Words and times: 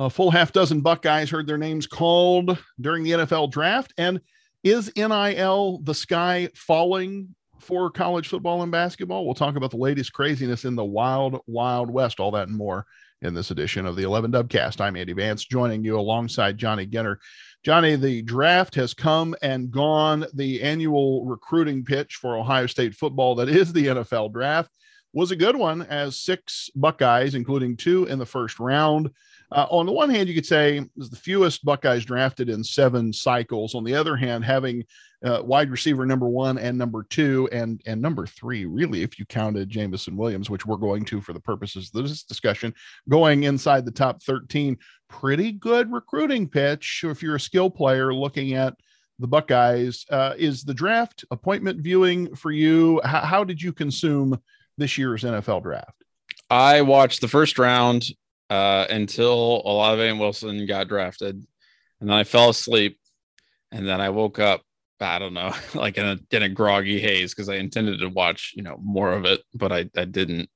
A 0.00 0.08
full 0.08 0.30
half 0.30 0.50
dozen 0.50 0.80
Buckeyes 0.80 1.28
heard 1.28 1.46
their 1.46 1.58
names 1.58 1.86
called 1.86 2.56
during 2.80 3.04
the 3.04 3.10
NFL 3.10 3.50
draft. 3.50 3.92
And 3.98 4.22
is 4.64 4.90
NIL 4.96 5.78
the 5.82 5.92
sky 5.92 6.48
falling 6.54 7.34
for 7.58 7.90
college 7.90 8.28
football 8.28 8.62
and 8.62 8.72
basketball? 8.72 9.26
We'll 9.26 9.34
talk 9.34 9.56
about 9.56 9.72
the 9.72 9.76
latest 9.76 10.14
craziness 10.14 10.64
in 10.64 10.74
the 10.74 10.82
wild, 10.82 11.42
wild 11.46 11.90
west, 11.90 12.18
all 12.18 12.30
that 12.30 12.48
and 12.48 12.56
more 12.56 12.86
in 13.20 13.34
this 13.34 13.50
edition 13.50 13.84
of 13.84 13.94
the 13.94 14.04
11 14.04 14.32
Dubcast. 14.32 14.80
I'm 14.80 14.96
Andy 14.96 15.12
Vance, 15.12 15.44
joining 15.44 15.84
you 15.84 16.00
alongside 16.00 16.56
Johnny 16.56 16.86
Ginter. 16.86 17.16
Johnny, 17.62 17.94
the 17.94 18.22
draft 18.22 18.74
has 18.76 18.94
come 18.94 19.36
and 19.42 19.70
gone. 19.70 20.24
The 20.32 20.62
annual 20.62 21.26
recruiting 21.26 21.84
pitch 21.84 22.14
for 22.14 22.38
Ohio 22.38 22.64
State 22.64 22.94
football, 22.94 23.34
that 23.34 23.50
is 23.50 23.70
the 23.70 23.88
NFL 23.88 24.32
draft, 24.32 24.70
was 25.12 25.30
a 25.30 25.36
good 25.36 25.56
one 25.56 25.82
as 25.82 26.16
six 26.16 26.70
Buckeyes, 26.74 27.34
including 27.34 27.76
two 27.76 28.06
in 28.06 28.18
the 28.18 28.24
first 28.24 28.58
round, 28.58 29.10
uh, 29.52 29.66
on 29.70 29.86
the 29.86 29.92
one 29.92 30.10
hand, 30.10 30.28
you 30.28 30.34
could 30.34 30.46
say 30.46 30.80
is 30.96 31.10
the 31.10 31.16
fewest 31.16 31.64
Buckeyes 31.64 32.04
drafted 32.04 32.48
in 32.48 32.62
seven 32.62 33.12
cycles. 33.12 33.74
On 33.74 33.82
the 33.82 33.94
other 33.94 34.16
hand, 34.16 34.44
having 34.44 34.84
uh, 35.24 35.42
wide 35.42 35.70
receiver 35.70 36.06
number 36.06 36.28
one 36.28 36.56
and 36.56 36.78
number 36.78 37.04
two 37.10 37.48
and 37.50 37.80
and 37.84 38.00
number 38.00 38.26
three, 38.26 38.64
really, 38.64 39.02
if 39.02 39.18
you 39.18 39.26
counted 39.26 39.68
Jameson 39.68 40.16
Williams, 40.16 40.48
which 40.48 40.66
we're 40.66 40.76
going 40.76 41.04
to 41.06 41.20
for 41.20 41.32
the 41.32 41.40
purposes 41.40 41.90
of 41.94 42.02
this 42.02 42.22
discussion, 42.22 42.72
going 43.08 43.42
inside 43.42 43.84
the 43.84 43.90
top 43.90 44.22
13, 44.22 44.78
pretty 45.08 45.52
good 45.52 45.90
recruiting 45.92 46.48
pitch. 46.48 47.02
If 47.04 47.22
you're 47.22 47.36
a 47.36 47.40
skill 47.40 47.70
player 47.70 48.14
looking 48.14 48.54
at 48.54 48.74
the 49.18 49.26
Buckeyes, 49.26 50.06
uh, 50.10 50.34
is 50.38 50.62
the 50.62 50.74
draft 50.74 51.24
appointment 51.30 51.80
viewing 51.80 52.34
for 52.36 52.52
you? 52.52 53.00
H- 53.04 53.24
how 53.24 53.42
did 53.42 53.60
you 53.60 53.72
consume 53.72 54.40
this 54.78 54.96
year's 54.96 55.24
NFL 55.24 55.64
draft? 55.64 56.04
I 56.48 56.82
watched 56.82 57.20
the 57.20 57.28
first 57.28 57.58
round 57.58 58.04
uh, 58.50 58.86
until 58.90 59.62
Olave 59.64 60.06
and 60.06 60.20
Wilson 60.20 60.66
got 60.66 60.88
drafted, 60.88 61.36
and 62.00 62.10
then 62.10 62.16
I 62.16 62.24
fell 62.24 62.50
asleep, 62.50 62.98
and 63.72 63.86
then 63.86 64.00
I 64.00 64.10
woke 64.10 64.38
up. 64.38 64.62
I 65.02 65.18
don't 65.18 65.32
know, 65.32 65.54
like 65.74 65.96
in 65.96 66.04
a 66.04 66.18
in 66.30 66.42
a 66.42 66.48
groggy 66.48 67.00
haze 67.00 67.32
because 67.34 67.48
I 67.48 67.54
intended 67.54 68.00
to 68.00 68.08
watch, 68.08 68.52
you 68.54 68.62
know, 68.62 68.78
more 68.82 69.12
of 69.12 69.24
it, 69.24 69.40
but 69.54 69.72
I 69.72 69.88
I 69.96 70.04
didn't 70.04 70.50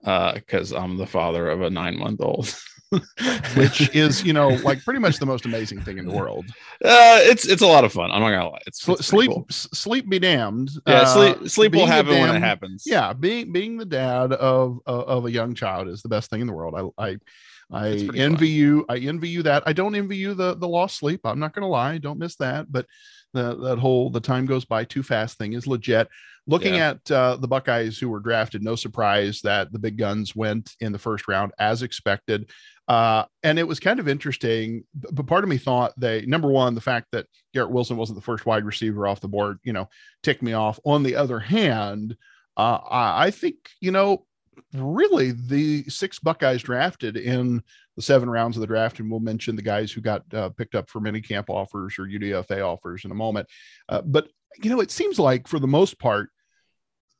because 0.00 0.72
uh, 0.72 0.78
I'm 0.78 0.96
the 0.96 1.06
father 1.06 1.50
of 1.50 1.60
a 1.62 1.70
nine 1.70 1.98
month 1.98 2.20
old. 2.20 2.54
which 3.56 3.94
is 3.94 4.22
you 4.24 4.32
know 4.32 4.48
like 4.48 4.82
pretty 4.84 5.00
much 5.00 5.18
the 5.18 5.26
most 5.26 5.44
amazing 5.44 5.80
thing 5.82 5.98
in 5.98 6.06
the 6.06 6.12
world. 6.12 6.44
Uh, 6.84 7.20
it's 7.22 7.46
it's 7.46 7.62
a 7.62 7.66
lot 7.66 7.84
of 7.84 7.92
fun. 7.92 8.10
I'm 8.10 8.20
not 8.20 8.30
gonna 8.30 8.50
lie. 8.50 8.58
It's, 8.66 8.86
it's 8.88 9.06
sleep 9.06 9.30
cool. 9.30 9.46
sleep 9.48 10.08
be 10.08 10.18
damned. 10.18 10.70
Yeah, 10.86 11.04
sleep 11.04 11.42
uh, 11.42 11.48
sleep 11.48 11.72
will 11.72 11.86
happen 11.86 12.12
damned, 12.12 12.28
when 12.28 12.36
it 12.36 12.40
happens. 12.40 12.84
Yeah, 12.86 13.12
being 13.12 13.52
being 13.52 13.76
the 13.76 13.84
dad 13.84 14.32
of 14.32 14.80
of 14.86 15.24
a 15.24 15.30
young 15.30 15.54
child 15.54 15.88
is 15.88 16.02
the 16.02 16.08
best 16.08 16.30
thing 16.30 16.40
in 16.40 16.46
the 16.46 16.52
world. 16.52 16.92
I 16.98 17.10
I 17.10 17.16
I 17.72 17.88
envy 18.14 18.46
fun. 18.46 18.56
you. 18.56 18.84
I 18.88 18.98
envy 18.98 19.28
you 19.28 19.42
that. 19.44 19.62
I 19.66 19.72
don't 19.72 19.94
envy 19.94 20.16
you 20.16 20.34
the 20.34 20.54
the 20.54 20.68
lost 20.68 20.98
sleep. 20.98 21.20
I'm 21.24 21.38
not 21.38 21.54
gonna 21.54 21.68
lie. 21.68 21.98
Don't 21.98 22.18
miss 22.18 22.36
that. 22.36 22.70
But 22.70 22.86
the, 23.32 23.54
that 23.56 23.78
whole 23.78 24.10
the 24.10 24.20
time 24.20 24.46
goes 24.46 24.64
by 24.64 24.84
too 24.84 25.02
fast 25.02 25.38
thing 25.38 25.54
is 25.54 25.66
legit. 25.66 26.08
Looking 26.46 26.74
yeah. 26.74 26.90
at 26.90 27.10
uh, 27.10 27.36
the 27.36 27.46
Buckeyes 27.46 27.98
who 27.98 28.08
were 28.08 28.18
drafted, 28.18 28.62
no 28.62 28.74
surprise 28.74 29.40
that 29.42 29.72
the 29.72 29.78
big 29.78 29.96
guns 29.96 30.34
went 30.34 30.74
in 30.80 30.90
the 30.90 30.98
first 30.98 31.28
round 31.28 31.52
as 31.58 31.82
expected. 31.82 32.50
Uh, 32.92 33.24
and 33.42 33.58
it 33.58 33.66
was 33.66 33.80
kind 33.80 33.98
of 34.00 34.06
interesting. 34.06 34.84
But 34.92 35.26
part 35.26 35.44
of 35.44 35.48
me 35.48 35.56
thought 35.56 35.98
they, 35.98 36.26
number 36.26 36.50
one, 36.50 36.74
the 36.74 36.82
fact 36.82 37.06
that 37.12 37.26
Garrett 37.54 37.70
Wilson 37.70 37.96
wasn't 37.96 38.18
the 38.18 38.24
first 38.24 38.44
wide 38.44 38.66
receiver 38.66 39.06
off 39.06 39.22
the 39.22 39.28
board, 39.28 39.60
you 39.64 39.72
know, 39.72 39.88
ticked 40.22 40.42
me 40.42 40.52
off. 40.52 40.78
On 40.84 41.02
the 41.02 41.16
other 41.16 41.38
hand, 41.38 42.14
uh, 42.54 42.80
I, 42.90 43.30
think, 43.30 43.56
you 43.80 43.92
know, 43.92 44.26
really 44.74 45.30
the 45.30 45.84
six 45.84 46.18
Buckeyes 46.18 46.62
drafted 46.62 47.16
in 47.16 47.62
the 47.96 48.02
seven 48.02 48.28
rounds 48.28 48.58
of 48.58 48.60
the 48.60 48.66
draft, 48.66 49.00
and 49.00 49.10
we'll 49.10 49.20
mention 49.20 49.56
the 49.56 49.62
guys 49.62 49.90
who 49.90 50.02
got 50.02 50.22
uh, 50.34 50.50
picked 50.50 50.74
up 50.74 50.90
for 50.90 51.00
mini 51.00 51.22
camp 51.22 51.48
offers 51.48 51.98
or 51.98 52.02
UDFA 52.02 52.60
offers 52.60 53.06
in 53.06 53.10
a 53.10 53.14
moment. 53.14 53.48
Uh, 53.88 54.02
but 54.02 54.28
you 54.62 54.68
know, 54.68 54.82
it 54.82 54.90
seems 54.90 55.18
like 55.18 55.48
for 55.48 55.58
the 55.58 55.66
most 55.66 55.98
part, 55.98 56.28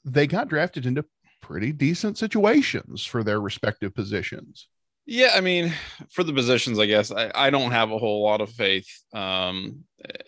they 0.04 0.26
got 0.26 0.48
drafted 0.48 0.84
into 0.84 1.06
pretty 1.40 1.72
decent 1.72 2.18
situations 2.18 3.06
for 3.06 3.24
their 3.24 3.40
respective 3.40 3.94
positions. 3.94 4.68
Yeah, 5.06 5.32
I 5.34 5.40
mean, 5.40 5.72
for 6.10 6.24
the 6.24 6.32
positions, 6.32 6.78
I 6.78 6.86
guess 6.86 7.10
I, 7.10 7.30
I 7.34 7.50
don't 7.50 7.72
have 7.72 7.90
a 7.90 7.98
whole 7.98 8.22
lot 8.22 8.40
of 8.40 8.50
faith. 8.50 8.88
Um, 9.12 9.84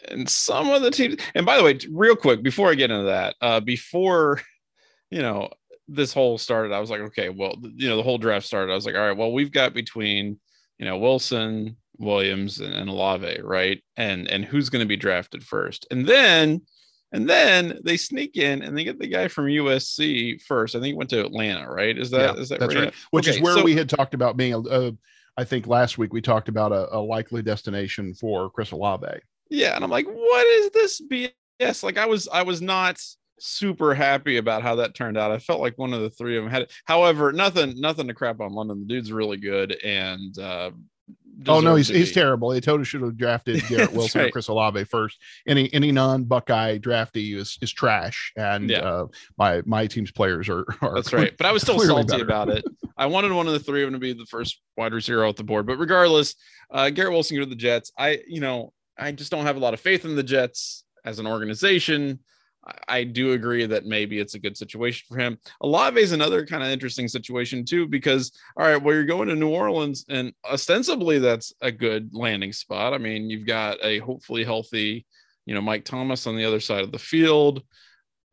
and 0.09 0.29
some 0.29 0.71
of 0.71 0.83
the 0.83 0.91
teams, 0.91 1.17
and 1.35 1.45
by 1.45 1.57
the 1.57 1.65
way, 1.65 1.79
real 1.91 2.17
quick 2.17 2.43
before 2.43 2.71
I 2.71 2.75
get 2.75 2.91
into 2.91 3.05
that, 3.07 3.35
uh, 3.41 3.61
before 3.61 4.41
you 5.11 5.23
know 5.23 5.51
this 5.89 6.13
whole 6.13 6.39
started, 6.39 6.73
I 6.73 6.81
was 6.81 6.91
like, 6.91 7.01
okay, 7.01 7.29
well, 7.29 7.57
you 7.77 7.89
know, 7.89 7.97
the 7.97 8.03
whole 8.03 8.19
draft 8.19 8.47
started. 8.47 8.73
I 8.73 8.75
was 8.75 8.87
like, 8.87 8.95
all 8.95 9.07
right, 9.07 9.17
well, 9.17 9.33
we've 9.33 9.53
got 9.53 9.75
between 9.75 10.39
you 10.79 10.85
know 10.85 10.99
Wilson, 10.99 11.77
Williams, 11.99 12.61
and, 12.61 12.75
and 12.75 12.89
Olave, 12.89 13.41
right? 13.43 13.83
And 13.97 14.29
and 14.29 14.45
who's 14.45 14.71
going 14.71 14.81
to 14.85 14.89
be 14.89 14.97
drafted 14.97 15.45
first? 15.45 15.87
And 15.91 16.07
then 16.07 16.63
and 17.15 17.31
then 17.31 17.79
they 17.85 17.97
sneak 17.97 18.37
in 18.37 18.63
and 18.63 18.77
they 18.77 18.83
get 18.83 18.99
the 18.99 19.07
guy 19.07 19.29
from 19.29 19.47
USC 19.47 20.43
first. 20.43 20.75
I 20.75 20.79
think 20.79 20.87
he 20.87 20.95
went 20.95 21.11
to 21.11 21.25
Atlanta, 21.25 21.71
right? 21.71 21.97
Is 21.97 22.11
that 22.11 22.35
yeah, 22.35 22.43
is 22.43 22.49
that 22.49 22.59
that's 22.59 22.75
right? 22.75 22.85
right. 22.87 22.95
Which 23.13 23.29
okay, 23.29 23.37
is 23.37 23.43
where 23.43 23.55
so, 23.55 23.63
we 23.63 23.77
had 23.77 23.89
talked 23.89 24.15
about 24.15 24.37
being 24.37 24.53
a, 24.53 24.59
a. 24.59 24.93
I 25.37 25.45
think 25.45 25.69
last 25.69 25.97
week 25.97 26.13
we 26.13 26.21
talked 26.21 26.49
about 26.49 26.73
a, 26.73 26.93
a 26.93 26.99
likely 26.99 27.41
destination 27.41 28.15
for 28.15 28.51
Chris 28.51 28.73
Olave. 28.73 29.07
Yeah, 29.49 29.77
and 29.77 29.85
I'm 29.85 29.91
like, 29.91 30.07
what 30.07 30.47
is 30.47 30.71
this 30.71 31.01
BS? 31.01 31.85
Like, 31.85 31.99
I 31.99 32.07
was 32.07 32.27
I 32.27 32.43
was 32.43 32.61
not 32.61 33.01
super 33.39 33.95
happy 33.95 34.39
about 34.39 34.63
how 34.63 34.75
that 34.77 34.97
turned 34.97 35.17
out. 35.17 35.31
I 35.31 35.39
felt 35.39 35.61
like 35.61 35.79
one 35.79 35.93
of 35.93 36.01
the 36.01 36.11
three 36.11 36.37
of 36.37 36.43
them 36.43 36.51
had 36.51 36.63
it. 36.63 36.73
However, 36.85 37.31
nothing 37.31 37.81
nothing 37.81 38.09
to 38.09 38.15
crap 38.15 38.41
on 38.41 38.55
London. 38.55 38.81
The 38.81 38.87
dude's 38.87 39.13
really 39.13 39.37
good, 39.37 39.79
and 39.85 40.37
uh, 40.37 40.73
Oh 41.47 41.61
no, 41.61 41.75
he's 41.75 41.89
he's 41.89 42.13
terrible. 42.13 42.51
They 42.51 42.61
totally 42.61 42.85
should 42.85 43.03
have 43.03 43.17
drafted 43.17 43.63
Garrett 43.69 43.93
Wilson 43.93 44.21
right. 44.21 44.29
or 44.29 44.31
Chris 44.31 44.49
Olave 44.49 44.85
first. 44.85 45.19
Any 45.47 45.73
any 45.75 45.93
non 45.93 46.25
Buckeye 46.25 46.79
draftee 46.79 47.37
is 47.37 47.59
is 47.61 47.73
trash, 47.73 48.33
and 48.37 48.71
yeah. 48.71 48.79
uh, 48.79 49.07
my 49.37 49.63
my 49.67 49.87
team's 49.87 50.11
players 50.11 50.49
are. 50.49 50.65
are 50.81 50.95
That's 50.95 51.13
right. 51.13 51.37
But 51.37 51.47
I 51.47 51.53
was 51.53 51.63
still 51.63 51.79
salty 51.81 52.07
better. 52.07 52.25
about 52.25 52.49
it. 52.49 52.65
I 52.97 53.07
wanted 53.07 53.33
one 53.33 53.47
of 53.47 53.53
the 53.53 53.59
three 53.59 53.83
of 53.83 53.89
them 53.89 53.95
to 53.95 53.99
be 53.99 54.13
the 54.13 54.27
first 54.27 54.61
wide 54.77 54.93
receiver 54.93 55.25
off 55.25 55.37
the 55.37 55.45
board. 55.45 55.67
But 55.67 55.79
regardless, 55.79 56.35
uh, 56.71 56.91
Garrett 56.91 57.13
Wilson 57.13 57.37
go 57.37 57.45
to 57.45 57.51
the 57.51 57.57
Jets. 57.57 57.93
I 57.99 58.21
you 58.27 58.41
know 58.41 58.73
I 58.97 59.13
just 59.13 59.31
don't 59.31 59.47
have 59.47 59.57
a 59.57 59.61
lot 59.61 59.75
of 59.75 59.81
faith 59.81 60.05
in 60.05 60.17
the 60.17 60.23
Jets 60.23 60.85
as 61.05 61.19
an 61.19 61.27
organization. 61.27 62.21
I 62.89 63.05
do 63.05 63.33
agree 63.33 63.67
that 63.67 63.85
maybe 63.85 64.19
it's 64.19 64.35
a 64.35 64.39
good 64.39 64.57
situation 64.57 65.05
for 65.09 65.19
him. 65.19 65.39
Olave 65.61 66.01
is 66.01 66.13
another 66.13 66.47
kind 66.47 66.63
of 66.63 66.71
interesting 66.71 67.09
situation 67.09 67.65
too, 67.65 67.87
because 67.87 68.33
all 68.57 68.67
right, 68.67 68.83
well, 68.83 68.95
you're 68.95 69.05
going 69.05 69.29
to 69.29 69.35
New 69.35 69.51
Orleans, 69.51 70.05
and 70.09 70.33
ostensibly 70.51 71.19
that's 71.19 71.53
a 71.61 71.71
good 71.71 72.11
landing 72.13 72.53
spot. 72.53 72.95
I 72.95 72.99
mean, 72.99 73.31
you've 73.31 73.47
got 73.47 73.79
a 73.83 73.99
hopefully 73.99 74.45
healthy, 74.45 75.07
you 75.47 75.55
know, 75.55 75.61
Mike 75.61 75.85
Thomas 75.85 76.27
on 76.27 76.37
the 76.37 76.45
other 76.45 76.61
side 76.61 76.85
of 76.85 76.93
the 76.93 76.99
field 76.99 77.63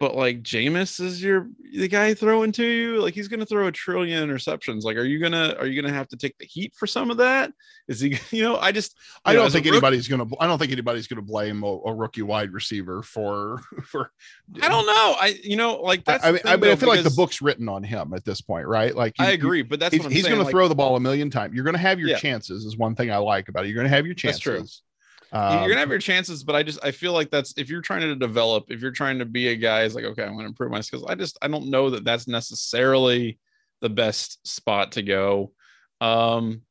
but 0.02 0.16
like 0.16 0.42
Jameis 0.42 1.00
is 1.00 1.22
your 1.22 1.48
the 1.74 1.88
guy 1.88 2.16
throwing 2.16 2.52
to 2.54 2.66
you, 2.66 3.00
like 3.00 3.14
he's 3.14 3.28
gonna 3.28 3.46
throw 3.46 3.68
a 3.68 3.72
trillion 3.72 4.28
interceptions. 4.28 4.82
Like, 4.82 4.98
are 4.98 5.04
you 5.04 5.20
gonna 5.20 5.56
are 5.60 5.68
you 5.68 5.80
gonna 5.80 5.94
have 5.94 6.08
to 6.08 6.18
take 6.18 6.36
the 6.40 6.46
heat 6.48 6.74
for 6.76 6.88
some 6.88 7.12
of 7.12 7.18
that? 7.18 7.54
Is 7.88 8.00
he, 8.00 8.18
you 8.36 8.42
know, 8.42 8.58
I 8.58 8.72
just 8.72 8.98
I 9.24 9.34
don't 9.34 9.52
think 9.52 9.68
anybody's 9.68 10.08
gonna 10.08 10.26
I 10.40 10.48
don't 10.48 10.58
think 10.58 10.72
anybody's 10.72 11.06
gonna 11.06 11.22
blame 11.22 11.62
a, 11.62 11.68
a, 11.68 11.94
rookie 11.94 12.24
wide 12.24 12.52
receiver 12.52 13.04
for 13.04 13.62
for 13.84 14.12
I 14.60 14.70
don't 14.70 14.88
know. 14.88 15.16
I 15.20 15.40
you 15.44 15.56
know, 15.56 15.76
like 15.76 16.04
that's 16.04 16.26
I, 16.26 16.32
mean, 16.32 16.42
I, 16.46 16.58
mean, 16.58 16.72
I 16.72 16.76
feel 16.76 16.90
like 16.90 17.04
the 17.04 17.12
book's 17.12 17.40
written 17.40 17.70
on 17.70 17.84
him 17.84 18.16
at 18.16 18.26
this 18.26 18.42
point, 18.42 18.66
right? 18.66 18.96
Like 18.96 19.20
you, 19.20 19.26
I 19.26 19.32
agree, 19.32 19.62
but 19.62 19.80
that's 19.80 19.94
he's, 19.94 20.04
he's 20.08 20.28
gonna 20.28 20.42
like, 20.42 20.50
throw 20.52 20.68
the 20.68 20.74
ball 20.74 20.96
a 20.96 21.00
million 21.00 21.30
times. 21.30 21.54
You're 21.54 21.64
gonna 21.64 21.78
have 21.78 22.00
your 22.00 22.10
yeah. 22.10 22.18
chances, 22.18 22.66
is 22.66 22.76
one 22.76 22.96
thing 22.96 23.12
I 23.12 23.18
like 23.18 23.50
about 23.50 23.66
it. 23.66 23.68
You're 23.68 23.78
gonna 23.78 23.90
have 23.90 24.08
your 24.08 24.16
chances. 24.16 24.82
Um, 25.32 25.60
you're 25.60 25.70
gonna 25.70 25.80
have 25.80 25.90
your 25.90 26.00
chances, 26.00 26.44
but 26.44 26.56
I 26.56 26.64
just 26.64 26.84
I 26.84 26.92
feel 26.92 27.14
like 27.14 27.30
that's 27.30 27.54
if 27.58 27.70
you're 27.70 27.82
trying 27.82 28.02
to 28.02 28.16
develop, 28.16 28.66
if 28.70 28.82
you're 28.82 28.92
trying 28.92 29.20
to 29.20 29.26
be 29.26 29.48
a 29.50 29.56
guy, 29.56 29.84
is 29.84 29.96
like 29.96 30.04
okay, 30.04 30.24
I'm 30.24 30.36
gonna 30.36 30.48
improve 30.48 30.72
my 30.72 30.82
skills. 30.82 31.06
I 31.08 31.16
just 31.16 31.38
I 31.42 31.48
don't 31.48 31.70
know 31.70 31.90
that 31.92 32.04
that's 32.04 32.28
necessarily 32.28 33.40
the 33.82 33.90
best 33.90 34.46
spot 34.46 34.94
to 34.94 35.04
go. 35.04 35.54
Um, 36.02 36.62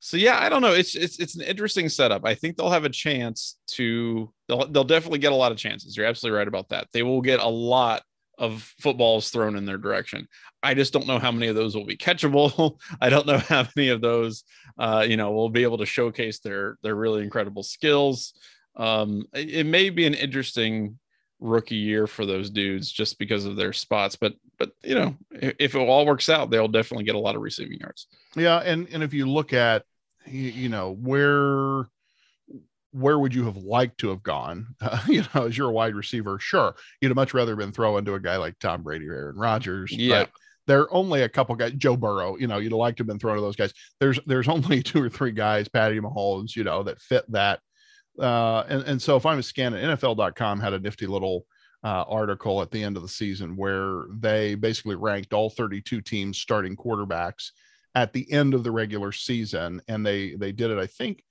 so 0.00 0.16
yeah, 0.16 0.38
I 0.40 0.48
don't 0.48 0.62
know. 0.62 0.72
It's 0.72 0.94
it's 0.94 1.18
it's 1.18 1.36
an 1.36 1.42
interesting 1.42 1.88
setup. 1.88 2.24
I 2.24 2.34
think 2.34 2.56
they'll 2.56 2.70
have 2.70 2.84
a 2.84 2.90
chance 2.90 3.56
to 3.68 4.32
they'll 4.48 4.66
they'll 4.66 4.84
definitely 4.84 5.18
get 5.18 5.32
a 5.32 5.36
lot 5.36 5.52
of 5.52 5.58
chances. 5.58 5.96
You're 5.96 6.06
absolutely 6.06 6.38
right 6.38 6.48
about 6.48 6.68
that. 6.70 6.88
They 6.92 7.02
will 7.02 7.20
get 7.20 7.40
a 7.40 7.48
lot 7.48 8.02
of 8.38 8.62
footballs 8.80 9.30
thrown 9.30 9.56
in 9.56 9.64
their 9.64 9.78
direction. 9.78 10.28
I 10.62 10.74
just 10.74 10.92
don't 10.92 11.06
know 11.06 11.18
how 11.18 11.32
many 11.32 11.48
of 11.48 11.56
those 11.56 11.74
will 11.74 11.84
be 11.84 11.96
catchable. 11.96 12.78
I 13.00 13.10
don't 13.10 13.26
know 13.26 13.38
how 13.38 13.66
many 13.76 13.88
of 13.88 14.00
those, 14.00 14.44
uh, 14.78 15.04
you 15.06 15.16
know, 15.16 15.32
will 15.32 15.50
be 15.50 15.64
able 15.64 15.78
to 15.78 15.86
showcase 15.86 16.38
their 16.38 16.78
their 16.82 16.94
really 16.94 17.22
incredible 17.22 17.62
skills. 17.62 18.34
Um, 18.76 19.26
it, 19.34 19.66
may 19.66 19.90
be 19.90 20.06
an 20.06 20.14
interesting 20.14 20.98
rookie 21.40 21.74
year 21.74 22.06
for 22.06 22.24
those 22.24 22.48
dudes 22.48 22.92
just 22.92 23.18
because 23.18 23.44
of 23.44 23.56
their 23.56 23.72
spots, 23.72 24.14
but 24.14 24.34
but 24.56 24.70
you 24.82 24.94
know, 24.94 25.16
if 25.32 25.74
it 25.74 25.78
all 25.78 26.06
works 26.06 26.28
out, 26.28 26.50
they'll 26.50 26.68
definitely 26.68 27.04
get 27.04 27.16
a 27.16 27.20
lot 27.20 27.34
of 27.34 27.42
receiving 27.42 27.78
yards. 27.80 28.06
Yeah, 28.36 28.58
and 28.58 28.88
and 28.92 29.02
if 29.02 29.12
you 29.12 29.26
look 29.26 29.52
at, 29.52 29.84
you 30.26 30.68
know, 30.68 30.92
where 30.92 31.88
where 32.98 33.18
would 33.18 33.34
you 33.34 33.44
have 33.44 33.56
liked 33.56 33.98
to 33.98 34.08
have 34.08 34.22
gone? 34.22 34.74
Uh, 34.80 35.00
you 35.06 35.22
know, 35.34 35.46
as 35.46 35.58
you're 35.58 35.68
a 35.68 35.72
wide 35.72 35.94
receiver, 35.94 36.38
sure, 36.38 36.74
you'd 37.00 37.08
have 37.08 37.16
much 37.16 37.34
rather 37.34 37.56
been 37.56 37.72
thrown 37.72 38.04
to 38.04 38.14
a 38.14 38.20
guy 38.20 38.36
like 38.36 38.58
Tom 38.58 38.82
Brady 38.82 39.06
or 39.06 39.14
Aaron 39.14 39.36
Rodgers. 39.36 39.92
Yeah. 39.92 40.20
But 40.20 40.30
there 40.66 40.80
are 40.82 40.94
only 40.94 41.22
a 41.22 41.28
couple 41.28 41.54
guys. 41.56 41.72
Joe 41.76 41.96
Burrow, 41.96 42.36
you 42.36 42.46
know, 42.46 42.58
you'd 42.58 42.72
like 42.72 42.96
to 42.96 43.00
have 43.02 43.08
been 43.08 43.18
thrown 43.18 43.36
to 43.36 43.42
those 43.42 43.56
guys. 43.56 43.72
There's 44.00 44.20
there's 44.26 44.48
only 44.48 44.82
two 44.82 45.02
or 45.02 45.08
three 45.08 45.32
guys, 45.32 45.68
Patty 45.68 45.98
Mahomes, 46.00 46.54
you 46.54 46.64
know, 46.64 46.82
that 46.84 47.00
fit 47.00 47.30
that. 47.32 47.60
Uh, 48.18 48.64
and 48.68 48.82
and 48.84 49.02
so 49.02 49.16
if 49.16 49.26
I'm 49.26 49.42
scanning, 49.42 49.82
NFL.com 49.84 50.60
had 50.60 50.72
a 50.72 50.78
nifty 50.78 51.06
little 51.06 51.44
uh, 51.84 52.04
article 52.08 52.62
at 52.62 52.70
the 52.70 52.82
end 52.82 52.96
of 52.96 53.02
the 53.02 53.08
season 53.08 53.56
where 53.56 54.04
they 54.10 54.54
basically 54.54 54.96
ranked 54.96 55.32
all 55.32 55.50
32 55.50 56.00
teams 56.00 56.38
starting 56.38 56.76
quarterbacks 56.76 57.50
at 57.94 58.12
the 58.12 58.30
end 58.30 58.54
of 58.54 58.64
the 58.64 58.70
regular 58.70 59.12
season, 59.12 59.80
and 59.88 60.04
they 60.04 60.34
they 60.34 60.52
did 60.52 60.70
it, 60.70 60.78
I 60.78 60.86
think, 60.86 61.22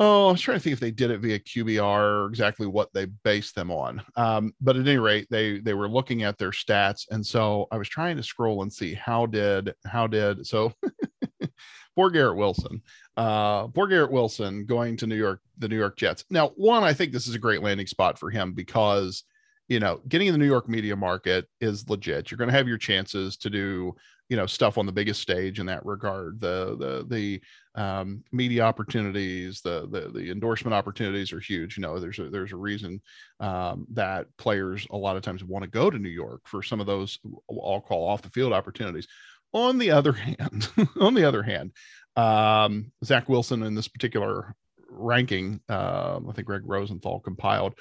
Oh, 0.00 0.28
I 0.28 0.32
was 0.32 0.40
trying 0.40 0.58
to 0.58 0.62
think 0.62 0.74
if 0.74 0.80
they 0.80 0.92
did 0.92 1.10
it 1.10 1.18
via 1.18 1.40
QBR 1.40 1.82
or 1.82 2.26
exactly 2.26 2.68
what 2.68 2.92
they 2.92 3.06
based 3.06 3.56
them 3.56 3.72
on. 3.72 4.00
Um, 4.14 4.52
but 4.60 4.76
at 4.76 4.86
any 4.86 4.96
rate, 4.96 5.26
they 5.28 5.58
they 5.58 5.74
were 5.74 5.88
looking 5.88 6.22
at 6.22 6.38
their 6.38 6.52
stats, 6.52 7.06
and 7.10 7.26
so 7.26 7.66
I 7.72 7.78
was 7.78 7.88
trying 7.88 8.16
to 8.16 8.22
scroll 8.22 8.62
and 8.62 8.72
see 8.72 8.94
how 8.94 9.26
did 9.26 9.74
how 9.84 10.06
did 10.06 10.46
so. 10.46 10.72
poor 11.96 12.10
Garrett 12.10 12.36
Wilson, 12.36 12.80
uh, 13.16 13.66
poor 13.66 13.88
Garrett 13.88 14.12
Wilson 14.12 14.66
going 14.66 14.96
to 14.98 15.08
New 15.08 15.16
York, 15.16 15.40
the 15.58 15.66
New 15.66 15.76
York 15.76 15.96
Jets. 15.96 16.24
Now, 16.30 16.50
one, 16.50 16.84
I 16.84 16.92
think 16.92 17.10
this 17.10 17.26
is 17.26 17.34
a 17.34 17.40
great 17.40 17.64
landing 17.64 17.88
spot 17.88 18.20
for 18.20 18.30
him 18.30 18.52
because 18.52 19.24
you 19.66 19.80
know 19.80 20.00
getting 20.06 20.28
in 20.28 20.32
the 20.32 20.38
New 20.38 20.46
York 20.46 20.68
media 20.68 20.94
market 20.94 21.48
is 21.60 21.90
legit. 21.90 22.30
You're 22.30 22.38
going 22.38 22.50
to 22.50 22.56
have 22.56 22.68
your 22.68 22.78
chances 22.78 23.36
to 23.38 23.50
do 23.50 23.96
you 24.28 24.36
know 24.36 24.46
stuff 24.46 24.76
on 24.76 24.86
the 24.86 24.92
biggest 24.92 25.22
stage 25.22 25.58
in 25.58 25.66
that 25.66 25.84
regard. 25.86 26.40
The 26.40 26.76
the 26.78 27.06
the 27.08 27.80
um, 27.80 28.24
media 28.32 28.62
opportunities 28.62 29.60
the, 29.60 29.88
the 29.90 30.10
the 30.12 30.30
endorsement 30.30 30.74
opportunities 30.74 31.32
are 31.32 31.40
huge. 31.40 31.76
You 31.76 31.82
know 31.82 31.98
there's 31.98 32.18
a 32.18 32.28
there's 32.28 32.52
a 32.52 32.56
reason 32.56 33.00
um, 33.40 33.86
that 33.92 34.26
players 34.36 34.86
a 34.90 34.96
lot 34.96 35.16
of 35.16 35.22
times 35.22 35.44
want 35.44 35.64
to 35.64 35.70
go 35.70 35.90
to 35.90 35.98
new 35.98 36.08
york 36.08 36.42
for 36.44 36.62
some 36.62 36.80
of 36.80 36.86
those 36.86 37.18
i'll 37.50 37.80
call 37.80 38.08
off 38.08 38.22
the 38.22 38.30
field 38.30 38.52
opportunities. 38.52 39.06
On 39.54 39.78
the 39.78 39.92
other 39.92 40.12
hand 40.28 40.68
on 41.00 41.14
the 41.14 41.24
other 41.24 41.42
hand 41.42 41.72
um, 42.16 42.92
zach 43.04 43.28
wilson 43.28 43.62
in 43.62 43.74
this 43.74 43.88
particular 43.88 44.54
ranking 44.90 45.60
uh, 45.68 46.20
i 46.28 46.32
think 46.32 46.46
gregg 46.46 46.62
rosenthal 46.64 47.20
compiled 47.20 47.74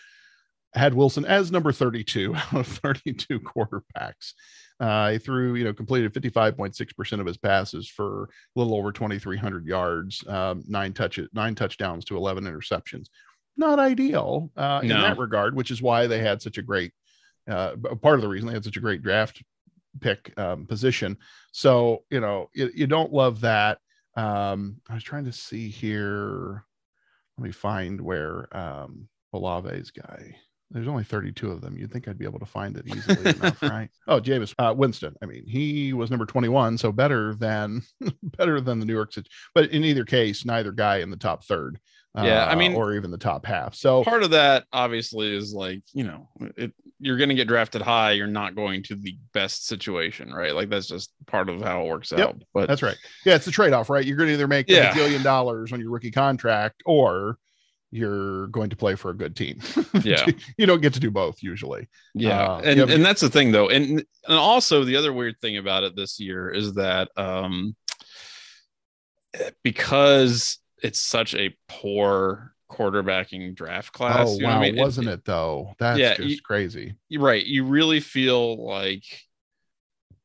had 0.73 0.93
wilson 0.93 1.25
as 1.25 1.51
number 1.51 1.71
32 1.71 2.35
out 2.35 2.53
of 2.53 2.67
32 2.67 3.39
quarterbacks 3.39 4.33
uh, 4.79 5.11
he 5.11 5.17
threw, 5.17 5.55
you 5.55 5.63
know, 5.63 5.73
completed 5.73 6.13
55.6% 6.13 7.19
of 7.19 7.25
his 7.25 7.37
passes 7.37 7.87
for 7.87 8.23
a 8.23 8.27
little 8.59 8.75
over 8.75 8.91
2,300 8.91 9.65
yards, 9.65 10.23
um, 10.27 10.63
nine 10.67 10.93
touches, 10.93 11.27
nine 11.33 11.55
touchdowns 11.55 12.05
to 12.05 12.17
11 12.17 12.43
interceptions. 12.43 13.07
Not 13.55 13.79
ideal 13.79 14.51
uh, 14.55 14.81
no. 14.83 14.95
in 14.95 15.01
that 15.01 15.17
regard, 15.17 15.55
which 15.55 15.71
is 15.71 15.81
why 15.81 16.05
they 16.05 16.19
had 16.19 16.41
such 16.41 16.59
a 16.59 16.61
great, 16.61 16.93
uh, 17.49 17.75
part 18.01 18.15
of 18.15 18.21
the 18.21 18.27
reason 18.27 18.47
they 18.47 18.53
had 18.53 18.63
such 18.63 18.77
a 18.77 18.81
great 18.81 19.01
draft 19.01 19.41
pick 19.99 20.37
um, 20.37 20.67
position. 20.67 21.17
So, 21.51 22.03
you 22.11 22.19
know, 22.19 22.49
you, 22.53 22.69
you 22.75 22.85
don't 22.85 23.11
love 23.11 23.41
that. 23.41 23.79
Um, 24.15 24.77
I 24.87 24.93
was 24.93 25.03
trying 25.03 25.25
to 25.25 25.31
see 25.31 25.69
here. 25.69 26.63
Let 27.37 27.43
me 27.45 27.51
find 27.51 28.01
where 28.01 28.55
um, 28.55 29.07
Olave's 29.33 29.91
guy 29.91 30.35
there's 30.71 30.87
only 30.87 31.03
32 31.03 31.49
of 31.49 31.61
them. 31.61 31.77
You'd 31.77 31.91
think 31.91 32.07
I'd 32.07 32.17
be 32.17 32.25
able 32.25 32.39
to 32.39 32.45
find 32.45 32.75
it 32.75 32.87
easily 32.87 33.29
enough, 33.29 33.61
right? 33.61 33.89
Oh, 34.07 34.19
Jameis 34.19 34.53
uh, 34.59 34.73
Winston. 34.73 35.15
I 35.21 35.25
mean, 35.25 35.45
he 35.47 35.93
was 35.93 36.09
number 36.09 36.25
21, 36.25 36.77
so 36.77 36.91
better 36.91 37.33
than 37.35 37.81
better 38.23 38.59
than 38.59 38.79
the 38.79 38.85
New 38.85 38.93
York 38.93 39.13
City. 39.13 39.29
But 39.55 39.71
in 39.71 39.83
either 39.83 40.03
case, 40.03 40.45
neither 40.45 40.71
guy 40.71 40.97
in 40.97 41.09
the 41.09 41.17
top 41.17 41.45
third. 41.45 41.79
Yeah, 42.15 42.45
uh, 42.45 42.47
I 42.47 42.55
mean, 42.55 42.73
or 42.73 42.95
even 42.95 43.11
the 43.11 43.17
top 43.17 43.45
half. 43.45 43.75
So 43.75 44.03
part 44.03 44.23
of 44.23 44.31
that 44.31 44.65
obviously 44.73 45.35
is 45.35 45.53
like 45.53 45.83
you 45.93 46.03
know, 46.03 46.27
it, 46.55 46.73
you're 46.99 47.17
going 47.17 47.29
to 47.29 47.35
get 47.35 47.47
drafted 47.47 47.81
high. 47.81 48.13
You're 48.13 48.25
not 48.25 48.55
going 48.55 48.81
to 48.83 48.95
the 48.95 49.15
best 49.33 49.67
situation, 49.67 50.33
right? 50.33 50.55
Like 50.55 50.69
that's 50.69 50.87
just 50.87 51.11
part 51.27 51.47
of 51.47 51.61
how 51.61 51.83
it 51.83 51.89
works 51.89 52.11
yep, 52.11 52.29
out. 52.29 52.41
But 52.55 52.67
that's 52.67 52.81
right. 52.81 52.97
Yeah, 53.23 53.35
it's 53.35 53.45
the 53.45 53.51
trade 53.51 53.71
off, 53.71 53.89
right? 53.89 54.03
You're 54.03 54.17
going 54.17 54.27
to 54.27 54.33
either 54.33 54.47
make 54.47 54.67
yeah. 54.67 54.91
a 54.91 54.95
billion 54.95 55.21
dollars 55.21 55.71
on 55.71 55.79
your 55.79 55.91
rookie 55.91 56.09
contract, 56.09 56.81
or 56.87 57.37
you're 57.91 58.47
going 58.47 58.69
to 58.69 58.75
play 58.75 58.95
for 58.95 59.11
a 59.11 59.17
good 59.17 59.35
team. 59.35 59.59
Yeah. 60.03 60.25
you 60.57 60.65
don't 60.67 60.81
get 60.81 60.93
to 60.93 60.99
do 60.99 61.09
both 61.09 61.41
usually. 61.41 61.87
Yeah. 62.13 62.41
Uh, 62.43 62.61
and, 62.63 62.79
and 62.79 63.03
that's 63.03 63.21
the 63.21 63.29
thing 63.29 63.51
though. 63.51 63.69
And, 63.69 64.05
and 64.27 64.37
also 64.37 64.83
the 64.83 64.95
other 64.95 65.11
weird 65.11 65.35
thing 65.41 65.57
about 65.57 65.83
it 65.83 65.95
this 65.95 66.19
year 66.19 66.49
is 66.49 66.75
that, 66.75 67.09
um, 67.17 67.75
because 69.63 70.59
it's 70.83 70.99
such 70.99 71.33
a 71.35 71.55
poor 71.67 72.53
quarterbacking 72.69 73.55
draft 73.55 73.91
class. 73.91 74.27
Oh, 74.29 74.37
wow. 74.41 74.57
I 74.57 74.71
mean? 74.71 74.77
Wasn't 74.77 75.07
it, 75.07 75.13
it, 75.13 75.25
though? 75.25 75.73
That's 75.79 75.99
yeah, 75.99 76.15
just 76.15 76.29
you, 76.29 76.41
crazy. 76.41 76.95
Right. 77.17 77.45
You 77.45 77.65
really 77.65 77.99
feel 77.99 78.63
like 78.65 79.03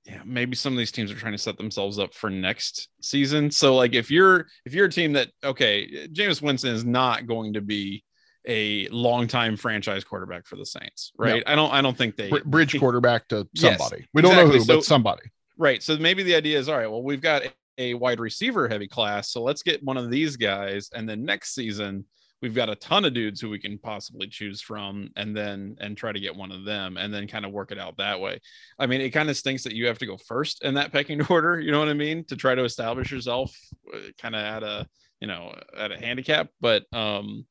yeah, 0.04 0.20
maybe 0.24 0.56
some 0.56 0.72
of 0.72 0.78
these 0.78 0.90
teams 0.90 1.12
are 1.12 1.16
trying 1.16 1.32
to 1.32 1.38
set 1.38 1.56
themselves 1.56 1.98
up 1.98 2.12
for 2.12 2.28
next 2.28 2.88
season. 3.00 3.50
So 3.50 3.76
like 3.76 3.94
if 3.94 4.10
you're 4.10 4.46
if 4.64 4.74
you're 4.74 4.86
a 4.86 4.90
team 4.90 5.12
that 5.12 5.28
okay, 5.44 6.08
Jameis 6.08 6.42
Winston 6.42 6.74
is 6.74 6.84
not 6.84 7.26
going 7.26 7.52
to 7.52 7.60
be 7.60 8.04
a 8.48 8.88
long-time 8.88 9.56
franchise 9.56 10.02
quarterback 10.02 10.46
for 10.46 10.56
the 10.56 10.66
Saints, 10.66 11.12
right? 11.16 11.44
No. 11.46 11.52
I 11.52 11.54
don't 11.54 11.72
I 11.72 11.82
don't 11.82 11.96
think 11.96 12.16
they 12.16 12.30
bridge 12.44 12.78
quarterback 12.78 13.28
to 13.28 13.46
somebody. 13.54 13.98
Yes, 13.98 14.08
we 14.12 14.22
don't 14.22 14.32
exactly. 14.32 14.52
know 14.52 14.58
who, 14.58 14.64
so, 14.64 14.76
but 14.76 14.84
somebody. 14.84 15.22
Right. 15.56 15.82
So 15.82 15.96
maybe 15.96 16.24
the 16.24 16.34
idea 16.34 16.58
is 16.58 16.68
all 16.68 16.76
right, 16.76 16.90
well, 16.90 17.02
we've 17.02 17.20
got 17.20 17.42
a 17.78 17.94
wide 17.94 18.18
receiver 18.18 18.68
heavy 18.68 18.88
class, 18.88 19.30
so 19.30 19.42
let's 19.42 19.62
get 19.62 19.84
one 19.84 19.96
of 19.96 20.10
these 20.10 20.36
guys 20.36 20.90
and 20.92 21.08
then 21.08 21.24
next 21.24 21.54
season 21.54 22.04
we've 22.42 22.54
got 22.54 22.68
a 22.68 22.74
ton 22.74 23.04
of 23.04 23.14
dudes 23.14 23.40
who 23.40 23.48
we 23.48 23.58
can 23.58 23.78
possibly 23.78 24.26
choose 24.26 24.60
from 24.60 25.08
and 25.16 25.34
then 25.34 25.76
and 25.80 25.96
try 25.96 26.12
to 26.12 26.20
get 26.20 26.36
one 26.36 26.52
of 26.52 26.64
them 26.64 26.96
and 26.96 27.14
then 27.14 27.26
kind 27.28 27.46
of 27.46 27.52
work 27.52 27.70
it 27.70 27.78
out 27.78 27.96
that 27.96 28.20
way. 28.20 28.40
I 28.78 28.86
mean 28.86 29.00
it 29.00 29.10
kind 29.10 29.30
of 29.30 29.36
stinks 29.36 29.62
that 29.64 29.74
you 29.74 29.86
have 29.86 29.98
to 29.98 30.06
go 30.06 30.16
first 30.16 30.62
in 30.64 30.74
that 30.74 30.92
pecking 30.92 31.22
order 31.30 31.60
you 31.60 31.70
know 31.70 31.78
what 31.78 31.88
i 31.88 31.94
mean 31.94 32.24
to 32.24 32.36
try 32.36 32.54
to 32.54 32.64
establish 32.64 33.10
yourself 33.10 33.56
uh, 33.94 33.98
kind 34.20 34.34
of 34.34 34.42
at 34.42 34.62
a 34.62 34.86
you 35.20 35.26
know 35.26 35.54
at 35.76 35.92
a 35.92 35.96
handicap 35.96 36.48
but 36.60 36.84
um 36.92 37.46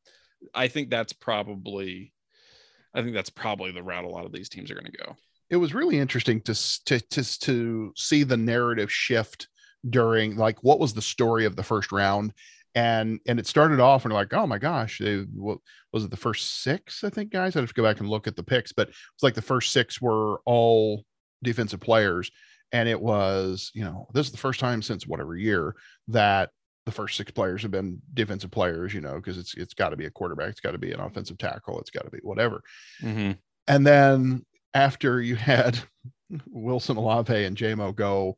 i 0.54 0.68
think 0.68 0.90
that's 0.90 1.14
probably 1.14 2.14
i 2.94 3.02
think 3.02 3.14
that's 3.14 3.30
probably 3.30 3.72
the 3.72 3.84
route 3.84 4.06
a 4.06 4.10
lot 4.10 4.26
of 4.26 4.32
these 4.32 4.50
teams 4.50 4.70
are 4.72 4.76
going 4.76 4.92
to 4.92 4.98
go. 4.98 5.16
It 5.50 5.58
was 5.58 5.74
really 5.74 6.00
interesting 6.00 6.42
to 6.42 6.54
to 6.86 7.00
to, 7.00 7.40
to 7.40 7.94
see 7.96 8.24
the 8.24 8.38
narrative 8.38 8.92
shift 8.92 9.48
during 9.90 10.36
like 10.36 10.64
what 10.64 10.80
was 10.80 10.94
the 10.94 11.02
story 11.02 11.46
of 11.46 11.56
the 11.56 11.64
first 11.64 11.92
round 11.92 12.34
and 12.76 13.20
and 13.28 13.40
it 13.40 13.48
started 13.48 13.80
off 13.80 14.06
and 14.06 14.14
like 14.14 14.34
oh 14.34 14.48
my 14.48 14.58
gosh 14.58 15.00
they 15.00 15.18
what 15.36 15.58
was 15.92 16.06
it 16.06 16.12
the 16.12 16.18
first 16.18 16.64
six 16.64 17.04
i 17.04 17.10
think 17.10 17.32
guys 17.32 17.56
i 17.56 17.60
have 17.60 17.68
to 17.68 17.74
go 17.74 17.84
back 17.84 18.00
and 18.00 18.10
look 18.10 18.28
at 18.28 18.36
the 18.36 18.44
picks 18.44 18.72
but 18.72 18.88
it's 18.88 19.24
like 19.24 19.34
the 19.34 19.42
first 19.42 19.74
six 19.74 20.02
were 20.02 20.40
all 20.46 21.04
defensive 21.44 21.82
players 21.82 22.32
and 22.72 22.88
it 22.88 23.00
was 23.00 23.72
you 23.74 23.84
know 23.84 24.08
this 24.14 24.26
is 24.26 24.32
the 24.32 24.38
first 24.38 24.60
time 24.60 24.82
since 24.82 25.06
whatever 25.06 25.36
year 25.36 25.76
that 26.08 26.50
the 26.86 26.92
first 26.92 27.18
six 27.18 27.32
players 27.32 27.62
have 27.62 27.72
been 27.72 28.02
defensive 28.14 28.52
players 28.52 28.94
you 28.94 29.02
know 29.02 29.16
because 29.16 29.38
it's 29.38 29.54
it's 29.56 29.74
got 29.74 29.90
to 29.90 29.98
be 29.98 30.06
a 30.06 30.12
quarterback 30.12 30.50
it's 30.50 30.62
got 30.62 30.72
to 30.72 30.78
be 30.78 30.92
an 30.92 31.00
offensive 31.00 31.38
tackle 31.38 31.80
it's 31.80 31.92
got 31.92 32.06
to 32.06 32.12
be 32.12 32.20
whatever 32.24 32.62
mm-hmm. 33.02 33.32
and 33.68 33.86
then 33.86 34.46
after 34.74 35.22
you 35.22 35.36
had 35.36 35.78
wilson 36.48 36.98
olave 36.98 37.44
and 37.44 37.58
jamo 37.58 37.94
go 37.94 38.38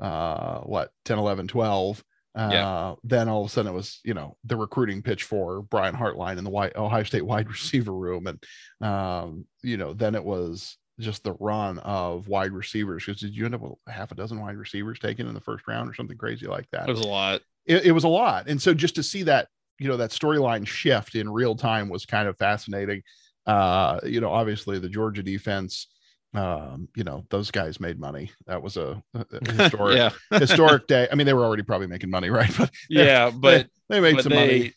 uh 0.00 0.60
what 0.60 0.90
10 1.04 1.18
11 1.18 1.48
12 1.48 2.04
uh, 2.34 2.50
yeah. 2.52 2.94
then 3.04 3.28
all 3.28 3.42
of 3.42 3.46
a 3.46 3.50
sudden 3.50 3.72
it 3.72 3.74
was, 3.74 4.00
you 4.04 4.14
know, 4.14 4.36
the 4.44 4.56
recruiting 4.56 5.02
pitch 5.02 5.24
for 5.24 5.62
Brian 5.62 5.94
Hartline 5.94 6.36
in 6.36 6.44
the 6.44 6.50
white, 6.50 6.74
Ohio 6.74 7.04
State 7.04 7.24
wide 7.24 7.48
receiver 7.50 7.92
room. 7.92 8.26
And, 8.26 8.44
um, 8.86 9.46
you 9.62 9.76
know, 9.76 9.92
then 9.92 10.14
it 10.14 10.24
was 10.24 10.76
just 10.98 11.22
the 11.22 11.34
run 11.34 11.78
of 11.78 12.26
wide 12.26 12.52
receivers. 12.52 13.04
Because 13.04 13.20
did 13.20 13.36
you 13.36 13.44
end 13.44 13.54
up 13.54 13.60
with 13.60 13.74
half 13.88 14.10
a 14.10 14.16
dozen 14.16 14.40
wide 14.40 14.56
receivers 14.56 14.98
taken 14.98 15.28
in 15.28 15.34
the 15.34 15.40
first 15.40 15.66
round 15.68 15.88
or 15.88 15.94
something 15.94 16.16
crazy 16.16 16.46
like 16.46 16.68
that? 16.72 16.88
It 16.88 16.92
was 16.92 17.00
a 17.00 17.08
lot. 17.08 17.40
It, 17.66 17.86
it 17.86 17.92
was 17.92 18.04
a 18.04 18.08
lot. 18.08 18.48
And 18.48 18.60
so 18.60 18.74
just 18.74 18.96
to 18.96 19.02
see 19.02 19.22
that, 19.24 19.48
you 19.78 19.88
know, 19.88 19.96
that 19.96 20.10
storyline 20.10 20.66
shift 20.66 21.14
in 21.14 21.30
real 21.30 21.54
time 21.54 21.88
was 21.88 22.04
kind 22.04 22.28
of 22.28 22.36
fascinating. 22.36 23.02
Uh, 23.46 24.00
you 24.04 24.20
know, 24.20 24.30
obviously 24.30 24.78
the 24.78 24.88
Georgia 24.88 25.22
defense, 25.22 25.86
um, 26.34 26.88
you 26.96 27.04
know, 27.04 27.24
those 27.30 27.50
guys 27.50 27.80
made 27.80 27.98
money. 27.98 28.30
That 28.46 28.62
was 28.62 28.76
a, 28.76 29.02
a 29.14 29.52
historic, 29.62 29.96
yeah. 29.96 30.10
historic 30.38 30.86
day. 30.86 31.08
I 31.10 31.14
mean, 31.14 31.26
they 31.26 31.34
were 31.34 31.44
already 31.44 31.62
probably 31.62 31.86
making 31.86 32.10
money, 32.10 32.30
right? 32.30 32.50
But 32.58 32.70
yeah, 32.90 33.30
but 33.30 33.68
they, 33.88 33.96
they 33.96 34.00
made 34.00 34.16
but 34.16 34.24
some 34.24 34.30
they, 34.30 34.46
money. 34.46 34.72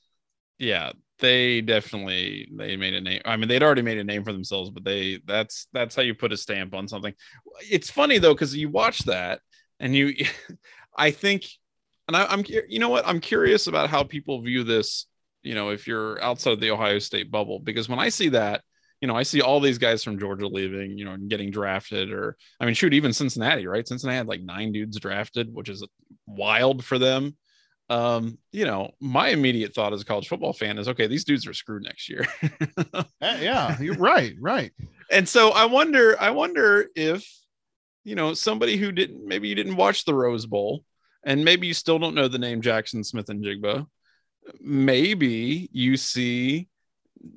Yeah, 0.60 0.92
they 1.20 1.62
definitely 1.62 2.50
they 2.56 2.78
made 2.78 2.94
a 2.94 3.02
name. 3.02 3.22
I 3.26 3.38
mean, 3.38 3.48
they'd 3.48 3.64
already 3.64 3.82
made 3.82 3.98
a 3.98 4.04
name 4.04 4.24
for 4.24 4.34
themselves, 4.34 4.70
but 4.70 4.84
they 4.84 5.20
that's 5.26 5.68
that's 5.74 5.96
how 5.96 6.04
you 6.04 6.14
put 6.14 6.32
a 6.32 6.38
stamp 6.38 6.74
on 6.74 6.88
something. 6.88 7.14
It's 7.70 7.90
funny 7.90 8.20
though 8.20 8.34
because 8.34 8.56
you 8.56 8.70
watch 8.70 9.00
that 9.06 9.40
and 9.80 9.96
you, 9.96 10.14
I 10.96 11.12
think, 11.12 11.46
and 12.08 12.16
I, 12.16 12.26
I'm 12.26 12.44
you 12.48 12.80
know 12.80 12.90
what 12.90 13.08
I'm 13.08 13.20
curious 13.20 13.68
about 13.68 13.90
how 13.90 14.04
people 14.04 14.42
view 14.42 14.64
this. 14.64 15.08
You 15.42 15.56
know, 15.56 15.70
if 15.70 15.88
you're 15.88 16.22
outside 16.22 16.54
of 16.54 16.60
the 16.60 16.72
Ohio 16.72 17.00
State 17.00 17.32
bubble, 17.32 17.60
because 17.60 17.88
when 17.90 18.00
I 18.00 18.10
see 18.10 18.30
that 18.30 18.62
you 19.02 19.08
know, 19.08 19.16
I 19.16 19.24
see 19.24 19.42
all 19.42 19.60
these 19.60 19.78
guys 19.78 20.04
from 20.04 20.20
Georgia 20.20 20.48
leaving, 20.48 20.98
you 20.98 21.06
know, 21.06 21.12
and 21.12 21.30
getting 21.30 21.52
drafted, 21.52 22.12
or 22.12 22.36
I 22.60 22.66
mean, 22.66 22.74
shoot, 22.74 22.94
even 22.94 23.14
Cincinnati, 23.14 23.68
right? 23.68 23.88
Cincinnati 23.88 24.18
had 24.18 24.28
like 24.28 24.42
nine 24.42 24.72
dudes 24.72 25.00
drafted, 25.00 25.54
which 25.54 25.70
is 25.70 25.86
wild 26.26 26.84
for 26.84 26.98
them. 26.98 27.36
Um, 27.90 28.38
you 28.52 28.66
know, 28.66 28.92
my 29.00 29.30
immediate 29.30 29.74
thought 29.74 29.94
as 29.94 30.02
a 30.02 30.06
college 30.06 30.28
football 30.28 30.52
fan 30.52 30.78
is 30.78 30.90
okay, 30.90 31.08
these 31.08 31.24
dudes 31.24 31.48
are 31.48 31.54
screwed 31.54 31.84
next 31.84 32.10
year. 32.10 32.26
yeah, 33.22 33.80
you're 33.80 33.96
right, 33.96 34.34
right. 34.40 34.72
And 35.10 35.28
so 35.28 35.52
I 35.52 35.66
wonder, 35.66 36.20
I 36.20 36.32
wonder 36.32 36.88
if 36.96 37.26
you 38.08 38.16
know, 38.16 38.34
somebody 38.34 38.78
who 38.78 38.94
didn't 38.94 39.28
maybe 39.28 39.50
you 39.50 39.56
didn't 39.56 39.76
watch 39.76 40.06
the 40.06 40.14
Rose 40.14 40.46
Bowl, 40.46 40.86
and 41.26 41.44
maybe 41.44 41.68
you 41.68 41.74
still 41.74 42.00
don't 42.00 42.16
know 42.16 42.30
the 42.30 42.40
name 42.40 42.62
Jackson 42.62 43.04
Smith-Njigba. 43.04 43.86
Maybe 44.62 45.68
you 45.74 45.98
see, 45.98 46.70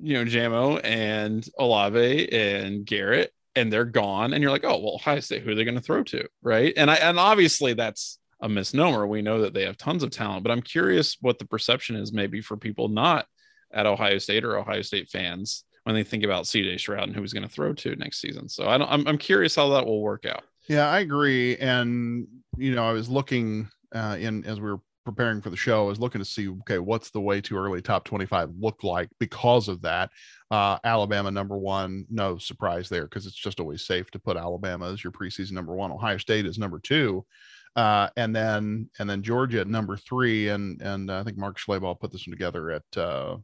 you 0.01 0.13
know, 0.13 0.25
Jamo 0.25 0.79
and 0.83 1.47
Olave 1.57 2.31
and 2.31 2.85
Garrett, 2.85 3.33
and 3.55 3.71
they're 3.71 3.85
gone, 3.85 4.33
and 4.33 4.41
you're 4.41 4.51
like, 4.51 4.63
oh 4.63 4.79
well, 4.79 4.95
Ohio 4.95 5.19
State, 5.19 5.43
who 5.43 5.51
are 5.51 5.55
they 5.55 5.63
going 5.63 5.75
to 5.75 5.81
throw 5.81 6.03
to, 6.03 6.27
right? 6.41 6.73
And 6.77 6.89
I 6.89 6.95
and 6.95 7.19
obviously 7.19 7.73
that's 7.73 8.19
a 8.41 8.49
misnomer. 8.49 9.05
We 9.05 9.21
know 9.21 9.41
that 9.41 9.53
they 9.53 9.63
have 9.65 9.77
tons 9.77 10.03
of 10.03 10.11
talent, 10.11 10.43
but 10.43 10.51
I'm 10.51 10.61
curious 10.61 11.17
what 11.21 11.39
the 11.39 11.45
perception 11.45 11.95
is 11.95 12.11
maybe 12.11 12.41
for 12.41 12.57
people 12.57 12.87
not 12.87 13.25
at 13.73 13.85
Ohio 13.85 14.17
State 14.17 14.43
or 14.43 14.57
Ohio 14.57 14.81
State 14.81 15.09
fans 15.09 15.63
when 15.83 15.95
they 15.95 16.03
think 16.03 16.23
about 16.23 16.45
CJ 16.45 16.79
Stroud 16.79 17.03
and 17.03 17.15
who 17.15 17.21
he's 17.21 17.33
going 17.33 17.47
to 17.47 17.53
throw 17.53 17.73
to 17.73 17.95
next 17.95 18.21
season. 18.21 18.47
So 18.49 18.67
I 18.67 18.77
don't, 18.77 18.89
I'm, 18.91 19.07
I'm 19.07 19.17
curious 19.17 19.55
how 19.55 19.69
that 19.69 19.85
will 19.85 20.01
work 20.01 20.25
out. 20.25 20.43
Yeah, 20.67 20.87
I 20.89 20.99
agree. 20.99 21.57
And, 21.57 22.27
you 22.57 22.75
know, 22.75 22.87
I 22.87 22.91
was 22.91 23.09
looking 23.09 23.69
uh, 23.93 24.17
in 24.19 24.45
as 24.45 24.59
we 24.59 24.71
were 24.71 24.79
preparing 25.03 25.41
for 25.41 25.49
the 25.49 25.57
show, 25.57 25.83
I 25.83 25.87
was 25.87 25.99
looking 25.99 26.19
to 26.19 26.25
see, 26.25 26.49
okay, 26.49 26.79
what's 26.79 27.09
the 27.09 27.21
way 27.21 27.41
too 27.41 27.57
early 27.57 27.81
top 27.81 28.03
25 28.03 28.51
look 28.59 28.83
like 28.83 29.09
because 29.19 29.67
of 29.67 29.81
that. 29.81 30.11
Uh, 30.49 30.77
Alabama 30.83 31.31
number 31.31 31.57
one, 31.57 32.05
no 32.09 32.37
surprise 32.37 32.89
there 32.89 33.03
because 33.03 33.25
it's 33.25 33.35
just 33.35 33.59
always 33.59 33.85
safe 33.85 34.11
to 34.11 34.19
put 34.19 34.37
Alabama 34.37 34.91
as 34.91 35.03
your 35.03 35.11
preseason 35.11 35.53
number 35.53 35.75
one. 35.75 35.91
Ohio 35.91 36.17
State 36.17 36.45
is 36.45 36.57
number 36.57 36.79
two. 36.79 37.25
Uh, 37.75 38.09
and 38.17 38.35
then 38.35 38.89
and 38.99 39.09
then 39.09 39.23
Georgia 39.23 39.61
at 39.61 39.67
number 39.67 39.95
three, 39.95 40.49
and 40.49 40.81
and 40.81 41.09
I 41.09 41.23
think 41.23 41.37
Mark 41.37 41.57
Schlabach 41.57 42.01
put 42.01 42.11
this 42.11 42.27
one 42.27 42.31
together 42.31 42.71
at 42.71 42.97
uh, 42.97 43.37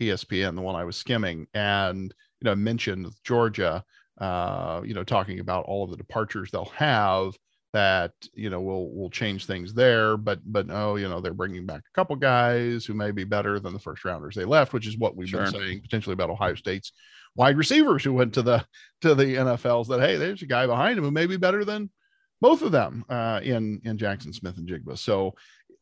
ESPN, 0.00 0.54
the 0.54 0.62
one 0.62 0.76
I 0.76 0.84
was 0.84 0.96
skimming, 0.96 1.48
and 1.52 2.14
you 2.40 2.44
know 2.44 2.54
mentioned 2.54 3.08
Georgia, 3.24 3.82
uh, 4.18 4.82
you 4.84 4.94
know, 4.94 5.04
talking 5.04 5.40
about 5.40 5.64
all 5.64 5.84
of 5.84 5.90
the 5.90 5.96
departures 5.96 6.50
they'll 6.50 6.64
have 6.66 7.36
that 7.76 8.12
you 8.32 8.48
know 8.48 8.62
will 8.62 8.90
will 8.94 9.10
change 9.10 9.44
things 9.44 9.74
there. 9.74 10.16
But 10.16 10.40
but 10.50 10.70
oh, 10.70 10.96
you 10.96 11.10
know, 11.10 11.20
they're 11.20 11.34
bringing 11.34 11.66
back 11.66 11.82
a 11.86 11.94
couple 11.94 12.16
guys 12.16 12.86
who 12.86 12.94
may 12.94 13.10
be 13.10 13.24
better 13.24 13.60
than 13.60 13.74
the 13.74 13.78
first 13.78 14.02
rounders 14.02 14.34
they 14.34 14.46
left, 14.46 14.72
which 14.72 14.86
is 14.86 14.96
what 14.96 15.14
we've 15.14 15.28
sure. 15.28 15.42
been 15.44 15.52
saying 15.52 15.82
potentially 15.82 16.14
about 16.14 16.30
Ohio 16.30 16.54
State's 16.54 16.92
wide 17.34 17.58
receivers 17.58 18.02
who 18.02 18.14
went 18.14 18.32
to 18.32 18.40
the 18.40 18.64
to 19.02 19.14
the 19.14 19.24
NFLs. 19.26 19.88
That 19.88 20.00
hey, 20.00 20.16
there's 20.16 20.40
a 20.40 20.46
guy 20.46 20.66
behind 20.66 20.96
him 20.96 21.04
who 21.04 21.10
may 21.10 21.26
be 21.26 21.36
better 21.36 21.66
than 21.66 21.90
both 22.40 22.62
of 22.62 22.72
them 22.72 23.04
uh, 23.10 23.40
in 23.42 23.82
in 23.84 23.98
Jackson 23.98 24.32
Smith-Njigba. 24.32 24.96
So 24.96 25.34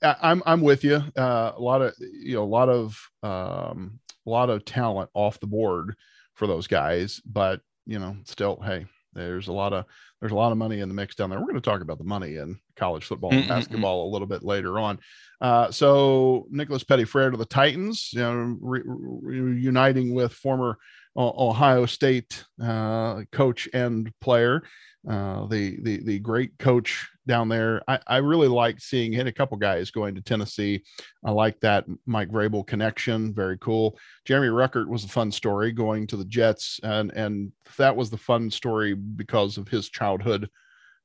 I'm 0.02 0.42
I'm 0.46 0.62
with 0.62 0.82
you. 0.82 1.00
Uh, 1.16 1.52
a 1.56 1.62
lot 1.62 1.80
of 1.80 1.94
you 2.00 2.34
know 2.34 2.42
a 2.42 2.44
lot 2.44 2.68
of 2.68 3.00
um, 3.22 4.00
a 4.26 4.30
lot 4.30 4.50
of 4.50 4.64
talent 4.64 5.10
off 5.14 5.38
the 5.38 5.46
board 5.46 5.94
for 6.34 6.48
those 6.48 6.66
guys, 6.66 7.22
but 7.24 7.60
you 7.86 8.00
know 8.00 8.16
still 8.24 8.60
hey 8.64 8.86
there's 9.14 9.49
a 9.49 9.52
lot 9.52 9.73
of 9.73 9.85
there's 10.21 10.33
a 10.33 10.37
lot 10.37 10.52
of 10.52 10.59
money 10.59 10.80
in 10.80 10.88
the 10.88 10.94
mix 10.94 11.14
down 11.14 11.30
there. 11.30 11.38
We're 11.38 11.47
going 11.47 11.56
to 11.56 11.61
talk 11.61 11.83
about 11.83 11.99
the 11.99 12.04
money 12.04 12.37
in 12.37 12.59
college 12.76 13.04
football 13.04 13.30
and 13.30 13.40
mm-hmm. 13.40 13.49
basketball 13.49 14.09
a 14.09 14.12
little 14.12 14.26
bit 14.26 14.42
later 14.42 14.78
on. 14.78 14.99
Uh, 15.40 15.71
so 15.71 16.47
Nicholas 16.50 16.85
Petit-Frere 16.85 17.30
to 17.30 17.37
the 17.37 17.44
Titans, 17.44 18.11
you 18.12 18.21
know, 18.21 18.56
re- 18.61 18.83
re- 18.85 19.61
uniting 19.61 20.14
with 20.14 20.33
former 20.33 20.78
Ohio 21.16 21.87
State 21.87 22.44
uh, 22.62 23.23
coach 23.30 23.68
and 23.73 24.12
player, 24.21 24.62
uh, 25.09 25.47
the 25.47 25.78
the 25.83 26.02
the 26.02 26.18
great 26.18 26.59
coach 26.59 27.09
down 27.26 27.49
there. 27.49 27.83
I, 27.87 27.99
I 28.06 28.16
really 28.18 28.49
like 28.49 28.80
seeing 28.80 29.12
hit 29.12 29.26
a 29.26 29.33
couple 29.33 29.56
guys 29.56 29.90
going 29.90 30.14
to 30.14 30.23
Tennessee. 30.23 30.83
I 31.25 31.30
like 31.30 31.61
that 31.61 31.85
Mike 32.06 32.30
Vrabel 32.30 32.66
connection. 32.66 33.33
Very 33.33 33.59
cool. 33.59 33.99
Jeremy 34.25 34.49
Ruckert 34.49 34.88
was 34.88 35.04
a 35.04 35.09
fun 35.09 35.30
story 35.30 35.73
going 35.73 36.06
to 36.09 36.16
the 36.16 36.25
Jets, 36.25 36.80
and 36.83 37.12
and 37.12 37.52
that 37.78 37.97
was 37.97 38.11
the 38.11 38.18
fun 38.18 38.50
story 38.50 38.94
because 38.94 39.56
of 39.59 39.68
his 39.68 39.88
childhood 39.88 40.49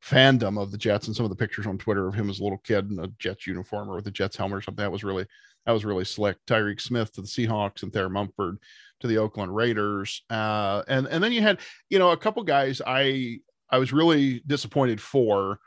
fandom 0.03 0.61
of 0.61 0.71
the 0.71 0.77
Jets 0.77 1.07
and 1.07 1.15
some 1.15 1.25
of 1.25 1.29
the 1.29 1.35
pictures 1.35 1.67
on 1.67 1.77
Twitter 1.77 2.07
of 2.07 2.13
him 2.13 2.29
as 2.29 2.39
a 2.39 2.43
little 2.43 2.59
kid 2.59 2.89
in 2.89 2.99
a 2.99 3.07
Jets 3.19 3.45
uniform 3.45 3.89
or 3.89 3.95
with 3.95 4.07
a 4.07 4.11
Jets 4.11 4.37
helmet 4.37 4.59
or 4.59 4.61
something. 4.61 4.83
That 4.83 4.91
was 4.91 5.03
really 5.03 5.25
that 5.65 5.73
was 5.73 5.85
really 5.85 6.05
slick. 6.05 6.37
Tyreke 6.47 6.81
Smith 6.81 7.11
to 7.13 7.21
the 7.21 7.27
Seahawks 7.27 7.83
and 7.83 7.91
Thayer 7.91 8.09
Munford 8.09 8.57
to 8.99 9.07
the 9.07 9.17
Oakland 9.17 9.55
Raiders. 9.55 10.23
Uh, 10.29 10.83
and 10.87 11.07
and 11.07 11.23
then 11.23 11.31
you 11.31 11.41
had 11.41 11.59
you 11.89 11.99
know 11.99 12.11
a 12.11 12.17
couple 12.17 12.43
guys 12.43 12.81
I 12.85 13.39
I 13.69 13.77
was 13.77 13.93
really 13.93 14.41
disappointed 14.45 15.01
for 15.01 15.59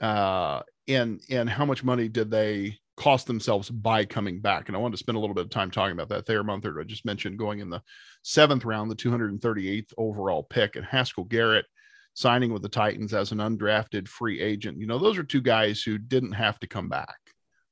uh, 0.00 0.62
in 0.86 1.20
in 1.28 1.46
how 1.46 1.64
much 1.64 1.84
money 1.84 2.08
did 2.08 2.30
they 2.30 2.78
cost 2.96 3.26
themselves 3.26 3.70
by 3.70 4.04
coming 4.04 4.40
back. 4.40 4.68
And 4.68 4.76
I 4.76 4.80
wanted 4.80 4.92
to 4.92 4.98
spend 4.98 5.16
a 5.16 5.20
little 5.20 5.34
bit 5.34 5.44
of 5.44 5.50
time 5.50 5.70
talking 5.70 5.92
about 5.92 6.08
that. 6.08 6.26
Thayer 6.26 6.42
Munford, 6.42 6.78
I 6.80 6.84
just 6.84 7.04
mentioned 7.04 7.38
going 7.38 7.60
in 7.60 7.68
the 7.68 7.82
seventh 8.22 8.64
round, 8.64 8.90
the 8.90 8.96
238th 8.96 9.92
overall 9.98 10.42
pick, 10.42 10.76
and 10.76 10.84
Haskell 10.84 11.24
Garrett 11.24 11.66
signing 12.14 12.52
with 12.52 12.62
the 12.62 12.68
Titans 12.68 13.12
as 13.12 13.32
an 13.32 13.38
undrafted 13.38 14.08
free 14.08 14.40
agent. 14.40 14.80
You 14.80 14.86
know, 14.86 14.98
those 14.98 15.18
are 15.18 15.22
two 15.22 15.42
guys 15.42 15.82
who 15.82 15.98
didn't 15.98 16.32
have 16.32 16.58
to 16.60 16.66
come 16.66 16.88
back. 16.88 17.16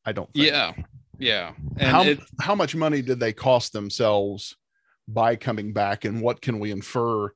I 0.05 0.13
don't 0.13 0.31
think. 0.35 0.47
Yeah. 0.47 0.73
Yeah. 1.19 1.53
And 1.79 1.91
how, 1.91 2.03
it, 2.03 2.21
how 2.41 2.55
much 2.55 2.77
money 2.77 3.01
did 3.01 3.19
they 3.19 3.33
cost 3.33 3.73
themselves 3.73 4.55
by 5.07 5.37
coming 5.37 5.73
back? 5.73 6.05
And 6.05 6.21
what 6.21 6.41
can 6.41 6.59
we 6.59 6.71
infer 6.71 7.27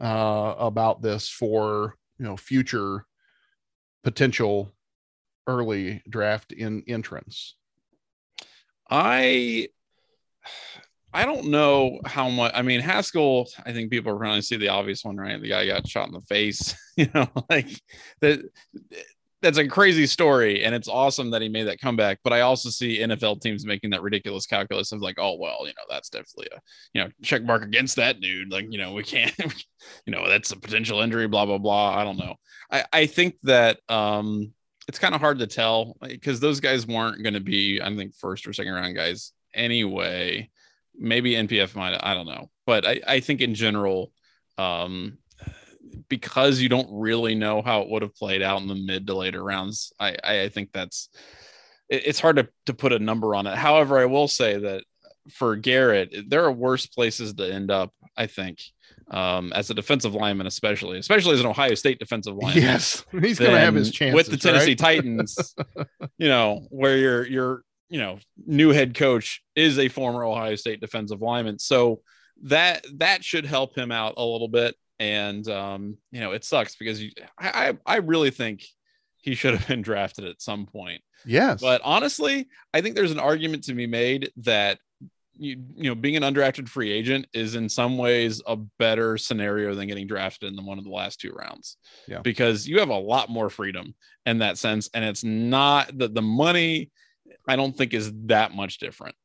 uh, 0.00 0.54
about 0.58 1.02
this 1.02 1.28
for, 1.28 1.96
you 2.18 2.24
know, 2.24 2.36
future 2.36 3.06
potential 4.02 4.72
early 5.46 6.02
draft 6.08 6.52
in 6.52 6.84
entrance? 6.86 7.54
I 8.90 9.68
I 11.14 11.26
don't 11.26 11.50
know 11.50 12.00
how 12.06 12.30
much. 12.30 12.52
I 12.54 12.62
mean, 12.62 12.80
Haskell. 12.80 13.48
I 13.64 13.72
think 13.72 13.90
people 13.90 14.12
are 14.12 14.18
going 14.18 14.40
to 14.40 14.46
see 14.46 14.56
the 14.56 14.68
obvious 14.68 15.04
one, 15.04 15.16
right? 15.16 15.40
The 15.40 15.48
guy 15.48 15.66
got 15.66 15.86
shot 15.86 16.08
in 16.08 16.14
the 16.14 16.20
face. 16.22 16.74
You 16.94 17.08
know, 17.14 17.26
like 17.48 17.70
that. 18.20 18.40
That's 19.42 19.58
a 19.58 19.66
crazy 19.66 20.06
story, 20.06 20.64
and 20.64 20.74
it's 20.74 20.88
awesome 20.88 21.30
that 21.30 21.42
he 21.42 21.48
made 21.48 21.64
that 21.64 21.80
comeback. 21.80 22.20
But 22.22 22.32
I 22.32 22.40
also 22.42 22.70
see 22.70 23.00
NFL 23.00 23.40
teams 23.40 23.66
making 23.66 23.90
that 23.90 24.02
ridiculous 24.02 24.46
calculus 24.46 24.92
of 24.92 25.00
like, 25.00 25.16
oh 25.18 25.36
well, 25.38 25.58
you 25.62 25.72
know, 25.76 25.84
that's 25.90 26.08
definitely 26.08 26.48
a 26.54 26.60
you 26.94 27.02
know 27.02 27.10
check 27.22 27.42
mark 27.42 27.62
against 27.62 27.96
that 27.96 28.20
dude. 28.20 28.52
Like, 28.52 28.66
you 28.70 28.78
know, 28.78 28.92
we 28.92 29.02
can't, 29.02 29.34
you 30.06 30.12
know, 30.12 30.28
that's 30.28 30.52
a 30.52 30.56
potential 30.56 31.00
injury. 31.00 31.28
Blah 31.28 31.46
blah 31.46 31.58
blah. 31.58 31.96
I 31.96 32.04
don't 32.04 32.18
know. 32.18 32.36
I 32.70 32.84
I 32.92 33.06
think 33.06 33.34
that 33.42 33.80
um 33.88 34.52
it's 34.88 34.98
kind 34.98 35.14
of 35.14 35.20
hard 35.20 35.38
to 35.40 35.46
tell 35.46 35.96
because 36.00 36.40
those 36.40 36.60
guys 36.60 36.86
weren't 36.86 37.22
going 37.22 37.34
to 37.34 37.40
be, 37.40 37.80
I 37.80 37.94
think, 37.94 38.16
first 38.16 38.48
or 38.48 38.52
second 38.52 38.74
round 38.74 38.96
guys 38.96 39.32
anyway 39.54 40.50
maybe 40.94 41.34
NPF 41.34 41.74
might, 41.74 41.98
I 42.02 42.14
don't 42.14 42.26
know. 42.26 42.50
But 42.66 42.86
I, 42.86 43.00
I 43.06 43.20
think 43.20 43.40
in 43.40 43.54
general, 43.54 44.12
um, 44.58 45.18
because 46.08 46.60
you 46.60 46.68
don't 46.68 46.88
really 46.90 47.34
know 47.34 47.62
how 47.62 47.82
it 47.82 47.88
would 47.88 48.02
have 48.02 48.14
played 48.14 48.42
out 48.42 48.60
in 48.60 48.68
the 48.68 48.74
mid 48.74 49.06
to 49.06 49.14
later 49.14 49.42
rounds, 49.42 49.92
I, 49.98 50.16
I 50.22 50.48
think 50.48 50.70
that's 50.72 51.08
it, 51.88 52.06
it's 52.06 52.20
hard 52.20 52.36
to, 52.36 52.48
to 52.66 52.74
put 52.74 52.92
a 52.92 52.98
number 52.98 53.34
on 53.34 53.46
it. 53.46 53.56
However, 53.56 53.98
I 53.98 54.06
will 54.06 54.28
say 54.28 54.58
that 54.58 54.84
for 55.30 55.56
Garrett, 55.56 56.28
there 56.28 56.44
are 56.44 56.52
worse 56.52 56.86
places 56.86 57.34
to 57.34 57.52
end 57.52 57.70
up, 57.70 57.92
I 58.16 58.26
think. 58.26 58.60
Um, 59.10 59.52
as 59.52 59.68
a 59.68 59.74
defensive 59.74 60.14
lineman, 60.14 60.46
especially, 60.46 60.98
especially 60.98 61.34
as 61.34 61.40
an 61.40 61.46
Ohio 61.46 61.74
State 61.74 61.98
defensive 61.98 62.34
lineman. 62.34 62.62
Yes, 62.62 63.04
he's 63.20 63.38
going 63.38 63.52
to 63.52 63.60
have 63.60 63.74
his 63.74 63.90
chance 63.90 64.14
with 64.14 64.28
the 64.28 64.36
Tennessee 64.36 64.70
right? 64.70 64.78
Titans. 64.78 65.54
you 66.18 66.28
know, 66.28 66.66
where 66.70 66.96
you're 66.96 67.26
you're 67.26 67.64
you 67.92 67.98
know, 67.98 68.18
new 68.46 68.70
head 68.70 68.94
coach 68.94 69.42
is 69.54 69.78
a 69.78 69.88
former 69.88 70.24
Ohio 70.24 70.54
State 70.54 70.80
defensive 70.80 71.20
lineman. 71.20 71.58
So 71.58 72.00
that 72.44 72.86
that 72.94 73.22
should 73.22 73.44
help 73.44 73.76
him 73.76 73.92
out 73.92 74.14
a 74.16 74.24
little 74.24 74.48
bit. 74.48 74.74
And 75.02 75.48
um, 75.48 75.96
you 76.12 76.20
know, 76.20 76.30
it 76.30 76.44
sucks 76.44 76.76
because 76.76 77.02
you, 77.02 77.10
I 77.36 77.76
I 77.84 77.96
really 77.96 78.30
think 78.30 78.64
he 79.16 79.34
should 79.34 79.54
have 79.54 79.66
been 79.68 79.82
drafted 79.82 80.24
at 80.24 80.40
some 80.40 80.64
point. 80.64 81.02
Yes. 81.26 81.60
But 81.60 81.80
honestly, 81.82 82.46
I 82.72 82.82
think 82.82 82.94
there's 82.94 83.10
an 83.10 83.18
argument 83.18 83.64
to 83.64 83.74
be 83.74 83.88
made 83.88 84.30
that 84.36 84.78
you 85.36 85.56
you 85.74 85.90
know 85.90 85.96
being 85.96 86.16
an 86.16 86.22
undrafted 86.22 86.68
free 86.68 86.92
agent 86.92 87.26
is 87.34 87.56
in 87.56 87.68
some 87.68 87.98
ways 87.98 88.40
a 88.46 88.54
better 88.54 89.18
scenario 89.18 89.74
than 89.74 89.88
getting 89.88 90.06
drafted 90.06 90.48
in 90.48 90.54
the 90.54 90.62
one 90.62 90.78
of 90.78 90.84
the 90.84 90.90
last 90.90 91.20
two 91.20 91.32
rounds. 91.32 91.78
Yeah. 92.06 92.20
Because 92.20 92.68
you 92.68 92.78
have 92.78 92.90
a 92.90 92.96
lot 92.96 93.28
more 93.28 93.50
freedom 93.50 93.96
in 94.24 94.38
that 94.38 94.56
sense, 94.56 94.88
and 94.94 95.04
it's 95.04 95.24
not 95.24 95.98
that 95.98 96.14
the 96.14 96.22
money 96.22 96.92
I 97.48 97.56
don't 97.56 97.76
think 97.76 97.92
is 97.92 98.12
that 98.26 98.54
much 98.54 98.78
different. 98.78 99.16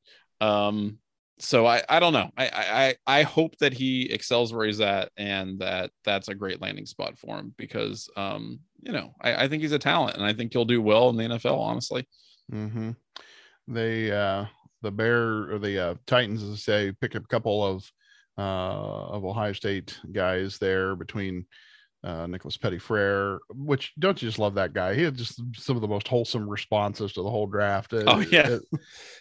Um, 0.42 0.98
so 1.40 1.66
I, 1.66 1.84
I 1.88 2.00
don't 2.00 2.14
know. 2.14 2.32
I, 2.38 2.96
I 3.08 3.20
I 3.20 3.24
hope 3.24 3.58
that 3.60 3.74
he 3.74 4.12
excels 4.12 4.54
where 4.54 4.66
he's 4.66 4.82
at 4.82 5.12
and 5.18 5.60
that 5.60 5.92
that's 6.04 6.30
a 6.30 6.36
great 6.36 6.62
landing 6.62 6.86
spot 6.86 7.18
for 7.18 7.38
him 7.38 7.54
because 7.58 8.10
um, 8.18 8.60
you 8.82 8.92
know, 8.92 9.14
I, 9.22 9.44
I 9.44 9.48
think 9.48 9.62
he's 9.62 9.72
a 9.72 9.80
talent 9.80 10.18
and 10.18 10.26
I 10.26 10.34
think 10.34 10.54
he'll 10.54 10.66
do 10.66 10.82
well 10.82 11.10
in 11.10 11.18
the 11.18 11.24
NFL, 11.24 11.60
honestly. 11.60 12.08
Mm-hmm. 12.52 12.92
They 13.68 14.12
uh 14.12 14.46
the 14.82 14.92
Bear 14.92 15.52
or 15.52 15.60
the 15.60 15.90
uh, 15.90 15.96
Titans, 16.06 16.44
as 16.44 16.52
I 16.52 16.56
say, 16.56 16.92
pick 17.02 17.16
up 17.16 17.24
a 17.24 17.28
couple 17.28 17.64
of 17.64 17.92
uh 18.38 19.10
of 19.10 19.26
Ohio 19.26 19.54
State 19.54 20.00
guys 20.12 20.58
there 20.58 20.96
between 20.96 21.46
uh, 22.04 22.28
Nicholas 22.28 22.58
Petit-Frere, 22.58 23.40
which 23.50 23.94
don't 23.98 24.22
you 24.22 24.28
just 24.28 24.40
love 24.40 24.56
that 24.56 24.74
guy? 24.74 24.94
He 24.94 25.04
had 25.04 25.18
just 25.18 25.42
some 25.56 25.76
of 25.76 25.82
the 25.82 25.88
most 25.88 26.08
wholesome 26.08 26.48
responses 26.48 27.14
to 27.14 27.24
the 27.24 27.30
whole 27.30 27.48
draft. 27.48 27.94
Uh, 27.94 28.04
Oh, 28.08 28.20
yeah. 28.20 28.42
uh, 28.42 28.78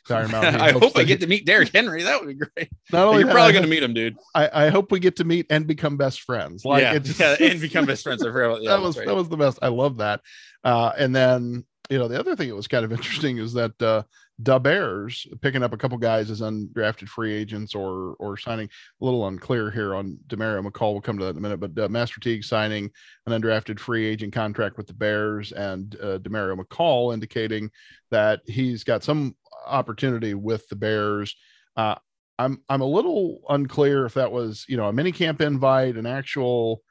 talking 0.07 0.29
about 0.35 0.55
he 0.55 0.61
I 0.61 0.73
hope 0.73 0.97
I 0.97 1.05
get 1.05 1.21
to 1.21 1.27
meet 1.27 1.47
Derrick 1.47 1.71
Henry. 1.75 2.03
That 2.03 2.21
would 2.21 2.29
be 2.29 2.35
great. 2.47 2.71
not 2.93 3.07
only 3.09 3.21
You're 3.21 3.29
that, 3.29 3.35
probably 3.35 3.53
going 3.53 3.65
to 3.65 3.71
meet 3.71 3.83
him, 3.83 3.95
dude. 3.95 4.17
I, 4.35 4.67
I 4.67 4.69
hope 4.69 4.93
we 4.93 5.01
get 5.01 5.17
to 5.17 5.25
meet 5.25 5.47
and 5.51 5.67
become 5.67 5.97
best 5.97 6.23
friends. 6.23 6.65
Like 6.65 6.83
yeah, 6.83 6.99
just, 6.99 7.19
yeah, 7.19 7.37
and 7.41 7.61
become 7.61 7.87
best 7.87 8.03
friends. 8.03 8.23
I 8.23 8.31
forgot 8.31 8.63
yeah, 8.63 8.71
that 8.71 8.83
was 8.83 8.97
right. 8.99 9.07
that 9.07 9.15
was 9.15 9.29
the 9.29 9.37
best. 9.37 9.59
I 9.63 9.69
love 9.69 9.97
that. 9.99 10.21
Uh, 10.63 10.93
and 10.99 11.15
then 11.15 11.65
you 11.89 11.99
know 11.99 12.09
the 12.09 12.19
other 12.19 12.37
thing 12.37 12.49
that 12.49 12.57
was 12.57 12.69
kind 12.69 12.85
of 12.85 12.93
interesting 12.93 13.39
is 13.39 13.55
that 13.55 13.81
uh, 13.83 14.03
the 14.39 14.59
Bears 14.59 15.27
picking 15.41 15.63
up 15.63 15.73
a 15.73 15.79
couple 15.79 15.97
guys 15.97 16.31
as 16.31 16.43
undrafted 16.43 17.09
free 17.09 17.33
agents 17.33 17.75
or 17.75 18.17
or 18.19 18.37
signing 18.37 18.69
a 19.01 19.05
little 19.05 19.27
unclear 19.27 19.71
here 19.71 19.95
on 19.95 20.19
Demario 20.27 20.67
McCall. 20.67 20.93
We'll 20.93 21.01
come 21.01 21.19
to 21.19 21.25
that 21.25 21.31
in 21.31 21.39
a 21.39 21.41
minute, 21.41 21.61
but 21.61 21.79
uh, 21.85 21.89
Master 21.89 22.21
Teague 22.21 22.45
signing 22.45 22.91
an 23.27 23.41
undrafted 23.41 23.81
free 23.81 24.05
agent 24.05 24.35
contract 24.35 24.77
with 24.77 24.87
the 24.89 24.93
Bears 24.95 25.53
and 25.53 25.97
uh, 26.03 26.19
Demario 26.19 26.59
McCall 26.59 27.15
indicating 27.15 27.71
that 28.11 28.41
he's 28.47 28.85
got 28.85 29.03
some 29.03 29.35
opportunity 29.67 30.35
with 30.35 30.69
the 30.69 30.77
Bears. 30.77 31.35
Uh, 31.77 31.95
I'm 32.39 32.63
I'm 32.69 32.83
a 32.83 32.87
little 32.87 33.41
unclear 33.49 34.05
if 34.05 34.13
that 34.15 34.31
was 34.31 34.67
you 34.69 34.77
know 34.77 34.89
a 34.89 34.93
mini 34.93 35.13
camp 35.13 35.41
invite, 35.41 35.97
an 35.97 36.05
actual 36.05 36.83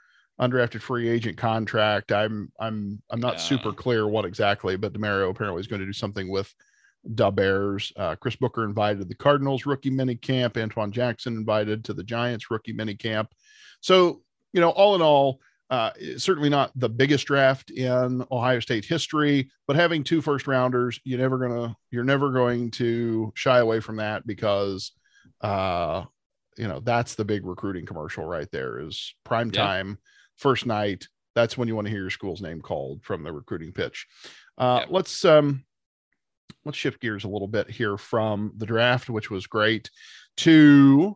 undrafted 0.42 0.82
free 0.82 1.08
agent 1.08 1.38
contract. 1.38 2.12
I'm 2.12 2.52
I'm 2.60 3.04
I'm 3.12 3.20
not 3.20 3.36
Yeah. 3.36 3.40
super 3.42 3.72
clear 3.72 4.08
what 4.08 4.26
exactly, 4.26 4.76
but 4.78 4.94
Demario 4.94 5.30
apparently 5.30 5.60
is 5.60 5.68
going 5.68 5.82
to 5.82 5.86
do 5.86 5.94
something 5.94 6.28
with 6.28 6.52
the 7.06 7.32
Bears. 7.32 7.94
Uh, 7.96 8.16
Chris 8.16 8.36
Booker 8.36 8.64
invited 8.64 9.00
to 9.00 9.06
the 9.06 9.16
Cardinals 9.16 9.66
rookie 9.66 9.90
mini 9.90 10.16
camp. 10.16 10.58
Antoine 10.58 10.92
Jackson 10.92 11.36
invited 11.36 11.86
to 11.86 11.94
the 11.94 12.04
Giants 12.04 12.50
rookie 12.52 12.74
mini 12.74 12.96
camp. 12.96 13.32
So 13.82 14.22
you 14.54 14.62
know, 14.62 14.70
all 14.70 14.96
in 14.96 15.02
all, 15.02 15.40
uh, 15.70 15.92
certainly 16.18 16.50
not 16.50 16.72
the 16.76 16.88
biggest 16.90 17.26
draft 17.28 17.70
in 17.72 18.24
Ohio 18.32 18.60
State 18.62 18.86
history, 18.86 19.50
but 19.68 19.76
having 19.76 20.04
two 20.04 20.22
first 20.22 20.48
rounders, 20.48 21.00
you're 21.04 21.20
never 21.20 21.38
gonna 21.38 21.76
you're 21.92 22.04
never 22.04 22.32
going 22.32 22.72
to 22.72 23.32
shy 23.36 23.60
away 23.60 23.80
from 23.80 23.98
that 23.98 24.26
because 24.26 24.92
uh 25.42 26.04
you 26.58 26.68
know 26.70 26.80
that's 26.80 27.16
the 27.16 27.26
big 27.26 27.46
recruiting 27.46 27.86
commercial 27.86 28.24
right 28.24 28.50
there 28.52 28.80
is 28.80 29.14
prime 29.26 29.52
Yeah. 29.54 29.62
time 29.64 29.98
first 30.38 30.66
night 30.66 31.10
that's 31.34 31.58
when 31.58 31.68
you 31.68 31.76
want 31.76 31.88
to 31.88 31.92
hear 31.92 32.00
your 32.00 32.10
school's 32.10 32.42
name 32.42 32.62
called 32.62 33.04
from 33.04 33.24
the 33.24 33.34
recruiting 33.34 33.74
pitch 33.74 34.08
uh 34.58 34.80
Yeah. 34.84 34.88
let's 34.90 35.26
um 35.26 35.65
let's 36.66 36.78
shift 36.78 37.00
gears 37.02 37.24
a 37.24 37.28
little 37.28 37.48
bit 37.48 37.70
here 37.70 37.98
from 37.98 38.52
the 38.58 38.66
draft 38.66 39.10
which 39.10 39.30
was 39.30 39.48
great 39.48 39.90
to 40.38 41.16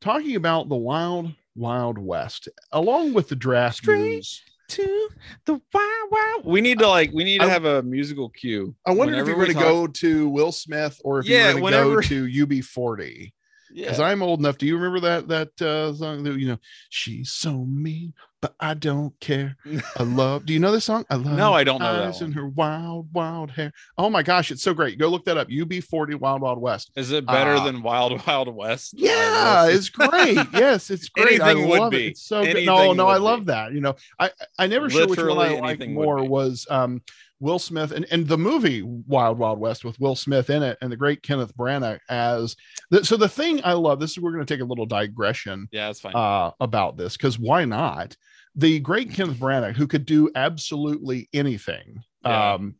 talking 0.00 0.36
about 0.36 0.68
the 0.68 0.76
wild 0.76 1.32
wild 1.56 1.98
west 1.98 2.48
along 2.72 3.12
with 3.14 3.28
the 3.28 3.36
draft 3.36 3.76
Straight 3.76 3.98
news 3.98 4.42
to 4.66 5.08
the 5.44 5.54
wow 5.72 6.02
wow. 6.10 6.40
We 6.44 6.60
need 6.62 6.78
to 6.78 6.88
like 6.88 7.10
we 7.12 7.22
need 7.24 7.38
to 7.40 7.44
I- 7.46 7.50
have 7.50 7.64
a 7.66 7.82
musical 7.82 8.28
cue. 8.30 8.74
i 8.86 8.92
wonder 8.92 9.14
if 9.14 9.26
you're 9.26 9.36
we 9.36 9.44
going 9.44 9.56
to 9.56 9.62
go 9.62 9.86
to 9.86 10.28
will 10.28 10.52
smith 10.52 11.00
or 11.04 11.20
if 11.20 11.26
Yeah, 11.26 11.50
you're 11.50 11.60
going 11.60 11.72
to 11.72 11.78
go 11.78 12.00
to 12.00 12.46
ub40 12.46 13.32
because 13.74 13.98
Yeah. 13.98 14.06
I'm 14.06 14.22
old 14.22 14.40
enough. 14.40 14.58
Do 14.58 14.66
you 14.66 14.76
remember 14.76 15.00
that 15.00 15.28
that 15.28 15.62
uh, 15.66 15.92
song? 15.94 16.22
That, 16.24 16.38
you 16.38 16.48
know, 16.48 16.58
she's 16.90 17.32
so 17.32 17.64
mean, 17.64 18.14
but 18.40 18.54
I 18.60 18.74
don't 18.74 19.18
care. 19.20 19.56
I 19.98 20.02
love. 20.04 20.46
Do 20.46 20.52
you 20.52 20.60
know 20.60 20.70
this 20.72 20.84
song? 20.84 21.04
I 21.10 21.16
love. 21.16 21.36
No, 21.36 21.52
I 21.52 21.64
don't 21.64 21.80
know 21.80 21.92
that 21.92 22.08
eyes 22.08 22.20
and 22.20 22.34
one. 22.34 22.42
her 22.44 22.48
wild, 22.48 23.08
wild 23.12 23.50
hair. 23.50 23.72
Oh 23.98 24.08
my 24.10 24.22
gosh, 24.22 24.50
it's 24.50 24.62
so 24.62 24.74
great. 24.74 24.98
Go 24.98 25.08
look 25.08 25.24
that 25.24 25.36
up. 25.36 25.48
UB40 25.48 26.14
Wild 26.20 26.40
Wild 26.42 26.60
West. 26.60 26.92
Is 26.96 27.10
it 27.10 27.26
better 27.26 27.54
Uh, 27.54 27.64
than 27.64 27.82
Wild 27.82 28.24
Wild 28.26 28.54
West? 28.54 28.94
Yeah, 28.96 29.66
it's 29.68 29.88
great. 29.88 30.38
Yes, 30.52 30.90
it's 30.90 31.08
great. 31.08 31.40
Anything 31.40 31.42
I 31.42 31.54
would 31.54 31.80
love 31.80 31.90
be. 31.90 32.06
it. 32.06 32.10
It's 32.10 32.22
so 32.22 32.44
good. 32.44 32.64
No, 32.66 32.92
no, 32.92 33.06
I 33.08 33.16
love 33.16 33.40
be. 33.40 33.44
that. 33.46 33.72
You 33.72 33.80
know, 33.80 33.96
I 34.20 34.30
I 34.58 34.66
never 34.66 34.88
sure 34.90 35.06
which 35.08 35.18
one 35.18 35.30
I 35.30 35.32
Literally 35.32 35.60
liked 35.60 35.88
more 35.88 36.22
was 36.24 36.66
um 36.70 37.02
Will 37.40 37.58
Smith 37.58 37.90
and, 37.92 38.06
and 38.10 38.26
the 38.26 38.38
movie 38.38 38.82
Wild 38.82 39.38
Wild 39.38 39.58
West 39.58 39.84
with 39.84 39.98
Will 40.00 40.16
Smith 40.16 40.50
in 40.50 40.62
it 40.62 40.78
and 40.80 40.90
the 40.90 40.96
great 40.96 41.22
Kenneth 41.22 41.54
Branagh 41.56 41.98
as 42.08 42.56
the, 42.90 43.04
so 43.04 43.16
the 43.16 43.28
thing 43.28 43.60
I 43.64 43.72
love 43.72 44.00
this 44.00 44.12
is 44.12 44.20
we're 44.20 44.32
going 44.32 44.44
to 44.46 44.54
take 44.54 44.62
a 44.62 44.66
little 44.66 44.86
digression 44.86 45.68
yeah, 45.72 45.90
it's 45.90 46.00
fine. 46.00 46.14
uh, 46.14 46.52
about 46.60 46.96
this 46.96 47.16
because 47.16 47.38
why 47.38 47.64
not? 47.64 48.16
The 48.56 48.78
great 48.78 49.12
Kenneth 49.12 49.38
Branagh, 49.38 49.74
who 49.74 49.88
could 49.88 50.06
do 50.06 50.30
absolutely 50.36 51.28
anything, 51.34 52.02
Yeah. 52.24 52.52
um, 52.54 52.76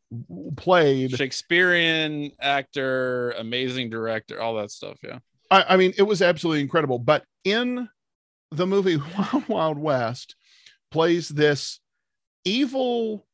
played. 0.56 1.10
Shakespearean 1.10 2.30
actor, 2.40 3.32
amazing 3.32 3.90
director, 3.90 4.40
all 4.40 4.54
that 4.54 4.70
stuff. 4.70 4.98
Yeah. 5.02 5.18
I, 5.50 5.64
I 5.70 5.76
mean, 5.76 5.92
it 5.98 6.02
was 6.04 6.22
absolutely 6.22 6.60
incredible. 6.62 7.00
But 7.00 7.24
in 7.42 7.88
the 8.52 8.66
movie 8.68 8.96
Wild 9.18 9.48
Wild 9.48 9.78
West, 9.78 10.36
plays 10.92 11.28
this 11.28 11.80
evil 12.44 13.26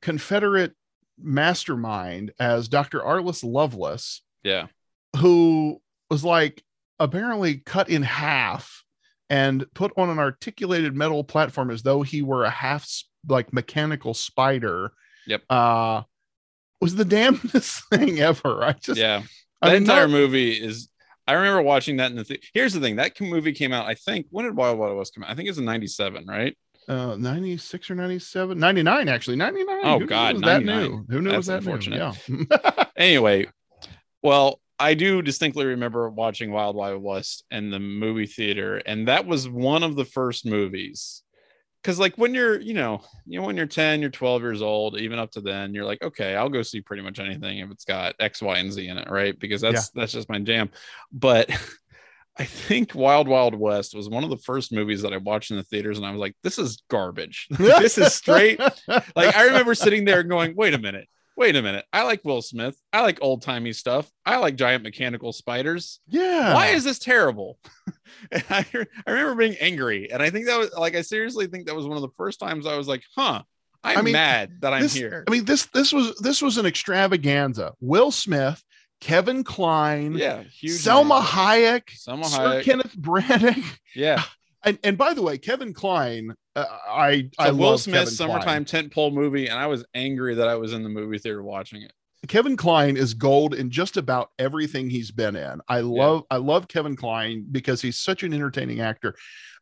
Confederate 0.00 0.72
mastermind 1.20 2.32
as 2.38 2.68
Dr. 2.68 3.00
Arliss 3.00 3.42
Loveless, 3.44 4.22
Yeah. 4.42 4.66
who 5.16 5.80
was 6.10 6.24
like 6.24 6.62
apparently 6.98 7.56
cut 7.58 7.88
in 7.88 8.02
half 8.02 8.82
and 9.30 9.64
put 9.74 9.92
on 9.96 10.10
an 10.10 10.18
articulated 10.18 10.96
metal 10.96 11.22
platform 11.24 11.70
as 11.70 11.82
though 11.82 12.02
he 12.02 12.22
were 12.22 12.44
a 12.44 12.50
half 12.50 12.88
like 13.28 13.52
mechanical 13.52 14.14
spider. 14.14 14.92
Yep. 15.26 15.42
Uh 15.50 16.02
was 16.80 16.94
the 16.94 17.04
damnedest 17.04 17.82
thing 17.90 18.20
ever. 18.20 18.62
I 18.64 18.72
just 18.72 18.98
yeah. 19.00 19.22
I 19.60 19.68
That 19.68 19.72
mean, 19.74 19.82
entire 19.82 20.06
not- 20.08 20.10
movie 20.12 20.52
is. 20.52 20.88
I 21.26 21.32
remember 21.34 21.60
watching 21.60 21.98
that 21.98 22.10
in 22.10 22.16
the. 22.16 22.24
Th- 22.24 22.50
Here's 22.54 22.72
the 22.72 22.80
thing: 22.80 22.96
that 22.96 23.20
movie 23.20 23.52
came 23.52 23.72
out. 23.72 23.86
I 23.86 23.92
think 23.94 24.26
when 24.30 24.46
did 24.46 24.56
Wild 24.56 24.78
Wild 24.78 24.96
West 24.96 25.14
come 25.14 25.24
out? 25.24 25.30
I 25.30 25.34
think 25.34 25.46
it 25.46 25.50
was 25.50 25.58
in 25.58 25.66
'97, 25.66 26.24
right? 26.26 26.56
Uh 26.88 27.16
96 27.16 27.90
or 27.90 27.94
97 27.94 28.58
99 28.58 29.08
actually 29.08 29.36
99 29.36 29.80
Oh, 29.84 29.98
Who 30.00 30.06
God, 30.06 30.42
that 30.44 30.64
new 30.64 31.04
who 31.08 31.20
knew 31.20 31.36
was 31.36 31.46
that 31.46 31.58
unfortunate. 31.58 32.16
new 32.28 32.46
yeah 32.50 32.84
Anyway, 32.96 33.46
well, 34.22 34.60
I 34.80 34.94
do 34.94 35.22
distinctly 35.22 35.66
remember 35.66 36.08
watching 36.10 36.50
Wild 36.50 36.74
Wild 36.76 37.02
West 37.02 37.44
in 37.50 37.70
the 37.70 37.78
movie 37.78 38.26
theater, 38.26 38.78
and 38.78 39.06
that 39.08 39.26
was 39.26 39.48
one 39.48 39.82
of 39.82 39.94
the 39.96 40.04
first 40.04 40.46
movies. 40.46 41.22
Because 41.82 42.00
like 42.00 42.16
when 42.18 42.34
you're, 42.34 42.60
you 42.60 42.74
know, 42.74 43.00
you 43.24 43.38
know, 43.40 43.46
when 43.46 43.56
you're 43.56 43.66
10, 43.66 44.00
you're 44.00 44.10
12 44.10 44.42
years 44.42 44.62
old, 44.62 44.98
even 44.98 45.18
up 45.20 45.30
to 45.32 45.40
then, 45.40 45.74
you're 45.74 45.84
like, 45.84 46.02
okay, 46.02 46.34
I'll 46.34 46.48
go 46.48 46.62
see 46.62 46.80
pretty 46.80 47.02
much 47.04 47.20
anything 47.20 47.58
if 47.58 47.70
it's 47.70 47.84
got 47.84 48.16
X, 48.18 48.42
Y, 48.42 48.58
and 48.58 48.72
Z 48.72 48.86
in 48.86 48.98
it, 48.98 49.08
right? 49.08 49.38
Because 49.38 49.60
that's 49.60 49.90
that's 49.90 50.12
just 50.12 50.28
my 50.28 50.40
jam. 50.40 50.70
But 51.12 51.48
I 52.38 52.44
think 52.44 52.94
Wild 52.94 53.26
Wild 53.26 53.54
West 53.54 53.94
was 53.94 54.08
one 54.08 54.22
of 54.24 54.30
the 54.30 54.36
first 54.36 54.72
movies 54.72 55.02
that 55.02 55.12
I 55.12 55.16
watched 55.16 55.50
in 55.50 55.56
the 55.56 55.64
theaters, 55.64 55.98
and 55.98 56.06
I 56.06 56.10
was 56.10 56.20
like, 56.20 56.36
this 56.42 56.58
is 56.58 56.82
garbage. 56.88 57.48
this 57.50 57.98
is 57.98 58.14
straight 58.14 58.60
like 58.88 59.36
I 59.36 59.46
remember 59.46 59.74
sitting 59.74 60.04
there 60.04 60.22
going, 60.22 60.54
wait 60.54 60.74
a 60.74 60.78
minute, 60.78 61.08
wait 61.36 61.56
a 61.56 61.62
minute. 61.62 61.84
I 61.92 62.02
like 62.02 62.24
Will 62.24 62.42
Smith. 62.42 62.76
I 62.92 63.02
like 63.02 63.18
old 63.20 63.42
timey 63.42 63.72
stuff. 63.72 64.10
I 64.26 64.36
like 64.36 64.56
giant 64.56 64.82
mechanical 64.82 65.32
spiders. 65.32 66.00
yeah 66.06 66.54
Why 66.54 66.68
is 66.68 66.84
this 66.84 66.98
terrible? 66.98 67.58
and 68.32 68.44
I, 68.50 68.66
I 69.06 69.10
remember 69.10 69.34
being 69.36 69.56
angry. 69.60 70.10
And 70.12 70.22
I 70.22 70.30
think 70.30 70.46
that 70.46 70.58
was 70.58 70.72
like, 70.74 70.94
I 70.94 71.02
seriously 71.02 71.46
think 71.46 71.66
that 71.66 71.74
was 71.74 71.86
one 71.86 71.96
of 71.96 72.02
the 72.02 72.14
first 72.16 72.40
times 72.40 72.66
I 72.66 72.76
was 72.76 72.88
like, 72.88 73.02
huh, 73.16 73.42
I'm 73.84 73.98
I 73.98 74.02
mean, 74.02 74.12
mad 74.12 74.56
that 74.60 74.74
I'm 74.74 74.82
this, 74.82 74.94
here. 74.94 75.24
I 75.26 75.30
mean, 75.30 75.44
this 75.44 75.66
this 75.66 75.92
was 75.92 76.16
this 76.16 76.42
was 76.42 76.58
an 76.58 76.66
extravaganza. 76.66 77.74
Will 77.80 78.10
Smith, 78.10 78.62
Kevin 79.00 79.44
Kline, 79.44 80.14
yeah, 80.14 80.42
huge. 80.42 80.80
Salma 80.80 81.20
name. 81.20 81.28
Hayek, 81.28 81.82
Salma 81.96 82.24
Sir 82.26 82.38
Hayek. 82.38 82.62
Kenneth 82.64 82.96
Branagh, 82.96 83.78
Yeah. 83.94 84.22
and 84.64 84.78
and 84.82 84.98
by 84.98 85.14
the 85.14 85.22
way, 85.22 85.38
Kevin 85.38 85.72
Kline, 85.72 86.34
uh, 86.56 86.64
I 86.88 87.22
So 87.22 87.28
I 87.38 87.50
Will 87.52 87.70
love 87.70 87.80
Smith 87.80 87.94
Kevin 87.94 88.14
summertime 88.14 88.64
tentpole 88.64 89.12
movie, 89.12 89.46
and 89.46 89.58
I 89.58 89.66
was 89.66 89.84
angry 89.94 90.34
that 90.34 90.48
I 90.48 90.56
was 90.56 90.72
in 90.72 90.82
the 90.82 90.88
movie 90.88 91.18
theater 91.18 91.42
watching 91.42 91.82
it. 91.82 91.92
Kevin 92.26 92.56
Kline 92.56 92.96
is 92.96 93.14
gold 93.14 93.54
in 93.54 93.70
just 93.70 93.96
about 93.96 94.30
everything 94.38 94.90
he's 94.90 95.12
been 95.12 95.36
in. 95.36 95.60
I 95.68 95.80
love 95.80 96.24
I 96.30 96.38
love 96.38 96.66
Kevin 96.66 96.96
Kline 96.96 97.46
because 97.50 97.80
he's 97.80 97.98
such 98.00 98.24
an 98.24 98.34
entertaining 98.34 98.80
actor. 98.80 99.14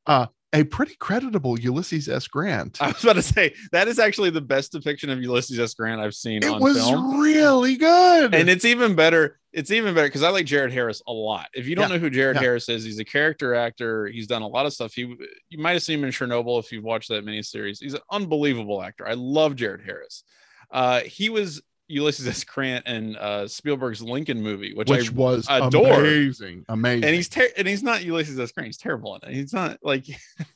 Uh 0.07 0.27
a 0.53 0.63
pretty 0.65 0.95
creditable 0.97 1.59
Ulysses 1.59 2.09
S. 2.09 2.29
Grant. 2.29 2.81
I 2.81 2.89
was 2.89 3.03
about 3.03 3.15
to 3.15 3.23
say 3.23 3.55
that 3.73 3.89
is 3.89 3.99
actually 3.99 4.31
the 4.31 4.41
best 4.41 4.73
depiction 4.73 5.11
of 5.11 5.21
Ulysses 5.21 5.59
S. 5.59 5.75
Grant 5.75 6.01
I've 6.01 6.15
seen 6.15 6.43
it 6.43 6.49
on 6.49 6.61
was 6.63 6.77
film. 6.79 7.21
really 7.21 7.77
good. 7.77 8.35
and 8.35 8.49
it's 8.49 8.65
even 8.65 8.95
better. 8.95 9.39
It's 9.53 9.71
even 9.71 9.95
better 9.95 10.07
because 10.07 10.23
I 10.23 10.29
like 10.29 10.47
Jared 10.47 10.73
Harris 10.73 11.03
a 11.07 11.13
lot. 11.13 11.49
If 11.55 11.67
you 11.67 11.75
don't 11.75 11.89
Yeah, 11.91 11.97
know 11.97 11.99
who 12.01 12.11
Jared 12.11 12.37
yeah. 12.37 12.43
Harris 12.43 12.69
is, 12.69 12.85
he's 12.85 12.99
a 12.99 13.05
character 13.05 13.55
actor. 13.55 14.07
He's 14.07 14.27
done 14.27 14.43
a 14.43 14.47
lot 14.49 14.67
of 14.67 14.73
stuff. 14.73 14.93
He 14.95 15.03
you 15.49 15.59
might 15.59 15.73
have 15.73 15.83
seen 15.83 15.99
him 15.99 16.05
in 16.05 16.11
Chernobyl 16.11 16.59
if 16.61 16.71
you've 16.73 16.85
watched 16.85 17.09
that 17.09 17.25
miniseries. 17.25 17.79
He's 17.81 17.95
an 17.95 18.01
unbelievable 18.11 18.83
actor. 18.83 19.09
I 19.09 19.15
love 19.15 19.57
Jared 19.57 19.83
Harris. 19.85 20.25
Uh, 20.71 21.01
he 21.01 21.29
was 21.31 21.63
Ulysses 21.89 22.27
S. 22.27 22.43
Grant 22.45 22.85
and 22.87 23.17
uh, 23.17 23.47
Spielberg's 23.47 24.03
Lincoln 24.03 24.43
movie, 24.43 24.75
which, 24.75 24.89
which 24.91 25.09
I 25.11 25.13
was 25.15 25.47
adore. 25.49 26.01
amazing. 26.01 26.65
Amazing. 26.69 27.05
and 27.05 27.15
he's 27.15 27.29
ter- 27.29 27.49
and 27.57 27.67
he's 27.69 27.83
not 27.83 28.03
Ulysses 28.05 28.39
S. 28.39 28.53
Grant. 28.53 28.67
He's 28.67 28.77
terrible 28.77 29.15
in 29.17 29.29
it. 29.31 29.35
He's 29.35 29.53
not 29.53 29.79
like 29.83 30.05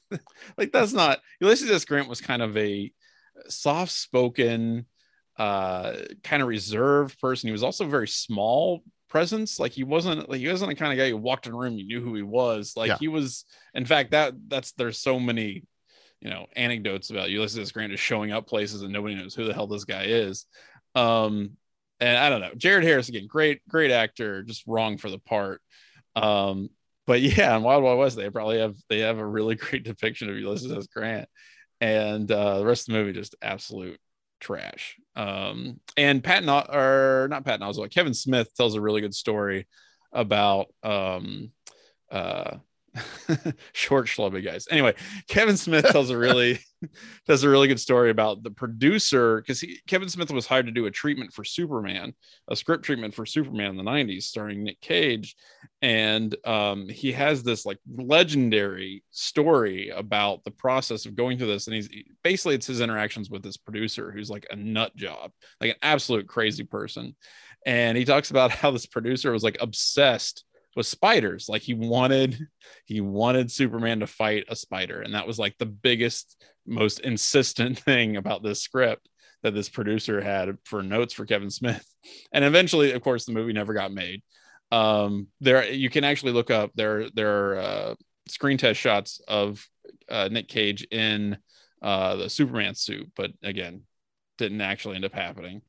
like 0.58 0.72
that's 0.72 0.92
not 0.92 1.20
Ulysses 1.40 1.70
S. 1.70 1.84
Grant 1.84 2.08
was 2.08 2.20
kind 2.20 2.42
of 2.42 2.56
a 2.56 2.92
soft 3.48 3.92
spoken, 3.92 4.86
uh, 5.38 5.92
kind 6.24 6.42
of 6.42 6.48
reserved 6.48 7.18
person. 7.20 7.48
He 7.48 7.52
was 7.52 7.62
also 7.62 7.86
very 7.86 8.08
small 8.08 8.82
presence. 9.08 9.58
Like 9.60 9.72
he 9.72 9.84
wasn't 9.84 10.28
like 10.28 10.40
he 10.40 10.48
wasn't 10.48 10.70
the 10.70 10.74
kind 10.76 10.92
of 10.92 10.98
guy 10.98 11.10
who 11.10 11.16
walked 11.16 11.46
in 11.46 11.52
a 11.52 11.56
room 11.56 11.76
you 11.78 11.86
knew 11.86 12.00
who 12.00 12.14
he 12.14 12.22
was. 12.22 12.74
Like 12.76 12.88
Yeah. 12.88 12.98
he 12.98 13.08
was. 13.08 13.44
In 13.74 13.84
fact, 13.84 14.10
that 14.12 14.34
that's 14.48 14.72
there's 14.72 14.98
so 14.98 15.18
many 15.20 15.64
you 16.20 16.28
know 16.28 16.46
anecdotes 16.54 17.08
about 17.10 17.30
Ulysses 17.30 17.72
Grant 17.72 17.92
is 17.94 18.00
showing 18.00 18.30
up 18.30 18.46
places 18.46 18.82
and 18.82 18.92
nobody 18.92 19.14
knows 19.14 19.34
who 19.34 19.44
the 19.44 19.54
hell 19.54 19.66
this 19.66 19.84
guy 19.84 20.04
is. 20.04 20.44
Um, 20.94 21.56
and 22.00 22.16
I 22.16 22.30
don't 22.30 22.40
know, 22.40 22.54
Jared 22.56 22.84
Harris 22.84 23.08
again, 23.08 23.26
great 23.26 23.66
great 23.68 23.90
actor, 23.90 24.42
just 24.42 24.66
wrong 24.66 24.98
for 24.98 25.10
the 25.10 25.18
part. 25.18 25.60
Um, 26.16 26.70
but 27.06 27.20
yeah, 27.20 27.56
in 27.56 27.62
Wild 27.62 27.84
Wild 27.84 27.98
West, 27.98 28.16
they 28.16 28.30
probably 28.30 28.58
have 28.58 28.76
they 28.88 29.00
have 29.00 29.18
a 29.18 29.26
really 29.26 29.54
great 29.56 29.84
depiction 29.84 30.30
of 30.30 30.36
Ulysses 30.36 30.72
S. 30.72 30.86
Grant, 30.86 31.28
and 31.80 32.30
uh, 32.30 32.58
the 32.58 32.66
rest 32.66 32.88
of 32.88 32.92
the 32.92 32.98
movie 33.00 33.12
just 33.12 33.36
absolute 33.42 33.98
trash. 34.40 34.96
Um, 35.16 35.80
and 35.96 36.24
Patton 36.24 36.48
or 36.48 37.28
not 37.28 37.44
Patton 37.44 37.66
Oswalt, 37.66 37.92
Kevin 37.92 38.14
Smith 38.14 38.54
tells 38.54 38.74
a 38.74 38.80
really 38.80 39.00
good 39.00 39.14
story 39.14 39.66
about 40.12 40.68
um, 40.82 41.52
uh, 42.10 42.56
short 43.72 44.06
schlubby 44.06 44.44
guys. 44.44 44.66
Anyway, 44.70 44.94
Kevin 45.28 45.56
Smith 45.56 45.86
tells 45.86 46.10
a 46.10 46.18
really 46.18 46.60
does 47.26 47.44
a 47.44 47.48
really 47.48 47.68
good 47.68 47.80
story 47.80 48.10
about 48.10 48.42
the 48.42 48.50
producer 48.50 49.40
because 49.40 49.64
Kevin 49.86 50.08
Smith 50.08 50.30
was 50.30 50.46
hired 50.46 50.66
to 50.66 50.72
do 50.72 50.86
a 50.86 50.90
treatment 50.90 51.32
for 51.32 51.44
Superman, 51.44 52.14
a 52.48 52.56
script 52.56 52.84
treatment 52.84 53.14
for 53.14 53.26
Superman 53.26 53.70
in 53.70 53.76
the 53.76 53.82
'90s, 53.82 54.22
starring 54.24 54.64
Nick 54.64 54.80
Cage, 54.80 55.36
and 55.82 56.34
um, 56.46 56.88
he 56.88 57.12
has 57.12 57.42
this 57.42 57.64
like 57.64 57.78
legendary 57.96 59.02
story 59.10 59.90
about 59.90 60.44
the 60.44 60.50
process 60.50 61.06
of 61.06 61.14
going 61.14 61.38
through 61.38 61.48
this, 61.48 61.66
and 61.66 61.76
he's 61.76 61.88
basically 62.22 62.54
it's 62.54 62.66
his 62.66 62.80
interactions 62.80 63.30
with 63.30 63.42
this 63.42 63.56
producer 63.56 64.10
who's 64.10 64.30
like 64.30 64.46
a 64.50 64.56
nut 64.56 64.94
job, 64.96 65.32
like 65.60 65.70
an 65.70 65.78
absolute 65.82 66.28
crazy 66.28 66.64
person, 66.64 67.14
and 67.66 67.96
he 67.96 68.04
talks 68.04 68.30
about 68.30 68.50
how 68.50 68.70
this 68.70 68.86
producer 68.86 69.32
was 69.32 69.42
like 69.42 69.58
obsessed 69.60 70.44
with 70.76 70.86
spiders. 70.86 71.48
Like 71.48 71.62
he 71.62 71.74
wanted 71.74 72.38
he 72.84 73.00
wanted 73.00 73.50
superman 73.50 74.00
to 74.00 74.06
fight 74.06 74.44
a 74.48 74.56
spider. 74.56 75.00
And 75.00 75.14
that 75.14 75.26
was 75.26 75.38
like 75.38 75.56
the 75.58 75.66
biggest 75.66 76.42
most 76.66 77.00
insistent 77.00 77.78
thing 77.80 78.16
about 78.16 78.42
this 78.42 78.62
script 78.62 79.08
that 79.42 79.54
this 79.54 79.68
producer 79.68 80.20
had 80.20 80.58
for 80.64 80.82
notes 80.82 81.14
for 81.14 81.24
kevin 81.24 81.50
smith. 81.50 81.84
And 82.32 82.44
eventually 82.44 82.92
of 82.92 83.02
course 83.02 83.24
the 83.24 83.32
movie 83.32 83.52
never 83.52 83.74
got 83.74 83.92
made. 83.92 84.22
Um 84.70 85.28
there 85.40 85.70
you 85.70 85.90
can 85.90 86.04
actually 86.04 86.32
look 86.32 86.50
up 86.50 86.70
there 86.74 87.10
there 87.10 87.52
are 87.52 87.56
uh, 87.56 87.94
screen 88.28 88.58
test 88.58 88.78
shots 88.78 89.20
of 89.26 89.66
uh, 90.08 90.28
nick 90.30 90.48
cage 90.48 90.86
in 90.90 91.36
uh 91.82 92.16
the 92.16 92.30
superman 92.30 92.74
suit. 92.74 93.10
But 93.16 93.32
again 93.42 93.82
didn't 94.38 94.60
actually 94.60 94.96
end 94.96 95.04
up 95.04 95.12
happening 95.12 95.62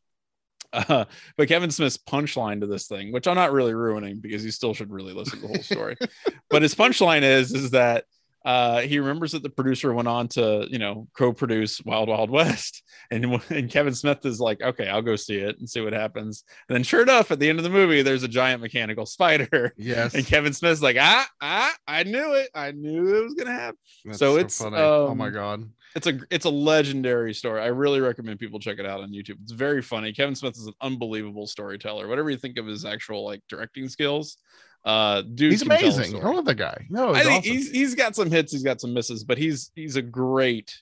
uh, 0.74 1.06
but 1.38 1.48
Kevin 1.48 1.72
Smith's 1.72 1.98
punchline 1.98 2.62
to 2.62 2.68
this 2.68 2.88
thing, 2.88 3.12
which 3.12 3.28
I'm 3.28 3.36
not 3.36 3.52
really 3.52 3.74
ruining 3.74 4.20
because 4.20 4.44
you 4.46 4.52
still 4.52 4.74
should 4.74 4.92
really 4.92 5.14
listen 5.14 5.40
to 5.40 5.48
the 5.48 5.54
whole 5.54 5.64
story. 5.64 5.98
but 6.50 6.62
his 6.62 6.76
punchline 6.76 7.24
is 7.24 7.54
is 7.54 7.72
that 7.72 8.06
uh, 8.44 8.82
he 8.82 9.00
remembers 9.00 9.34
that 9.34 9.44
the 9.44 9.50
producer 9.50 9.94
went 9.94 10.08
on 10.08 10.28
to 10.28 10.66
you 10.70 10.80
know 10.80 11.08
co-produce 11.16 11.82
Wild 11.84 12.10
Wild 12.10 12.32
West, 12.32 12.84
and 13.12 13.40
and 13.50 13.70
Kevin 13.70 13.94
Smith 13.94 14.26
is 14.26 14.40
like, 14.40 14.62
okay, 14.62 14.88
I'll 14.88 15.02
go 15.02 15.16
see 15.16 15.38
it 15.38 15.60
and 15.60 15.70
see 15.70 15.82
what 15.82 15.94
happens. 15.94 16.44
And 16.68 16.76
then 16.76 16.84
sure 16.84 17.04
enough, 17.04 17.32
at 17.32 17.40
the 17.40 17.50
end 17.50 17.60
of 17.60 17.64
the 17.64 17.70
movie, 17.70 18.02
there's 18.02 18.24
a 18.24 18.28
giant 18.28 18.62
mechanical 18.62 19.06
spider. 19.06 19.74
Yes. 19.78 20.14
And 20.14 20.26
Kevin 20.26 20.54
Smith's 20.54 20.82
like, 20.82 20.98
ah, 21.00 21.28
ah, 21.42 21.74
I 21.88 22.04
knew 22.04 22.34
it. 22.34 22.50
I 22.54 22.72
knew 22.72 23.16
it 23.16 23.24
was 23.24 23.34
gonna 23.34 23.52
happen. 23.52 23.78
That's 24.06 24.20
so 24.20 24.38
it's 24.38 24.58
funny. 24.58 24.78
oh 24.78 25.14
my 25.16 25.28
um, 25.28 25.34
god. 25.34 25.70
It's 25.96 26.08
a 26.08 26.20
it's 26.30 26.46
a 26.46 26.50
legendary 26.50 27.34
story. 27.34 27.62
I 27.62 27.68
really 27.68 28.00
recommend 28.00 28.40
people 28.40 28.60
check 28.60 28.80
it 28.80 28.86
out 28.86 29.02
on 29.02 29.12
YouTube. 29.12 29.38
It's 29.44 29.52
very 29.52 29.82
funny. 29.82 30.14
Kevin 30.14 30.36
Smith 30.36 30.56
is 30.58 30.68
an 30.68 30.74
unbelievable 30.82 31.48
storyteller. 31.48 32.08
Whatever 32.08 32.30
you 32.30 32.38
think 32.38 32.58
of 32.58 32.66
his 32.66 32.86
actual 32.86 33.26
like 33.26 33.42
directing 33.50 33.90
skills, 33.90 34.38
uh, 34.86 35.22
dude, 35.22 35.52
He's 35.52 35.62
can 35.62 35.70
tell 35.70 35.80
a 35.80 35.82
amazing. 35.82 36.24
I 36.24 36.32
love 36.32 36.46
the 36.46 36.56
guy. 36.56 36.86
No, 36.90 37.14
I 37.14 37.24
think 37.24 37.40
awesome. 37.40 37.52
he's 37.52 37.72
he's 37.72 37.96
got 37.96 38.16
some 38.16 38.32
hits, 38.32 38.52
he's 38.52 38.64
got 38.64 38.82
some 38.82 38.94
misses, 38.94 39.24
but 39.24 39.38
he's 39.38 39.72
he's 39.76 39.96
a 39.96 40.02
great 40.02 40.74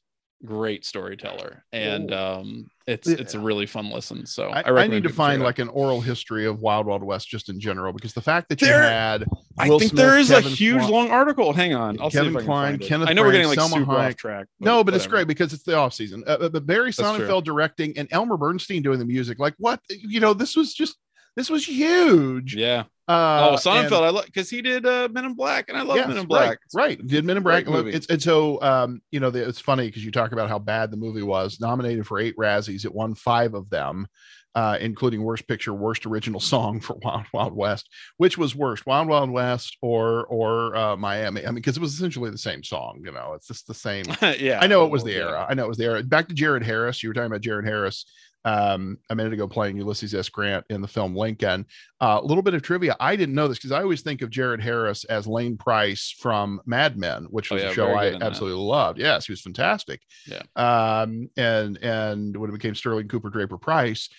great 0.46 0.86
storyteller, 0.86 1.64
and 1.74 2.14
um, 2.14 2.70
it's 2.88 3.08
it's 3.08 3.34
a 3.34 3.40
really 3.40 3.66
fun 3.66 3.90
listen. 3.92 4.26
So 4.26 4.50
I, 4.50 4.62
I, 4.62 4.84
I 4.84 4.88
need 4.88 5.04
to 5.04 5.10
find 5.10 5.44
like 5.44 5.60
an 5.60 5.68
oral 5.70 6.02
history 6.02 6.46
of 6.46 6.62
Wild 6.62 6.86
Wild 6.86 7.04
West 7.04 7.28
just 7.28 7.50
in 7.50 7.60
general 7.60 7.92
because 7.94 8.14
the 8.14 8.22
fact 8.22 8.50
that 8.50 8.62
you 8.62 8.68
There- 8.68 8.82
had 8.82 9.26
I 9.58 9.68
think 9.68 9.84
Smith, 9.84 9.94
there 9.96 10.18
is 10.18 10.30
Kevin 10.30 10.52
a 10.52 10.56
huge 10.56 10.78
Kline- 10.80 10.92
long 10.92 11.12
article. 11.12 11.52
Hang 11.54 11.74
on, 11.76 12.00
I'll 12.00 12.10
Kevin 12.10 12.32
see 12.32 12.32
if 12.32 12.36
I 12.38 12.40
can 12.40 12.46
Kline, 12.48 12.72
find 12.74 12.82
it. 12.82 12.88
Kenneth 12.88 13.10
I 13.10 13.14
know 13.14 13.24
we're 13.24 13.32
getting 13.34 13.48
like 13.48 13.60
Branagh, 13.60 13.70
super 13.70 13.86
Salma 13.86 13.98
off 13.98 14.12
Hayek. 14.14 14.18
track. 14.18 14.48
no, 14.60 14.84
but 14.84 14.94
it's 14.94 15.08
great 15.08 15.28
because 15.28 15.54
it's 15.54 15.64
the 15.64 15.76
off 15.76 15.94
season. 15.94 16.24
Uh, 16.26 16.50
but 16.50 16.66
Barry 16.66 16.92
Sonnenfeld 16.92 17.44
directing 17.44 17.98
and 17.98 18.08
Elmer 18.12 18.38
Bernstein 18.38 18.82
doing 18.82 19.00
the 19.00 19.06
music. 19.06 19.40
Like 19.40 19.56
what? 19.58 19.82
You 19.90 20.20
know, 20.20 20.34
this 20.34 20.56
was 20.56 20.74
just 20.74 20.96
this 21.36 21.50
was 21.50 21.66
huge. 21.68 22.56
Yeah. 22.56 22.84
Uh, 23.10 23.58
oh, 23.66 23.72
and- 23.72 23.92
I 23.92 24.10
love 24.10 24.26
because 24.26 24.52
he 24.52 24.62
did 24.62 24.86
uh, 24.86 25.10
Men 25.12 25.26
in 25.26 25.34
Black, 25.34 25.68
and 25.68 25.76
I 25.76 25.82
love 25.82 25.98
Yes, 25.98 26.08
Men 26.08 26.18
in 26.18 26.28
Black. 26.28 26.60
Right, 26.76 27.00
right. 27.00 27.08
Did 27.08 27.26
Men 27.26 27.38
in 27.38 27.44
Black. 27.44 27.66
It's 27.68 28.06
and 28.06 28.22
so 28.22 28.62
um, 28.62 29.02
you 29.10 29.20
know, 29.20 29.32
the, 29.32 29.48
it's 29.48 29.60
funny 29.60 29.88
because 29.88 30.06
you 30.06 30.12
talk 30.12 30.32
about 30.32 30.48
how 30.48 30.60
bad 30.60 30.92
the 30.92 30.98
movie 30.98 31.24
was. 31.24 31.60
Nominated 31.60 32.06
for 32.06 32.20
eight 32.20 32.38
Razzies, 32.38 32.86
it 32.86 32.94
won 32.94 33.16
five 33.16 33.56
of 33.56 33.68
them, 33.72 34.06
uh, 34.54 34.78
including 34.80 35.24
Worst 35.24 35.48
Picture, 35.48 35.74
Worst 35.74 36.06
Original 36.06 36.40
Song 36.40 36.80
for 36.82 36.98
Wild 37.02 37.26
Wild 37.34 37.56
West. 37.56 37.90
Which 38.18 38.38
was 38.38 38.56
worst, 38.56 38.86
Wild 38.86 39.08
Wild 39.08 39.32
West 39.32 39.76
or 39.82 40.28
or 40.28 40.76
uh, 40.76 40.96
Miami? 40.96 41.42
I 41.42 41.46
mean, 41.48 41.56
because 41.56 41.78
it 41.78 41.82
was 41.82 41.96
essentially 41.96 42.30
the 42.30 42.38
same 42.38 42.64
song. 42.64 43.02
You 43.04 43.12
know, 43.12 43.34
it's 43.34 43.48
just 43.48 43.66
the 43.66 43.74
same. 43.74 44.06
yeah, 44.40 44.60
I 44.62 44.68
know 44.68 44.86
it 44.86 44.92
was 44.92 45.04
the 45.04 45.16
era. 45.16 45.48
I 45.50 45.56
know 45.56 45.66
it 45.66 45.70
was 45.70 45.80
the 45.80 45.86
era. 45.86 46.04
Back 46.04 46.28
to 46.28 46.36
Jared 46.36 46.62
Harris. 46.62 47.02
You 47.02 47.10
were 47.10 47.16
talking 47.16 47.26
about 47.26 47.42
Jared 47.42 47.66
Harris 47.66 48.06
um, 48.46 48.98
a 49.10 49.16
minute 49.16 49.34
ago 49.34 49.48
playing 49.48 49.78
Ulysses 49.78 50.16
S. 50.16 50.30
Grant 50.30 50.66
in 50.70 50.82
the 50.82 50.88
film 50.88 51.16
Lincoln. 51.16 51.66
Uh, 52.02 52.20
a 52.22 52.26
little 52.26 52.42
bit 52.42 52.54
of 52.54 52.62
trivia. 52.62 52.96
I 53.00 53.16
didn't 53.16 53.36
know 53.36 53.48
this 53.48 53.58
because 53.58 53.72
I 53.72 53.82
always 53.82 54.02
think 54.02 54.22
of 54.22 54.30
Jared 54.30 54.62
Harris 54.62 55.04
as 55.06 55.28
Lane 55.28 55.58
Pryce 55.58 56.16
from 56.20 56.62
Mad 56.66 56.98
Men, 56.98 57.26
which 57.30 57.52
Oh, 57.52 57.56
was 57.56 57.64
yeah, 57.64 57.70
a 57.70 57.74
show 57.74 57.94
I 57.94 58.06
in 58.08 58.20
that. 58.20 58.26
absolutely 58.26 58.64
loved. 58.64 59.00
Yes, 59.00 59.26
he 59.26 59.32
was 59.34 59.42
fantastic. 59.42 60.02
Yeah. 60.28 60.42
Um, 60.56 61.30
and 61.38 61.78
and 61.84 62.36
when 62.38 62.50
it 62.50 62.54
became 62.54 62.76
Sterling 62.76 63.08
Cooper 63.10 63.30
Draper 63.30 63.58
Pryce, 63.58 64.10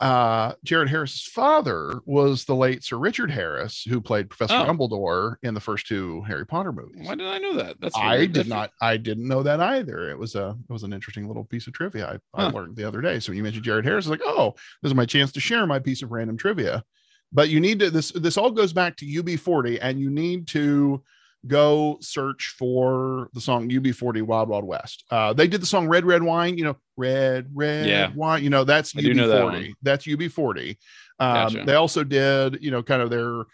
uh, 0.00 0.52
Jared 0.64 0.88
Harris's 0.88 1.22
father 1.22 2.00
was 2.04 2.44
the 2.44 2.54
late 2.54 2.82
Sir 2.82 2.96
Richard 2.98 3.30
Harris, 3.30 3.84
who 3.88 4.00
played 4.00 4.28
Professor 4.28 4.54
Oh. 4.56 4.64
Dumbledore 4.64 5.36
in 5.42 5.54
the 5.54 5.60
first 5.60 5.86
two 5.86 6.20
Harry 6.22 6.44
Potter 6.44 6.72
movies. 6.72 7.06
Why 7.06 7.14
did 7.14 7.26
I 7.28 7.38
know 7.38 7.54
that? 7.54 7.80
That's 7.80 7.96
I 7.96 8.18
did 8.26 8.38
If- 8.38 8.46
not. 8.48 8.70
I 8.82 8.96
didn't 8.96 9.28
know 9.28 9.42
that 9.44 9.60
either. 9.60 10.10
It 10.10 10.18
was 10.18 10.34
a. 10.34 10.56
It 10.68 10.72
was 10.72 10.82
an 10.82 10.92
interesting 10.92 11.28
little 11.28 11.44
piece 11.44 11.66
of 11.66 11.72
trivia 11.74 12.20
I, 12.34 12.42
I 12.46 12.50
learned 12.50 12.76
the 12.76 12.84
other 12.86 13.00
day. 13.00 13.20
So 13.20 13.30
when 13.30 13.36
you 13.36 13.42
mentioned 13.44 13.64
Jared 13.64 13.84
Harris, 13.84 14.06
I 14.06 14.10
was 14.10 14.18
like, 14.20 14.28
oh, 14.28 14.54
this 14.82 14.90
is 14.90 14.94
my 14.96 15.06
chance 15.06 15.30
to 15.32 15.40
share 15.40 15.66
my 15.66 15.78
piece 15.78 16.02
of 16.02 16.10
random 16.10 16.36
trivia. 16.36 16.82
But 17.32 17.48
you 17.48 17.60
need 17.60 17.78
to. 17.80 17.90
This 17.90 18.10
this 18.12 18.36
all 18.36 18.50
goes 18.50 18.72
back 18.72 18.96
to 18.98 19.06
UB40, 19.06 19.78
and 19.80 19.98
you 20.00 20.10
need 20.10 20.48
to 20.48 21.02
go 21.46 21.98
search 22.00 22.54
for 22.58 23.28
the 23.34 23.40
song 23.40 23.68
UB40 23.68 24.22
Wild 24.22 24.48
Wild 24.48 24.64
West. 24.64 25.04
Uh, 25.10 25.32
they 25.32 25.46
did 25.46 25.60
the 25.60 25.66
song 25.66 25.88
Red 25.88 26.04
Red 26.04 26.22
Wine. 26.22 26.56
You 26.58 26.64
know, 26.64 26.76
Red 26.96 27.48
Red 27.54 27.86
Yeah. 27.86 28.10
Wine. 28.14 28.42
You 28.42 28.50
know, 28.50 28.64
that's 28.64 28.96
I 28.96 29.00
do 29.00 29.14
know 29.14 29.28
that 29.28 29.42
UB40. 29.42 29.72
That's 29.82 30.06
UB40. 30.06 30.76
Um, 31.20 31.34
Gotcha. 31.34 31.64
They 31.64 31.74
also 31.74 32.04
did, 32.04 32.58
you 32.62 32.70
know, 32.70 32.82
kind 32.82 33.02
of 33.02 33.10
their 33.10 33.44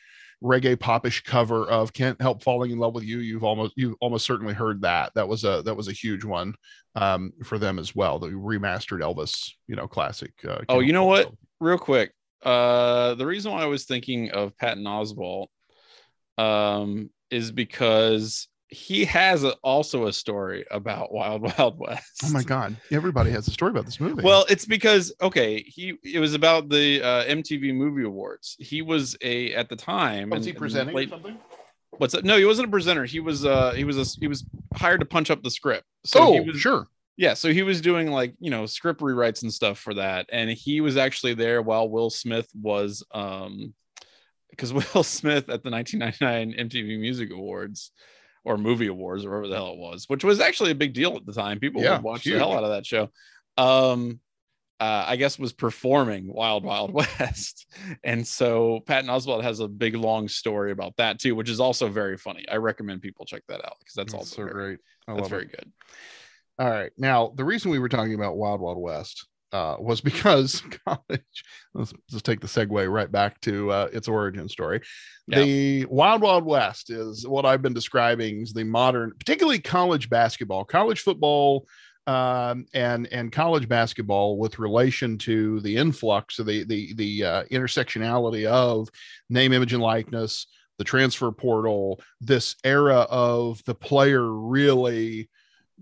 reggae 0.43 0.79
popish 0.79 1.23
cover 1.23 1.67
of 1.69 1.93
"Can't 1.93 2.21
Help 2.21 2.43
Falling 2.43 2.71
in 2.71 2.79
Love 2.79 2.95
with 2.95 3.05
You." 3.05 3.19
You've 3.19 3.45
almost 3.45 3.75
you've 3.77 3.97
almost 4.01 4.25
certainly 4.25 4.55
heard 4.55 4.83
that. 4.83 5.13
That 5.15 5.29
was 5.29 5.45
a 5.45 5.63
that 5.63 5.75
was 5.75 5.89
a 5.89 5.93
huge 5.93 6.25
one 6.25 6.55
um, 6.95 7.33
for 7.45 7.59
them 7.59 7.79
as 7.79 7.95
well. 7.95 8.19
The 8.19 8.29
remastered 8.29 9.01
Elvis, 9.01 9.51
you 9.69 9.77
know, 9.77 9.87
classic. 9.87 10.33
Uh, 10.47 10.61
Oh, 10.69 10.81
you 10.81 10.93
know 10.93 11.05
what? 11.05 11.27
Love. 11.27 11.35
Real 11.61 11.79
quick, 11.79 12.13
uh, 12.43 13.15
the 13.17 13.27
reason 13.27 13.53
why 13.53 13.61
I 13.63 13.67
was 13.67 13.85
thinking 13.85 14.31
of 14.31 14.57
Patton 14.57 14.85
Oswalt, 14.85 15.49
um, 16.39 17.11
is 17.31 17.53
because 17.53 18.49
he 18.69 19.05
has 19.05 19.43
a, 19.45 19.53
also 19.63 20.07
a 20.07 20.13
story 20.13 20.65
about 20.71 21.13
Wild 21.13 21.43
Wild 21.43 21.79
West. 21.79 22.23
Oh 22.25 22.31
my 22.31 22.43
God! 22.43 22.77
Everybody 22.91 23.31
has 23.31 23.47
a 23.49 23.51
story 23.51 23.71
about 23.73 23.85
this 23.85 24.01
movie. 24.01 24.23
Well, 24.23 24.47
it's 24.49 24.65
because 24.65 25.13
okay, 25.21 25.63
he 25.63 25.95
it 26.05 26.21
was 26.21 26.35
about 26.35 26.69
the 26.69 27.03
uh, 27.03 27.25
MTV 27.25 27.75
Movie 27.75 28.05
Awards. 28.05 28.57
He 28.59 28.83
was 28.83 29.17
a 29.23 29.53
at 29.55 29.69
the 29.69 29.77
time. 29.77 30.31
was 30.31 30.45
he 30.45 30.53
in 30.53 30.57
presenting 30.57 30.95
or 30.95 30.99
late- 30.99 31.11
something? 31.11 31.39
What's 31.99 32.15
that? 32.15 32.25
No, 32.25 32.39
he 32.39 32.47
wasn't 32.47 32.69
a 32.69 32.71
presenter. 32.71 33.05
He 33.05 33.21
was 33.21 33.45
uh 33.45 33.73
he 33.73 33.85
was 33.85 33.99
a 33.99 34.21
he 34.21 34.29
was 34.29 34.45
hired 34.75 35.01
to 35.01 35.07
punch 35.07 35.31
up 35.31 35.43
the 35.43 35.51
script. 35.51 35.85
So 36.05 36.21
oh, 36.21 36.33
he 36.33 36.41
was, 36.41 36.59
sure. 36.59 36.87
yeah, 37.17 37.35
so 37.35 37.53
he 37.53 37.63
was 37.63 37.81
doing 37.81 38.11
like 38.11 38.35
you 38.41 38.51
know 38.51 38.65
script 38.65 39.01
rewrites 39.01 39.43
and 39.43 39.53
stuff 39.53 39.79
for 39.79 39.93
that, 39.95 40.27
and 40.33 40.49
he 40.49 40.81
was 40.81 40.97
actually 40.97 41.35
there 41.35 41.61
while 41.61 41.91
Will 41.91 42.09
Smith 42.09 42.49
was 42.55 43.05
um 43.13 43.75
because 44.61 44.73
Will 44.95 45.03
Smith 45.03 45.49
at 45.49 45.63
the 45.63 45.71
1999 45.71 46.69
MTV 46.69 47.01
Music 47.01 47.31
Awards 47.33 47.93
or 48.45 48.57
Movie 48.59 48.87
Awards 48.89 49.25
or 49.25 49.31
whatever 49.31 49.49
the 49.49 49.55
hell 49.57 49.73
it 49.73 49.79
was, 49.79 50.05
which 50.09 50.25
was 50.25 50.41
actually 50.41 50.71
a 50.71 50.75
big 50.75 50.93
deal 50.95 51.17
at 51.17 51.25
the 51.27 51.33
time. 51.33 51.59
People 51.61 51.83
Yeah, 51.83 51.95
would 51.97 52.03
watch 52.03 52.23
huge. 52.23 52.35
the 52.35 52.39
hell 52.41 52.53
out 52.53 52.65
of 52.65 52.71
that 52.71 52.87
show. 52.87 53.09
Um, 53.57 54.21
uh, 54.79 55.05
I 55.09 55.17
guess 55.17 55.39
was 55.39 55.53
performing 55.53 56.33
Wild 56.33 56.65
Wild 56.65 56.93
West, 56.95 57.67
and 58.03 58.27
so 58.27 58.81
Patton 58.87 59.11
Oswalt 59.11 59.43
has 59.43 59.61
a 59.61 59.69
big 59.69 59.95
long 59.95 60.27
story 60.27 60.73
about 60.73 60.97
that 60.97 61.19
too, 61.19 61.35
which 61.35 61.51
is 61.51 61.61
also 61.61 61.89
very 61.89 62.17
funny. 62.17 62.47
I 62.51 62.57
recommend 62.57 63.03
people 63.03 63.27
check 63.27 63.43
that 63.49 63.63
out 63.63 63.77
because 63.79 63.95
that's 63.95 64.13
That's 64.13 64.15
also 64.15 64.37
so 64.37 64.43
very, 64.45 64.53
great. 64.55 64.79
I 65.07 65.15
that's 65.17 65.29
very 65.29 65.45
it. 65.45 65.51
good. 65.51 65.73
All 66.59 66.71
right. 66.71 66.93
Now, 66.97 67.33
the 67.37 67.45
reason 67.45 67.71
we 67.71 67.79
were 67.79 67.91
talking 67.91 68.15
about 68.15 68.37
Wild 68.39 68.61
Wild 68.63 68.79
West 68.79 69.27
uh, 69.53 69.77
was 69.79 70.01
because 70.01 70.63
college. 70.87 71.45
Let's 71.75 71.93
just 72.09 72.25
take 72.25 72.41
the 72.41 72.47
segue 72.47 72.91
right 72.91 73.11
back 73.11 73.41
to 73.43 73.71
uh, 73.71 73.89
its 73.93 74.09
origin 74.09 74.49
story. 74.49 74.81
Yeah. 75.27 75.43
The 75.43 75.85
Wild 75.87 76.23
Wild 76.23 76.45
West 76.45 76.91
is 76.91 77.27
what 77.27 77.47
I've 77.47 77.63
been 77.63 77.75
describing 77.75 78.43
as 78.43 78.53
the 78.53 78.65
modern, 78.65 79.13
particularly 79.19 79.61
college 79.61 80.11
basketball, 80.11 80.65
college 80.65 81.01
football, 81.01 81.67
um, 82.07 82.67
and 82.75 83.07
and 83.09 83.31
college 83.31 83.69
basketball 83.69 84.39
with 84.39 84.59
relation 84.59 85.19
to 85.19 85.61
the 85.61 85.77
influx 85.77 86.39
of 86.39 86.47
the 86.47 86.65
the 86.65 86.95
the 86.95 87.25
uh, 87.25 87.45
intersectionality 87.45 88.47
of 88.47 88.89
name, 89.29 89.53
image, 89.53 89.73
and 89.73 89.83
likeness, 89.83 90.47
the 90.79 90.85
transfer 90.85 91.31
portal, 91.31 92.01
this 92.21 92.57
era 92.65 93.07
of 93.11 93.63
the 93.65 93.75
player 93.75 94.25
really 94.33 95.29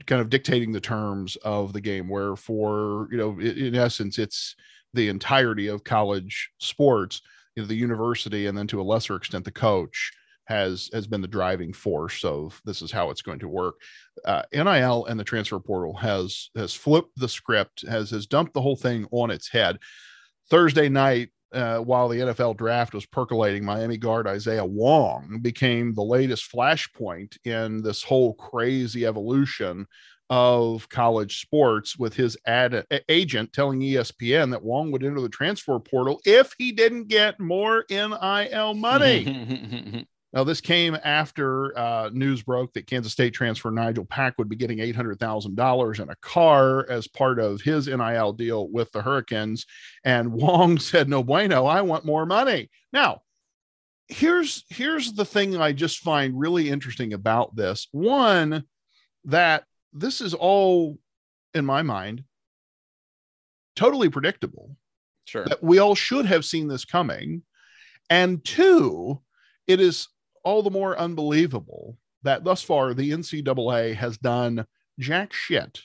kind 0.06 0.20
of 0.20 0.30
dictating 0.30 0.72
the 0.72 0.80
terms 0.80 1.37
of 1.37 1.72
the 1.72 1.80
game 1.80 2.08
where 2.08 2.37
for 2.37 3.08
you 3.11 3.16
know 3.18 3.38
in, 3.40 3.74
essence 3.74 4.18
it's 4.18 4.54
the 4.94 5.08
entirety 5.08 5.68
of 5.68 5.84
college 5.84 6.50
sports 6.58 7.20
you 7.54 7.62
know, 7.62 7.66
the 7.66 7.74
university 7.74 8.46
and 8.46 8.56
then 8.56 8.66
to 8.66 8.80
a 8.80 8.82
lesser 8.82 9.16
extent 9.16 9.44
the 9.44 9.50
coach 9.50 10.12
has 10.48 10.88
has 10.94 11.06
been 11.06 11.20
the 11.20 11.28
driving 11.28 11.74
force 11.74 12.24
of 12.24 12.61
this 12.64 12.80
is 12.80 12.90
how 12.90 13.11
it's 13.11 13.20
going 13.20 13.38
to 13.38 13.48
work. 13.48 13.74
Uh, 14.24 14.42
nil 14.52 15.04
and 15.04 15.20
the 15.20 15.24
transfer 15.24 15.61
portal 15.61 15.94
has 15.94 16.48
has 16.56 16.72
flipped 16.72 17.12
the 17.16 17.28
script 17.28 17.87
has 17.87 18.11
has 18.11 18.26
dumped 18.26 18.54
the 18.54 18.62
whole 18.62 18.76
thing 18.76 19.06
on 19.12 19.30
its 19.30 19.48
head. 19.50 19.78
Thursday 20.48 20.88
night 20.88 21.28
uh, 21.52 21.78
while 21.78 22.08
the 22.08 22.18
NFL 22.18 22.56
draft 22.56 22.94
was 22.94 23.06
percolating, 23.06 23.64
Miami 23.64 23.96
guard 23.96 24.26
Isaiah 24.26 24.64
Wong 24.64 25.38
became 25.40 25.94
the 25.94 26.02
latest 26.02 26.50
flashpoint 26.52 27.37
in 27.44 27.82
this 27.82 28.02
whole 28.02 28.34
crazy 28.34 29.06
evolution 29.06 29.87
of 30.30 30.88
college 30.90 31.40
sports 31.40 31.98
with 31.98 32.14
his 32.14 32.37
ad 32.46 32.84
agent 33.08 33.52
telling 33.52 33.80
ESPN 33.80 34.50
that 34.50 34.62
Wong 34.62 34.90
would 34.92 35.02
enter 35.02 35.20
the 35.20 35.28
transfer 35.28 35.78
portal 35.78 36.20
if 36.26 36.52
he 36.58 36.70
didn't 36.72 37.08
get 37.08 37.40
more 37.40 37.84
NIL 37.88 38.74
money. 38.74 40.06
Now, 40.32 40.44
this 40.44 40.60
came 40.60 40.96
after 41.04 41.76
uh, 41.78 42.10
news 42.12 42.42
broke 42.42 42.74
that 42.74 42.86
Kansas 42.86 43.12
State 43.12 43.32
transfer 43.32 43.70
Nigel 43.70 44.04
Pack 44.04 44.34
would 44.36 44.48
be 44.48 44.56
getting 44.56 44.78
$800,000 44.78 46.00
in 46.00 46.10
a 46.10 46.16
car 46.16 46.88
as 46.90 47.08
part 47.08 47.38
of 47.38 47.62
his 47.62 47.88
NIL 47.88 48.34
deal 48.34 48.68
with 48.68 48.92
the 48.92 49.00
Hurricanes. 49.00 49.64
And 50.04 50.32
Wong 50.32 50.78
said, 50.78 51.08
No 51.08 51.22
bueno, 51.22 51.64
I 51.64 51.80
want 51.80 52.04
more 52.04 52.26
money. 52.26 52.68
Now, 52.92 53.22
here's 54.08 54.64
here's 54.68 55.12
the 55.12 55.24
thing 55.24 55.56
I 55.56 55.72
just 55.72 55.98
find 56.00 56.38
really 56.38 56.68
interesting 56.68 57.14
about 57.14 57.56
this. 57.56 57.88
One, 57.92 58.64
that 59.24 59.64
this 59.94 60.20
is 60.20 60.34
all, 60.34 60.98
in 61.54 61.64
my 61.64 61.82
mind, 61.82 62.24
totally 63.76 64.10
predictable 64.10 64.76
sure. 65.24 65.44
that 65.46 65.62
we 65.62 65.78
all 65.78 65.94
should 65.94 66.26
have 66.26 66.44
seen 66.44 66.68
this 66.68 66.84
coming. 66.84 67.42
And 68.10 68.44
two, 68.44 69.20
it 69.66 69.80
is 69.80 70.08
all 70.44 70.62
the 70.62 70.70
more 70.70 70.98
unbelievable 70.98 71.96
that 72.22 72.44
thus 72.44 72.62
far 72.62 72.94
the 72.94 73.11
NCAA 73.11 73.94
has 73.94 74.18
done 74.18 74.66
jack 74.98 75.33
shit 75.33 75.81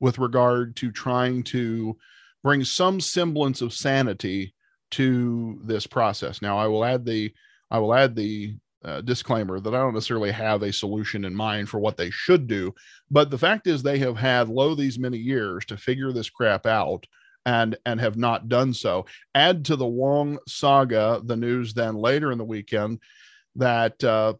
with 0.00 0.18
regard 0.18 0.76
to 0.76 0.90
trying 0.90 1.42
to 1.44 1.96
bring 2.42 2.64
some 2.64 3.00
semblance 3.00 3.60
of 3.60 3.72
sanity 3.72 4.54
to 4.90 5.60
this 5.64 5.86
process. 5.86 6.42
Now, 6.42 6.58
I 6.58 6.66
will 6.66 6.84
add 6.84 7.04
the 7.04 7.32
I 7.70 7.78
will 7.78 7.94
add 7.94 8.14
the 8.14 8.56
uh, 8.84 9.00
disclaimer 9.00 9.60
that 9.60 9.74
I 9.74 9.78
don't 9.78 9.94
necessarily 9.94 10.32
have 10.32 10.62
a 10.62 10.72
solution 10.72 11.24
in 11.24 11.34
mind 11.34 11.68
for 11.68 11.78
what 11.78 11.96
they 11.96 12.10
should 12.10 12.46
do, 12.46 12.74
but 13.10 13.30
the 13.30 13.38
fact 13.38 13.66
is 13.66 13.82
they 13.82 13.98
have 13.98 14.16
had 14.16 14.48
lo 14.48 14.74
these 14.74 14.98
many 14.98 15.18
years 15.18 15.64
to 15.66 15.76
figure 15.76 16.12
this 16.12 16.28
crap 16.28 16.66
out 16.66 17.06
and 17.46 17.76
and 17.86 18.00
have 18.00 18.16
not 18.16 18.48
done 18.48 18.74
so. 18.74 19.06
Add 19.34 19.64
to 19.66 19.76
the 19.76 19.86
Wong 19.86 20.38
saga 20.46 21.20
the 21.24 21.36
news 21.36 21.74
then 21.74 21.94
later 21.94 22.32
in 22.32 22.38
the 22.38 22.44
weekend 22.44 23.00
that 23.56 24.02
uh, 24.04 24.34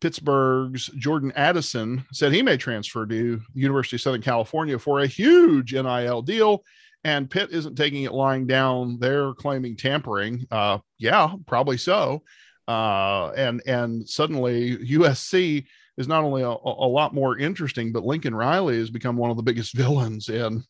Pittsburgh's 0.00 0.86
Jordan 0.96 1.32
Addison 1.36 2.04
said 2.12 2.32
he 2.32 2.42
may 2.42 2.56
transfer 2.56 3.06
to 3.06 3.40
University 3.54 3.96
of 3.96 4.00
Southern 4.00 4.22
California 4.22 4.78
for 4.78 5.00
a 5.00 5.06
huge 5.06 5.72
NIL 5.72 6.22
deal. 6.22 6.64
And 7.04 7.30
Pitt 7.30 7.50
isn't 7.50 7.76
taking 7.76 8.04
it 8.04 8.12
lying 8.12 8.46
down. 8.46 8.98
They're 8.98 9.34
claiming 9.34 9.76
tampering. 9.76 10.46
Uh, 10.50 10.78
yeah, 10.98 11.34
probably 11.46 11.76
so. 11.76 12.22
Uh, 12.68 13.30
and 13.36 13.62
and 13.66 14.08
suddenly 14.08 14.76
USC 14.78 15.66
is 15.96 16.08
not 16.08 16.24
only 16.24 16.42
a, 16.42 16.48
a 16.48 16.88
lot 16.88 17.14
more 17.14 17.38
interesting, 17.38 17.92
but 17.92 18.04
Lincoln 18.04 18.34
Riley 18.34 18.78
has 18.78 18.90
become 18.90 19.16
one 19.16 19.30
of 19.30 19.36
the 19.36 19.42
biggest 19.42 19.74
villains 19.76 20.28
in 20.28 20.64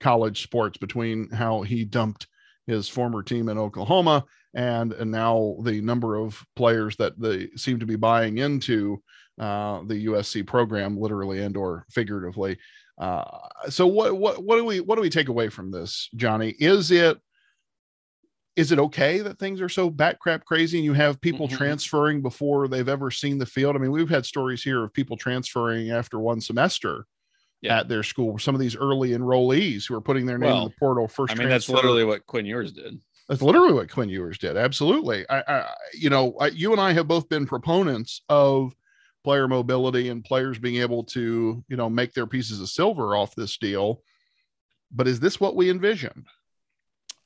college 0.00 0.42
sports 0.42 0.78
between 0.78 1.30
how 1.30 1.62
he 1.62 1.84
dumped 1.84 2.26
his 2.66 2.88
former 2.88 3.22
team 3.22 3.48
in 3.48 3.58
Oklahoma 3.58 4.24
and, 4.56 4.92
and 4.94 5.10
now 5.10 5.56
the 5.62 5.80
number 5.82 6.16
of 6.16 6.42
players 6.56 6.96
that 6.96 7.20
they 7.20 7.48
seem 7.56 7.78
to 7.78 7.86
be 7.86 7.94
buying 7.96 8.38
into 8.38 9.00
uh, 9.38 9.82
the 9.86 10.06
USC 10.06 10.44
program, 10.46 10.98
literally 10.98 11.42
and 11.42 11.56
or 11.56 11.84
figuratively. 11.90 12.56
Uh, 12.98 13.22
so 13.68 13.86
what 13.86 14.16
what 14.16 14.42
what 14.42 14.56
do 14.56 14.64
we 14.64 14.80
what 14.80 14.94
do 14.96 15.02
we 15.02 15.10
take 15.10 15.28
away 15.28 15.50
from 15.50 15.70
this, 15.70 16.08
Johnny? 16.16 16.54
Is 16.58 16.90
it 16.90 17.18
is 18.56 18.72
it 18.72 18.78
okay 18.78 19.18
that 19.20 19.38
things 19.38 19.60
are 19.60 19.68
so 19.68 19.90
bat 19.90 20.18
crap 20.18 20.42
crazy 20.46 20.78
and 20.78 20.84
you 20.86 20.94
have 20.94 21.20
people 21.20 21.46
Mhm. 21.46 21.58
transferring 21.58 22.22
before 22.22 22.66
they've 22.68 22.88
ever 22.88 23.10
seen 23.10 23.36
the 23.36 23.44
field? 23.44 23.76
I 23.76 23.78
mean, 23.78 23.90
we've 23.90 24.08
had 24.08 24.24
stories 24.24 24.62
here 24.62 24.82
of 24.82 24.94
people 24.94 25.18
transferring 25.18 25.90
after 25.90 26.18
one 26.18 26.40
semester 26.40 27.04
Yeah. 27.60 27.80
at 27.80 27.88
their 27.90 28.02
school. 28.02 28.38
Some 28.38 28.54
of 28.54 28.60
these 28.62 28.74
early 28.74 29.10
enrollees 29.10 29.86
who 29.86 29.94
are 29.94 30.00
putting 30.00 30.24
their 30.24 30.38
name 30.38 30.56
in 30.56 30.64
the 30.64 30.74
portal 30.78 31.06
first. 31.06 31.34
I 31.34 31.36
mean, 31.36 31.50
that's 31.50 31.68
literally 31.68 32.04
what 32.04 32.24
Quinn 32.24 32.46
Ewers 32.46 32.72
did. 32.72 32.98
That's 33.28 33.42
literally 33.42 33.72
what 33.72 33.90
Quinn 33.90 34.08
Ewers 34.08 34.38
did. 34.38 34.56
Absolutely. 34.56 35.24
I, 35.28 35.42
I 35.46 35.74
you 35.94 36.10
know, 36.10 36.36
I, 36.40 36.48
you 36.48 36.72
and 36.72 36.80
I 36.80 36.92
have 36.92 37.08
both 37.08 37.28
been 37.28 37.46
proponents 37.46 38.22
of 38.28 38.74
player 39.24 39.48
mobility 39.48 40.08
and 40.08 40.24
players 40.24 40.58
being 40.58 40.76
able 40.76 41.02
to, 41.02 41.64
you 41.66 41.76
know, 41.76 41.90
make 41.90 42.14
their 42.14 42.28
pieces 42.28 42.60
of 42.60 42.68
silver 42.68 43.16
off 43.16 43.34
this 43.34 43.56
deal. 43.58 44.02
But 44.92 45.08
is 45.08 45.18
this 45.18 45.40
what 45.40 45.56
we 45.56 45.68
envisioned? 45.68 46.26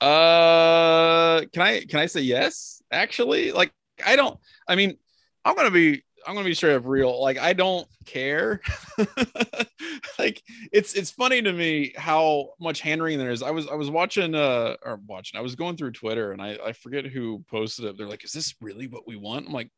Uh, 0.01 1.43
can 1.53 1.61
I 1.61 1.85
can 1.85 2.01
I 2.01 2.07
say 2.07 2.23
yes? 2.23 2.83
Actually, 2.91 3.53
like 3.53 3.71
I 4.05 4.17
don't. 4.17 4.39
I 4.67 4.77
mean, 4.77 4.97
I'm 5.45 5.55
gonna 5.55 5.71
be 5.71 6.03
I'm 6.27 6.35
gonna 6.35 6.45
be 6.45 6.55
straight 6.55 6.75
up 6.75 6.87
real. 6.87 7.21
Like 7.21 7.39
I 7.39 7.53
don't 7.53 7.87
care. 8.05 8.61
like 10.19 10.43
it's 10.73 10.95
it's 10.95 11.11
funny 11.11 11.43
to 11.43 11.53
me 11.53 11.93
how 11.97 12.51
much 12.61 12.81
hand 12.81 13.03
wringing 13.03 13.19
there 13.19 13.31
is. 13.31 13.43
I 13.43 13.51
was 13.51 13.67
I 13.69 13.75
was 13.75 13.91
watching 13.91 14.35
uh 14.35 14.77
or 14.83 15.01
watching. 15.07 15.39
I 15.39 15.43
was 15.43 15.55
going 15.55 15.77
through 15.77 15.93
Twitter 15.93 16.33
and 16.33 16.41
I 16.41 16.59
I 16.65 16.73
forget 16.73 17.07
who 17.07 17.45
posted 17.49 17.85
it. 17.85 17.97
They're 17.97 18.09
like, 18.09 18.25
is 18.25 18.33
this 18.33 18.55
really 18.61 18.87
what 18.87 19.07
we 19.07 19.17
want? 19.17 19.47
I'm 19.47 19.53
like, 19.53 19.71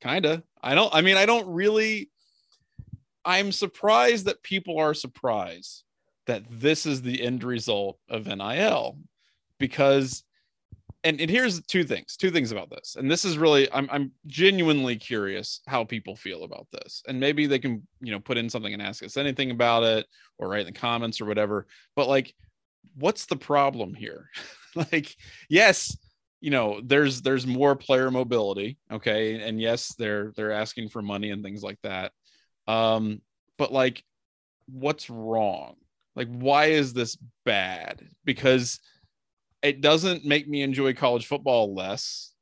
kinda. 0.00 0.42
I 0.62 0.74
don't. 0.74 0.94
I 0.94 1.00
mean, 1.00 1.16
I 1.16 1.26
don't 1.26 1.48
really. 1.48 2.10
I'm 3.24 3.52
surprised 3.52 4.26
that 4.26 4.42
people 4.42 4.78
are 4.78 4.94
surprised 4.94 5.84
that 6.26 6.44
this 6.50 6.86
is 6.86 7.02
the 7.02 7.22
end 7.22 7.42
result 7.42 7.98
of 8.08 8.26
NIL 8.26 8.98
because 9.58 10.24
and, 11.04 11.20
and 11.20 11.30
here's 11.30 11.60
two 11.62 11.84
things 11.84 12.16
two 12.16 12.30
things 12.30 12.52
about 12.52 12.70
this 12.70 12.96
and 12.98 13.10
this 13.10 13.24
is 13.24 13.38
really 13.38 13.70
I'm, 13.72 13.88
I'm 13.90 14.12
genuinely 14.26 14.96
curious 14.96 15.60
how 15.66 15.84
people 15.84 16.16
feel 16.16 16.44
about 16.44 16.66
this 16.72 17.02
and 17.06 17.20
maybe 17.20 17.46
they 17.46 17.58
can 17.58 17.86
you 18.00 18.12
know 18.12 18.20
put 18.20 18.36
in 18.36 18.50
something 18.50 18.72
and 18.72 18.82
ask 18.82 19.02
us 19.02 19.16
anything 19.16 19.50
about 19.50 19.82
it 19.82 20.06
or 20.38 20.48
write 20.48 20.66
in 20.66 20.72
the 20.72 20.78
comments 20.78 21.20
or 21.20 21.26
whatever 21.26 21.66
but 21.96 22.08
like 22.08 22.34
what's 22.96 23.26
the 23.26 23.36
problem 23.36 23.94
here? 23.94 24.30
Like 24.92 25.16
yes 25.48 25.96
you 26.40 26.50
know 26.50 26.80
there's 26.84 27.22
there's 27.22 27.46
more 27.46 27.74
player 27.74 28.10
mobility 28.12 28.78
okay 28.92 29.40
and 29.40 29.60
yes 29.60 29.94
they're 29.98 30.32
they're 30.36 30.52
asking 30.52 30.90
for 30.90 31.02
money 31.02 31.30
and 31.30 31.42
things 31.42 31.62
like 31.64 31.78
that 31.82 32.12
um 32.68 33.20
but 33.56 33.72
like 33.72 34.04
what's 34.70 35.10
wrong? 35.10 35.76
Like 36.14 36.28
why 36.28 36.66
is 36.66 36.92
this 36.92 37.16
bad? 37.44 38.02
Because 38.24 38.80
it 39.68 39.80
doesn't 39.80 40.24
make 40.24 40.48
me 40.48 40.62
enjoy 40.62 40.94
college 40.94 41.26
football 41.26 41.74
less. 41.74 42.32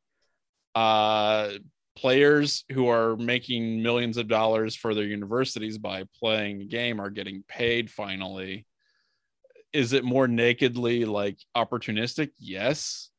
Uh 0.75 1.51
players 1.97 2.65
who 2.71 2.89
are 2.89 3.17
making 3.17 3.83
millions 3.83 4.19
of 4.19 4.29
dollars 4.29 4.77
for 4.77 4.95
their 4.95 5.05
universities 5.05 5.79
by 5.79 6.05
playing 6.21 6.61
a 6.61 6.65
game 6.65 7.01
are 7.01 7.11
getting 7.11 7.43
paid 7.49 7.91
finally. 7.91 8.67
Is 9.73 9.95
it 9.95 10.05
more 10.05 10.29
nakedly 10.29 11.07
like 11.07 11.39
opportunistic? 11.57 12.31
Yes. 12.39 13.11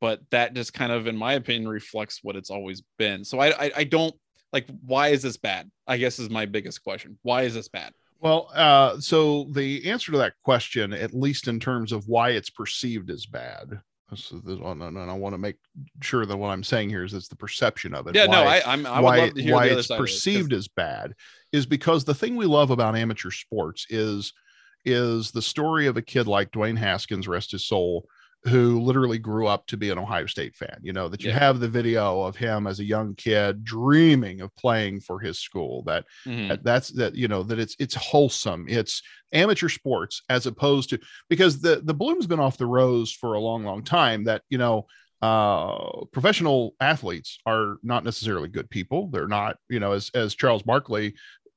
But 0.00 0.20
that 0.30 0.54
just 0.54 0.74
kind 0.74 0.92
of 0.92 1.06
in 1.06 1.16
my 1.16 1.32
opinion 1.32 1.68
reflects 1.68 2.20
what 2.22 2.36
it's 2.36 2.50
always 2.50 2.82
been. 2.98 3.24
So 3.24 3.40
i 3.40 3.48
i, 3.64 3.70
I 3.76 3.84
don't 3.84 4.14
like 4.52 4.66
why 4.84 5.08
is 5.08 5.22
this 5.22 5.38
bad? 5.38 5.70
I 5.86 5.96
guess 5.96 6.18
is 6.18 6.30
my 6.30 6.46
biggest 6.46 6.84
question. 6.84 7.18
Why 7.22 7.42
is 7.42 7.54
this 7.54 7.68
bad 7.68 7.92
Well, 8.20 8.50
uh, 8.54 8.98
so 9.00 9.46
the 9.52 9.88
answer 9.90 10.10
to 10.12 10.18
that 10.18 10.34
question, 10.44 10.92
at 10.92 11.14
least 11.14 11.46
in 11.48 11.60
terms 11.60 11.92
of 11.92 12.08
why 12.08 12.30
it's 12.30 12.50
perceived 12.50 13.10
as 13.10 13.26
bad, 13.26 13.80
this 14.10 14.32
and 14.32 14.98
I 14.98 15.12
want 15.12 15.34
to 15.34 15.38
make 15.38 15.56
sure 16.02 16.26
that 16.26 16.36
what 16.36 16.48
I'm 16.48 16.64
saying 16.64 16.88
here 16.88 17.04
is 17.04 17.14
it's 17.14 17.28
the 17.28 17.36
perception 17.36 17.94
of 17.94 18.06
it. 18.08 18.14
yeah 18.16 18.24
no 18.26 18.42
why- 18.44 18.58
i 18.64 18.72
i'm 18.72 18.86
i 18.86 18.98
would 19.00 19.04
why, 19.04 19.18
love 19.18 19.34
to 19.34 19.42
hear 19.42 19.54
why 19.54 19.66
the 19.66 19.72
other 19.72 19.78
it's 19.80 19.88
side 19.88 20.00
of 20.00 20.06
this, 20.06 20.14
'cause- 20.14 20.16
perceived 20.24 20.52
as 20.54 20.66
bad 20.68 21.12
is 21.52 21.66
because 21.66 22.04
the 22.04 22.14
thing 22.14 22.34
we 22.34 22.46
love 22.46 22.70
about 22.70 22.96
amateur 22.96 23.30
sports 23.30 23.86
is 23.90 24.32
is 24.84 25.30
the 25.32 25.42
story 25.42 25.86
of 25.86 25.96
a 25.98 26.02
kid 26.02 26.26
like 26.26 26.50
Dwayne 26.52 26.78
Haskins, 26.78 27.28
rest 27.28 27.52
his 27.52 27.66
soul, 27.66 28.08
who 28.44 28.80
literally 28.80 29.18
grew 29.18 29.46
up 29.46 29.66
to 29.66 29.76
be 29.76 29.90
an 29.90 29.98
Ohio 29.98 30.26
State 30.26 30.54
fan. 30.54 30.78
You 30.82 30.92
know, 30.92 31.08
that 31.08 31.22
you 31.22 31.30
Yeah. 31.30 31.38
have 31.38 31.60
the 31.60 31.68
video 31.68 32.22
of 32.22 32.36
him 32.36 32.66
as 32.66 32.78
a 32.80 32.84
young 32.84 33.14
kid 33.16 33.64
dreaming 33.64 34.40
of 34.40 34.54
playing 34.56 35.00
for 35.00 35.18
his 35.20 35.38
school. 35.40 35.82
That 35.84 36.04
Mhm. 36.26 36.48
that- 36.48 36.64
that's 36.64 36.88
that 36.90 37.14
you 37.16 37.28
know 37.28 37.42
that 37.42 37.58
it's 37.58 37.74
it's 37.78 37.94
wholesome 37.96 38.66
it's 38.68 39.02
amateur 39.32 39.68
sports 39.68 40.22
as 40.28 40.46
opposed 40.46 40.90
to 40.90 40.98
because 41.28 41.60
the 41.60 41.82
the 41.84 41.94
bloom's 41.94 42.26
been 42.26 42.40
off 42.40 42.56
the 42.58 42.66
rose 42.66 43.12
for 43.12 43.34
a 43.34 43.40
long 43.40 43.64
long 43.64 43.82
time 43.84 44.24
that 44.24 44.42
you 44.48 44.56
know 44.58 44.86
uh 45.20 46.04
professional 46.12 46.74
athletes 46.80 47.38
are 47.44 47.78
not 47.82 48.04
necessarily 48.04 48.48
good 48.48 48.70
people 48.70 49.08
they're 49.10 49.26
not 49.26 49.56
you 49.68 49.80
know 49.80 49.92
as 49.92 50.10
as 50.14 50.34
charles 50.34 50.62
barkley 50.62 51.12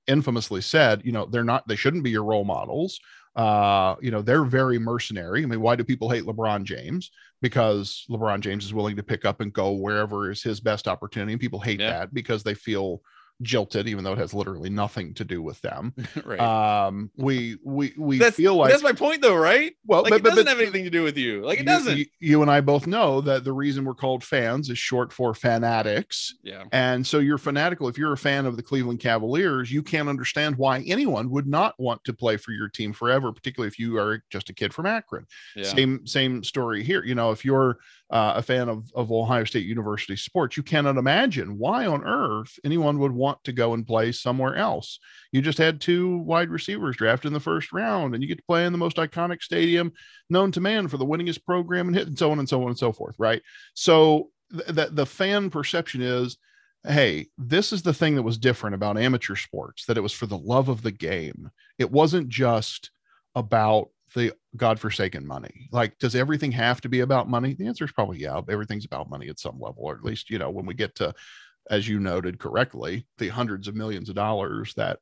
infamously 0.08 0.62
said 0.62 1.02
you 1.06 1.12
know 1.12 1.26
they're 1.28 1.44
not 1.44 1.66
they 1.68 1.76
shouldn't 1.76 2.04
be 2.04 2.10
your 2.10 2.24
role 2.24 2.44
models 2.44 3.00
uh 3.36 3.96
you 4.02 4.12
know 4.12 4.22
they're 4.22 4.44
very 4.44 4.78
mercenary 4.78 5.42
i 5.42 5.46
mean 5.46 5.62
why 5.62 5.74
do 5.76 5.84
people 5.86 6.10
hate 6.10 6.26
lebron 6.26 6.64
james 6.64 7.12
because 7.42 8.06
lebron 8.10 8.42
james 8.42 8.66
is 8.66 8.74
willing 8.74 8.96
to 8.98 9.04
pick 9.04 9.24
up 9.24 9.40
and 9.40 9.54
go 9.54 9.72
wherever 9.72 10.30
is 10.32 10.44
his 10.44 10.60
best 10.60 10.86
opportunity 10.88 11.32
and 11.32 11.40
people 11.40 11.60
hate 11.60 11.80
Yeah. 11.80 11.92
that 11.92 12.14
because 12.14 12.44
they 12.44 12.54
feel 12.54 13.02
jilted 13.42 13.88
even 13.88 14.04
though 14.04 14.14
it 14.14 14.18
has 14.18 14.34
literally 14.34 14.70
nothing 14.70 15.14
to 15.14 15.24
do 15.26 15.42
with 15.42 15.60
them 15.62 15.94
right. 16.26 16.40
um 16.40 17.10
we 17.18 17.58
we 17.64 17.94
we 17.98 18.18
that's, 18.18 18.36
feel 18.36 18.56
like 18.56 18.70
that's 18.72 18.84
my 18.84 18.92
point, 18.94 19.22
though, 19.22 19.36
right? 19.36 19.74
well 19.86 20.04
Like 20.04 20.12
but, 20.12 20.16
it 20.18 20.24
but, 20.24 20.30
doesn't 20.30 20.46
but 20.46 20.50
have 20.52 20.60
anything 20.62 20.84
to 20.84 20.90
do 20.90 21.04
with 21.04 21.18
you. 21.18 21.44
Like 21.46 21.58
it 21.58 21.62
you- 21.62 21.66
doesn't. 21.66 21.98
you, 21.98 22.06
you 22.20 22.42
and 22.42 22.52
i 22.52 22.62
both 22.62 22.88
know 22.88 23.22
that 23.22 23.44
the 23.44 23.54
reason 23.54 23.84
we're 23.86 23.94
called 23.94 24.24
fans 24.24 24.70
is 24.70 24.78
short 24.78 25.12
for 25.12 25.34
fanatics 25.34 26.36
yeah. 26.44 26.64
and 26.72 27.06
so 27.06 27.20
you're 27.20 27.38
fanatical 27.38 27.88
if 27.88 27.98
you're 27.98 28.14
a 28.14 28.18
fan 28.18 28.46
of 28.46 28.56
the 28.58 28.64
cleveland 28.64 29.00
cavaliers 29.00 29.72
you 29.72 29.82
can't 29.84 30.10
understand 30.10 30.56
why 30.58 30.80
anyone 30.88 31.30
would 31.30 31.48
not 31.48 31.74
want 31.80 32.04
to 32.04 32.14
play 32.14 32.38
for 32.38 32.52
your 32.52 32.70
team 32.70 32.94
forever 32.94 33.32
particularly 33.32 33.68
if 33.68 33.78
you 33.80 33.98
are 33.98 34.24
just 34.30 34.50
a 34.50 34.54
kid 34.54 34.74
from 34.74 34.86
akron 34.86 35.26
Yeah. 35.56 35.64
same 35.64 36.06
same 36.08 36.44
story 36.44 36.84
here 36.84 37.04
you 37.04 37.16
know 37.16 37.32
if 37.32 37.44
you're 37.46 37.78
uh, 38.12 38.34
a 38.36 38.42
fan 38.42 38.68
of, 38.68 38.92
of 38.94 39.10
ohio 39.12 39.46
state 39.46 39.66
university 39.66 40.16
sports 40.18 40.58
you 40.58 40.64
cannot 40.64 40.98
imagine 40.98 41.58
why 41.58 41.86
on 41.86 42.04
earth 42.04 42.60
anyone 42.66 43.00
would 43.00 43.14
want 43.14 43.31
to 43.44 43.52
go 43.52 43.74
and 43.74 43.86
play 43.86 44.12
somewhere 44.12 44.56
else. 44.56 45.00
You 45.32 45.42
just 45.42 45.58
had 45.58 45.80
two 45.80 46.18
wide 46.18 46.50
receivers 46.50 46.98
drafted 46.98 47.28
in 47.28 47.34
the 47.34 47.40
first 47.40 47.72
round 47.72 48.14
and 48.14 48.24
you 48.24 48.28
get 48.28 48.38
to 48.38 48.44
play 48.44 48.66
in 48.66 48.72
the 48.72 48.78
most 48.78 48.98
iconic 48.98 49.42
stadium 49.42 49.92
known 50.30 50.52
to 50.54 50.62
man 50.62 50.88
for 50.88 50.98
the 50.98 51.06
winningest 51.06 51.46
program 51.46 51.88
and 51.88 51.96
hit 51.96 52.08
and 52.08 52.18
so 52.18 52.32
on 52.32 52.40
and 52.40 52.50
so 52.50 52.62
on 52.62 52.70
and 52.70 52.78
so 52.78 52.92
forth 52.92 53.16
right? 53.18 53.42
So 53.74 54.30
th- 54.52 54.68
that 54.68 54.96
the 54.96 55.06
fan 55.06 55.50
perception 55.50 56.02
is 56.02 56.38
hey 56.88 57.28
this 57.38 57.72
is 57.72 57.84
the 57.84 57.94
thing 57.94 58.16
that 58.16 58.24
was 58.24 58.40
different 58.40 58.74
about 58.74 58.98
amateur 58.98 59.36
sports 59.36 59.86
that 59.86 59.98
it 59.98 60.02
was 60.02 60.14
for 60.14 60.26
the 60.26 60.38
love 60.38 60.70
of 60.70 60.82
the 60.82 60.92
game. 60.92 61.50
It 61.78 61.92
wasn't 61.92 62.30
just 62.30 62.92
about 63.36 63.90
the 64.14 64.34
godforsaken 64.58 65.26
money. 65.26 65.70
Like 65.72 65.98
does 66.00 66.16
everything 66.16 66.52
have 66.52 66.82
to 66.82 66.90
be 66.90 67.00
about 67.00 67.30
money? 67.30 67.54
The 67.54 67.68
answer 67.68 67.86
is 67.86 67.92
probably 67.92 68.20
yeah. 68.20 68.42
Everything's 68.50 68.86
about 68.86 69.10
money 69.10 69.30
at 69.30 69.40
some 69.40 69.60
level 69.60 69.84
or 69.84 69.96
at 69.96 70.04
least 70.04 70.30
you 70.30 70.40
know 70.40 70.50
when 70.50 70.66
we 70.66 70.74
get 70.74 70.96
to 70.96 71.14
as 71.70 71.88
you 71.88 72.00
noted 72.00 72.40
correctly 72.40 73.06
the 73.18 73.30
hundreds 73.30 73.68
of 73.68 73.76
millions 73.76 74.10
of 74.10 74.16
dollars 74.16 74.74
that 74.76 75.00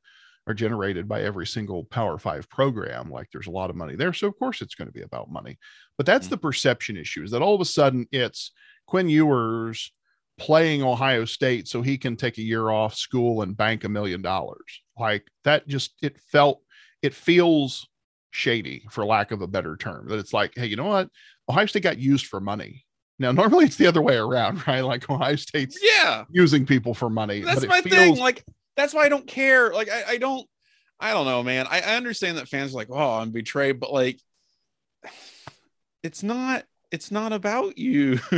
are 0.47 0.53
generated 0.53 1.07
by 1.07 1.21
every 1.21 1.45
single 1.45 1.83
power 1.85 2.17
five 2.17 2.49
program 2.49 3.09
like 3.09 3.27
there's 3.31 3.47
a 3.47 3.51
lot 3.51 3.69
of 3.69 3.75
money 3.75 3.95
there 3.95 4.13
so 4.13 4.27
of 4.27 4.37
course 4.39 4.61
it's 4.61 4.75
going 4.75 4.87
to 4.87 4.93
be 4.93 5.01
about 5.03 5.31
money. 5.31 5.57
But 5.97 6.05
that's 6.05 6.27
Mhm. 6.27 6.31
the 6.31 6.37
perception 6.37 6.97
issue 6.97 7.23
is 7.23 7.31
that 7.31 7.41
all 7.41 7.55
of 7.55 7.61
a 7.61 7.65
sudden 7.65 8.07
it's 8.11 8.51
quinn 8.87 9.09
ewers 9.09 9.91
playing 10.37 10.81
ohio 10.81 11.25
state 11.25 11.67
so 11.67 11.81
he 11.81 11.97
can 11.97 12.15
take 12.15 12.37
a 12.37 12.41
year 12.43 12.69
off 12.69 12.95
school 12.95 13.41
and 13.41 13.55
bank 13.57 13.83
a 13.83 13.89
million 13.89 14.21
dollars. 14.21 14.81
Like 14.97 15.27
that 15.43 15.67
just 15.67 15.93
it 16.01 16.19
felt 16.19 16.61
it 17.01 17.13
feels 17.13 17.87
shady 18.31 18.85
for 18.89 19.05
lack 19.05 19.31
of 19.31 19.41
a 19.41 19.47
better 19.47 19.75
term 19.75 20.07
that 20.07 20.19
it's 20.19 20.33
like 20.33 20.53
hey 20.55 20.65
you 20.67 20.75
know 20.77 20.85
what? 20.85 21.09
Ohio 21.49 21.65
state 21.65 21.83
got 21.83 21.97
used 21.99 22.27
for 22.27 22.39
money 22.39 22.85
now 23.19 23.31
normally 23.31 23.65
it's 23.65 23.75
the 23.75 23.85
other 23.87 24.01
way 24.01 24.15
around 24.15 24.65
right 24.67 24.81
like 24.81 25.09
ohio 25.09 25.35
state's 25.35 25.77
Yeah. 25.83 26.23
using 26.31 26.65
people 26.65 26.93
for 26.93 27.09
money 27.09 27.41
That's 27.41 27.67
my 27.67 27.81
feels 27.81 27.95
thing. 27.95 28.17
Like 28.17 28.43
that's 28.77 28.93
why 28.93 29.03
I 29.03 29.09
don't 29.09 29.27
care. 29.27 29.73
Like 29.73 29.89
I, 29.89 30.03
I 30.13 30.17
don't. 30.17 30.47
I 31.01 31.11
don't 31.13 31.25
know, 31.25 31.43
man. 31.43 31.65
I, 31.69 31.81
I 31.81 31.95
understand 31.95 32.37
that 32.37 32.47
fans 32.47 32.73
are 32.73 32.75
like, 32.77 32.89
oh, 32.89 33.19
I'm 33.19 33.31
betrayed, 33.31 33.79
but 33.79 33.91
like, 33.91 34.19
it's 36.03 36.23
not. 36.23 36.63
It's 36.91 37.11
not 37.11 37.33
about 37.33 37.77
you. 37.77 38.19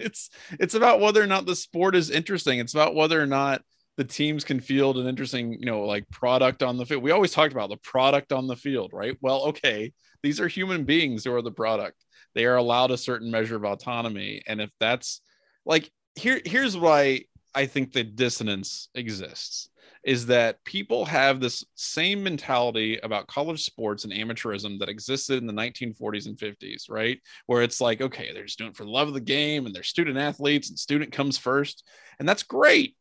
it's 0.00 0.30
it's 0.58 0.74
about 0.74 1.00
whether 1.00 1.22
or 1.22 1.26
not 1.26 1.46
the 1.46 1.54
sport 1.54 1.94
is 1.94 2.10
interesting. 2.10 2.58
It's 2.58 2.74
about 2.74 2.94
whether 2.94 3.20
or 3.20 3.26
not 3.26 3.62
the 3.96 4.04
teams 4.04 4.44
can 4.44 4.60
field 4.60 4.96
an 4.96 5.06
interesting, 5.06 5.52
you 5.54 5.66
know, 5.66 5.82
like 5.82 6.08
product 6.10 6.62
on 6.62 6.76
the 6.76 6.86
field. 6.86 7.02
We 7.02 7.10
always 7.10 7.32
talked 7.32 7.52
about 7.52 7.68
the 7.68 7.76
product 7.78 8.32
on 8.32 8.46
the 8.46 8.56
field, 8.56 8.90
right? 8.92 9.16
Well, 9.20 9.42
okay, 9.48 9.92
these 10.22 10.40
are 10.40 10.48
human 10.48 10.84
beings 10.84 11.24
who 11.24 11.34
are 11.34 11.42
the 11.42 11.50
product. 11.50 12.04
They 12.34 12.46
are 12.46 12.56
allowed 12.56 12.90
a 12.90 12.96
certain 12.96 13.30
measure 13.30 13.56
of 13.56 13.64
autonomy, 13.64 14.42
and 14.46 14.60
if 14.60 14.70
that's 14.80 15.20
like 15.66 15.90
here, 16.14 16.40
here's 16.44 16.76
why 16.76 17.24
I 17.54 17.66
think 17.66 17.92
the 17.92 18.04
dissonance 18.04 18.88
exists 18.94 19.68
is 20.04 20.26
that 20.26 20.62
people 20.64 21.04
have 21.04 21.38
this 21.38 21.64
same 21.76 22.22
mentality 22.22 22.98
about 23.02 23.28
college 23.28 23.64
sports 23.64 24.04
and 24.04 24.12
amateurism 24.12 24.78
that 24.78 24.88
existed 24.88 25.38
in 25.38 25.46
the 25.46 25.52
1940s 25.52 26.26
and 26.26 26.36
50s, 26.36 26.90
right? 26.90 27.20
Where 27.46 27.62
it's 27.62 27.80
like, 27.80 28.00
okay, 28.00 28.32
they're 28.32 28.44
just 28.44 28.58
doing 28.58 28.70
it 28.70 28.76
for 28.76 28.84
the 28.84 28.90
love 28.90 29.06
of 29.06 29.14
the 29.14 29.20
game 29.20 29.64
and 29.64 29.74
they're 29.74 29.84
student 29.84 30.18
athletes 30.18 30.70
and 30.70 30.78
student 30.78 31.12
comes 31.12 31.38
first. 31.38 31.84
And 32.18 32.28
that's 32.28 32.42
great. 32.42 32.96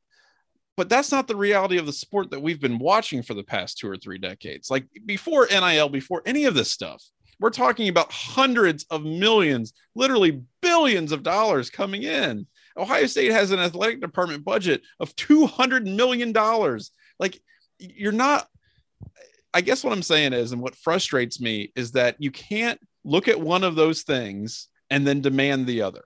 But 0.81 0.89
that's 0.89 1.11
not 1.11 1.27
the 1.27 1.35
reality 1.35 1.77
of 1.77 1.85
the 1.85 1.93
sport 1.93 2.31
that 2.31 2.41
we've 2.41 2.59
been 2.59 2.79
watching 2.79 3.21
for 3.21 3.35
the 3.35 3.43
past 3.43 3.77
two 3.77 3.87
or 3.87 3.97
three 3.97 4.17
decades. 4.17 4.71
Like 4.71 4.87
before 5.05 5.45
NIL, 5.45 5.89
before 5.89 6.23
any 6.25 6.45
of 6.45 6.55
this 6.55 6.71
stuff, 6.71 7.03
we're 7.39 7.51
talking 7.51 7.87
about 7.87 8.11
hundreds 8.11 8.83
of 8.89 9.03
millions, 9.03 9.73
literally 9.93 10.41
billions 10.59 11.11
of 11.11 11.21
dollars 11.21 11.69
coming 11.69 12.01
in. 12.01 12.47
Ohio 12.75 13.05
State 13.05 13.31
has 13.31 13.51
an 13.51 13.59
athletic 13.59 14.01
department 14.01 14.43
budget 14.43 14.81
of 14.99 15.15
$200 15.17 15.85
million. 15.95 16.33
Like, 17.19 17.39
you're 17.77 18.11
not, 18.11 18.47
I 19.53 19.61
guess 19.61 19.83
what 19.83 19.93
I'm 19.93 20.01
saying 20.01 20.33
is, 20.33 20.51
and 20.51 20.63
what 20.63 20.75
frustrates 20.75 21.39
me 21.39 21.71
is 21.75 21.91
that 21.91 22.15
you 22.17 22.31
can't 22.31 22.79
look 23.03 23.27
at 23.27 23.39
one 23.39 23.63
of 23.63 23.75
those 23.75 24.01
things 24.01 24.67
and 24.89 25.05
then 25.05 25.21
demand 25.21 25.67
the 25.67 25.83
other 25.83 26.05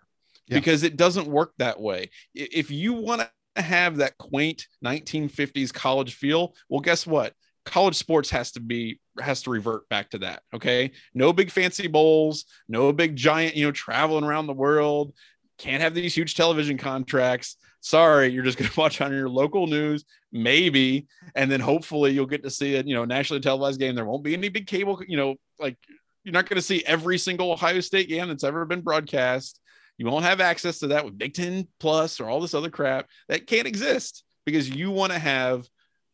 Yeah. 0.50 0.58
because 0.58 0.84
it 0.84 0.98
doesn't 0.98 1.28
work 1.28 1.54
that 1.60 1.80
way. 1.80 2.10
If 2.34 2.72
you 2.72 2.92
want 2.92 3.22
to 3.22 3.32
have 3.62 3.98
that 3.98 4.18
quaint 4.18 4.68
1950s 4.84 5.74
college 5.74 6.16
feel, 6.16 6.56
well, 6.70 6.82
guess 6.82 7.06
what? 7.08 7.34
College 7.66 7.96
sports 7.96 8.30
has 8.30 8.52
to 8.52 8.60
be 8.60 9.00
has 9.20 9.42
to 9.44 9.50
revert 9.50 9.88
back 9.90 10.10
to 10.12 10.20
that. 10.20 10.44
Okay. 10.54 10.92
No 11.14 11.34
big 11.34 11.50
fancy 11.50 11.88
bowls, 11.88 12.46
no 12.68 12.92
big 12.94 13.16
giant, 13.16 13.56
you 13.56 13.66
know, 13.66 13.72
traveling 13.72 14.24
around 14.24 14.48
the 14.48 14.54
world, 14.54 15.14
can't 15.58 15.82
have 15.82 15.94
these 15.94 16.16
huge 16.16 16.36
television 16.36 16.78
contracts. 16.78 17.58
Sorry, 17.82 18.28
you're 18.28 18.44
just 18.44 18.58
going 18.60 18.70
to 18.70 18.80
watch 18.80 19.02
on 19.02 19.14
your 19.14 19.30
local 19.30 19.68
news, 19.68 20.06
maybe, 20.32 21.08
and 21.36 21.52
then 21.52 21.60
hopefully 21.60 22.12
you'll 22.12 22.26
get 22.26 22.44
to 22.44 22.50
see 22.50 22.76
it. 22.76 22.88
You 22.88 22.96
know, 22.96 23.06
nationally 23.06 23.42
televised 23.42 23.80
game. 23.80 23.96
There 23.96 24.06
won't 24.06 24.24
be 24.24 24.34
any 24.34 24.50
big 24.50 24.68
cable. 24.68 25.02
You 25.08 25.18
know, 25.18 25.36
like 25.60 25.78
you're 26.24 26.34
not 26.34 26.50
going 26.50 26.58
to 26.58 26.62
see 26.62 26.84
every 26.86 27.18
single 27.18 27.52
Ohio 27.52 27.80
State 27.80 28.10
game 28.10 28.28
that's 28.28 28.44
ever 28.44 28.66
been 28.66 28.82
broadcast. 28.82 29.60
You 29.98 30.06
won't 30.06 30.26
have 30.26 30.42
access 30.42 30.80
to 30.80 30.88
that 30.88 31.06
with 31.06 31.18
Big 31.18 31.34
Ten 31.34 31.68
Plus 31.80 32.20
or 32.20 32.30
all 32.30 32.42
this 32.42 32.54
other 32.54 32.70
crap 32.70 33.08
that 33.30 33.48
can't 33.48 33.68
exist 33.68 34.24
because 34.46 34.70
you 34.70 34.92
want 34.92 35.14
to 35.14 35.20
have 35.20 35.68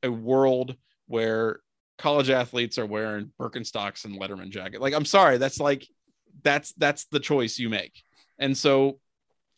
a 0.03 0.09
world 0.09 0.75
where 1.07 1.59
college 1.97 2.29
athletes 2.29 2.77
are 2.77 2.85
wearing 2.85 3.31
Birkenstocks 3.39 4.05
and 4.05 4.19
Letterman 4.19 4.49
jacket. 4.49 4.81
Like, 4.81 4.93
I'm 4.93 5.05
sorry, 5.05 5.37
that's 5.37 5.59
like 5.59 5.87
that's 6.43 6.73
that's 6.73 7.05
the 7.05 7.19
choice 7.19 7.59
you 7.59 7.69
make. 7.69 8.03
And 8.39 8.57
so 8.57 8.99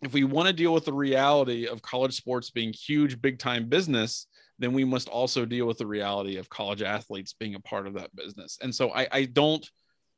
if 0.02 0.14
we 0.14 0.24
want 0.24 0.48
to 0.48 0.54
deal 0.54 0.74
with 0.74 0.86
the 0.86 0.94
reality 0.94 1.68
of 1.68 1.82
college 1.82 2.14
sports 2.14 2.50
being 2.50 2.74
huge, 2.74 3.22
big 3.22 3.40
time 3.40 3.70
business, 3.70 4.28
then 4.60 4.74
we 4.74 4.84
must 4.84 5.10
also 5.10 5.46
deal 5.46 5.66
with 5.66 5.78
the 5.78 5.88
reality 5.88 6.38
of 6.38 6.50
college 6.50 6.82
athletes 6.82 7.34
being 7.34 7.56
a 7.56 7.60
part 7.60 7.88
of 7.88 7.94
that 7.94 8.16
business. 8.16 8.58
And 8.62 8.74
so 8.74 8.92
I, 8.92 9.08
I 9.12 9.26
don't 9.26 9.68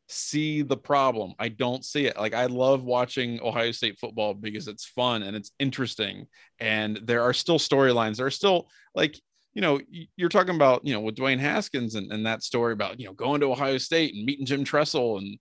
see 0.08 0.62
the 0.62 0.78
problem. 0.78 1.34
I 1.40 1.50
don't 1.50 1.84
see 1.84 2.06
it. 2.06 2.18
Like 2.18 2.34
I 2.34 2.46
love 2.46 2.84
watching 2.84 3.40
Ohio 3.42 3.72
State 3.72 3.98
football 4.00 4.34
because 4.34 4.68
it's 4.68 4.86
fun 4.86 5.24
and 5.24 5.36
it's 5.36 5.52
interesting. 5.60 6.28
And 6.60 7.00
there 7.04 7.24
are 7.24 7.34
still 7.34 7.60
storylines. 7.60 8.18
There 8.18 8.26
are 8.26 8.32
still 8.32 8.70
like, 8.94 9.20
you 9.54 9.62
know, 9.62 9.80
you're 10.16 10.30
talking 10.30 10.56
about, 10.56 10.86
you 10.86 10.94
know, 10.94 11.00
with 11.00 11.16
Dwayne 11.16 11.40
Haskins 11.40 11.96
and, 11.96 12.12
and 12.12 12.26
that 12.26 12.44
story 12.44 12.74
about, 12.74 13.00
you 13.00 13.08
know, 13.08 13.14
going 13.14 13.40
to 13.42 13.52
Ohio 13.52 13.78
State 13.78 14.14
and 14.14 14.26
meeting 14.26 14.46
Jim 14.46 14.64
Tressel. 14.64 15.18
And 15.18 15.38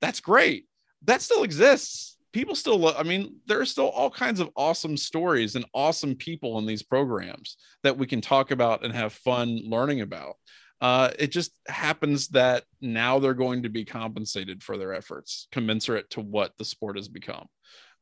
that's 0.00 0.20
great. 0.20 0.66
That 1.04 1.22
still 1.22 1.42
exists. 1.42 2.18
People 2.32 2.54
still, 2.54 2.88
I 2.96 3.04
mean, 3.04 3.36
there 3.46 3.60
are 3.60 3.66
still 3.66 3.88
all 3.88 4.10
kinds 4.10 4.40
of 4.40 4.50
awesome 4.56 4.96
stories 4.96 5.54
and 5.54 5.64
awesome 5.72 6.14
people 6.14 6.58
in 6.58 6.66
these 6.66 6.82
programs 6.82 7.56
that 7.84 7.96
we 7.96 8.06
can 8.06 8.20
talk 8.20 8.50
about 8.50 8.84
and 8.84 8.92
have 8.92 9.12
fun 9.12 9.60
learning 9.64 10.00
about. 10.00 10.36
Uh, 10.84 11.10
it 11.18 11.28
just 11.28 11.52
happens 11.66 12.28
that 12.28 12.64
now 12.82 13.18
they're 13.18 13.32
going 13.32 13.62
to 13.62 13.70
be 13.70 13.86
compensated 13.86 14.62
for 14.62 14.76
their 14.76 14.92
efforts, 14.92 15.48
commensurate 15.50 16.10
to 16.10 16.20
what 16.20 16.52
the 16.58 16.64
sport 16.64 16.96
has 16.96 17.08
become. 17.08 17.46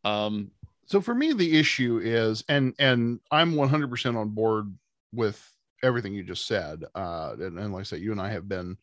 Um, 0.03 0.51
so 0.87 1.01
for 1.01 1.15
me 1.15 1.33
the 1.33 1.59
issue 1.59 2.01
is 2.03 2.45
and 2.49 2.75
and 2.81 3.21
i'm 3.31 3.55
100% 3.55 4.17
on 4.17 4.29
board 4.31 4.67
with 5.13 5.41
everything 5.83 6.13
you 6.13 6.25
just 6.25 6.47
said 6.47 6.85
uh 6.97 7.35
and, 7.39 7.57
and 7.57 7.73
like 7.73 7.83
i 7.83 7.85
said 7.85 8.01
you 8.01 8.11
and 8.11 8.21
i 8.21 8.29
have 8.29 8.49
been 8.49 8.77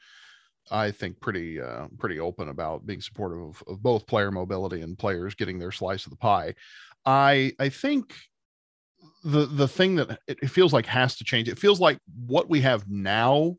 I 0.71 0.91
think 0.91 1.19
pretty 1.19 1.59
uh, 1.59 1.87
pretty 1.97 2.19
open 2.19 2.49
about 2.49 2.85
being 2.85 3.01
supportive 3.01 3.41
of, 3.41 3.63
of 3.67 3.81
both 3.81 4.05
player 4.05 4.31
mobility 4.31 4.81
and 4.81 4.97
players 4.97 5.35
getting 5.35 5.57
their 5.57 5.71
slice 5.71 6.05
of 6.05 6.11
the 6.11 6.17
pie. 6.17 6.53
I 7.05 7.53
I 7.59 7.69
think 7.69 8.13
the 9.23 9.45
the 9.47 9.67
thing 9.67 9.95
that 9.95 10.19
it 10.27 10.49
feels 10.49 10.71
like 10.71 10.85
has 10.85 11.17
to 11.17 11.23
change. 11.23 11.49
It 11.49 11.57
feels 11.57 11.79
like 11.79 11.97
what 12.27 12.49
we 12.49 12.61
have 12.61 12.87
now 12.87 13.55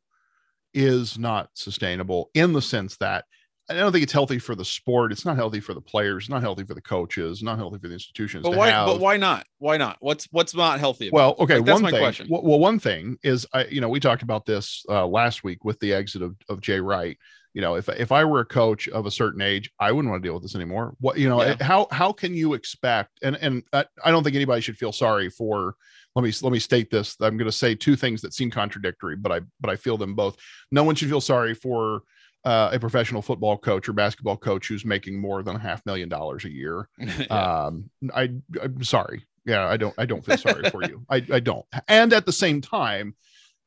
is 0.75 1.19
not 1.19 1.51
sustainable 1.55 2.31
in 2.35 2.53
the 2.53 2.63
sense 2.63 2.97
that 2.99 3.25
I 3.71 3.75
don't 3.75 3.93
think 3.93 4.03
it's 4.03 4.13
healthy 4.13 4.41
for 4.41 4.57
the 4.57 4.65
sport. 4.65 5.13
It's 5.13 5.25
not 5.25 5.37
healthy 5.37 5.61
for 5.61 5.75
the 5.75 5.81
players. 5.81 6.29
Not 6.29 6.43
healthy 6.43 6.65
for 6.65 6.75
the 6.75 6.81
coaches. 6.81 7.41
Not 7.41 7.57
healthy 7.57 7.79
for 7.79 7.87
the 7.87 7.95
institutions. 7.95 8.43
But 8.43 8.57
why? 8.57 8.71
Have... 8.71 8.87
But 8.87 8.99
why 8.99 9.17
not? 9.17 9.47
Why 9.59 9.77
not? 9.77 9.97
What's 10.01 10.27
what's 10.33 10.55
not 10.55 10.81
healthy? 10.81 11.11
well, 11.13 11.37
okay. 11.39 11.59
Like, 11.59 11.81
one 11.81 11.91
thing. 11.91 12.01
Question. 12.01 12.27
Well, 12.29 12.59
one 12.59 12.81
thing 12.81 13.17
is, 13.23 13.47
I 13.55 13.67
you 13.67 13.81
know 13.81 13.89
we 13.89 14.01
talked 14.01 14.23
about 14.23 14.45
this 14.45 14.85
uh, 14.89 15.07
last 15.07 15.45
week 15.45 15.65
with 15.65 15.79
the 15.79 15.93
exit 15.93 16.21
of, 16.23 16.35
of 16.49 16.61
Jay 16.61 16.81
Wright. 16.81 17.17
You 17.55 17.61
know, 17.61 17.77
if 17.77 17.89
if 17.89 18.11
I 18.11 18.25
were 18.25 18.41
a 18.41 18.45
coach 18.45 18.89
of 18.89 19.07
a 19.07 19.11
certain 19.11 19.41
age, 19.41 19.71
I 19.79 19.93
wouldn't 19.93 20.11
want 20.11 20.23
to 20.23 20.27
deal 20.27 20.35
with 20.35 20.43
this 20.43 20.57
anymore. 20.57 20.95
What 20.99 21.19
you 21.19 21.29
know, 21.29 21.41
yeah. 21.41 21.57
how 21.61 21.87
how 21.93 22.11
can 22.13 22.35
you 22.35 22.55
expect? 22.55 23.21
And 23.23 23.37
and 23.37 23.63
I, 23.73 23.85
I 24.05 24.11
don't 24.11 24.25
think 24.25 24.35
anybody 24.35 24.63
should 24.63 24.79
feel 24.79 24.93
sorry 24.93 25.31
for 25.31 25.77
let 26.17 26.25
me 26.25 26.33
let 26.43 26.53
me 26.53 26.59
state 26.59 26.91
this 26.91 27.17
i'm 27.21 27.37
going 27.37 27.47
to 27.47 27.53
say 27.53 27.75
two 27.75 27.97
things 27.97 28.21
that 28.21 28.35
seem 28.35 28.51
contradictory 28.51 29.17
but 29.17 29.33
i 29.33 29.41
but 29.61 29.71
i 29.71 29.77
feel 29.77 29.97
them 29.97 30.15
both 30.15 30.37
no 30.71 30.83
one 30.83 30.95
should 30.95 31.09
feel 31.09 31.21
sorry 31.21 31.55
for 31.55 32.03
uh, 32.45 32.71
a 32.73 32.81
professional 32.81 33.23
football 33.23 33.59
coach 33.59 33.89
or 33.89 33.93
basketball 33.93 34.37
coach 34.37 34.69
who's 34.69 34.85
making 34.85 35.21
more 35.21 35.43
than 35.43 35.57
a 35.57 35.59
half 35.59 35.85
million 35.85 36.09
dollars 36.09 36.45
a 36.45 36.51
year. 36.51 36.89
yeah. 36.99 37.25
Um, 37.27 37.91
I, 38.15 38.31
I'm 38.63 38.83
sorry. 38.83 39.27
Yeah, 39.45 39.67
I 39.67 39.77
don't, 39.77 39.95
I 39.99 40.07
don't 40.07 40.25
feel 40.25 40.39
sorry 40.39 40.69
for 40.71 40.83
you. 40.85 41.05
I, 41.09 41.25
I 41.33 41.41
don't. 41.41 41.67
And 41.89 42.13
at 42.13 42.27
the 42.27 42.33
same 42.33 42.61
time, 42.61 43.15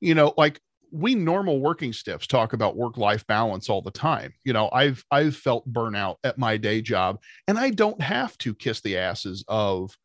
you 0.02 0.16
know, 0.16 0.34
like 0.38 0.60
we 0.92 1.16
normal 1.16 1.60
working 1.60 1.94
stiffs 1.94 2.28
talk 2.28 2.54
about 2.54 2.76
work 2.76 2.98
life 2.98 3.26
balance 3.26 3.70
all 3.70 3.82
the 3.82 3.92
time. 3.92 4.34
You 4.44 4.54
know, 4.54 4.70
I've, 4.72 5.04
I've 5.10 5.36
felt 5.36 5.72
burnout 5.72 6.18
at 6.24 6.38
my 6.38 6.58
day 6.58 6.82
job 6.82 7.20
and 7.48 7.58
I 7.58 7.72
don't 7.72 8.00
have 8.02 8.38
to 8.40 8.54
kiss 8.54 8.82
the 8.82 8.98
asses 8.98 9.44
of 9.48 9.96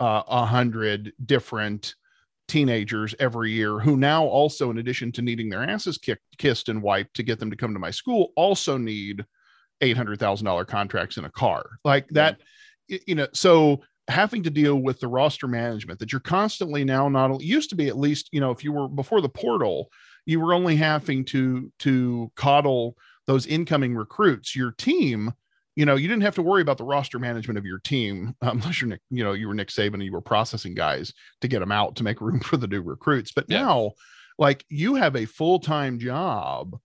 a 0.00 0.04
uh, 0.04 0.46
hundred 0.46 1.12
different 1.24 1.94
teenagers 2.46 3.14
every 3.18 3.52
year 3.52 3.78
who 3.78 3.96
now 3.96 4.24
also 4.24 4.70
in 4.70 4.78
addition 4.78 5.12
to 5.12 5.22
needing 5.22 5.50
their 5.50 5.62
asses 5.62 5.98
kicked 5.98 6.22
kissed 6.38 6.68
and 6.68 6.82
wiped 6.82 7.14
to 7.14 7.22
get 7.22 7.38
them 7.38 7.50
to 7.50 7.56
come 7.56 7.74
to 7.74 7.78
my 7.78 7.90
school 7.90 8.32
also 8.36 8.78
need 8.78 9.24
$800,000 9.82 10.66
contracts 10.66 11.18
in 11.18 11.24
a 11.24 11.30
car 11.30 11.64
like 11.84 12.08
that 12.08 12.38
yeah. 12.88 12.98
you 13.06 13.14
know 13.14 13.28
so 13.34 13.80
having 14.08 14.42
to 14.42 14.50
deal 14.50 14.76
with 14.76 14.98
the 14.98 15.06
roster 15.06 15.46
management 15.46 15.98
that 15.98 16.10
you're 16.10 16.20
constantly 16.20 16.84
now 16.84 17.08
not 17.08 17.40
used 17.42 17.68
to 17.70 17.76
be 17.76 17.88
at 17.88 17.98
least 17.98 18.30
you 18.32 18.40
know 18.40 18.50
if 18.50 18.64
you 18.64 18.72
were 18.72 18.88
before 18.88 19.20
the 19.20 19.28
portal 19.28 19.90
you 20.24 20.40
were 20.40 20.54
only 20.54 20.74
having 20.74 21.24
to 21.26 21.70
to 21.78 22.32
coddle 22.34 22.96
those 23.26 23.46
incoming 23.46 23.94
recruits 23.94 24.56
your 24.56 24.72
team 24.72 25.32
you 25.78 25.86
know, 25.86 25.94
you 25.94 26.08
didn't 26.08 26.24
have 26.24 26.34
to 26.34 26.42
worry 26.42 26.60
about 26.60 26.76
the 26.76 26.82
roster 26.84 27.20
management 27.20 27.56
of 27.56 27.64
your 27.64 27.78
team 27.78 28.34
unless 28.42 28.80
you're 28.80 28.88
Nick, 28.88 29.00
you 29.10 29.22
know, 29.22 29.32
you 29.32 29.46
were 29.46 29.54
Nick 29.54 29.68
Saban 29.68 29.94
and 29.94 30.02
you 30.02 30.12
were 30.12 30.20
processing 30.20 30.74
guys 30.74 31.12
to 31.40 31.46
get 31.46 31.60
them 31.60 31.70
out 31.70 31.94
to 31.96 32.02
make 32.02 32.20
room 32.20 32.40
for 32.44 32.56
the 32.56 32.66
new 32.66 32.82
recruits. 32.82 33.30
But 33.30 33.44
yeah. 33.46 33.60
now, 33.60 33.92
like 34.38 34.64
you 34.68 34.96
have 34.96 35.14
a 35.14 35.24
full 35.24 35.60
time 35.60 36.00
job 36.00 36.76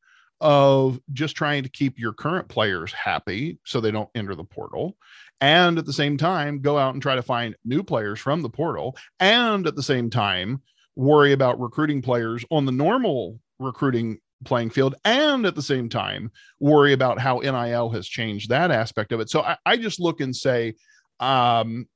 of 0.41 0.99
just 1.11 1.35
trying 1.35 1.63
to 1.63 1.69
keep 1.69 1.97
your 1.97 2.13
current 2.13 2.49
players 2.49 2.93
happy 2.93 3.57
so 3.65 3.81
they 3.81 3.89
don't 3.89 4.09
enter 4.13 4.35
the 4.35 4.43
portal 4.43 4.95
and 5.41 5.79
at 5.79 5.85
the 5.85 5.93
same 5.93 6.17
time 6.17 6.59
go 6.59 6.77
out 6.77 6.93
and 6.93 7.01
try 7.01 7.15
to 7.15 7.21
find 7.23 7.55
new 7.63 7.81
players 7.81 8.19
from 8.19 8.41
the 8.41 8.49
portal 8.49 8.95
and 9.19 9.65
at 9.65 9.75
the 9.75 9.83
same 9.83 10.09
time 10.09 10.61
worry 10.95 11.31
about 11.31 11.61
recruiting 11.61 12.01
players 12.01 12.43
on 12.51 12.65
the 12.65 12.71
normal 12.71 13.39
recruiting 13.57 14.19
playing 14.43 14.69
field 14.69 14.95
and 15.05 15.45
at 15.45 15.55
the 15.55 15.61
same 15.61 15.89
time 15.89 16.31
worry 16.59 16.93
about 16.93 17.19
how 17.19 17.39
NIL 17.39 17.89
has 17.89 18.07
changed 18.07 18.49
that 18.49 18.71
aspect 18.71 19.11
of 19.11 19.19
it. 19.19 19.29
So 19.29 19.41
I, 19.41 19.57
I 19.65 19.77
just 19.77 19.99
look 19.99 20.21
and 20.21 20.35
say, 20.35 20.75
um, 21.19 21.87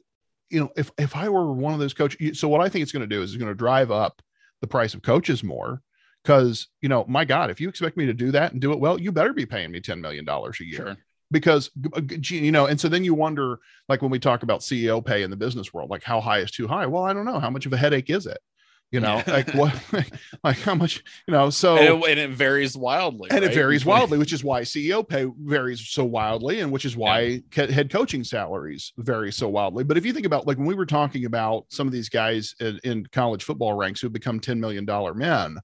you 0.49 0.59
know, 0.59 0.69
if 0.75 0.91
if 0.97 1.15
I 1.15 1.29
were 1.29 1.51
one 1.51 1.73
of 1.73 1.79
those 1.79 1.93
coaches, 1.93 2.39
so 2.39 2.47
what 2.47 2.61
I 2.61 2.69
think 2.69 2.83
it's 2.83 2.91
going 2.91 3.07
to 3.07 3.15
do 3.15 3.21
is 3.21 3.31
it's 3.31 3.41
going 3.41 3.51
to 3.51 3.55
drive 3.55 3.91
up 3.91 4.21
the 4.61 4.67
price 4.67 4.93
of 4.93 5.01
coaches 5.01 5.43
more 5.43 5.81
because 6.23 6.67
you 6.81 6.89
know, 6.89 7.05
my 7.07 7.25
God, 7.25 7.49
if 7.49 7.61
you 7.61 7.69
expect 7.69 7.97
me 7.97 8.05
to 8.05 8.13
do 8.13 8.31
that 8.31 8.51
and 8.51 8.61
do 8.61 8.71
it 8.71 8.79
well, 8.79 8.99
you 8.99 9.11
better 9.11 9.33
be 9.33 9.45
paying 9.45 9.71
me 9.71 9.79
ten 9.79 10.01
million 10.01 10.25
dollars 10.25 10.59
a 10.61 10.65
year. 10.65 10.77
Sure. 10.77 10.97
Because 11.29 11.69
you 12.29 12.53
know, 12.53 12.67
and 12.67 12.79
so 12.79 12.87
then 12.87 13.03
you 13.03 13.13
wonder, 13.13 13.59
like 13.89 14.01
when 14.01 14.11
we 14.11 14.19
talk 14.19 14.43
about 14.43 14.61
CEO 14.61 15.03
pay 15.03 15.23
in 15.23 15.29
the 15.29 15.35
business 15.35 15.73
world, 15.73 15.89
like 15.89 16.03
how 16.03 16.21
high 16.21 16.39
is 16.39 16.51
too 16.51 16.67
high? 16.67 16.85
Well, 16.85 17.03
I 17.03 17.11
don't 17.11 17.25
know. 17.25 17.39
How 17.39 17.49
much 17.49 17.65
of 17.65 17.73
a 17.73 17.77
headache 17.77 18.09
is 18.09 18.25
it? 18.25 18.39
You 18.91 18.99
know 18.99 19.21
like 19.27 19.53
what 19.53 19.73
like 20.43 20.57
how 20.59 20.73
much 20.73 21.03
you 21.27 21.33
know 21.33 21.49
so 21.49 21.77
and 21.77 22.03
it, 22.03 22.09
and 22.11 22.19
it 22.19 22.29
varies 22.31 22.77
wildly 22.77 23.29
and 23.29 23.41
right? 23.41 23.51
it 23.51 23.55
varies 23.55 23.85
wildly 23.85 24.17
which 24.17 24.31
is 24.31 24.43
why 24.43 24.61
ceo 24.61 25.07
pay 25.07 25.25
varies 25.39 25.89
so 25.89 26.05
wildly 26.05 26.61
and 26.61 26.71
which 26.71 26.85
is 26.85 26.95
why 26.95 27.41
yeah. 27.55 27.65
head 27.65 27.91
coaching 27.91 28.23
salaries 28.23 28.93
vary 28.97 29.31
so 29.31 29.49
wildly 29.49 29.83
but 29.83 29.97
if 29.97 30.05
you 30.05 30.13
think 30.13 30.25
about 30.25 30.47
like 30.47 30.57
when 30.57 30.67
we 30.67 30.75
were 30.75 30.85
talking 30.85 31.25
about 31.25 31.65
some 31.69 31.87
of 31.87 31.93
these 31.93 32.09
guys 32.09 32.55
in, 32.59 32.79
in 32.83 33.05
college 33.11 33.43
football 33.43 33.73
ranks 33.73 33.99
who 33.99 34.09
become 34.09 34.39
10 34.39 34.59
million 34.59 34.85
dollar 34.85 35.13
men 35.13 35.57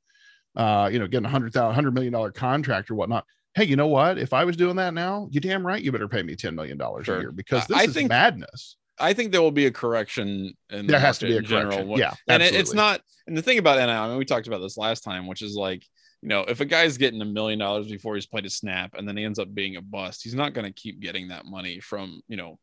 uh 0.55 0.89
you 0.91 0.99
know 0.99 1.07
getting 1.07 1.25
a 1.25 1.29
hundred 1.29 1.53
thousand 1.53 1.75
hundred 1.75 1.93
million 1.93 2.11
dollar 2.11 2.31
contract 2.31 2.91
or 2.91 2.95
whatnot 2.95 3.25
hey 3.55 3.63
you 3.63 3.77
know 3.77 3.87
what 3.87 4.17
if 4.17 4.33
i 4.33 4.43
was 4.43 4.57
doing 4.57 4.75
that 4.75 4.93
now 4.93 5.27
you 5.31 5.39
damn 5.39 5.65
right 5.65 5.81
you 5.81 5.91
better 5.91 6.09
pay 6.09 6.23
me 6.23 6.35
10 6.35 6.53
million 6.55 6.77
dollars 6.77 7.05
sure. 7.05 7.17
a 7.17 7.21
year 7.21 7.31
because 7.31 7.65
this 7.67 7.77
I 7.77 7.83
is 7.83 7.93
think, 7.93 8.09
madness 8.09 8.75
I 8.99 9.13
think 9.13 9.31
there 9.31 9.41
will 9.41 9.51
be 9.51 9.65
a 9.65 9.71
correction 9.71 10.53
in 10.69 10.87
there 10.87 10.99
has 10.99 11.19
to 11.19 11.25
be 11.25 11.37
a 11.37 11.43
correction. 11.43 11.71
General. 11.71 11.99
Yeah, 11.99 12.13
and 12.27 12.43
it, 12.43 12.53
it's 12.53 12.73
not. 12.73 13.01
And 13.27 13.37
the 13.37 13.41
thing 13.41 13.57
about 13.57 13.77
NIL, 13.77 13.89
I 13.89 14.07
mean, 14.07 14.17
we 14.17 14.25
talked 14.25 14.47
about 14.47 14.59
this 14.59 14.77
last 14.77 15.01
time, 15.01 15.27
which 15.27 15.41
is 15.41 15.55
like, 15.55 15.83
you 16.21 16.29
know, 16.29 16.41
if 16.41 16.59
a 16.59 16.65
guy's 16.65 16.97
getting 16.97 17.21
a 17.21 17.25
million 17.25 17.59
dollars 17.59 17.87
before 17.89 18.15
he's 18.15 18.25
played 18.25 18.45
a 18.45 18.49
snap, 18.49 18.95
and 18.95 19.07
then 19.07 19.17
he 19.17 19.23
ends 19.23 19.39
up 19.39 19.53
being 19.53 19.77
a 19.77 19.81
bust, 19.81 20.23
he's 20.23 20.35
not 20.35 20.53
going 20.53 20.65
to 20.65 20.73
keep 20.73 20.99
getting 20.99 21.29
that 21.29 21.45
money 21.45 21.79
from 21.79 22.21
you 22.27 22.37
know 22.37 22.59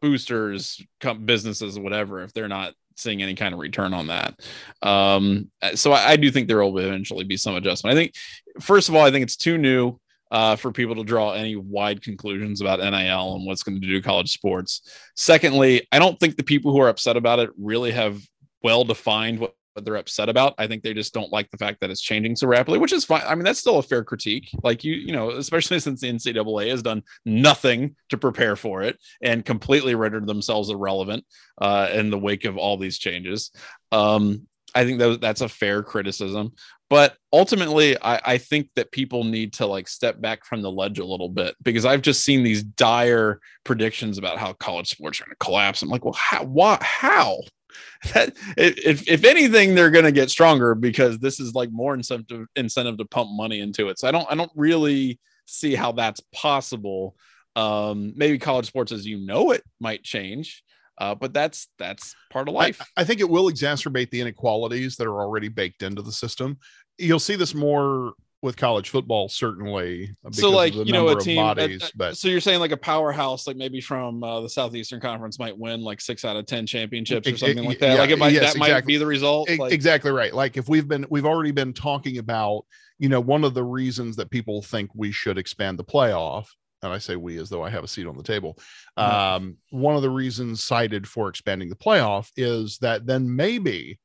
boosters, 0.00 0.82
businesses, 1.24 1.78
whatever, 1.78 2.22
if 2.22 2.32
they're 2.32 2.48
not 2.48 2.74
seeing 2.96 3.22
any 3.22 3.34
kind 3.34 3.54
of 3.54 3.60
return 3.60 3.94
on 3.94 4.08
that. 4.08 4.38
Um, 4.82 5.50
so 5.74 5.92
I, 5.92 6.10
I 6.10 6.16
do 6.16 6.30
think 6.30 6.48
there 6.48 6.62
will 6.62 6.76
eventually 6.78 7.24
be 7.24 7.36
some 7.36 7.54
adjustment. 7.54 7.96
I 7.96 7.98
think, 7.98 8.14
first 8.60 8.88
of 8.88 8.94
all, 8.94 9.04
I 9.04 9.10
think 9.10 9.22
it's 9.22 9.36
too 9.36 9.56
new 9.56 9.98
uh, 10.32 10.56
for 10.56 10.72
people 10.72 10.96
to 10.96 11.04
draw 11.04 11.32
any 11.32 11.54
wide 11.56 12.02
conclusions 12.02 12.62
about 12.62 12.80
NIL 12.80 13.36
and 13.36 13.46
what's 13.46 13.62
going 13.62 13.78
to 13.78 13.86
do 13.86 14.00
college 14.00 14.32
sports. 14.32 14.80
Secondly, 15.14 15.86
I 15.92 15.98
don't 15.98 16.18
think 16.18 16.36
the 16.36 16.42
people 16.42 16.72
who 16.72 16.80
are 16.80 16.88
upset 16.88 17.18
about 17.18 17.38
it 17.38 17.50
really 17.58 17.92
have 17.92 18.20
well 18.62 18.82
defined 18.82 19.38
what, 19.38 19.54
what 19.74 19.84
they're 19.84 19.96
upset 19.96 20.30
about. 20.30 20.54
I 20.56 20.66
think 20.66 20.82
they 20.82 20.94
just 20.94 21.12
don't 21.12 21.30
like 21.30 21.50
the 21.50 21.58
fact 21.58 21.80
that 21.80 21.90
it's 21.90 22.00
changing 22.00 22.36
so 22.36 22.46
rapidly, 22.46 22.78
which 22.78 22.94
is 22.94 23.04
fine. 23.04 23.22
I 23.26 23.34
mean, 23.34 23.44
that's 23.44 23.58
still 23.58 23.78
a 23.78 23.82
fair 23.82 24.04
critique. 24.04 24.48
Like 24.62 24.84
you, 24.84 24.94
you 24.94 25.12
know, 25.12 25.32
especially 25.32 25.78
since 25.80 26.00
the 26.00 26.10
NCAA 26.10 26.70
has 26.70 26.82
done 26.82 27.02
nothing 27.26 27.94
to 28.08 28.16
prepare 28.16 28.56
for 28.56 28.80
it 28.80 28.98
and 29.20 29.44
completely 29.44 29.94
rendered 29.94 30.26
themselves 30.26 30.70
irrelevant 30.70 31.26
uh, 31.60 31.90
in 31.92 32.08
the 32.08 32.18
wake 32.18 32.46
of 32.46 32.56
all 32.56 32.78
these 32.78 32.98
changes. 32.98 33.50
Um, 33.92 34.46
I 34.74 34.84
think 34.84 34.98
that 35.00 35.20
that's 35.20 35.42
a 35.42 35.48
fair 35.48 35.82
criticism. 35.82 36.52
But 36.92 37.16
ultimately, 37.32 37.96
I, 38.02 38.20
I, 38.22 38.36
think 38.36 38.68
that 38.76 38.92
people 38.92 39.24
need 39.24 39.54
to 39.54 39.64
like 39.64 39.88
step 39.88 40.20
back 40.20 40.44
from 40.44 40.60
the 40.60 40.70
ledge 40.70 40.98
a 40.98 41.04
little 41.06 41.30
bit 41.30 41.54
because 41.62 41.86
I've 41.86 42.02
just 42.02 42.22
seen 42.22 42.42
these 42.42 42.62
dire 42.62 43.40
predictions 43.64 44.18
about 44.18 44.36
how 44.36 44.52
college 44.52 44.90
sports 44.90 45.18
are 45.18 45.24
going 45.24 45.32
to 45.32 45.42
collapse. 45.42 45.80
I'm 45.80 45.88
like, 45.88 46.04
well, 46.04 46.12
how? 46.12 46.44
What? 46.44 46.82
How? 46.82 47.38
That 48.12 48.34
if 48.58 49.08
if 49.08 49.24
anything, 49.24 49.74
they're 49.74 49.90
going 49.90 50.04
to 50.04 50.12
get 50.12 50.28
stronger 50.28 50.74
because 50.74 51.18
this 51.18 51.40
is 51.40 51.54
like 51.54 51.70
more 51.72 51.94
incentive 51.94 52.46
incentive 52.56 52.98
to 52.98 53.06
pump 53.06 53.30
money 53.32 53.60
into 53.60 53.88
it. 53.88 53.98
So 53.98 54.06
I 54.06 54.10
don't 54.10 54.30
I 54.30 54.34
don't 54.34 54.52
really 54.54 55.18
see 55.46 55.74
how 55.74 55.92
that's 55.92 56.20
possible. 56.34 57.16
Um, 57.56 58.12
maybe 58.14 58.38
college 58.38 58.66
sports 58.66 58.92
as 58.92 59.06
you 59.06 59.24
know 59.24 59.52
it 59.52 59.62
might 59.80 60.02
change 60.02 60.62
uh, 60.98 61.14
but 61.14 61.32
that's 61.32 61.68
that's 61.78 62.14
part 62.30 62.48
of 62.48 62.54
life. 62.54 62.80
I, 62.96 63.00
I, 63.00 63.04
think 63.04 63.20
it 63.20 63.28
will 63.28 63.50
exacerbate 63.50 64.10
the 64.10 64.20
inequalities 64.20 64.96
that 64.96 65.06
are 65.06 65.20
already 65.20 65.48
baked 65.48 65.82
into 65.82 66.02
the 66.02 66.12
system. 66.12 66.58
You'll 66.98 67.20
see 67.20 67.36
this 67.36 67.54
more 67.54 68.14
with 68.42 68.56
college 68.56 68.90
football, 68.90 69.28
certainly. 69.28 70.14
So, 70.32 70.50
like 70.50 70.74
you 70.74 70.92
know, 70.92 71.08
a 71.08 71.20
team. 71.20 71.36
Bodies, 71.36 71.82
uh, 71.84 71.88
but 71.94 72.16
so 72.16 72.28
you're 72.28 72.40
saying 72.40 72.60
like 72.60 72.72
a 72.72 72.76
powerhouse, 72.76 73.46
like 73.46 73.56
maybe 73.56 73.80
from 73.80 74.22
uh, 74.22 74.40
the 74.40 74.48
Southeastern 74.48 75.00
Conference, 75.00 75.38
might 75.38 75.56
win 75.56 75.82
like 75.82 76.00
six 76.00 76.24
out 76.24 76.36
of 76.36 76.46
ten 76.46 76.66
championships 76.66 77.28
or 77.28 77.36
something 77.36 77.64
like 77.64 77.78
that. 77.78 77.94
Yeah, 77.94 78.00
like 78.00 78.10
it 78.10 78.18
might 78.18 78.32
yes, 78.32 78.40
that 78.40 78.56
exactly. 78.56 78.72
might 78.72 78.86
be 78.86 78.96
the 78.96 79.06
result. 79.06 79.48
Like, 79.58 79.72
exactly 79.72 80.10
right. 80.10 80.34
Like 80.34 80.56
if 80.56 80.68
we've 80.68 80.88
been 80.88 81.06
we've 81.08 81.26
already 81.26 81.52
been 81.52 81.72
talking 81.72 82.18
about 82.18 82.64
you 82.98 83.08
know 83.08 83.20
one 83.20 83.44
of 83.44 83.54
the 83.54 83.64
reasons 83.64 84.16
that 84.16 84.30
people 84.30 84.60
think 84.60 84.90
we 84.94 85.12
should 85.12 85.38
expand 85.38 85.78
the 85.78 85.84
playoff 85.84 86.48
and 86.82 86.92
I 86.92 86.98
say 86.98 87.16
we 87.16 87.38
as 87.38 87.48
though 87.48 87.62
I 87.62 87.70
have 87.70 87.84
a 87.84 87.88
seat 87.88 88.06
on 88.06 88.16
the 88.16 88.22
table. 88.22 88.58
Um, 88.96 89.56
one 89.70 89.94
of 89.94 90.02
the 90.02 90.10
reasons 90.10 90.64
cited 90.64 91.06
for 91.06 91.28
expanding 91.28 91.68
the 91.68 91.76
playoff 91.76 92.30
is 92.36 92.78
that 92.78 93.06
then 93.06 93.34
maybe, 93.34 94.00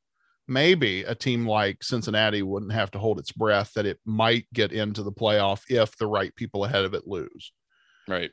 maybe 0.48 1.04
a 1.04 1.16
team 1.16 1.46
like 1.46 1.84
Cincinnati 1.84 2.42
wouldn't 2.42 2.72
have 2.72 2.92
to 2.92 3.00
hold 3.00 3.20
its 3.20 3.32
breath 3.32 3.74
that 3.74 3.86
it 3.86 4.00
might 4.06 4.46
get 4.54 4.72
into 4.72 5.04
the 5.04 5.12
playoff 5.12 5.62
if 5.70 5.98
the 5.98 6.08
right 6.08 6.36
people 6.36 6.66
ahead 6.66 6.86
of 6.86 6.94
it 6.94 7.08
lose. 7.08 7.52
Right. 8.08 8.32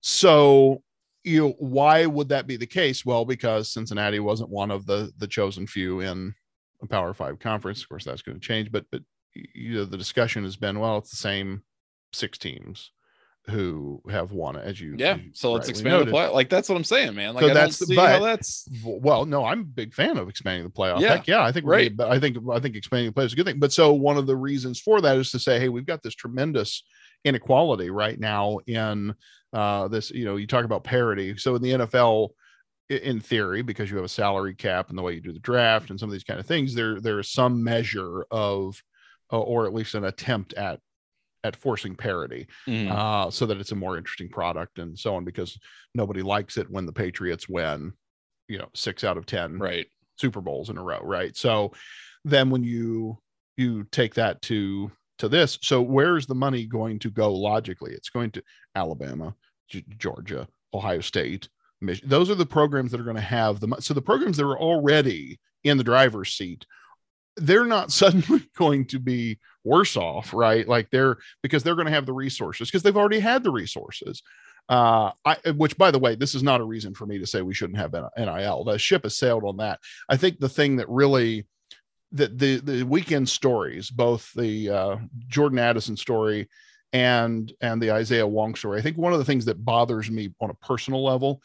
So, 0.00 0.82
you 1.24 1.40
know, 1.40 1.54
why 1.58 2.06
would 2.06 2.28
that 2.30 2.46
be 2.46 2.56
the 2.56 2.66
case? 2.66 3.04
Well, 3.04 3.24
because 3.24 3.72
Cincinnati 3.72 4.20
wasn't 4.20 4.50
one 4.50 4.70
of 4.70 4.86
the 4.86 5.12
the 5.18 5.26
chosen 5.26 5.66
few 5.66 6.00
in 6.00 6.34
a 6.82 6.86
Power 6.86 7.12
Five 7.12 7.38
conference. 7.38 7.82
Of 7.82 7.88
course, 7.88 8.04
that's 8.04 8.22
going 8.22 8.38
to 8.38 8.46
change, 8.46 8.70
but 8.70 8.86
but 8.90 9.02
you 9.34 9.74
know, 9.74 9.84
the 9.84 9.98
discussion 9.98 10.44
has 10.44 10.56
been 10.56 10.78
well, 10.78 10.98
it's 10.98 11.10
the 11.10 11.16
same 11.16 11.62
six 12.12 12.38
teams 12.38 12.92
who 13.48 14.02
have 14.10 14.32
won 14.32 14.56
it, 14.56 14.64
as 14.64 14.80
you 14.80 14.96
Yeah. 14.98 15.14
as 15.14 15.20
you 15.22 15.30
So 15.34 15.52
let's 15.52 15.68
expand 15.68 15.94
the 15.94 15.98
noted. 16.00 16.10
play. 16.10 16.26
Like 16.28 16.48
that's 16.48 16.68
what 16.68 16.74
I'm 16.76 16.84
saying, 16.84 17.14
man. 17.14 17.34
Like 17.34 17.42
So 17.44 17.50
I 17.50 17.54
that's- 17.54 17.78
don't 17.78 17.88
see 17.88 17.94
but- 17.96 18.08
how 18.10 18.24
that's 18.24 18.68
Well, 18.84 19.24
no, 19.24 19.44
I'm 19.44 19.60
a 19.60 19.64
big 19.64 19.94
fan 19.94 20.16
of 20.16 20.28
expanding 20.28 20.64
the 20.64 20.70
playoff. 20.70 21.00
Yeah, 21.00 21.16
Heck 21.16 21.26
yeah, 21.28 21.42
I 21.44 21.52
think 21.52 21.66
right. 21.66 21.96
gonna- 21.96 22.10
I 22.10 22.18
think 22.18 22.38
I 22.52 22.58
think 22.60 22.74
expanding 22.76 23.12
the 23.12 23.20
playoff 23.20 23.26
is 23.26 23.32
a 23.34 23.36
good 23.36 23.46
thing. 23.46 23.58
But 23.60 23.72
so 23.72 23.92
one 23.92 24.16
of 24.16 24.26
the 24.26 24.36
reasons 24.36 24.80
for 24.80 25.00
that 25.00 25.16
is 25.16 25.30
to 25.30 25.38
say, 25.38 25.60
hey, 25.60 25.68
we've 25.68 25.86
got 25.86 26.02
this 26.02 26.14
tremendous 26.14 26.82
inequality 27.24 27.90
right 27.90 28.18
now 28.18 28.58
in 28.66 29.14
uh, 29.52 29.88
this. 29.88 30.10
You 30.10 30.24
know, 30.24 30.36
you 30.36 30.46
talk 30.46 30.64
about 30.64 30.84
parity. 30.84 31.36
So 31.38 31.54
in 31.54 31.62
the 31.62 31.70
NFL, 31.72 32.30
in 32.90 33.20
theory, 33.20 33.62
because 33.62 33.90
you 33.90 33.96
have 33.96 34.04
a 34.04 34.08
salary 34.08 34.54
cap 34.54 34.90
and 34.90 34.98
the 34.98 35.02
way 35.02 35.14
you 35.14 35.20
do 35.20 35.32
the 35.32 35.38
draft 35.38 35.90
and 35.90 35.98
some 35.98 36.08
of 36.08 36.12
these 36.12 36.24
kind 36.24 36.38
of 36.38 36.46
things, 36.46 36.74
there 36.74 37.00
there 37.00 37.18
is 37.20 37.30
some 37.30 37.62
measure 37.64 38.24
of, 38.30 38.82
uh, 39.32 39.40
or 39.40 39.66
at 39.66 39.72
least 39.74 39.94
an 39.94 40.04
attempt 40.04 40.52
at 40.54 40.80
at 41.46 41.56
forcing 41.56 41.94
parity 41.94 42.46
Mhm. 42.66 42.90
uh, 42.90 43.30
so 43.30 43.46
that 43.46 43.58
it's 43.58 43.72
a 43.72 43.76
more 43.76 43.96
interesting 43.96 44.28
product 44.28 44.78
and 44.78 44.98
so 44.98 45.14
on 45.14 45.24
because 45.24 45.58
nobody 45.94 46.22
likes 46.22 46.56
it 46.56 46.70
when 46.70 46.84
the 46.86 46.92
Patriots 46.92 47.48
win, 47.48 47.92
you 48.48 48.58
know, 48.58 48.68
six 48.74 49.04
out 49.04 49.16
of 49.16 49.26
10 49.26 49.58
right. 49.58 49.86
Super 50.18 50.40
Bowls 50.40 50.70
in 50.70 50.78
a 50.78 50.82
row. 50.82 51.00
Right. 51.02 51.36
So 51.36 51.72
then 52.24 52.50
when 52.50 52.64
you, 52.64 53.18
you 53.56 53.84
take 53.92 54.14
that 54.14 54.42
to, 54.42 54.90
to 55.18 55.28
this, 55.28 55.58
so 55.62 55.80
where's 55.80 56.26
the 56.26 56.34
money 56.34 56.66
going 56.66 56.98
to 57.00 57.10
go 57.10 57.32
logically? 57.32 57.92
It's 57.92 58.10
going 58.10 58.30
to 58.32 58.42
Alabama, 58.74 59.34
G- 59.68 59.84
Georgia, 59.98 60.48
Ohio 60.74 61.00
State, 61.00 61.48
Mich- 61.82 62.02
those 62.02 62.30
are 62.30 62.34
the 62.34 62.46
programs 62.46 62.90
that 62.90 63.00
are 63.00 63.04
going 63.04 63.16
to 63.16 63.22
have 63.22 63.60
the, 63.60 63.68
mo- 63.68 63.78
so 63.80 63.92
the 63.94 64.00
programs 64.02 64.36
that 64.38 64.46
are 64.46 64.58
already 64.58 65.38
in 65.64 65.76
the 65.76 65.84
driver's 65.84 66.32
seat 66.34 66.64
they're 67.36 67.64
not 67.64 67.92
suddenly 67.92 68.48
going 68.56 68.86
to 68.86 68.98
be 68.98 69.38
worse 69.64 69.96
off, 69.96 70.32
right? 70.32 70.66
Like 70.66 70.90
they're 70.90 71.18
because 71.42 71.62
they're 71.62 71.74
going 71.74 71.86
to 71.86 71.92
have 71.92 72.06
the 72.06 72.12
resources 72.12 72.68
because 72.68 72.82
they've 72.82 72.96
already 72.96 73.20
had 73.20 73.42
the 73.42 73.50
resources. 73.50 74.22
Uh, 74.68 75.12
I, 75.24 75.36
which 75.52 75.78
by 75.78 75.92
the 75.92 75.98
way, 75.98 76.16
this 76.16 76.34
is 76.34 76.42
not 76.42 76.60
a 76.60 76.64
reason 76.64 76.92
for 76.92 77.06
me 77.06 77.18
to 77.18 77.26
say 77.26 77.40
we 77.40 77.54
shouldn't 77.54 77.78
have 77.78 77.94
NIL. 78.16 78.64
The 78.64 78.78
ship 78.78 79.04
has 79.04 79.16
sailed 79.16 79.44
on 79.44 79.58
that. 79.58 79.78
I 80.08 80.16
think 80.16 80.40
the 80.40 80.48
thing 80.48 80.76
that 80.76 80.88
really 80.88 81.46
that 82.12 82.38
the 82.38 82.56
the 82.58 82.82
weekend 82.82 83.28
stories, 83.28 83.90
both 83.90 84.32
the 84.34 84.70
uh, 84.70 84.96
Jordan 85.28 85.58
Addison 85.58 85.96
story 85.96 86.48
and 86.92 87.52
and 87.60 87.80
the 87.80 87.92
Isaiah 87.92 88.26
Wong 88.26 88.54
story, 88.54 88.78
I 88.78 88.82
think 88.82 88.96
one 88.96 89.12
of 89.12 89.20
the 89.20 89.24
things 89.24 89.44
that 89.44 89.64
bothers 89.64 90.10
me 90.10 90.32
on 90.40 90.50
a 90.50 90.54
personal 90.54 91.04
level 91.04 91.42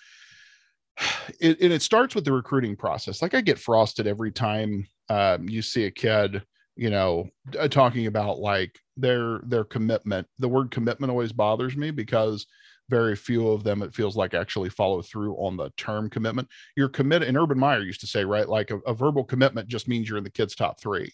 it, 1.39 1.59
and 1.61 1.73
it 1.73 1.81
starts 1.81 2.15
with 2.15 2.25
the 2.25 2.33
recruiting 2.33 2.75
process. 2.75 3.21
Like 3.21 3.33
I 3.33 3.41
get 3.41 3.59
frosted 3.59 4.07
every 4.07 4.31
time 4.31 4.87
um, 5.09 5.49
you 5.49 5.61
see 5.61 5.85
a 5.85 5.91
kid, 5.91 6.43
you 6.75 6.89
know, 6.89 7.29
uh, 7.59 7.67
talking 7.67 8.07
about 8.07 8.39
like 8.39 8.79
their 8.97 9.39
their 9.43 9.63
commitment. 9.63 10.27
The 10.39 10.49
word 10.49 10.71
commitment 10.71 11.11
always 11.11 11.31
bothers 11.31 11.75
me 11.75 11.91
because 11.91 12.45
very 12.89 13.15
few 13.15 13.47
of 13.49 13.63
them 13.63 13.81
it 13.81 13.95
feels 13.95 14.15
like 14.15 14.33
actually 14.33 14.69
follow 14.69 15.01
through 15.01 15.33
on 15.35 15.57
the 15.57 15.71
term 15.77 16.09
commitment. 16.09 16.47
You're 16.75 16.89
committed. 16.89 17.27
And 17.27 17.37
Urban 17.37 17.57
Meyer 17.57 17.81
used 17.81 18.01
to 18.01 18.07
say, 18.07 18.25
right, 18.25 18.47
like 18.47 18.69
a, 18.69 18.77
a 18.79 18.93
verbal 18.93 19.23
commitment 19.23 19.69
just 19.69 19.87
means 19.87 20.07
you're 20.07 20.17
in 20.17 20.25
the 20.25 20.29
kid's 20.29 20.55
top 20.55 20.79
three. 20.79 21.11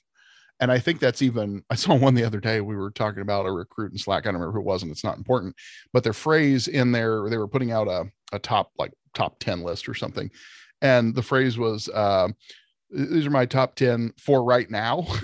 And 0.60 0.72
I 0.72 0.80
think 0.80 1.00
that's 1.00 1.22
even, 1.22 1.64
I 1.70 1.76
saw 1.76 1.96
one 1.96 2.16
the 2.16 2.24
other 2.24 2.40
day. 2.40 2.62
We 2.62 2.76
were 2.76 2.92
talking 2.92 3.22
about 3.22 3.46
a 3.46 3.52
recruit 3.52 3.92
in 3.92 3.98
Slack. 3.98 4.24
I 4.24 4.32
don't 4.32 4.42
remember 4.42 4.54
who 4.54 4.62
it 4.62 4.66
was, 4.66 4.82
and 4.82 4.92
it's 4.92 5.04
not 5.04 5.18
important, 5.18 5.56
but 5.94 6.04
their 6.04 6.14
phrase 6.14 6.68
in 6.68 6.92
there, 6.92 7.30
they 7.30 7.38
were 7.38 7.48
putting 7.48 7.72
out 7.72 7.88
a, 7.88 8.06
a 8.34 8.40
top, 8.40 8.72
like 8.78 8.92
top 9.18 9.40
10 9.40 9.62
list 9.64 9.90
or 9.90 9.94
something. 9.96 10.30
And 10.82 11.16
the 11.16 11.24
phrase 11.24 11.58
was, 11.58 11.90
uh, 11.90 12.28
these 12.92 13.26
are 13.26 13.32
my 13.32 13.46
top 13.46 13.76
10 13.76 14.14
for 14.18 14.44
right 14.44 14.70
now. 14.70 15.02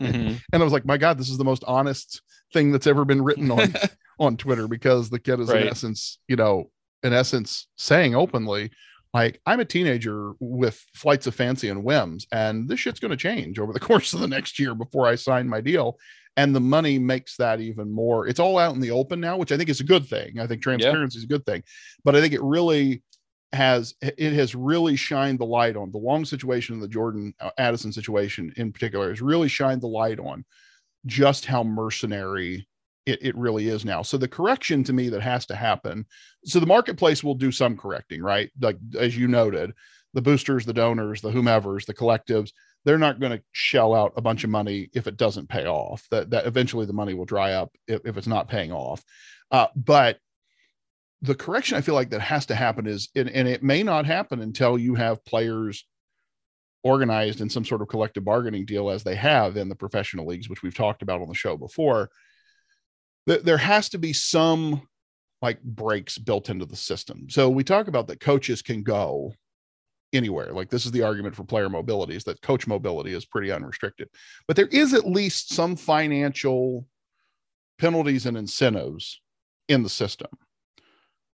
Mhm. 0.00 0.40
and 0.52 0.62
I 0.62 0.64
was 0.64 0.72
like, 0.72 0.84
my 0.84 0.98
God, 0.98 1.18
this 1.18 1.30
is 1.30 1.38
the 1.38 1.44
most 1.44 1.64
honest 1.66 2.20
thing 2.52 2.70
that's 2.72 2.86
ever 2.86 3.04
been 3.04 3.22
written 3.22 3.50
on, 3.50 3.72
on 4.20 4.36
Twitter 4.36 4.68
because 4.68 5.08
the 5.10 5.18
kid 5.18 5.40
is 5.40 5.48
Right. 5.48 5.62
in 5.62 5.68
essence, 5.68 6.18
you 6.28 6.36
know, 6.36 6.70
in 7.02 7.12
essence 7.12 7.66
saying 7.76 8.14
openly, 8.14 8.70
like, 9.14 9.40
I'm 9.46 9.60
a 9.60 9.64
teenager 9.64 10.32
with 10.40 10.84
flights 10.94 11.26
of 11.26 11.34
fancy 11.34 11.68
and 11.70 11.82
whims, 11.82 12.26
and 12.30 12.68
this 12.68 12.80
shit's 12.80 13.00
going 13.00 13.10
to 13.10 13.16
change 13.16 13.58
over 13.58 13.72
the 13.72 13.80
course 13.88 14.12
of 14.12 14.20
the 14.20 14.28
next 14.28 14.58
year 14.58 14.74
before 14.74 15.06
I 15.06 15.14
sign 15.14 15.48
my 15.48 15.60
deal. 15.62 15.98
And 16.36 16.54
the 16.54 16.60
money 16.60 16.98
makes 17.00 17.36
that 17.38 17.60
even 17.60 17.90
more. 17.90 18.28
It's 18.28 18.38
all 18.38 18.58
out 18.58 18.74
in 18.74 18.80
the 18.80 18.92
open 18.92 19.18
now, 19.18 19.36
which 19.38 19.50
I 19.50 19.56
think 19.56 19.68
is 19.70 19.80
a 19.80 19.84
good 19.84 20.06
thing. 20.06 20.38
I 20.38 20.46
think 20.46 20.62
transparency 20.62 21.18
is 21.18 21.24
a 21.24 21.28
good 21.34 21.44
thing, 21.46 21.64
but 22.04 22.14
I 22.14 22.20
think 22.20 22.32
it 22.34 22.42
really 22.42 23.02
has 23.52 23.94
it 24.02 24.32
has 24.32 24.54
really 24.54 24.96
shined 24.96 25.38
the 25.38 25.46
light 25.46 25.76
on 25.76 25.90
the 25.90 25.98
Wong 25.98 26.24
situation 26.24 26.74
and 26.74 26.82
the 26.82 26.88
Jordan 26.88 27.32
uh, 27.40 27.50
Addison 27.58 27.92
situation 27.92 28.52
in 28.56 28.72
particular 28.72 29.08
has 29.08 29.22
really 29.22 29.48
shined 29.48 29.80
the 29.80 29.88
light 29.88 30.18
on 30.18 30.44
just 31.06 31.46
how 31.46 31.62
mercenary 31.62 32.68
it, 33.06 33.18
it 33.22 33.36
really 33.36 33.68
is 33.68 33.86
now. 33.86 34.02
So 34.02 34.18
the 34.18 34.28
correction 34.28 34.84
to 34.84 34.92
me 34.92 35.08
that 35.08 35.22
has 35.22 35.46
to 35.46 35.56
happen. 35.56 36.04
So 36.44 36.60
the 36.60 36.66
marketplace 36.66 37.24
will 37.24 37.34
do 37.34 37.50
some 37.50 37.76
correcting, 37.76 38.22
right? 38.22 38.50
Like 38.60 38.76
as 38.98 39.16
you 39.16 39.28
noted, 39.28 39.72
the 40.12 40.22
boosters, 40.22 40.66
the 40.66 40.74
donors, 40.74 41.22
the 41.22 41.30
whomevers, 41.30 41.86
the 41.86 41.94
collectives, 41.94 42.50
they're 42.84 42.98
not 42.98 43.20
going 43.20 43.32
to 43.32 43.42
shell 43.52 43.94
out 43.94 44.12
a 44.16 44.22
bunch 44.22 44.44
of 44.44 44.50
money 44.50 44.90
if 44.94 45.06
it 45.06 45.16
doesn't 45.16 45.48
pay 45.48 45.66
off. 45.66 46.06
That 46.10 46.30
that 46.30 46.46
eventually 46.46 46.86
the 46.86 46.92
money 46.92 47.14
will 47.14 47.24
dry 47.24 47.52
up 47.52 47.74
if, 47.86 48.02
if 48.04 48.16
it's 48.18 48.26
not 48.26 48.48
paying 48.48 48.72
off. 48.72 49.02
Uh, 49.50 49.68
but 49.74 50.18
the 51.22 51.34
correction 51.34 51.76
I 51.76 51.80
feel 51.80 51.94
like 51.94 52.10
that 52.10 52.20
has 52.20 52.46
to 52.46 52.54
happen 52.54 52.86
is, 52.86 53.08
and, 53.14 53.28
and 53.30 53.48
it 53.48 53.62
may 53.62 53.82
not 53.82 54.06
happen 54.06 54.40
until 54.40 54.78
you 54.78 54.94
have 54.94 55.24
players 55.24 55.84
organized 56.84 57.40
in 57.40 57.50
some 57.50 57.64
sort 57.64 57.82
of 57.82 57.88
collective 57.88 58.24
bargaining 58.24 58.64
deal 58.64 58.88
as 58.88 59.02
they 59.02 59.16
have 59.16 59.56
in 59.56 59.68
the 59.68 59.74
professional 59.74 60.26
leagues, 60.26 60.48
which 60.48 60.62
we've 60.62 60.76
talked 60.76 61.02
about 61.02 61.20
on 61.20 61.28
the 61.28 61.34
show 61.34 61.56
before. 61.56 62.08
Th- 63.28 63.42
there 63.42 63.58
has 63.58 63.88
to 63.90 63.98
be 63.98 64.12
some 64.12 64.82
like 65.42 65.62
breaks 65.62 66.18
built 66.18 66.50
into 66.50 66.66
the 66.66 66.76
system. 66.76 67.28
So 67.28 67.48
we 67.48 67.64
talk 67.64 67.88
about 67.88 68.08
that 68.08 68.20
coaches 68.20 68.62
can 68.62 68.82
go 68.82 69.34
anywhere. 70.12 70.52
Like 70.52 70.70
this 70.70 70.86
is 70.86 70.92
the 70.92 71.02
argument 71.02 71.34
for 71.34 71.44
player 71.44 71.68
mobility 71.68 72.16
is 72.16 72.24
that 72.24 72.42
coach 72.42 72.66
mobility 72.66 73.12
is 73.12 73.26
pretty 73.26 73.52
unrestricted. 73.52 74.08
But 74.46 74.56
there 74.56 74.66
is 74.66 74.94
at 74.94 75.06
least 75.06 75.52
some 75.52 75.76
financial 75.76 76.86
penalties 77.78 78.26
and 78.26 78.36
incentives 78.36 79.20
in 79.68 79.82
the 79.82 79.88
system. 79.88 80.30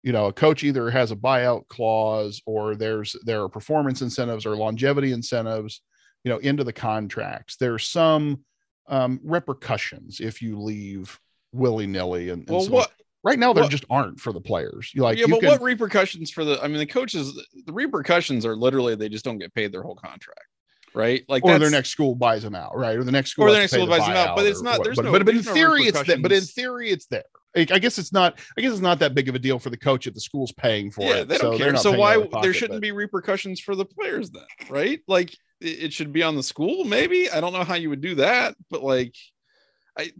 You 0.03 0.11
know, 0.11 0.25
a 0.27 0.33
coach 0.33 0.63
either 0.63 0.89
has 0.89 1.11
a 1.11 1.15
buyout 1.15 1.67
clause 1.67 2.41
or 2.45 2.75
there's 2.75 3.15
there 3.23 3.43
are 3.43 3.49
performance 3.49 4.01
incentives 4.01 4.45
or 4.45 4.55
longevity 4.55 5.11
incentives, 5.11 5.81
you 6.23 6.31
know, 6.31 6.37
into 6.39 6.63
the 6.63 6.73
contracts. 6.73 7.55
There's 7.57 7.87
some 7.87 8.43
um, 8.87 9.19
repercussions 9.23 10.19
if 10.19 10.41
you 10.41 10.59
leave 10.59 11.19
willy 11.53 11.85
nilly 11.85 12.29
and, 12.29 12.41
and 12.41 12.49
well, 12.49 12.61
so 12.61 12.71
what? 12.71 12.91
right 13.23 13.37
now 13.37 13.53
there 13.53 13.63
what- 13.63 13.71
just 13.71 13.85
aren't 13.91 14.19
for 14.19 14.33
the 14.33 14.41
players. 14.41 14.91
You 14.95 15.03
like 15.03 15.17
yeah, 15.19 15.25
you 15.27 15.33
but 15.33 15.41
can- 15.41 15.49
what 15.49 15.61
repercussions 15.61 16.31
for 16.31 16.43
the? 16.43 16.59
I 16.63 16.67
mean, 16.67 16.77
the 16.79 16.85
coaches. 16.87 17.39
The 17.65 17.73
repercussions 17.73 18.43
are 18.45 18.55
literally 18.55 18.95
they 18.95 19.09
just 19.09 19.23
don't 19.23 19.37
get 19.37 19.53
paid 19.53 19.71
their 19.71 19.83
whole 19.83 19.95
contract, 19.95 20.47
right? 20.95 21.23
Like 21.29 21.45
or 21.45 21.59
their 21.59 21.69
next 21.69 21.89
school 21.89 22.15
buys 22.15 22.41
them 22.41 22.55
out, 22.55 22.75
right? 22.75 22.97
Or 22.97 23.03
the 23.03 23.11
next 23.11 23.31
school, 23.31 23.45
Or 23.45 23.51
the 23.51 23.59
next 23.59 23.73
school 23.73 23.85
buys 23.85 24.01
them 24.01 24.17
out, 24.17 24.35
but 24.35 24.47
it's 24.47 24.63
not- 24.63 24.79
what- 24.79 24.85
there's 24.85 24.95
But, 24.95 25.05
no- 25.05 25.11
but, 25.11 25.25
but 25.25 25.35
in 25.35 25.43
no 25.43 25.53
theory, 25.53 25.83
it's 25.83 26.01
there. 26.03 26.17
But 26.17 26.31
in 26.31 26.41
theory, 26.43 26.89
it's 26.89 27.05
there. 27.05 27.23
I 27.55 27.65
guess 27.65 27.97
it's 27.97 28.13
not. 28.13 28.39
I 28.57 28.61
guess 28.61 28.71
it's 28.71 28.81
not 28.81 28.99
that 28.99 29.13
big 29.13 29.27
of 29.27 29.35
a 29.35 29.39
deal 29.39 29.59
for 29.59 29.69
the 29.69 29.77
coach 29.77 30.07
if 30.07 30.13
the 30.13 30.21
school's 30.21 30.51
paying 30.53 30.91
for 30.91 31.01
yeah, 31.01 31.15
it. 31.17 31.27
they 31.27 31.35
so 31.35 31.51
don't 31.51 31.59
they're 31.59 31.71
care. 31.71 31.77
So 31.77 31.91
why 31.91 32.17
pocket, 32.17 32.41
there 32.41 32.53
shouldn't 32.53 32.77
but- 32.77 32.81
be 32.81 32.91
repercussions 32.91 33.59
for 33.59 33.75
the 33.75 33.85
players 33.85 34.29
then, 34.31 34.43
right? 34.69 35.01
Like 35.07 35.33
it, 35.59 35.83
it 35.83 35.93
should 35.93 36.13
be 36.13 36.23
on 36.23 36.35
the 36.35 36.43
school. 36.43 36.85
Maybe 36.85 37.29
I 37.29 37.41
don't 37.41 37.53
know 37.53 37.63
how 37.63 37.75
you 37.75 37.89
would 37.89 38.01
do 38.01 38.15
that, 38.15 38.55
but 38.69 38.83
like, 38.83 39.15
I, 39.97 40.11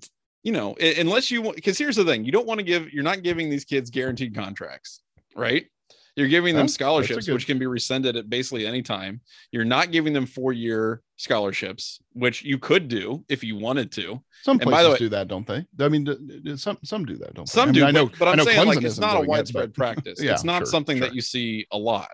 you 0.43 0.51
know, 0.51 0.75
unless 0.75 1.31
you 1.31 1.53
because 1.53 1.77
here's 1.77 1.95
the 1.95 2.05
thing: 2.05 2.25
you 2.25 2.31
don't 2.31 2.47
want 2.47 2.59
to 2.59 2.65
give. 2.65 2.91
You're 2.91 3.03
not 3.03 3.23
giving 3.23 3.49
these 3.49 3.65
kids 3.65 3.89
guaranteed 3.89 4.35
contracts, 4.35 5.01
right? 5.35 5.65
You're 6.15 6.27
giving 6.27 6.53
them 6.55 6.61
Well, 6.61 6.63
that's 6.63 6.73
a 6.73 6.75
scholarships, 6.75 7.25
good- 7.25 7.33
which 7.33 7.47
can 7.47 7.57
be 7.57 7.65
rescinded 7.65 8.17
at 8.17 8.29
basically 8.29 8.67
any 8.67 8.81
time. 8.81 9.21
You're 9.51 9.63
not 9.65 9.91
giving 9.91 10.11
them 10.11 10.25
four 10.25 10.51
year 10.51 11.01
scholarships, 11.15 11.99
which 12.13 12.43
you 12.43 12.57
could 12.57 12.87
do 12.89 13.23
if 13.29 13.43
you 13.43 13.55
wanted 13.55 13.91
to. 13.93 14.21
Some 14.43 14.59
and 14.59 14.65
by 14.69 14.71
places 14.71 14.85
the 14.85 14.91
way- 14.91 14.97
do 14.97 15.09
that, 15.09 15.27
don't 15.29 15.47
they? 15.47 15.65
I 15.79 15.87
mean, 15.87 16.57
some 16.57 16.77
some 16.83 17.05
do 17.05 17.15
that, 17.17 17.33
don't 17.33 17.47
they? 17.47 17.51
Some 17.51 17.69
I 17.69 17.71
mean, 17.71 17.73
do, 17.75 17.85
I 17.85 17.91
know, 17.91 18.07
but, 18.07 18.19
but 18.19 18.27
I'm 18.27 18.33
I 18.33 18.35
know 18.37 18.43
saying 18.43 18.67
like 18.67 18.77
it's 18.77 18.85
isn't 18.87 19.03
a 19.03 19.07
doing 19.11 19.23
it, 19.23 19.27
widespread 19.29 19.73
but- 19.73 19.75
practice. 19.75 20.21
Yeah, 20.21 20.33
it's 20.33 20.43
not 20.43 20.59
sure, 20.59 20.65
something 20.65 20.97
sure. 20.97 21.07
that 21.07 21.15
you 21.15 21.21
see 21.21 21.65
a 21.71 21.77
lot. 21.77 22.09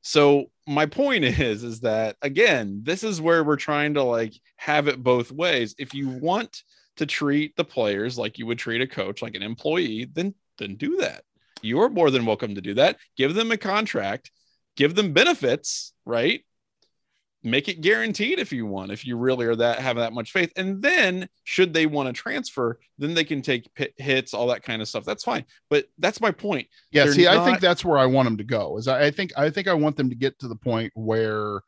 So 0.00 0.50
my 0.66 0.86
point 0.86 1.24
is, 1.24 1.62
is 1.64 1.80
that 1.80 2.16
again, 2.22 2.80
this 2.82 3.04
is 3.04 3.20
where 3.20 3.44
we're 3.44 3.56
trying 3.56 3.94
to 3.94 4.02
like 4.02 4.32
have 4.56 4.88
it 4.88 5.02
both 5.02 5.30
ways. 5.30 5.74
If 5.78 5.92
you 5.92 6.08
want 6.08 6.62
to 6.96 7.06
treat 7.06 7.56
the 7.56 7.64
players 7.64 8.16
like 8.16 8.38
you 8.38 8.46
would 8.46 8.58
treat 8.58 8.80
a 8.80 8.86
coach, 8.86 9.20
like 9.20 9.34
an 9.34 9.42
employee, 9.42 10.06
then 10.12 10.34
then 10.58 10.76
do 10.76 10.96
that. 10.98 11.24
You 11.64 11.80
are 11.80 11.90
more 11.90 12.10
than 12.10 12.26
welcome 12.26 12.54
to 12.54 12.60
do 12.60 12.74
that. 12.74 12.96
Give 13.16 13.34
them 13.34 13.50
a 13.50 13.56
contract, 13.56 14.30
give 14.76 14.94
them 14.94 15.12
benefits, 15.12 15.92
right? 16.04 16.42
make 17.44 17.68
it 17.68 17.82
guaranteed 17.82 18.38
if 18.38 18.52
you 18.52 18.64
want 18.64 18.90
if 18.90 19.04
you 19.04 19.18
really 19.18 19.44
are 19.44 19.54
that 19.54 19.78
have 19.78 19.96
that 19.96 20.14
much 20.14 20.32
faith 20.32 20.50
and 20.56 20.80
then 20.80 21.28
should 21.44 21.74
they 21.74 21.84
want 21.84 22.06
to 22.06 22.12
transfer 22.12 22.78
then 22.98 23.12
they 23.12 23.22
can 23.22 23.42
take 23.42 23.68
hits 23.98 24.32
all 24.32 24.46
that 24.46 24.62
kind 24.62 24.80
of 24.80 24.88
stuff 24.88 25.04
that's 25.04 25.22
fine 25.22 25.44
but 25.68 25.84
that's 25.98 26.22
my 26.22 26.30
point 26.30 26.66
Yeah, 26.90 27.04
They're 27.04 27.12
see, 27.12 27.28
I 27.28 27.44
think 27.44 27.60
that's 27.60 27.84
where 27.84 27.98
I 27.98 28.06
want 28.06 28.26
them 28.26 28.38
to 28.38 28.44
go. 28.44 28.78
Is 28.78 28.88
I, 28.88 29.04
I 29.04 29.10
think 29.10 29.32
I 29.36 29.50
think 29.50 29.68
I 29.68 29.74
want 29.74 29.96
them 29.96 30.08
to 30.08 30.16
get 30.16 30.38
to 30.38 30.48
the 30.48 30.56
point 30.56 30.90
where 30.94 31.60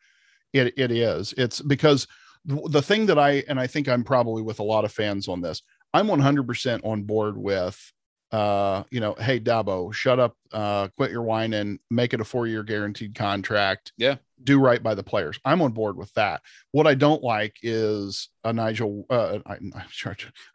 it 0.55 0.72
it 0.76 0.90
is. 0.90 1.34
It's 1.36 1.61
because 1.61 2.07
the 2.47 2.61
the 2.70 2.82
thing 2.82 3.07
that 3.07 3.18
I 3.18 3.44
and 3.49 3.61
I 3.61 3.66
think 3.66 3.88
I'm 3.88 4.03
probably 4.03 4.42
with 4.42 4.61
a 4.61 4.64
lot 4.64 4.84
of 4.84 4.92
fans 4.92 5.28
on 5.28 5.42
this. 5.42 5.62
I'm 5.92 6.09
100% 6.09 6.80
on 6.84 7.05
board 7.05 7.38
with 7.38 7.92
uh, 8.33 8.83
you 8.91 9.01
know, 9.01 9.14
hey 9.14 9.39
Dabo, 9.41 9.93
shut 9.93 10.18
up, 10.18 10.37
uh, 10.53 10.89
quit 10.97 11.11
your 11.11 11.22
whine 11.22 11.53
and 11.55 11.79
make 11.91 12.12
it 12.12 12.20
a 12.20 12.24
four-year 12.24 12.62
guaranteed 12.62 13.14
contract. 13.14 13.93
Yeah. 13.97 14.16
Do 14.43 14.59
right 14.59 14.83
by 14.83 14.95
the 14.95 15.03
players. 15.03 15.39
I'm 15.45 15.62
on 15.62 15.72
board 15.72 15.97
with 15.97 16.12
that. 16.14 16.43
What 16.72 16.87
I 16.87 16.95
don't 16.95 17.22
like 17.22 17.57
is 17.62 18.29
a 18.45 18.53
Nigel. 18.53 19.07
Uh, 19.09 19.39
I, 19.47 19.57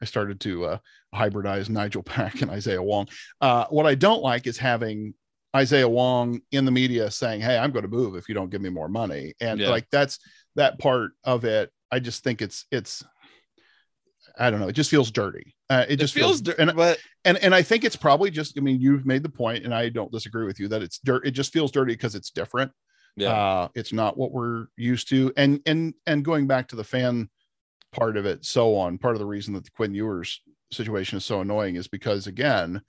I 0.01 0.05
started 0.05 0.39
to 0.41 0.65
uh, 0.65 0.77
hybridize 1.15 1.69
Nigel 1.69 2.03
Pack 2.03 2.41
and 2.41 2.51
Isaiah 2.51 2.83
Wong. 2.83 3.07
Uh, 3.39 3.65
what 3.69 3.87
I 3.87 3.95
don't 3.95 4.21
like 4.21 4.45
is 4.47 4.57
having 4.57 5.13
Isaiah 5.55 5.89
Wong 5.89 6.41
in 6.51 6.65
the 6.65 6.71
media 6.71 7.09
saying, 7.09 7.41
"Hey, 7.41 7.57
I'm 7.57 7.71
going 7.71 7.83
to 7.83 7.89
move 7.89 8.15
if 8.15 8.29
you 8.29 8.35
don't 8.35 8.49
give 8.51 8.61
me 8.61 8.69
more 8.69 8.87
money," 8.87 9.33
and 9.41 9.59
Yeah. 9.59 9.69
like 9.69 9.87
that's 9.91 10.19
that 10.55 10.77
part 10.77 11.11
of 11.23 11.43
it. 11.43 11.71
I 11.91 11.99
just 11.99 12.23
think 12.23 12.41
it's 12.41 12.65
it's. 12.71 13.03
I 14.37 14.49
don't 14.49 14.59
know. 14.59 14.67
It 14.67 14.73
just 14.73 14.89
feels 14.89 15.11
dirty. 15.11 15.55
Uh, 15.69 15.85
it 15.87 15.99
It 15.99 15.99
just 15.99 16.13
feels, 16.13 16.41
feels, 16.41 16.41
dir- 16.41 16.55
and 16.59 16.75
but 16.75 16.99
and 17.25 17.37
and 17.37 17.53
I 17.55 17.61
think 17.61 17.83
it's 17.83 17.95
probably 17.95 18.31
just. 18.31 18.57
I 18.57 18.61
mean, 18.61 18.79
you've 18.81 19.05
made 19.05 19.23
the 19.23 19.29
point, 19.29 19.63
and 19.65 19.73
I 19.73 19.89
don't 19.89 20.11
disagree 20.11 20.45
with 20.45 20.59
you 20.59 20.67
that 20.69 20.81
it's 20.81 20.99
dirt. 20.99 21.25
It 21.25 21.31
just 21.31 21.53
feels 21.53 21.71
dirty 21.71 21.93
because 21.93 22.15
it's 22.15 22.31
different. 22.31 22.71
yeah, 23.15 23.31
Uh, 23.31 23.67
it's 23.75 23.93
not 23.93 24.17
what 24.17 24.31
we're 24.31 24.67
used 24.77 25.09
to, 25.09 25.31
and 25.37 25.59
and 25.65 25.93
and 26.05 26.23
going 26.25 26.47
back 26.47 26.67
to 26.69 26.75
the 26.75 26.83
fan 26.83 27.29
part 27.91 28.17
of 28.17 28.25
it, 28.25 28.45
so 28.45 28.75
on. 28.75 28.97
Part 28.97 29.15
of 29.15 29.19
the 29.19 29.25
reason 29.25 29.53
that 29.53 29.63
the 29.65 29.71
Quinn 29.71 29.93
Ewers 29.93 30.41
situation 30.71 31.17
is 31.17 31.25
so 31.25 31.41
annoying 31.41 31.75
is 31.75 31.87
because 31.89 32.27
again, 32.27 32.81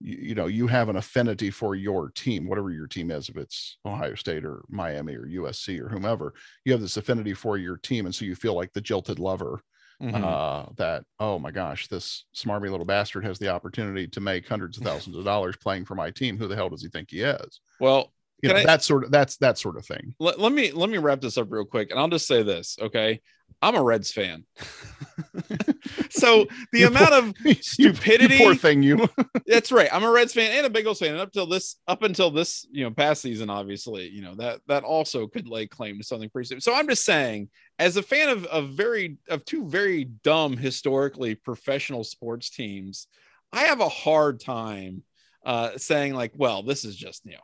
you, 0.00 0.16
you 0.20 0.34
know, 0.34 0.46
you 0.46 0.66
have 0.66 0.88
an 0.88 0.96
affinity 0.96 1.50
for 1.50 1.74
your 1.76 2.10
team, 2.10 2.48
whatever 2.48 2.70
your 2.70 2.88
team 2.88 3.10
is, 3.10 3.28
if 3.28 3.36
it's 3.36 3.78
Ohio 3.86 4.14
State 4.16 4.44
or 4.44 4.64
Miami 4.68 5.14
or 5.14 5.26
USC 5.26 5.78
or 5.80 5.88
whomever, 5.88 6.34
you 6.64 6.72
have 6.72 6.80
this 6.80 6.96
affinity 6.96 7.34
for 7.34 7.56
your 7.56 7.76
team, 7.76 8.06
and 8.06 8.14
so 8.14 8.24
you 8.24 8.34
feel 8.34 8.54
like 8.54 8.72
the 8.72 8.80
jilted 8.80 9.18
lover 9.18 9.60
mhm. 10.02 10.22
uh, 10.24 10.70
that 10.76 11.04
oh 11.18 11.38
my 11.38 11.50
gosh, 11.50 11.88
this 11.88 12.24
smarmy 12.34 12.70
little 12.70 12.84
bastard 12.86 13.24
has 13.24 13.38
the 13.38 13.48
opportunity 13.48 14.06
to 14.08 14.20
make 14.20 14.46
hundreds 14.48 14.78
of 14.78 14.84
thousands 14.84 15.16
of 15.16 15.24
dollars 15.24 15.56
playing 15.56 15.84
for 15.84 15.94
my 15.94 16.10
team. 16.10 16.36
Who 16.38 16.48
the 16.48 16.56
hell 16.56 16.68
does 16.70 16.82
he 16.82 16.88
think 16.88 17.10
he 17.10 17.20
is? 17.22 17.60
well, 17.80 18.12
You 18.42 18.50
know, 18.50 18.56
I- 18.56 18.64
that 18.64 18.82
sort 18.82 19.04
of 19.04 19.10
that's 19.10 19.36
that 19.38 19.58
sort 19.58 19.76
of 19.76 19.84
thing. 19.86 20.14
let, 20.20 20.38
let 20.38 20.52
me 20.52 20.70
let 20.72 20.88
me 20.90 20.98
wrap 20.98 21.20
this 21.20 21.36
up 21.38 21.48
real 21.50 21.64
quick 21.64 21.90
and 21.90 21.98
i'll 21.98 22.08
just 22.08 22.26
say 22.28 22.42
this 22.44 22.76
okay 22.80 23.20
i'm 23.62 23.74
a 23.74 23.82
reds 23.82 24.12
fan 24.12 24.44
so 26.10 26.46
the 26.72 26.80
You 26.80 26.86
amount 26.88 27.12
of 27.14 27.34
You- 27.44 27.54
Stupidity. 27.60 28.34
you 28.34 28.40
poor 28.40 28.54
thing, 28.54 28.82
you. 28.82 29.08
that's 29.46 29.72
right 29.72 29.88
i'm 29.92 30.04
a 30.04 30.10
reds 30.10 30.32
fan 30.34 30.52
and 30.52 30.66
a 30.66 30.70
bengals 30.82 30.98
fan 30.98 31.12
and 31.12 31.20
up 31.20 31.32
till 31.32 31.46
this 31.46 31.76
up 31.88 32.02
until 32.02 32.30
this 32.30 32.66
you 32.70 32.84
know 32.84 32.90
past 32.90 33.22
season 33.22 33.50
obviously 33.50 34.08
you 34.08 34.22
know 34.22 34.34
that 34.36 34.60
that 34.68 34.84
also 34.84 35.26
could 35.26 35.48
lay 35.48 35.66
claim 35.66 35.98
to 35.98 36.04
something 36.04 36.30
pretty 36.30 36.46
soon 36.48 36.60
so 36.60 36.74
i'm 36.74 36.88
just 36.88 37.04
saying 37.04 37.48
as 37.78 37.96
a 37.96 38.02
fan 38.02 38.28
of 38.28 38.44
of 38.46 38.70
very 38.70 39.18
of 39.28 39.44
two 39.44 39.66
very 39.68 40.04
dumb 40.04 40.56
historically 40.56 41.34
professional 41.34 42.04
sports 42.04 42.50
teams 42.50 43.06
i 43.52 43.64
have 43.64 43.80
a 43.80 43.88
hard 43.88 44.40
time 44.40 45.02
uh 45.44 45.70
saying 45.76 46.14
like 46.14 46.32
well 46.36 46.62
this 46.62 46.84
is 46.84 46.96
just 46.96 47.24
you 47.24 47.32
know 47.32 47.38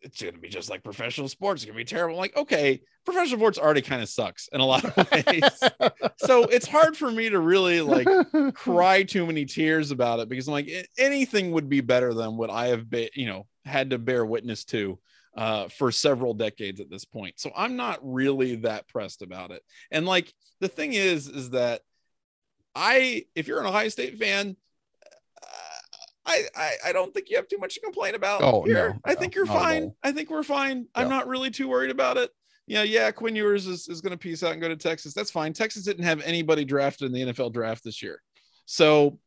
it's 0.00 0.22
going 0.22 0.34
to 0.34 0.40
be 0.40 0.48
just 0.48 0.70
like 0.70 0.82
professional 0.82 1.28
sports. 1.28 1.62
It's 1.62 1.66
going 1.66 1.76
to 1.76 1.84
be 1.84 1.84
terrible. 1.84 2.16
Like, 2.16 2.36
okay, 2.36 2.80
professional 3.04 3.38
sports 3.38 3.58
already 3.58 3.82
kind 3.82 4.02
of 4.02 4.08
sucks 4.08 4.48
in 4.52 4.60
a 4.60 4.66
lot 4.66 4.84
of 4.84 5.10
ways. 5.10 5.42
so 6.18 6.44
it's 6.44 6.66
hard 6.66 6.96
for 6.96 7.10
me 7.10 7.30
to 7.30 7.40
really 7.40 7.80
like 7.80 8.06
cry 8.54 9.02
too 9.02 9.26
many 9.26 9.44
tears 9.44 9.90
about 9.90 10.20
it 10.20 10.28
because 10.28 10.46
I'm 10.46 10.52
like 10.52 10.70
anything 10.98 11.52
would 11.52 11.68
be 11.68 11.80
better 11.80 12.14
than 12.14 12.36
what 12.36 12.50
I 12.50 12.68
have 12.68 12.88
been, 12.88 13.08
you 13.14 13.26
know, 13.26 13.46
had 13.64 13.90
to 13.90 13.98
bear 13.98 14.24
witness 14.24 14.64
to 14.66 14.98
uh, 15.36 15.68
for 15.68 15.90
several 15.90 16.34
decades 16.34 16.80
at 16.80 16.90
this 16.90 17.04
point. 17.04 17.40
So 17.40 17.50
I'm 17.56 17.76
not 17.76 17.98
really 18.02 18.56
that 18.56 18.88
pressed 18.88 19.22
about 19.22 19.50
it. 19.50 19.62
And 19.90 20.06
like 20.06 20.32
the 20.60 20.68
thing 20.68 20.92
is, 20.92 21.28
is 21.28 21.50
that 21.50 21.80
I, 22.74 23.26
if 23.34 23.48
you're 23.48 23.60
an 23.60 23.66
Ohio 23.66 23.88
State 23.88 24.18
fan, 24.18 24.56
uh, 25.42 25.46
I, 26.24 26.42
I 26.54 26.70
I 26.86 26.92
don't 26.92 27.12
think 27.12 27.30
you 27.30 27.36
have 27.36 27.48
too 27.48 27.58
much 27.58 27.74
to 27.74 27.80
complain 27.80 28.14
about. 28.14 28.42
Oh, 28.42 28.62
here. 28.62 28.90
no, 28.90 29.00
I 29.04 29.14
no, 29.14 29.20
think 29.20 29.34
you're 29.34 29.46
fine. 29.46 29.92
I 30.02 30.12
think 30.12 30.30
we're 30.30 30.42
fine. 30.42 30.86
I'm 30.94 31.08
not 31.08 31.26
really 31.26 31.50
too 31.50 31.68
worried 31.68 31.90
about 31.90 32.16
it. 32.16 32.30
Yeah, 32.66 32.84
yeah. 32.84 33.10
Quinn 33.10 33.36
Ewers 33.36 33.66
is, 33.66 33.88
is 33.88 34.00
going 34.00 34.12
to 34.12 34.16
peace 34.16 34.42
out 34.42 34.52
and 34.52 34.60
go 34.60 34.68
to 34.68 34.76
Texas. 34.76 35.14
That's 35.14 35.30
fine. 35.30 35.52
Texas 35.52 35.82
didn't 35.82 36.04
have 36.04 36.22
anybody 36.22 36.64
drafted 36.64 37.06
in 37.06 37.12
the 37.12 37.32
NFL 37.32 37.52
draft 37.52 37.82
this 37.84 38.02
year. 38.02 38.22
So, 38.66 39.18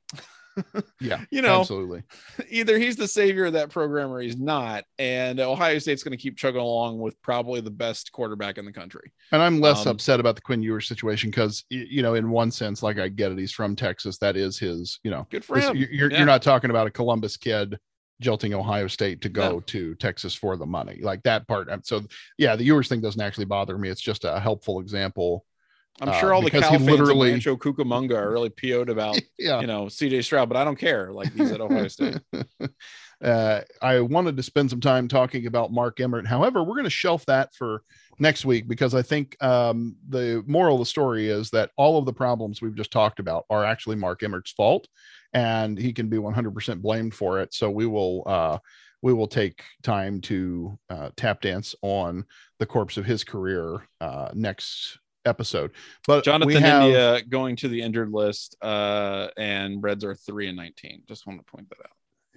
yeah, 1.01 1.21
you 1.31 1.41
know, 1.41 1.59
absolutely. 1.61 2.03
either 2.49 2.77
he's 2.77 2.95
the 2.95 3.07
savior 3.07 3.45
of 3.45 3.53
that 3.53 3.69
program 3.69 4.11
or 4.11 4.21
he's 4.21 4.37
not. 4.37 4.83
And 4.99 5.39
Ohio 5.39 5.79
State's 5.79 6.03
going 6.03 6.11
to 6.17 6.21
keep 6.21 6.37
chugging 6.37 6.61
along 6.61 6.99
with 6.99 7.21
probably 7.21 7.61
the 7.61 7.71
best 7.71 8.11
quarterback 8.11 8.57
in 8.57 8.65
the 8.65 8.71
country. 8.71 9.11
And 9.31 9.41
I'm 9.41 9.59
less 9.59 9.85
Um, 9.85 9.91
upset 9.93 10.19
about 10.19 10.35
the 10.35 10.41
Quinn 10.41 10.61
Ewers 10.61 10.87
situation 10.87 11.29
because 11.29 11.63
you 11.69 12.01
know, 12.01 12.13
in 12.15 12.29
one 12.29 12.51
sense, 12.51 12.81
like 12.83 12.97
I 12.99 13.07
get 13.09 13.31
it, 13.31 13.37
he's 13.39 13.51
from 13.51 13.75
Texas. 13.75 14.17
That 14.19 14.35
is 14.37 14.57
his. 14.59 14.99
You 15.03 15.11
know, 15.11 15.27
Good 15.29 15.43
for 15.45 15.55
this- 15.55 15.65
him. 15.69 15.75
you're 15.77 15.91
you're, 15.91 16.11
Yeah. 16.11 16.17
you're 16.17 16.25
not 16.27 16.41
talking 16.41 16.69
about 16.69 16.87
a 16.87 16.91
Columbus 16.91 17.37
kid 17.37 17.77
jilting 18.21 18.53
Ohio 18.53 18.87
State 18.87 19.19
to 19.21 19.27
go 19.29 19.55
No. 19.55 19.59
to 19.59 19.93
Texas 19.95 20.33
for 20.33 20.55
the 20.55 20.65
money, 20.65 20.99
like 21.01 21.21
that 21.23 21.45
part. 21.49 21.67
So 21.85 22.01
yeah, 22.37 22.55
the 22.55 22.63
Ewers 22.63 22.87
thing 22.87 23.01
doesn't 23.01 23.19
actually 23.21 23.43
bother 23.45 23.77
me. 23.77 23.89
It's 23.89 23.99
just 24.01 24.23
a 24.23 24.39
helpful 24.39 24.79
example. 24.79 25.45
I'm 26.01 26.09
uh, 26.09 26.19
sure 26.19 26.33
all 26.33 26.41
the 26.41 26.51
Cal 26.51 26.61
fans 26.61 26.83
literally- 26.85 27.29
of 27.29 27.33
Rancho 27.35 27.55
Cucamonga 27.55 28.15
are 28.15 28.31
really 28.31 28.49
PO'd 28.49 28.89
about, 28.89 29.19
Yeah. 29.39 29.61
you 29.61 29.67
know, 29.67 29.85
CJ 29.85 30.23
Stroud, 30.25 30.49
but 30.49 30.57
I 30.57 30.63
don't 30.63 30.75
care. 30.77 31.11
Like 31.11 31.33
he's 31.33 31.51
at 31.51 31.61
Ohio 31.61 31.87
State. 31.87 32.19
uh, 33.23 33.61
I 33.81 34.01
wanted 34.01 34.35
to 34.37 34.43
spend 34.43 34.69
some 34.69 34.81
time 34.81 35.07
talking 35.07 35.47
about 35.47 35.71
Mark 35.71 35.99
Emmert. 35.99 36.27
However, 36.27 36.63
we're 36.63 36.75
going 36.75 36.83
to 36.83 36.89
shelf 36.89 37.25
that 37.27 37.55
for 37.55 37.81
next 38.19 38.43
week 38.45 38.67
because 38.67 38.93
I 38.93 39.01
think 39.01 39.41
um, 39.41 39.95
the 40.09 40.43
moral 40.47 40.75
of 40.75 40.79
the 40.79 40.85
story 40.85 41.29
is 41.29 41.49
that 41.51 41.71
all 41.77 41.97
of 41.97 42.05
the 42.05 42.13
problems 42.13 42.61
we've 42.61 42.75
just 42.75 42.91
talked 42.91 43.19
about 43.19 43.45
are 43.49 43.63
actually 43.63 43.95
Mark 43.95 44.21
Emmert's 44.21 44.51
fault, 44.51 44.87
and 45.33 45.77
he 45.77 45.93
can 45.93 46.09
be 46.09 46.17
100% 46.17 46.81
blamed 46.81 47.13
for 47.13 47.39
it. 47.39 47.53
So 47.53 47.69
we 47.71 47.85
will 47.85 48.23
uh, 48.25 48.57
we 49.01 49.13
will 49.13 49.27
take 49.27 49.63
time 49.83 50.19
to 50.21 50.77
uh, 50.89 51.09
tap 51.15 51.39
dance 51.41 51.73
on 51.81 52.25
the 52.59 52.65
corpse 52.65 52.97
of 52.97 53.05
his 53.05 53.23
career 53.23 53.87
uh, 54.01 54.29
next 54.33 54.99
episode. 55.25 55.71
But 56.07 56.23
Jonathan 56.23 56.61
have, 56.61 56.83
India 56.83 57.21
going 57.23 57.55
to 57.57 57.67
the 57.67 57.81
injured 57.81 58.11
list, 58.11 58.55
uh, 58.61 59.27
and 59.37 59.81
Reds 59.81 60.03
are 60.03 60.15
three 60.15 60.47
and 60.47 60.57
19. 60.57 61.03
Just 61.07 61.27
want 61.27 61.39
to 61.39 61.51
point 61.51 61.69
that 61.69 61.79
out. 61.85 61.91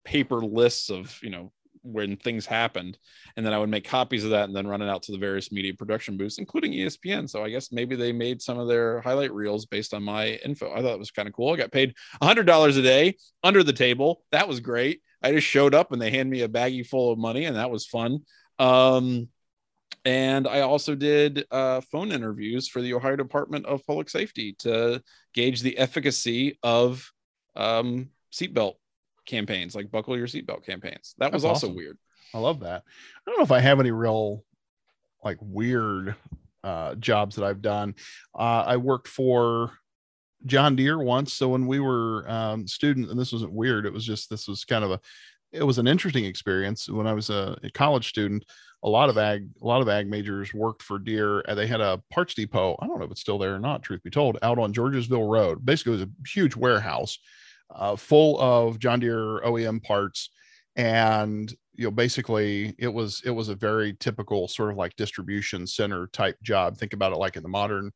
paper 0.04 0.42
lists 0.44 0.90
of 0.90 1.20
you 1.22 1.30
know 1.30 1.52
when 1.86 2.18
things 2.18 2.46
happened. 2.46 2.98
And 3.38 3.46
then 3.46 3.54
i 3.54 3.60
would 3.60 3.70
make 3.70 3.86
copies 3.86 4.24
of 4.24 4.32
that 4.32 4.46
and 4.46 4.56
then 4.56 4.68
run 4.68 4.82
it 4.82 4.90
out 4.90 5.04
to 5.04 5.12
the 5.12 5.18
various 5.18 5.52
media 5.52 5.74
production 5.74 6.18
booths 6.18 6.38
including 6.38 6.72
espn 6.72 7.30
so 7.30 7.44
i 7.44 7.50
guess 7.50 7.72
maybe 7.72 7.96
they 7.96 8.12
made 8.12 8.42
some 8.42 8.58
of 8.58 8.68
their 8.68 9.02
highlight 9.02 9.34
reels 9.34 9.66
based 9.66 9.94
on 9.94 10.04
my 10.04 10.40
info. 10.46 10.72
I 10.72 10.82
thought 10.82 10.94
it 10.94 11.00
was 11.00 11.12
kind 11.12 11.28
of 11.28 11.34
cool. 11.34 11.54
I 11.54 11.58
got 11.58 11.72
paid 11.72 11.94
$100 12.22 12.78
a 12.78 12.82
day 12.82 13.18
under 13.44 13.64
the 13.64 13.74
table. 13.74 14.24
That 14.32 14.48
was 14.48 14.60
great. 14.60 15.02
I 15.22 15.32
just 15.32 15.48
showed 15.48 15.74
up 15.74 15.92
and 15.92 16.02
they 16.02 16.12
handed 16.12 16.32
me 16.32 16.42
a 16.42 16.48
baggie 16.48 16.86
full 16.86 17.12
of 17.12 17.20
money 17.20 17.46
and 17.46 17.56
that 17.56 17.72
was 17.72 17.86
fun. 17.86 18.20
Um, 18.60 19.30
and 20.04 20.48
I 20.48 20.62
also 20.62 20.94
did 20.94 21.46
uh, 21.50 21.82
phone 21.92 22.12
interviews 22.12 22.68
for 22.68 22.82
the 22.82 22.94
Ohio 22.94 23.16
Department 23.16 23.66
of 23.66 23.86
Public 23.86 24.10
Safety 24.10 24.54
to 24.60 25.02
gauge 25.34 25.62
the 25.62 25.78
efficacy 25.78 26.60
of 26.62 27.12
um, 27.56 28.10
seatbelt 28.32 28.76
campaigns, 29.26 29.76
like 29.76 29.92
buckle 29.92 30.18
your 30.18 30.28
seatbelt 30.28 30.66
campaigns. 30.66 31.16
That 31.18 31.32
That's 31.32 31.44
was 31.44 31.46
also 31.46 31.68
awesome. 31.68 31.76
weird. 31.76 31.98
I 32.34 32.40
love 32.40 32.62
that. 32.62 32.84
I 32.86 33.30
don't 33.30 33.38
know 33.38 33.44
if 33.44 33.52
I 33.52 33.60
have 33.60 33.80
any 33.80 33.92
real 33.92 34.44
like 35.24 35.38
weird 35.42 36.16
uh, 36.64 36.96
jobs 36.96 37.36
that 37.36 37.46
I've 37.46 37.62
done. 37.62 37.96
Uh, 38.34 38.64
I 38.66 38.78
worked 38.78 39.08
for 39.08 39.72
John 40.46 40.76
Deere 40.76 41.00
once. 41.00 41.34
So 41.34 41.50
when 41.50 41.68
we 41.68 41.80
were 41.80 42.30
um, 42.30 42.68
student, 42.68 43.10
and 43.10 43.20
this 43.20 43.32
wasn't 43.32 43.54
weird, 43.54 43.86
it 43.86 43.94
was 43.94 44.06
just 44.06 44.30
this 44.30 44.48
was 44.48 44.66
kind 44.66 44.84
of 44.84 44.92
a 44.92 45.00
it 45.52 45.64
was 45.64 45.78
an 45.78 45.88
interesting 45.88 46.26
experience 46.26 46.90
when 46.90 47.08
I 47.08 47.14
was 47.14 47.30
a, 47.30 47.58
a 47.64 47.70
college 47.70 48.10
student. 48.10 48.46
A 48.84 48.90
lot 48.90 49.10
of 49.10 49.18
ag, 49.18 49.48
a 49.62 49.66
lot 49.66 49.82
of 49.82 49.90
ag 49.90 50.08
majors 50.08 50.54
worked 50.54 50.84
for 50.84 51.00
Deere, 51.00 51.40
and 51.48 51.58
they 51.58 51.66
had 51.66 51.82
a 51.82 52.02
parts 52.12 52.36
depot. 52.36 52.78
I 52.80 52.86
don't 52.86 53.00
know 53.00 53.06
if 53.06 53.12
it's 53.12 53.22
still 53.22 53.40
there 53.40 53.56
or 53.56 53.60
not. 53.60 53.82
Truth 53.82 54.04
be 54.04 54.12
told, 54.12 54.38
out 54.44 54.60
on 54.60 54.74
Georgesville 54.74 55.28
Road. 55.28 55.66
Basically, 55.66 55.94
it 55.94 56.00
was 56.00 56.04
a 56.04 56.30
huge 56.30 56.56
warehouse 56.56 57.18
uh, 57.74 57.96
full 57.96 58.40
of 58.40 58.80
John 58.80 59.00
Deere 59.00 59.42
OEM 59.42 59.84
parts, 59.84 60.30
and 60.76 61.54
you 61.76 61.86
know, 61.86 61.92
basically, 61.92 62.74
it 62.78 62.88
was 62.88 63.22
it 63.26 63.32
was 63.32 63.50
a 63.50 63.56
very 63.56 63.94
typical 64.00 64.48
sort 64.48 64.72
of 64.72 64.78
like 64.78 64.96
distribution 64.96 65.68
center 65.68 66.08
type 66.08 66.38
job. 66.42 66.78
Think 66.78 66.94
about 66.94 67.12
it 67.12 67.18
like 67.18 67.36
in 67.36 67.44
the 67.44 67.50
modern 67.50 67.92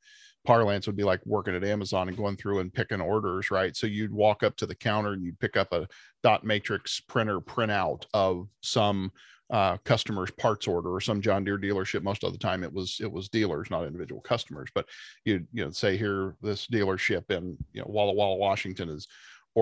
parlance 0.45 0.87
would 0.87 0.95
be 0.95 1.03
like 1.03 1.21
working 1.25 1.55
at 1.55 1.63
Amazon 1.63 2.07
and 2.07 2.17
going 2.17 2.37
through 2.37 2.59
and 2.59 2.73
picking 2.73 3.01
orders, 3.01 3.51
right? 3.51 3.75
So 3.75 3.87
you'd 3.87 4.13
walk 4.13 4.43
up 4.43 4.55
to 4.57 4.65
the 4.65 4.75
counter 4.75 5.13
and 5.13 5.23
you'd 5.23 5.39
pick 5.39 5.57
up 5.57 5.73
a 5.73 5.87
dot 6.23 6.43
matrix 6.43 6.99
printer 6.99 7.39
printout 7.39 8.05
of 8.13 8.47
some 8.61 9.11
uh, 9.49 9.77
customer's 9.77 10.31
parts 10.31 10.67
order 10.67 10.93
or 10.93 11.01
some 11.01 11.21
John 11.21 11.43
Deere 11.43 11.57
dealership. 11.57 12.03
Most 12.03 12.23
of 12.23 12.31
the 12.31 12.39
time, 12.39 12.63
it 12.63 12.71
was 12.71 12.99
it 13.01 13.11
was 13.11 13.29
dealers, 13.29 13.69
not 13.71 13.85
individual 13.85 14.21
customers. 14.21 14.69
But 14.73 14.85
you'd 15.25 15.47
you 15.51 15.65
know 15.65 15.71
say 15.71 15.97
here 15.97 16.35
this 16.41 16.67
dealership 16.67 17.31
in 17.31 17.57
you 17.73 17.81
know 17.81 17.87
Walla 17.89 18.13
Walla, 18.13 18.35
Washington 18.35 18.89
is 18.89 19.07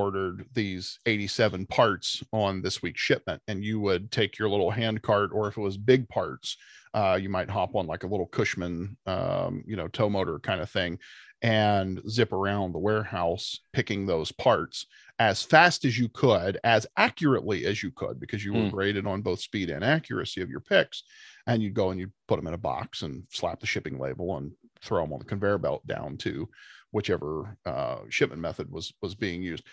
ordered 0.01 0.45
these 0.53 0.99
87 1.05 1.65
parts 1.67 2.23
on 2.31 2.61
this 2.61 2.81
week's 2.81 3.01
shipment 3.01 3.41
and 3.47 3.63
you 3.63 3.79
would 3.79 4.11
take 4.11 4.37
your 4.37 4.49
little 4.49 4.71
hand 4.71 5.01
cart 5.01 5.31
or 5.33 5.47
if 5.47 5.57
it 5.57 5.61
was 5.61 5.77
big 5.77 6.07
parts 6.09 6.57
uh, 6.93 7.17
you 7.21 7.29
might 7.29 7.49
hop 7.49 7.75
on 7.75 7.85
like 7.87 8.03
a 8.03 8.07
little 8.07 8.27
cushman 8.27 8.97
um, 9.05 9.63
you 9.67 9.75
know 9.75 9.87
tow 9.87 10.09
motor 10.09 10.39
kind 10.39 10.61
of 10.61 10.69
thing 10.69 10.99
and 11.43 12.01
zip 12.09 12.31
around 12.33 12.71
the 12.73 12.79
warehouse 12.79 13.59
picking 13.73 14.05
those 14.05 14.31
parts 14.31 14.85
as 15.19 15.43
fast 15.43 15.85
as 15.85 15.97
you 15.97 16.09
could 16.09 16.59
as 16.63 16.87
accurately 16.97 17.65
as 17.65 17.83
you 17.83 17.91
could 17.91 18.19
because 18.19 18.43
you 18.43 18.53
were 18.53 18.65
Hmm. 18.65 18.69
graded 18.75 19.05
on 19.07 19.21
both 19.21 19.39
speed 19.39 19.69
and 19.69 19.83
accuracy 19.83 20.41
of 20.41 20.49
your 20.49 20.59
picks 20.61 21.03
and 21.45 21.61
you'd 21.61 21.73
go 21.75 21.91
and 21.91 21.99
you'd 21.99 22.13
put 22.27 22.37
them 22.37 22.47
in 22.47 22.53
a 22.53 22.57
box 22.57 23.01
and 23.03 23.23
slap 23.29 23.59
the 23.59 23.67
shipping 23.67 23.99
label 23.99 24.37
and 24.37 24.51
throw 24.81 25.01
them 25.01 25.13
on 25.13 25.19
the 25.19 25.25
conveyor 25.25 25.57
belt 25.59 25.85
down 25.87 26.17
to 26.17 26.47
whichever 26.91 27.57
uh, 27.65 27.99
shipment 28.09 28.41
method 28.41 28.71
was 28.71 28.93
was 29.01 29.15
being 29.15 29.41
used. 29.41 29.63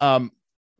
Um, 0.00 0.32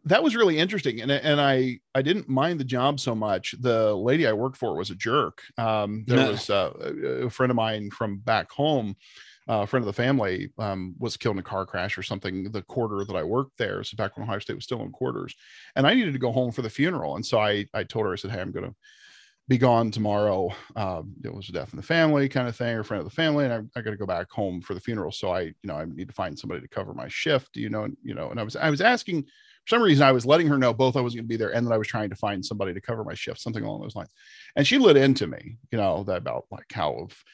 that 0.05 0.22
was 0.22 0.34
really 0.34 0.59
interesting, 0.59 1.01
and 1.01 1.11
and 1.11 1.41
I 1.41 1.80
I 1.95 2.03
didn't 2.03 2.28
mind 2.28 2.59
the 2.59 2.64
job 2.64 3.01
so 3.01 3.14
much. 3.14 3.55
The 3.61 3.95
lady 3.95 4.26
I 4.26 4.32
worked 4.32 4.57
for 4.57 4.74
was 4.74 4.91
a 4.91 4.95
jerk. 4.95 5.43
Um, 5.59 6.05
there 6.07 6.30
was 6.30 6.49
uh, 6.49 6.72
a 6.80 7.26
a 7.26 7.30
friend 7.30 7.51
of 7.51 7.57
mine 7.57 7.91
from 7.91 8.18
back 8.18 8.51
home. 8.51 8.97
Uh, 9.49 9.62
a 9.62 9.66
friend 9.66 9.82
of 9.82 9.86
the 9.86 9.93
family 9.93 10.53
um, 10.59 10.95
was 10.99 11.16
killed 11.16 11.34
in 11.34 11.41
a 11.41 11.43
car 11.43 11.66
crash 11.66 11.99
or 11.99 12.03
something 12.03 12.53
the 12.53 12.62
quarter 12.62 13.05
that 13.05 13.16
I 13.16 13.24
worked 13.24 13.59
there. 13.59 13.82
So 13.82 13.97
back 13.97 14.16
when 14.16 14.22
Ohio 14.24 14.38
State 14.38 14.55
was 14.55 14.64
still 14.64 14.82
in 14.82 14.93
quarters, 14.93 15.34
and 15.74 15.86
I 15.86 15.95
needed 15.95 16.12
to 16.12 16.18
go 16.18 16.32
home 16.32 16.53
for 16.53 16.62
the 16.62 16.70
funeral. 16.70 17.16
And 17.16 17.26
so 17.26 17.38
I 17.38 17.66
I 17.74 17.84
told 17.84 18.07
her 18.07 18.12
I 18.12 18.16
said, 18.16 18.30
"Hey, 18.30 18.41
I'm 18.41 18.53
going 18.53 18.70
to 18.70 18.74
be 19.51 19.59
gone 19.59 19.90
tomorrow. 19.90 20.48
Um, 20.76 21.12
it 21.24 21.34
was 21.34 21.48
a 21.48 21.53
death 21.53 21.72
in 21.72 21.76
the 21.76 21.82
family 21.82 22.28
kind 22.28 22.46
of 22.46 22.55
thing, 22.55 22.76
or 22.76 22.84
friend 22.84 23.01
of 23.01 23.05
the 23.05 23.14
family, 23.14 23.44
and 23.44 23.53
I, 23.53 23.78
I 23.78 23.82
got 23.82 23.90
to 23.90 23.96
go 23.96 24.07
back 24.07 24.30
home 24.30 24.62
for 24.62 24.74
the 24.74 24.80
funeral. 24.80 25.11
So 25.11 25.32
I, 25.32 25.40
you 25.40 25.55
know, 25.64 25.74
I 25.74 25.84
need 25.86 26.07
to 26.07 26.14
find 26.14 26.38
somebody 26.38 26.61
to 26.61 26.68
cover 26.68 26.94
my 26.94 27.09
shift. 27.09 27.57
You 27.57 27.68
know, 27.68 27.82
and 27.82 27.96
you 28.05 28.14
know, 28.14 28.30
and 28.30 28.38
I 28.38 28.44
was 28.44 28.55
I 28.55 28.70
was 28.70 28.80
asking 28.80 29.24
for 29.24 29.74
some 29.74 29.82
reason 29.82 30.07
I 30.07 30.12
was 30.12 30.24
letting 30.24 30.46
her 30.46 30.57
know 30.57 30.72
both 30.72 30.96
I 30.96 31.01
was 31.01 31.14
going 31.14 31.24
to 31.24 31.28
be 31.28 31.36
there, 31.36 31.53
and 31.53 31.66
that 31.66 31.74
I 31.74 31.78
was 31.78 31.88
trying 31.88 32.11
to 32.11 32.16
find 32.16 32.46
somebody 32.46 32.72
to 32.72 32.80
cover 32.80 33.03
my 33.03 33.14
shift, 33.14 33.40
something 33.40 33.64
along 33.64 33.82
those 33.82 33.96
lines. 33.96 34.11
And 34.55 34.64
she 34.64 34.78
lit 34.78 34.96
into 34.96 35.26
me, 35.26 35.57
you 35.72 35.78
know, 35.78 36.05
that 36.05 36.18
about 36.18 36.44
like 36.53 36.72
how 36.72 36.92
of 36.92 37.24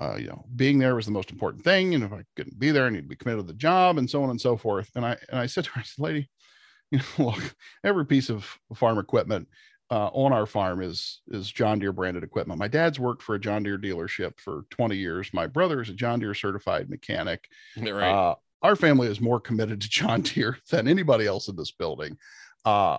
uh, 0.00 0.14
you 0.16 0.28
know, 0.28 0.44
being 0.54 0.78
there 0.78 0.94
was 0.94 1.06
the 1.06 1.12
most 1.12 1.30
important 1.30 1.64
thing. 1.64 1.94
And 1.94 2.04
if 2.04 2.12
I 2.12 2.22
couldn't 2.36 2.58
be 2.58 2.70
there, 2.70 2.86
I 2.86 2.90
need 2.90 3.02
to 3.02 3.08
be 3.08 3.16
committed 3.16 3.46
to 3.46 3.52
the 3.52 3.58
job 3.58 3.98
and 3.98 4.08
so 4.08 4.22
on 4.22 4.30
and 4.30 4.40
so 4.40 4.56
forth. 4.56 4.90
And 4.94 5.04
I 5.04 5.16
and 5.28 5.40
I 5.40 5.46
said 5.46 5.64
to 5.64 5.70
her, 5.70 5.80
I 5.80 5.84
said, 5.84 6.02
lady, 6.02 6.30
you 6.92 6.98
know, 6.98 7.26
look, 7.26 7.56
every 7.82 8.06
piece 8.06 8.30
of 8.30 8.46
farm 8.74 8.98
equipment 8.98 9.48
uh, 9.90 10.06
on 10.08 10.32
our 10.32 10.46
farm 10.46 10.82
is 10.82 11.20
is 11.28 11.50
John 11.50 11.78
Deere 11.78 11.92
branded 11.92 12.22
equipment. 12.24 12.58
My 12.58 12.68
dad's 12.68 12.98
worked 12.98 13.22
for 13.22 13.34
a 13.34 13.40
John 13.40 13.62
Deere 13.62 13.78
dealership 13.78 14.38
for 14.40 14.64
20 14.70 14.96
years. 14.96 15.30
My 15.32 15.46
brother 15.46 15.80
is 15.82 15.88
a 15.90 15.94
John 15.94 16.20
Deere 16.20 16.34
certified 16.34 16.88
mechanic. 16.90 17.48
Right. 17.76 18.10
Uh, 18.10 18.34
our 18.62 18.76
family 18.76 19.08
is 19.08 19.20
more 19.20 19.40
committed 19.40 19.80
to 19.82 19.88
John 19.88 20.22
Deere 20.22 20.58
than 20.70 20.88
anybody 20.88 21.26
else 21.26 21.48
in 21.48 21.56
this 21.56 21.70
building. 21.70 22.16
Uh, 22.64 22.98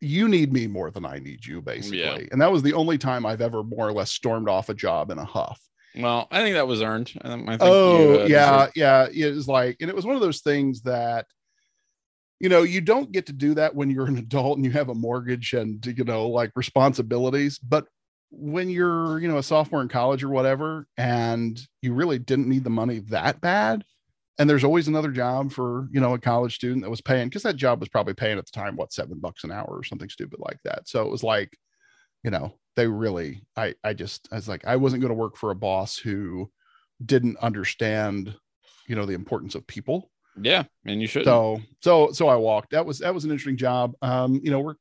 you 0.00 0.28
need 0.28 0.52
me 0.52 0.66
more 0.66 0.90
than 0.90 1.04
I 1.04 1.18
need 1.18 1.44
you, 1.44 1.60
basically. 1.62 2.00
Yeah. 2.00 2.18
And 2.32 2.40
that 2.40 2.50
was 2.50 2.62
the 2.62 2.72
only 2.72 2.98
time 2.98 3.24
I've 3.26 3.42
ever 3.42 3.62
more 3.62 3.86
or 3.86 3.92
less 3.92 4.10
stormed 4.10 4.48
off 4.48 4.68
a 4.68 4.74
job 4.74 5.10
in 5.10 5.18
a 5.18 5.24
huff. 5.24 5.60
well, 5.96 6.26
I 6.30 6.40
think 6.40 6.54
that 6.54 6.66
was 6.66 6.80
earned. 6.82 7.12
I 7.22 7.28
think 7.36 7.58
Oh, 7.60 7.98
you, 7.98 8.20
uh, 8.22 8.26
yeah, 8.26 8.66
yeah. 8.74 9.06
It 9.28 9.34
was 9.34 9.46
like, 9.46 9.76
and 9.80 9.90
it 9.90 9.94
was 9.94 10.06
one 10.06 10.14
of 10.16 10.22
those 10.22 10.40
things 10.40 10.82
that, 10.82 11.26
you 12.40 12.48
know, 12.48 12.62
you 12.62 12.80
don't 12.80 13.12
get 13.12 13.26
to 13.26 13.32
do 13.32 13.54
that 13.54 13.74
when 13.74 13.90
you're 13.90 14.06
an 14.06 14.18
adult 14.18 14.56
and 14.56 14.64
you 14.64 14.72
have 14.72 14.88
a 14.88 14.94
mortgage 14.94 15.52
and, 15.52 15.84
you 15.86 16.04
know, 16.04 16.28
like 16.28 16.50
responsibilities. 16.56 17.58
But 17.58 17.86
when 18.30 18.70
you're, 18.70 19.18
you 19.18 19.28
know, 19.28 19.38
a 19.38 19.42
sophomore 19.42 19.82
in 19.82 19.88
college 19.88 20.24
or 20.24 20.30
whatever, 20.30 20.86
and 20.96 21.60
you 21.82 21.92
really 21.92 22.18
didn't 22.18 22.48
need 22.48 22.64
the 22.64 22.70
money 22.70 23.00
that 23.10 23.40
bad, 23.40 23.84
and 24.38 24.48
there's 24.48 24.64
always 24.64 24.88
another 24.88 25.10
job 25.10 25.52
for, 25.52 25.88
you 25.92 26.00
know, 26.00 26.14
a 26.14 26.18
college 26.18 26.54
student 26.54 26.82
that 26.82 26.90
was 26.90 27.02
paying, 27.02 27.28
because 27.28 27.42
that 27.42 27.56
job 27.56 27.78
was 27.78 27.90
probably 27.90 28.14
paying 28.14 28.38
at 28.38 28.46
the 28.46 28.52
time, 28.52 28.74
what, 28.74 28.92
seven 28.92 29.18
bucks 29.18 29.44
an 29.44 29.52
hour 29.52 29.68
or 29.68 29.84
something 29.84 30.08
stupid 30.08 30.40
like 30.40 30.58
that. 30.64 30.88
So 30.88 31.02
it 31.02 31.10
was 31.10 31.22
like, 31.22 31.54
you 32.24 32.30
know, 32.30 32.54
they 32.74 32.86
really, 32.86 33.42
I, 33.54 33.74
I 33.84 33.92
just, 33.92 34.28
I 34.32 34.36
was 34.36 34.48
like, 34.48 34.64
I 34.64 34.76
wasn't 34.76 35.02
going 35.02 35.10
to 35.10 35.14
work 35.14 35.36
for 35.36 35.50
a 35.50 35.56
boss 35.56 35.98
who 35.98 36.50
didn't 37.04 37.36
understand, 37.38 38.34
you 38.86 38.96
know, 38.96 39.04
the 39.04 39.12
importance 39.12 39.54
of 39.54 39.66
people. 39.66 40.10
Yeah, 40.42 40.64
and 40.86 41.00
you 41.00 41.06
should. 41.06 41.24
So, 41.24 41.60
so, 41.82 42.12
so 42.12 42.28
I 42.28 42.36
walked. 42.36 42.70
That 42.70 42.84
was 42.84 42.98
that 43.00 43.14
was 43.14 43.24
an 43.24 43.30
interesting 43.30 43.56
job. 43.56 43.94
Um, 44.02 44.40
you 44.42 44.50
know, 44.50 44.60
we're 44.60 44.74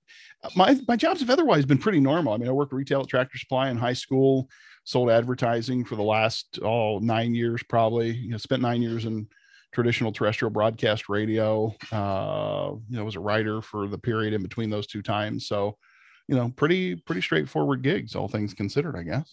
my 0.55 0.80
my 0.88 0.95
jobs 0.95 1.20
have 1.20 1.30
otherwise 1.30 1.66
been 1.66 1.78
pretty 1.78 1.99
normal. 1.99 2.34
I 2.34 2.38
mean, 2.38 2.49
I 2.49 2.51
worked 2.51 2.74
retail 2.74 3.01
at 3.01 3.07
Tractor 3.07 3.38
Supply 3.38 3.70
in 3.70 3.78
high 3.78 3.93
school, 3.93 4.49
sold 4.84 5.10
advertising 5.10 5.86
for 5.86 5.95
the 5.95 6.03
last 6.03 6.60
all 6.60 6.97
oh 6.97 7.05
nine 7.05 7.36
years 7.36 7.64
probably. 7.64 8.12
You 8.12 8.32
know, 8.32 8.38
spent 8.38 8.62
nine 8.62 8.82
years 8.82 9.05
in 9.05 9.28
traditional 9.74 10.12
terrestrial 10.12 10.49
broadcast 10.49 11.10
radio. 11.10 11.74
Uh, 11.91 12.72
you 12.89 12.97
know, 12.97 13.03
was 13.03 13.16
a 13.16 13.20
writer 13.20 13.62
for 13.62 13.88
the 13.88 13.97
period 13.97 14.34
in 14.34 14.41
between 14.41 14.70
those 14.70 14.88
two 14.88 15.01
times. 15.01 15.47
So, 15.47 15.78
you 16.28 16.36
know, 16.36 16.51
pretty 16.55 16.95
pretty 16.95 17.22
straightforward 17.22 17.82
gigs, 17.82 18.16
all 18.16 18.28
things 18.28 18.53
considered, 18.53 18.95
I 18.95 19.03
guess. 19.03 19.30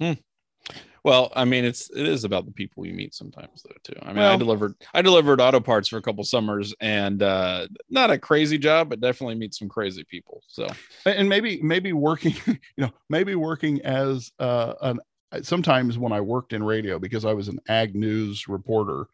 Well, 1.05 1.33
I 1.37 1.45
mean, 1.45 1.65
it's 1.65 1.89
it 1.91 2.07
is 2.07 2.25
about 2.25 2.47
the 2.47 2.53
people 2.53 2.85
you 2.85 2.93
meet 2.93 3.15
sometimes 3.15 3.63
though 3.63 3.77
too. 3.85 3.99
I 4.03 4.13
mean, 4.13 4.25
I 4.25 4.37
delivered 4.37 4.75
I 4.93 5.03
delivered 5.03 5.41
auto 5.41 5.61
parts 5.61 5.87
for 5.87 5.99
a 5.99 6.03
couple 6.03 6.25
summers, 6.25 6.75
and 6.81 7.23
uh, 7.23 7.69
not 7.89 8.11
a 8.11 8.19
crazy 8.19 8.59
job, 8.59 8.89
but 8.89 9.01
definitely 9.01 9.37
meet 9.37 9.55
some 9.55 9.69
crazy 9.69 10.03
people. 10.03 10.43
So 10.49 10.67
and 11.07 11.29
maybe 11.29 11.61
maybe 11.63 11.93
working 11.93 12.35
you 12.47 12.59
know 12.77 12.91
maybe 13.09 13.35
working 13.35 13.81
as 13.83 14.33
uh 14.39 14.75
an 14.83 14.99
sometimes 15.43 15.99
when 15.99 16.13
i 16.13 16.21
worked 16.21 16.53
in 16.53 16.63
radio 16.63 16.99
because 16.99 17.25
i 17.25 17.33
was 17.33 17.49
an 17.49 17.59
ag 17.69 17.95
news 17.95 18.49
reporter 18.49 19.07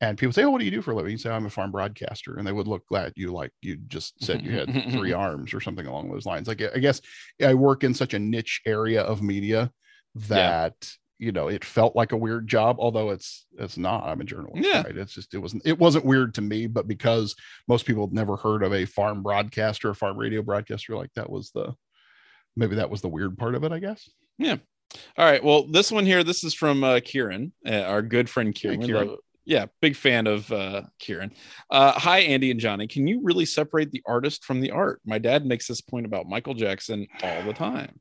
and 0.00 0.18
people 0.18 0.32
say 0.32 0.42
oh 0.42 0.50
what 0.50 0.58
do 0.58 0.64
you 0.64 0.70
do 0.70 0.82
for 0.82 0.90
a 0.90 0.94
living 0.94 1.12
you 1.12 1.18
say 1.18 1.30
i'm 1.30 1.46
a 1.46 1.50
farm 1.50 1.70
broadcaster 1.70 2.36
and 2.36 2.46
they 2.46 2.52
would 2.52 2.66
look 2.66 2.86
glad 2.86 3.12
you 3.16 3.32
like 3.32 3.52
you 3.62 3.76
just 3.86 4.22
said 4.22 4.42
you 4.42 4.50
had 4.52 4.68
three 4.90 5.12
arms 5.12 5.54
or 5.54 5.60
something 5.60 5.86
along 5.86 6.10
those 6.10 6.26
lines 6.26 6.48
like 6.48 6.60
i 6.74 6.78
guess 6.78 7.00
i 7.42 7.54
work 7.54 7.84
in 7.84 7.94
such 7.94 8.14
a 8.14 8.18
niche 8.18 8.60
area 8.66 9.02
of 9.02 9.22
media 9.22 9.70
that 10.14 10.92
you 11.20 11.30
know 11.32 11.48
it 11.48 11.64
felt 11.64 11.94
like 11.94 12.12
a 12.12 12.16
weird 12.16 12.48
job 12.48 12.76
although 12.80 13.10
it's 13.10 13.46
it's 13.58 13.76
not 13.76 14.04
i'm 14.04 14.20
a 14.20 14.24
journalist 14.24 14.66
Yeah. 14.66 14.82
right 14.82 14.96
it's 14.96 15.12
just 15.14 15.34
it 15.34 15.38
wasn't 15.38 15.62
it 15.66 15.78
wasn't 15.78 16.04
weird 16.06 16.34
to 16.34 16.40
me 16.40 16.66
but 16.66 16.88
because 16.88 17.36
most 17.68 17.84
people 17.86 18.06
had 18.06 18.14
never 18.14 18.36
heard 18.36 18.62
of 18.62 18.72
a 18.72 18.86
farm 18.86 19.22
broadcaster 19.22 19.90
a 19.90 19.94
farm 19.94 20.16
radio 20.16 20.40
broadcaster 20.42 20.96
like 20.96 21.12
that 21.14 21.28
was 21.30 21.50
the 21.52 21.74
maybe 22.56 22.76
that 22.76 22.90
was 22.90 23.02
the 23.02 23.08
weird 23.08 23.36
part 23.38 23.54
of 23.54 23.62
it 23.64 23.70
i 23.72 23.78
guess 23.78 24.08
Yeah. 24.38 24.56
All 25.16 25.24
right. 25.24 25.44
Well, 25.44 25.68
this 25.68 25.92
one 25.92 26.04
here, 26.04 26.24
this 26.24 26.42
is 26.42 26.52
from 26.52 26.82
uh, 26.82 26.98
Kieran, 27.04 27.52
uh, 27.64 27.82
our 27.82 28.02
good 28.02 28.28
friend 28.28 28.52
Kieran. 28.52 28.80
We 28.80 28.86
Kieran. 28.86 29.16
Yeah, 29.44 29.66
big 29.80 29.94
fan 29.94 30.26
of 30.26 30.50
uh, 30.50 30.82
Kieran. 30.98 31.30
Uh, 31.70 31.92
hi, 31.92 32.20
Andy 32.20 32.50
and 32.50 32.58
Johnny. 32.58 32.88
Can 32.88 33.06
you 33.06 33.20
really 33.22 33.44
separate 33.46 33.92
the 33.92 34.02
artist 34.04 34.44
from 34.44 34.60
the 34.60 34.72
art? 34.72 35.00
My 35.04 35.18
dad 35.18 35.46
makes 35.46 35.68
this 35.68 35.80
point 35.80 36.06
about 36.06 36.28
Michael 36.28 36.54
Jackson 36.54 37.06
all 37.22 37.42
the 37.44 37.52
time. 37.52 38.00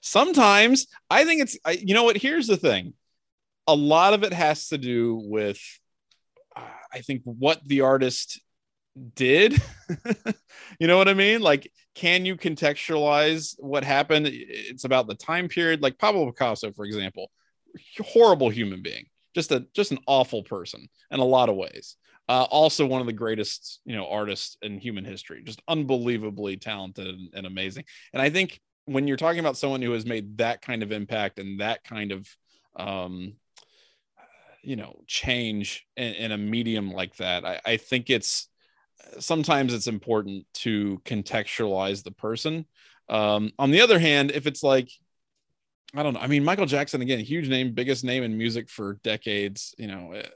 Sometimes 0.00 0.86
I 1.10 1.24
think 1.24 1.42
it's, 1.42 1.58
I, 1.64 1.72
you 1.72 1.94
know 1.94 2.04
what? 2.04 2.16
Here's 2.16 2.46
the 2.46 2.56
thing 2.56 2.94
a 3.66 3.74
lot 3.74 4.14
of 4.14 4.22
it 4.22 4.32
has 4.32 4.68
to 4.68 4.78
do 4.78 5.20
with, 5.24 5.60
uh, 6.56 6.62
I 6.92 7.00
think, 7.00 7.22
what 7.24 7.60
the 7.66 7.82
artist 7.82 8.40
did. 9.14 9.60
you 10.78 10.86
know 10.86 10.96
what 10.96 11.08
I 11.08 11.14
mean? 11.14 11.40
Like, 11.40 11.70
can 11.94 12.24
you 12.24 12.36
contextualize 12.36 13.54
what 13.58 13.84
happened? 13.84 14.28
It's 14.30 14.84
about 14.84 15.06
the 15.06 15.14
time 15.14 15.48
period. 15.48 15.82
Like 15.82 15.98
Pablo 15.98 16.26
Picasso, 16.26 16.72
for 16.72 16.84
example, 16.84 17.30
horrible 18.00 18.48
human 18.48 18.82
being 18.82 19.06
just 19.34 19.52
a 19.52 19.66
just 19.72 19.92
an 19.92 19.98
awful 20.06 20.42
person 20.42 20.88
in 21.10 21.20
a 21.20 21.24
lot 21.24 21.48
of 21.48 21.56
ways. 21.56 21.96
Uh, 22.28 22.42
also 22.50 22.86
one 22.86 23.00
of 23.00 23.06
the 23.06 23.12
greatest 23.12 23.80
you 23.84 23.96
know 23.96 24.08
artists 24.08 24.56
in 24.62 24.78
human 24.78 25.04
history, 25.04 25.42
just 25.44 25.62
unbelievably 25.68 26.56
talented 26.56 27.06
and, 27.06 27.30
and 27.34 27.46
amazing. 27.46 27.84
And 28.12 28.20
I 28.20 28.30
think 28.30 28.60
when 28.88 29.06
you're 29.06 29.16
talking 29.16 29.40
about 29.40 29.56
someone 29.56 29.82
who 29.82 29.92
has 29.92 30.06
made 30.06 30.38
that 30.38 30.62
kind 30.62 30.82
of 30.82 30.92
impact 30.92 31.38
and 31.38 31.60
that 31.60 31.84
kind 31.84 32.12
of 32.12 32.28
um, 32.76 33.34
you 34.62 34.76
know 34.76 35.02
change 35.06 35.86
in, 35.96 36.14
in 36.14 36.32
a 36.32 36.38
medium 36.38 36.90
like 36.90 37.16
that, 37.16 37.44
I, 37.44 37.60
I 37.64 37.76
think 37.76 38.10
it's 38.10 38.48
sometimes 39.18 39.74
it's 39.74 39.86
important 39.86 40.46
to 40.54 41.00
contextualize 41.04 42.02
the 42.02 42.12
person. 42.12 42.66
Um, 43.08 43.52
on 43.58 43.70
the 43.70 43.80
other 43.80 43.98
hand, 43.98 44.30
if 44.30 44.46
it's 44.46 44.62
like 44.62 44.90
I 45.94 46.02
don't 46.02 46.12
know. 46.12 46.20
I 46.20 46.26
mean, 46.26 46.44
Michael 46.44 46.66
Jackson 46.66 47.00
again, 47.00 47.20
huge 47.20 47.48
name, 47.48 47.72
biggest 47.72 48.04
name 48.04 48.22
in 48.22 48.36
music 48.36 48.68
for 48.68 49.00
decades. 49.02 49.74
You 49.78 49.86
know, 49.88 50.12
eh, 50.12 50.28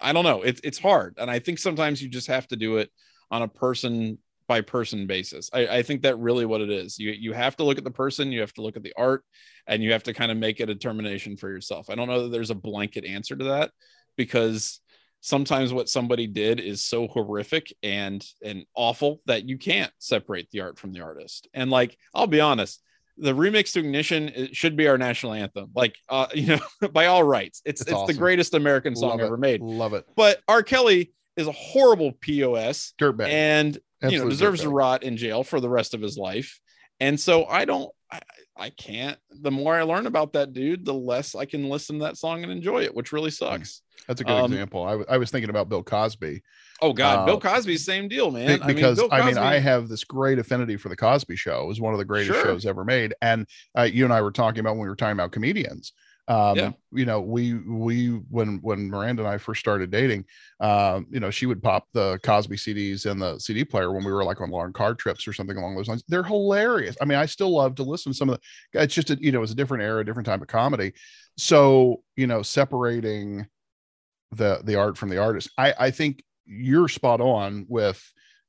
I 0.00 0.12
don't 0.12 0.24
know. 0.24 0.42
It's 0.42 0.60
it's 0.62 0.78
hard, 0.78 1.16
and 1.18 1.30
I 1.30 1.38
think 1.38 1.58
sometimes 1.58 2.02
you 2.02 2.08
just 2.08 2.28
have 2.28 2.46
to 2.48 2.56
do 2.56 2.76
it 2.78 2.90
on 3.30 3.42
a 3.42 3.48
person 3.48 4.18
by 4.48 4.60
person 4.60 5.06
basis. 5.06 5.50
I, 5.52 5.66
I 5.66 5.82
think 5.82 6.02
that 6.02 6.18
really 6.18 6.46
what 6.46 6.60
it 6.60 6.70
is. 6.70 6.98
You 6.98 7.10
you 7.12 7.32
have 7.32 7.56
to 7.56 7.64
look 7.64 7.78
at 7.78 7.84
the 7.84 7.90
person, 7.90 8.32
you 8.32 8.40
have 8.40 8.52
to 8.54 8.62
look 8.62 8.76
at 8.76 8.82
the 8.82 8.94
art, 8.96 9.24
and 9.66 9.82
you 9.82 9.92
have 9.92 10.04
to 10.04 10.14
kind 10.14 10.30
of 10.30 10.38
make 10.38 10.60
a 10.60 10.66
determination 10.66 11.36
for 11.36 11.48
yourself. 11.48 11.90
I 11.90 11.94
don't 11.94 12.08
know 12.08 12.24
that 12.24 12.32
there's 12.32 12.50
a 12.50 12.54
blanket 12.54 13.04
answer 13.04 13.36
to 13.36 13.44
that 13.44 13.70
because 14.16 14.80
sometimes 15.20 15.72
what 15.72 15.88
somebody 15.88 16.26
did 16.26 16.60
is 16.60 16.84
so 16.84 17.08
horrific 17.08 17.74
and 17.82 18.24
and 18.44 18.64
awful 18.74 19.20
that 19.26 19.48
you 19.48 19.58
can't 19.58 19.92
separate 19.98 20.50
the 20.50 20.60
art 20.60 20.78
from 20.78 20.92
the 20.92 21.00
artist. 21.00 21.48
And 21.52 21.70
like, 21.70 21.96
I'll 22.14 22.26
be 22.26 22.40
honest, 22.40 22.80
the 23.18 23.34
remix 23.34 23.72
to 23.72 23.80
ignition 23.80 24.50
should 24.52 24.76
be 24.76 24.88
our 24.88 24.98
national 24.98 25.32
anthem 25.32 25.70
like 25.74 25.96
uh 26.08 26.26
you 26.34 26.46
know 26.56 26.88
by 26.88 27.06
all 27.06 27.24
rights 27.24 27.62
it's 27.64 27.80
it's, 27.80 27.90
it's 27.90 27.98
awesome. 27.98 28.14
the 28.14 28.18
greatest 28.18 28.54
american 28.54 28.94
song 28.94 29.10
love 29.10 29.20
ever 29.20 29.36
made 29.36 29.60
love 29.62 29.94
it 29.94 30.04
but 30.16 30.40
r 30.48 30.62
kelly 30.62 31.12
is 31.36 31.46
a 31.46 31.52
horrible 31.52 32.12
pos 32.12 32.92
dirtbag 32.98 33.28
and 33.28 33.78
Absolute 34.02 34.12
you 34.12 34.24
know 34.24 34.30
deserves 34.30 34.60
to 34.62 34.68
rot 34.68 35.02
in 35.02 35.16
jail 35.16 35.42
for 35.42 35.60
the 35.60 35.68
rest 35.68 35.94
of 35.94 36.00
his 36.00 36.18
life 36.18 36.60
and 37.00 37.18
so 37.18 37.46
i 37.46 37.64
don't 37.64 37.90
I, 38.10 38.20
I 38.56 38.70
can't 38.70 39.18
the 39.30 39.50
more 39.50 39.74
i 39.74 39.82
learn 39.82 40.06
about 40.06 40.34
that 40.34 40.52
dude 40.52 40.84
the 40.84 40.94
less 40.94 41.34
i 41.34 41.44
can 41.44 41.68
listen 41.68 41.98
to 41.98 42.04
that 42.04 42.16
song 42.16 42.42
and 42.42 42.52
enjoy 42.52 42.82
it 42.82 42.94
which 42.94 43.12
really 43.12 43.30
sucks 43.30 43.82
that's 44.06 44.20
a 44.20 44.24
good 44.24 44.32
um, 44.32 44.52
example 44.52 44.84
I, 44.84 44.90
w- 44.90 45.06
I 45.08 45.16
was 45.16 45.30
thinking 45.30 45.50
about 45.50 45.68
bill 45.68 45.82
cosby 45.82 46.42
Oh 46.82 46.92
God, 46.92 47.20
uh, 47.20 47.24
Bill 47.24 47.40
Cosby, 47.40 47.78
same 47.78 48.08
deal, 48.08 48.30
man. 48.30 48.60
Because 48.66 48.98
I 48.98 49.02
mean, 49.02 49.10
I 49.12 49.26
mean, 49.26 49.38
I 49.38 49.58
have 49.58 49.88
this 49.88 50.04
great 50.04 50.38
affinity 50.38 50.76
for 50.76 50.88
the 50.88 50.96
Cosby 50.96 51.36
Show. 51.36 51.62
It 51.62 51.66
was 51.66 51.80
one 51.80 51.94
of 51.94 51.98
the 51.98 52.04
greatest 52.04 52.38
sure. 52.38 52.44
shows 52.44 52.66
ever 52.66 52.84
made, 52.84 53.14
and 53.22 53.46
uh, 53.76 53.82
you 53.82 54.04
and 54.04 54.12
I 54.12 54.20
were 54.20 54.32
talking 54.32 54.60
about 54.60 54.72
when 54.72 54.82
we 54.82 54.88
were 54.88 54.96
talking 54.96 55.12
about 55.12 55.32
comedians. 55.32 55.92
Um, 56.28 56.56
yeah. 56.56 56.72
you 56.92 57.04
know, 57.04 57.20
we 57.20 57.54
we 57.54 58.08
when 58.08 58.58
when 58.62 58.88
Miranda 58.90 59.22
and 59.22 59.32
I 59.32 59.38
first 59.38 59.60
started 59.60 59.90
dating, 59.90 60.24
um, 60.60 61.06
you 61.10 61.20
know, 61.20 61.30
she 61.30 61.46
would 61.46 61.62
pop 61.62 61.86
the 61.92 62.18
Cosby 62.22 62.56
CDs 62.56 63.08
in 63.10 63.18
the 63.18 63.38
CD 63.38 63.64
player 63.64 63.92
when 63.92 64.04
we 64.04 64.12
were 64.12 64.24
like 64.24 64.40
on 64.40 64.50
long 64.50 64.72
car 64.72 64.94
trips 64.94 65.28
or 65.28 65.32
something 65.32 65.56
along 65.56 65.76
those 65.76 65.88
lines. 65.88 66.02
They're 66.08 66.24
hilarious. 66.24 66.96
I 67.00 67.04
mean, 67.04 67.18
I 67.18 67.26
still 67.26 67.50
love 67.50 67.76
to 67.76 67.84
listen 67.84 68.12
to 68.12 68.18
some 68.18 68.30
of 68.30 68.40
the. 68.72 68.82
It's 68.82 68.94
just 68.94 69.10
a, 69.10 69.18
you 69.20 69.30
know, 69.30 69.42
it's 69.42 69.52
a 69.52 69.56
different 69.56 69.84
era, 69.84 70.04
different 70.04 70.26
type 70.26 70.42
of 70.42 70.48
comedy. 70.48 70.94
So 71.36 72.02
you 72.16 72.26
know, 72.26 72.42
separating 72.42 73.46
the 74.32 74.60
the 74.64 74.74
art 74.74 74.98
from 74.98 75.10
the 75.10 75.18
artist, 75.18 75.50
I 75.56 75.74
I 75.78 75.90
think 75.90 76.24
you're 76.46 76.88
spot 76.88 77.20
on 77.20 77.66
with 77.68 78.02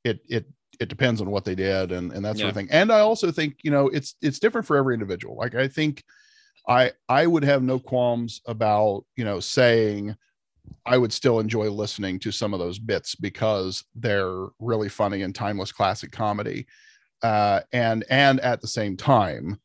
it 0.04 0.20
it 0.30 0.46
it 0.80 0.90
depends 0.90 1.22
on 1.22 1.30
what 1.30 1.46
they 1.46 1.56
did 1.56 1.92
and 1.92 2.12
and 2.12 2.24
that 2.24 2.36
sort 2.36 2.46
yeah. 2.46 2.50
of 2.50 2.56
thing 2.56 2.68
and 2.70 2.92
i 2.92 3.00
also 3.00 3.32
think 3.32 3.56
you 3.64 3.72
know 3.72 3.88
it's 3.88 4.16
it's 4.22 4.40
different 4.40 4.68
for 4.68 4.78
every 4.78 4.94
individual 4.94 5.36
like 5.36 5.56
i 5.56 5.68
think 5.68 6.04
i 6.68 6.92
i 7.10 7.26
would 7.26 7.44
have 7.44 7.64
no 7.64 7.80
qualms 7.80 8.42
about 8.46 9.04
you 9.16 9.26
know 9.26 9.40
saying 9.40 10.16
i 10.86 10.98
would 10.98 11.14
still 11.14 11.40
enjoy 11.40 11.70
listening 11.70 12.20
to 12.20 12.32
some 12.32 12.54
of 12.54 12.60
those 12.60 12.80
bits 12.80 13.16
because 13.16 13.84
they're 13.96 14.48
really 14.60 14.90
funny 14.90 15.22
and 15.22 15.36
timeless 15.36 15.72
classic 15.72 16.12
comedy 16.12 16.66
uh 17.24 17.62
and 17.72 18.04
and 18.10 18.40
at 18.42 18.62
the 18.62 18.68
same 18.68 18.96
time 18.98 19.60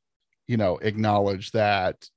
you 0.46 0.56
know 0.56 0.78
acknowledge 0.78 1.50
that 1.52 2.08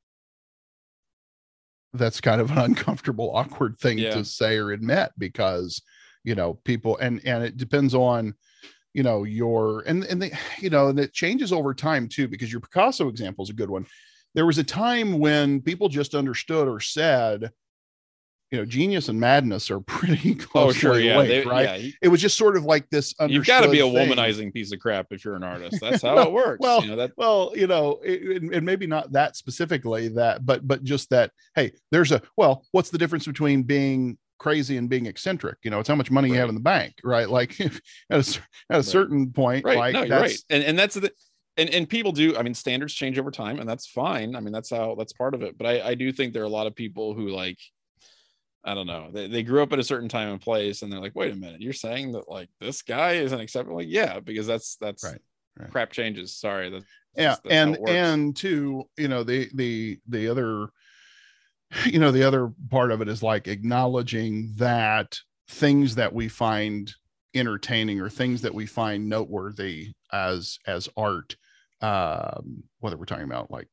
that's 1.94 2.22
kind 2.22 2.42
of 2.42 2.52
an 2.52 2.58
uncomfortable 2.58 3.32
awkward 3.36 3.78
thing 3.80 3.98
yeah. 3.98 4.12
to 4.12 4.24
say 4.24 4.58
or 4.58 4.72
admit 4.72 5.12
because 5.18 5.82
you 6.24 6.36
know 6.36 6.56
people 6.66 6.98
and 6.98 7.22
and 7.26 7.44
it 7.44 7.58
depends 7.58 7.94
on 7.94 8.34
you 8.94 9.04
know 9.04 9.24
your 9.24 9.82
and 9.82 10.04
and 10.06 10.22
they 10.22 10.32
you 10.60 10.70
know 10.70 10.88
and 10.88 11.00
it 11.00 11.14
changes 11.14 11.54
over 11.54 11.74
time 11.74 12.08
too 12.08 12.28
because 12.28 12.52
your 12.52 12.62
picasso 12.62 13.08
example 13.08 13.44
is 13.44 13.50
a 13.50 13.54
good 13.54 13.70
one 13.70 13.86
there 14.36 14.46
was 14.46 14.58
a 14.58 14.64
time 14.64 15.18
when 15.20 15.62
people 15.62 15.90
just 15.90 16.14
understood 16.14 16.68
or 16.68 16.80
said 16.80 17.50
you 18.52 18.60
know 18.60 18.66
genius 18.66 19.10
and 19.10 19.20
madness 19.20 19.72
are 19.72 19.80
pretty 19.88 20.36
close 20.36 20.76
oh, 20.76 20.78
sure, 20.78 21.00
yeah. 21.00 21.18
Linked, 21.18 21.30
they, 21.30 21.44
right 21.50 21.84
yeah. 21.84 21.92
it 22.02 22.08
was 22.10 22.22
just 22.22 22.38
sort 22.38 22.56
of 22.56 22.64
like 22.64 22.88
this 22.90 23.16
you've 23.28 23.46
got 23.46 23.62
to 23.62 23.70
be 23.70 23.80
a 23.80 23.84
thing. 23.84 23.96
womanizing 23.96 24.54
piece 24.54 24.72
of 24.72 24.80
crap 24.80 25.08
if 25.12 25.26
you're 25.26 25.36
an 25.36 25.44
artist 25.44 25.80
that's 25.82 26.02
how 26.04 26.16
well, 26.16 26.28
it 26.28 26.34
works 26.34 26.60
well 26.60 26.82
you 26.82 26.90
know, 26.90 26.96
that... 26.96 27.12
well 27.18 27.52
you 27.56 27.68
know 27.68 28.00
it, 28.04 28.44
and 28.44 28.66
maybe 28.66 28.86
not 28.86 29.12
that 29.14 29.36
specifically 29.36 30.10
that 30.10 30.46
but 30.46 30.68
but 30.68 30.84
just 30.84 31.10
that 31.10 31.32
hey 31.56 31.72
there's 31.92 32.12
a 32.12 32.22
well 32.38 32.64
what's 32.72 32.90
the 32.90 32.98
difference 32.98 33.26
between 33.26 33.64
being 33.64 34.18
crazy 34.38 34.78
and 34.78 34.90
being 34.90 35.06
eccentric. 35.06 35.58
You 35.64 35.72
know, 35.72 35.80
it's 35.80 35.90
how 35.90 35.96
much 35.96 36.12
money 36.12 36.30
right. 36.30 36.36
you 36.36 36.40
have 36.40 36.50
in 36.50 36.56
the 36.56 36.62
bank, 36.62 36.96
right? 37.04 37.30
Like 37.30 37.60
at 37.62 37.72
a, 38.12 38.18
at 38.18 38.20
a 38.20 38.40
right. 38.70 38.86
certain 38.86 39.32
point, 39.32 39.66
right? 39.66 39.78
Like 39.94 40.10
no, 40.10 40.20
right. 40.20 40.38
And 40.50 40.64
and 40.64 40.78
that's 40.78 40.96
the 40.96 41.12
and 41.58 41.70
and 41.70 41.88
people 41.88 42.12
do. 42.12 42.36
I 42.38 42.44
mean, 42.44 42.54
standards 42.54 42.94
change 42.94 43.18
over 43.18 43.32
time, 43.32 43.60
and 43.60 43.70
that's 43.70 43.88
fine. 43.88 44.36
I 44.36 44.40
mean, 44.40 44.54
that's 44.54 44.70
how 44.70 44.96
that's 44.96 45.14
part 45.14 45.34
of 45.34 45.42
it. 45.42 45.58
But 45.58 45.68
I 45.68 45.90
I 45.90 45.96
do 45.96 46.12
think 46.12 46.34
there 46.34 46.44
are 46.44 46.48
a 46.48 46.50
lot 46.50 46.68
of 46.68 46.76
people 46.76 47.14
who 47.14 47.30
like. 47.30 47.60
I 48.68 48.74
don't 48.74 48.88
know. 48.88 49.12
They, 49.14 49.28
they 49.28 49.44
grew 49.44 49.62
up 49.62 49.74
at 49.74 49.80
a 49.80 49.84
certain 49.84 50.10
time 50.10 50.30
and 50.30 50.42
place, 50.42 50.82
and 50.82 50.92
they're 50.92 51.00
like, 51.00 51.16
"Wait 51.16 51.32
a 51.32 51.36
minute, 51.36 51.62
you're 51.62 51.72
saying 51.72 52.14
that 52.14 52.28
like 52.28 52.50
this 52.60 52.82
guy 52.82 53.12
isn't 53.12 53.40
acceptable?" 53.40 53.78
Like, 53.78 53.90
yeah, 53.90 54.20
because 54.20 54.48
that's 54.48 54.78
that's 54.78 55.04
right. 55.04 55.22
Right. 55.60 55.70
crap 55.70 55.92
changes. 55.92 56.36
Sorry, 56.36 56.72
that's, 56.72 56.86
yeah, 57.16 57.36
that's 57.44 57.54
and 57.54 57.78
and 57.88 58.36
two, 58.36 58.86
you 58.98 59.08
know, 59.08 59.24
the 59.24 59.50
the 59.54 60.00
the 60.08 60.28
other 60.28 60.70
you 61.86 62.00
know 62.00 62.12
the 62.12 62.24
other 62.24 62.52
part 62.70 62.92
of 62.92 63.02
it 63.02 63.08
is 63.08 63.24
like 63.24 63.48
acknowledging 63.48 64.54
that 64.58 65.20
things 65.48 65.96
that 65.96 66.14
we 66.14 66.28
find 66.28 66.94
entertaining 67.34 68.00
or 68.00 68.10
things 68.10 68.42
that 68.42 68.54
we 68.54 68.66
find 68.66 69.08
noteworthy 69.08 69.94
as 70.12 70.58
as 70.66 70.90
art 70.98 71.36
um 71.82 72.64
whether 72.80 72.98
we're 72.98 73.06
talking 73.06 73.26
about 73.26 73.52
like 73.52 73.68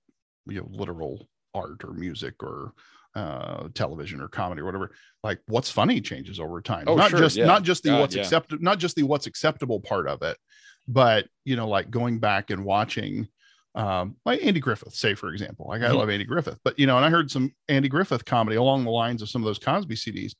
you 0.47 0.57
know 0.57 0.69
literal 0.71 1.29
art 1.55 1.85
or 1.85 1.93
music 1.93 2.43
or 2.43 2.73
uh 3.15 3.69
television 3.75 4.21
or 4.21 4.29
comedy 4.29 4.61
or 4.61 4.65
whatever 4.65 4.91
like 5.23 5.39
what's 5.47 5.71
funny 5.71 6.01
changes 6.01 6.41
over 6.41 6.61
time 6.61 6.85
oh, 6.87 6.97
not 6.97 7.11
sure, 7.11 7.19
just 7.19 7.37
yeah. 7.37 7.45
not 7.45 7.63
just 7.63 7.83
the 7.83 7.91
God, 7.91 8.01
what's 8.01 8.15
yeah. 8.15 8.23
acceptable 8.23 8.63
not 8.63 8.79
just 8.79 8.97
the 8.97 9.03
what's 9.03 9.27
acceptable 9.27 9.81
part 9.81 10.09
of 10.09 10.23
it 10.23 10.37
but 10.89 11.27
you 11.45 11.55
know 11.55 11.69
like 11.69 11.91
going 11.91 12.19
back 12.19 12.51
and 12.51 12.65
watching 12.65 13.29
um, 13.75 14.17
like 14.27 14.45
Andy 14.45 14.61
Griffith, 14.61 14.95
say 14.95 15.15
for 15.15 15.33
example. 15.33 15.67
Like 15.69 15.83
I 15.83 15.87
mm-hmm. 15.87 15.97
love 15.97 16.11
Andy 16.11 16.25
Griffith, 16.25 16.59
but 16.65 16.79
you 16.79 16.87
know, 16.87 16.97
and 16.97 17.07
I 17.07 17.11
heard 17.11 17.31
some 17.31 17.53
Andy 17.69 17.89
Griffith 17.89 18.25
comedy 18.25 18.57
along 18.57 18.85
the 18.85 18.91
lines 18.91 19.23
of 19.23 19.31
some 19.31 19.43
of 19.43 19.47
those 19.47 19.59
Cosby 19.59 19.95
CDs, 19.95 20.35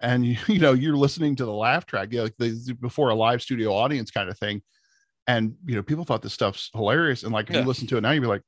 and 0.00 0.24
you, 0.24 0.36
you 0.46 0.58
know, 0.58 0.72
you're 0.72 0.96
listening 0.96 1.36
to 1.36 1.44
the 1.44 1.52
laugh 1.52 1.86
track, 1.86 2.12
you 2.12 2.18
know, 2.18 2.24
like 2.24 2.36
the, 2.38 2.76
before 2.80 3.10
a 3.10 3.14
live 3.14 3.42
studio 3.42 3.72
audience 3.72 4.10
kind 4.10 4.28
of 4.28 4.38
thing, 4.38 4.62
and 5.26 5.54
you 5.64 5.74
know, 5.74 5.82
people 5.82 6.04
thought 6.04 6.22
this 6.22 6.32
stuff's 6.32 6.70
hilarious, 6.74 7.22
and 7.22 7.32
like 7.32 7.48
if 7.48 7.54
yeah. 7.54 7.62
you 7.62 7.66
listen 7.66 7.86
to 7.88 7.96
it 7.96 8.00
now, 8.00 8.10
you'd 8.12 8.20
be 8.20 8.26
like, 8.26 8.42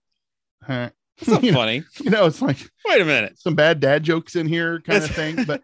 huh. 0.62 0.90
It's 1.18 1.28
not 1.28 1.42
you 1.42 1.52
funny. 1.52 1.80
Know, 1.80 1.84
you 2.04 2.10
know, 2.10 2.26
it's 2.26 2.40
like 2.40 2.58
wait 2.86 3.00
a 3.00 3.04
minute, 3.04 3.38
some 3.38 3.54
bad 3.54 3.80
dad 3.80 4.04
jokes 4.04 4.36
in 4.36 4.46
here, 4.46 4.80
kind 4.86 5.02
of 5.02 5.10
thing. 5.10 5.44
But 5.44 5.62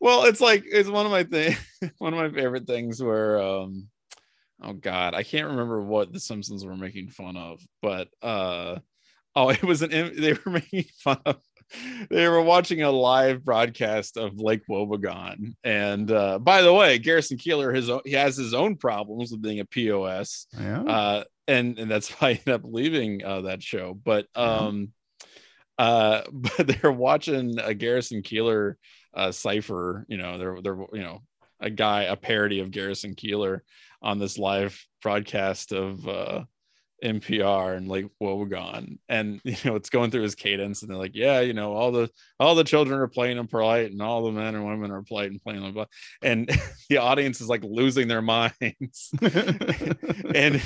well, 0.00 0.24
it's 0.24 0.40
like 0.40 0.64
it's 0.66 0.88
one 0.88 1.06
of 1.06 1.12
my 1.12 1.24
thing, 1.24 1.56
one 1.98 2.14
of 2.14 2.20
my 2.20 2.30
favorite 2.30 2.66
things 2.66 3.02
where 3.02 3.40
um 3.42 3.88
oh 4.62 4.72
god 4.72 5.14
i 5.14 5.22
can't 5.22 5.48
remember 5.48 5.82
what 5.82 6.12
the 6.12 6.20
simpsons 6.20 6.64
were 6.64 6.76
making 6.76 7.08
fun 7.08 7.36
of 7.36 7.60
but 7.80 8.08
uh 8.22 8.78
oh 9.34 9.48
it 9.50 9.62
was 9.62 9.82
an 9.82 9.90
they 9.90 10.32
were 10.32 10.52
making 10.52 10.84
fun 10.98 11.18
of 11.26 11.36
they 12.10 12.28
were 12.28 12.42
watching 12.42 12.82
a 12.82 12.90
live 12.90 13.44
broadcast 13.44 14.16
of 14.16 14.38
Lake 14.38 14.62
Wobegon. 14.68 15.54
And 15.64 16.10
uh, 16.10 16.38
by 16.38 16.62
the 16.62 16.72
way, 16.72 16.98
Garrison 16.98 17.38
Keillor 17.38 17.74
his 17.74 17.90
own, 17.90 18.00
he 18.04 18.12
has 18.12 18.36
his 18.36 18.54
own 18.54 18.76
problems 18.76 19.30
with 19.30 19.42
being 19.42 19.60
a 19.60 19.64
POS. 19.64 20.46
Yeah. 20.58 20.82
Uh, 20.82 21.24
and, 21.48 21.78
and 21.78 21.90
that's 21.90 22.10
why 22.20 22.28
I 22.28 22.30
ended 22.32 22.48
up 22.48 22.62
leaving 22.64 23.24
uh, 23.24 23.42
that 23.42 23.62
show. 23.62 23.94
But 23.94 24.26
um, 24.34 24.92
uh, 25.78 26.22
but 26.32 26.66
they're 26.66 26.92
watching 26.92 27.58
a 27.58 27.74
Garrison 27.74 28.22
Keillor 28.22 28.74
uh, 29.14 29.32
cipher. 29.32 30.06
You 30.08 30.18
know, 30.18 30.38
they're 30.38 30.60
they're 30.62 30.86
you 30.92 31.02
know 31.02 31.22
a 31.60 31.70
guy 31.70 32.02
a 32.02 32.16
parody 32.16 32.60
of 32.60 32.70
Garrison 32.70 33.14
Keillor 33.14 33.60
on 34.00 34.18
this 34.18 34.38
live 34.38 34.84
broadcast 35.00 35.72
of 35.72 36.06
uh, 36.08 36.44
NPR 37.02 37.76
and 37.76 37.88
Lake 37.88 38.06
Wobegon, 38.20 38.98
and 39.08 39.40
you 39.44 39.56
know 39.64 39.76
it's 39.76 39.90
going 39.90 40.10
through 40.10 40.22
his 40.22 40.34
cadence, 40.34 40.82
and 40.82 40.90
they're 40.90 40.98
like, 40.98 41.14
yeah, 41.14 41.40
you 41.40 41.52
know, 41.52 41.72
all 41.72 41.92
the 41.92 42.10
all 42.38 42.54
the 42.54 42.64
children 42.64 43.00
are 43.00 43.08
playing 43.08 43.36
them 43.36 43.48
polite, 43.48 43.90
and 43.90 44.00
all 44.00 44.24
the 44.24 44.32
men 44.32 44.54
and 44.54 44.66
women 44.66 44.90
are 44.90 45.02
polite 45.02 45.30
and 45.30 45.42
playing 45.42 45.62
them, 45.74 45.86
and 46.22 46.50
the 46.88 46.98
audience 46.98 47.40
is 47.40 47.48
like 47.48 47.62
losing 47.64 48.08
their 48.08 48.22
minds, 48.32 49.12
and 50.34 50.62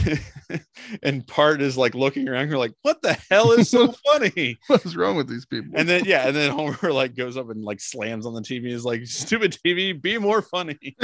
and 1.03 1.27
part 1.27 1.63
is 1.63 1.77
like 1.77 1.95
looking 1.95 2.29
around, 2.29 2.49
you're 2.49 2.59
like, 2.59 2.75
what 2.83 3.03
the 3.03 3.19
hell 3.31 3.53
is 3.53 3.71
so 3.71 3.93
funny? 4.13 4.59
What's 4.67 4.95
wrong 4.95 5.17
with 5.17 5.29
these 5.29 5.47
people? 5.47 5.73
And 5.75 5.89
then 5.89 6.05
yeah, 6.05 6.27
and 6.27 6.37
then 6.37 6.51
Homer 6.51 6.93
like 6.93 7.17
goes 7.17 7.37
up 7.37 7.51
and 7.51 7.65
like 7.65 7.81
slams 7.81 8.27
on 8.27 8.35
the 8.35 8.43
TV, 8.43 8.71
is 8.71 8.85
like, 8.85 9.07
stupid 9.07 9.59
TV, 9.65 10.01
be 10.01 10.19
more 10.19 10.43
funny, 10.43 10.97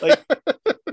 like 0.00 0.24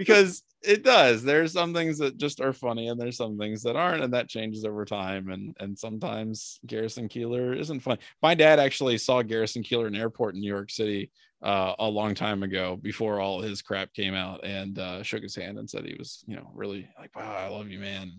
because 0.08 0.44
it 0.62 0.84
does. 0.84 1.24
There's 1.24 1.52
some 1.54 1.74
things 1.74 1.98
that 1.98 2.18
just 2.18 2.40
are 2.40 2.54
funny, 2.54 2.88
and 2.88 3.00
there's 3.00 3.18
some 3.18 3.38
things 3.38 3.64
that 3.64 3.76
aren't, 3.76 4.04
and 4.04 4.14
that 4.14 4.30
changes 4.30 4.66
over 4.66 4.86
time. 4.86 5.30
And 5.30 5.56
and 5.60 5.78
sometimes 5.78 6.60
Garrison 6.66 7.10
Keillor 7.10 7.58
isn't 7.60 7.82
fun. 7.82 7.98
My 8.22 8.36
dad 8.36 8.60
actually 8.60 8.98
saw 8.98 9.22
Garrison 9.22 9.64
Keillor 9.64 9.88
in 9.88 9.96
airport 9.96 10.36
in 10.36 10.42
New 10.42 10.48
York 10.48 10.72
City 10.72 11.12
uh, 11.42 11.74
a 11.80 11.88
long 11.88 12.16
time 12.16 12.44
ago, 12.44 12.78
before 12.82 13.20
all 13.20 13.42
his 13.42 13.62
crap 13.62 13.94
came 13.94 14.14
out, 14.14 14.46
and 14.46 14.80
uh, 14.80 15.04
shook 15.04 15.24
his 15.24 15.36
hand 15.36 15.58
and 15.58 15.70
said 15.70 15.86
he 15.86 15.96
was, 16.00 16.24
you 16.28 16.36
know, 16.38 16.50
really 16.54 16.88
like, 16.98 17.14
"Wow, 17.16 17.36
I 17.36 17.48
love 17.50 17.70
you, 17.70 17.80
man." 17.80 18.12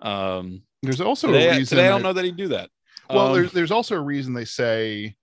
Um, 0.00 0.62
there's 0.82 1.00
also 1.00 1.28
today, 1.28 1.48
a 1.48 1.50
reason. 1.52 1.76
today 1.76 1.86
I 1.86 1.90
don't 1.90 2.02
know 2.02 2.12
that 2.12 2.24
he'd 2.24 2.36
do 2.36 2.48
that. 2.48 2.68
Well, 3.08 3.28
Um, 3.28 3.32
there's 3.34 3.52
there's 3.52 3.70
also 3.70 3.96
a 3.96 4.00
reason 4.00 4.34
they 4.34 4.44
say 4.44 5.16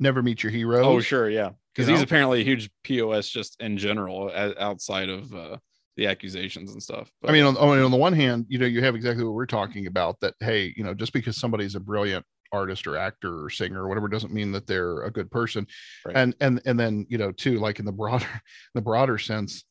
never 0.00 0.22
meet 0.22 0.42
your 0.42 0.52
Hero. 0.52 0.82
Oh, 0.84 1.00
sure, 1.00 1.28
yeah, 1.28 1.50
because 1.74 1.88
he's 1.88 1.98
know? 1.98 2.04
apparently 2.04 2.40
a 2.40 2.44
huge 2.44 2.70
POS 2.82 3.28
just 3.28 3.60
in 3.60 3.78
general, 3.78 4.30
outside 4.58 5.08
of 5.08 5.34
uh, 5.34 5.56
the 5.96 6.06
accusations 6.06 6.72
and 6.72 6.82
stuff. 6.82 7.10
I 7.24 7.32
mean, 7.32 7.44
on, 7.44 7.56
on 7.56 7.78
on 7.78 7.90
the 7.90 7.96
one 7.96 8.12
hand, 8.12 8.46
you 8.48 8.58
know, 8.58 8.66
you 8.66 8.82
have 8.82 8.94
exactly 8.94 9.24
what 9.24 9.34
we're 9.34 9.46
talking 9.46 9.86
about. 9.86 10.18
That 10.20 10.34
hey, 10.40 10.72
you 10.76 10.84
know, 10.84 10.94
just 10.94 11.12
because 11.12 11.36
somebody's 11.36 11.74
a 11.74 11.80
brilliant 11.80 12.24
artist 12.52 12.86
or 12.86 12.96
actor 12.96 13.44
or 13.44 13.50
singer 13.50 13.82
or 13.82 13.88
whatever 13.88 14.08
doesn't 14.08 14.32
mean 14.32 14.52
that 14.52 14.66
they're 14.66 15.02
a 15.02 15.10
good 15.10 15.30
person. 15.30 15.66
Right. 16.04 16.16
And 16.16 16.34
and 16.40 16.60
and 16.64 16.78
then 16.78 17.06
you 17.08 17.18
know, 17.18 17.32
too, 17.32 17.58
like 17.58 17.78
in 17.78 17.84
the 17.84 17.92
broader 17.92 18.26
the 18.74 18.80
broader 18.82 19.18
sense, 19.18 19.64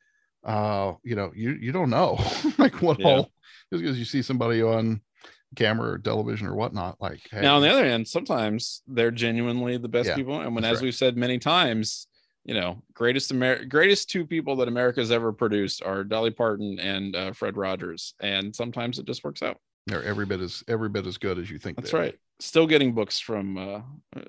uh, 0.46 0.94
you 1.04 1.16
know, 1.16 1.32
you 1.36 1.52
you 1.52 1.72
don't 1.72 1.90
know 1.90 2.20
like 2.58 2.82
what 2.82 3.00
Yeah. 3.00 3.08
all 3.08 3.32
just 3.72 3.82
because 3.82 3.98
you 3.98 4.06
see 4.06 4.22
somebody 4.22 4.62
on 4.62 5.02
camera 5.56 5.94
or 5.94 5.98
television 5.98 6.48
or 6.48 6.56
whatnot. 6.56 7.02
Like 7.02 7.22
hey, 7.32 7.42
now, 7.42 7.56
on 7.56 7.62
the 7.62 7.70
other 7.72 7.86
hand, 7.86 8.08
sometimes 8.08 8.82
they're 8.88 9.12
genuinely 9.12 9.78
the 9.78 9.88
best 9.88 10.10
Yeah, 10.10 10.16
people, 10.16 10.42
and 10.42 10.56
when, 10.56 10.64
as 10.64 10.76
right. 10.76 10.84
we've 10.84 10.96
said 10.96 11.18
many 11.18 11.40
times, 11.40 12.08
you 12.46 12.54
know, 12.54 12.84
greatest 12.94 13.32
Amer- 13.32 13.66
greatest 13.66 14.10
two 14.10 14.26
people 14.26 14.56
that 14.58 14.68
America's 14.68 15.12
ever 15.12 15.32
produced 15.32 15.84
are 15.84 16.04
Dolly 16.04 16.32
Parton 16.32 16.80
and 16.80 17.16
uh, 17.16 17.32
Fred 17.34 17.58
Rogers, 17.58 18.14
and 18.20 18.56
sometimes 18.56 19.00
it 19.00 19.06
just 19.06 19.24
works 19.24 19.42
out. 19.42 19.58
They're 19.88 20.04
every 20.04 20.26
bit 20.26 20.40
as 20.40 20.64
every 20.68 20.90
bit 20.90 21.06
as 21.08 21.18
good 21.18 21.38
as 21.40 21.50
you 21.50 21.58
think. 21.60 21.78
That's 21.78 21.94
right. 21.94 22.16
Still 22.40 22.68
getting 22.68 22.94
books 22.94 23.20
from. 23.20 23.58
Uh, 23.58 23.82
uh, 24.16 24.22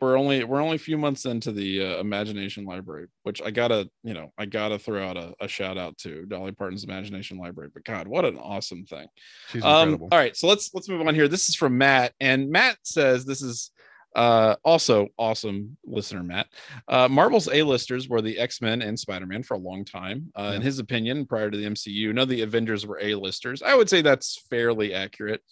we're 0.00 0.16
only 0.16 0.42
we're 0.44 0.60
only 0.62 0.76
a 0.76 0.78
few 0.78 0.96
months 0.96 1.24
into 1.24 1.52
the 1.52 1.84
uh, 1.84 2.00
Imagination 2.00 2.64
Library, 2.64 3.06
which 3.22 3.42
I 3.42 3.50
gotta 3.50 3.88
you 4.02 4.14
know 4.14 4.32
I 4.38 4.46
gotta 4.46 4.78
throw 4.78 5.06
out 5.06 5.16
a, 5.16 5.34
a 5.40 5.46
shout 5.46 5.76
out 5.78 5.96
to 5.98 6.24
Dolly 6.26 6.52
Parton's 6.52 6.84
Imagination 6.84 7.38
Library. 7.38 7.70
But 7.72 7.84
God, 7.84 8.08
what 8.08 8.24
an 8.24 8.38
awesome 8.38 8.84
thing! 8.86 9.06
She's 9.50 9.62
Um, 9.62 9.90
incredible. 9.90 10.08
all 10.12 10.18
right, 10.18 10.36
so 10.36 10.48
let's 10.48 10.70
let's 10.74 10.88
move 10.88 11.06
on 11.06 11.14
here. 11.14 11.28
This 11.28 11.48
is 11.48 11.54
from 11.54 11.76
Matt, 11.76 12.12
and 12.18 12.50
Matt 12.50 12.78
says 12.82 13.24
this 13.24 13.42
is 13.42 13.70
uh 14.16 14.56
also 14.64 15.08
awesome 15.18 15.76
listener 15.84 16.22
matt. 16.22 16.46
Uh 16.88 17.08
marvel's 17.08 17.48
a-listers 17.52 18.08
were 18.08 18.20
the 18.22 18.38
x-men 18.38 18.82
and 18.82 18.98
spider-man 18.98 19.42
for 19.42 19.54
a 19.54 19.58
long 19.58 19.84
time. 19.84 20.32
Uh, 20.34 20.52
in 20.56 20.62
his 20.62 20.78
opinion 20.78 21.26
prior 21.26 21.50
to 21.50 21.56
the 21.56 21.64
mcu 21.64 22.08
none 22.08 22.18
of 22.18 22.28
the 22.28 22.42
avengers 22.42 22.86
were 22.86 22.98
a-listers. 23.00 23.62
I 23.62 23.74
would 23.74 23.88
say 23.88 24.02
that's 24.02 24.44
fairly 24.50 24.94
accurate. 24.94 25.42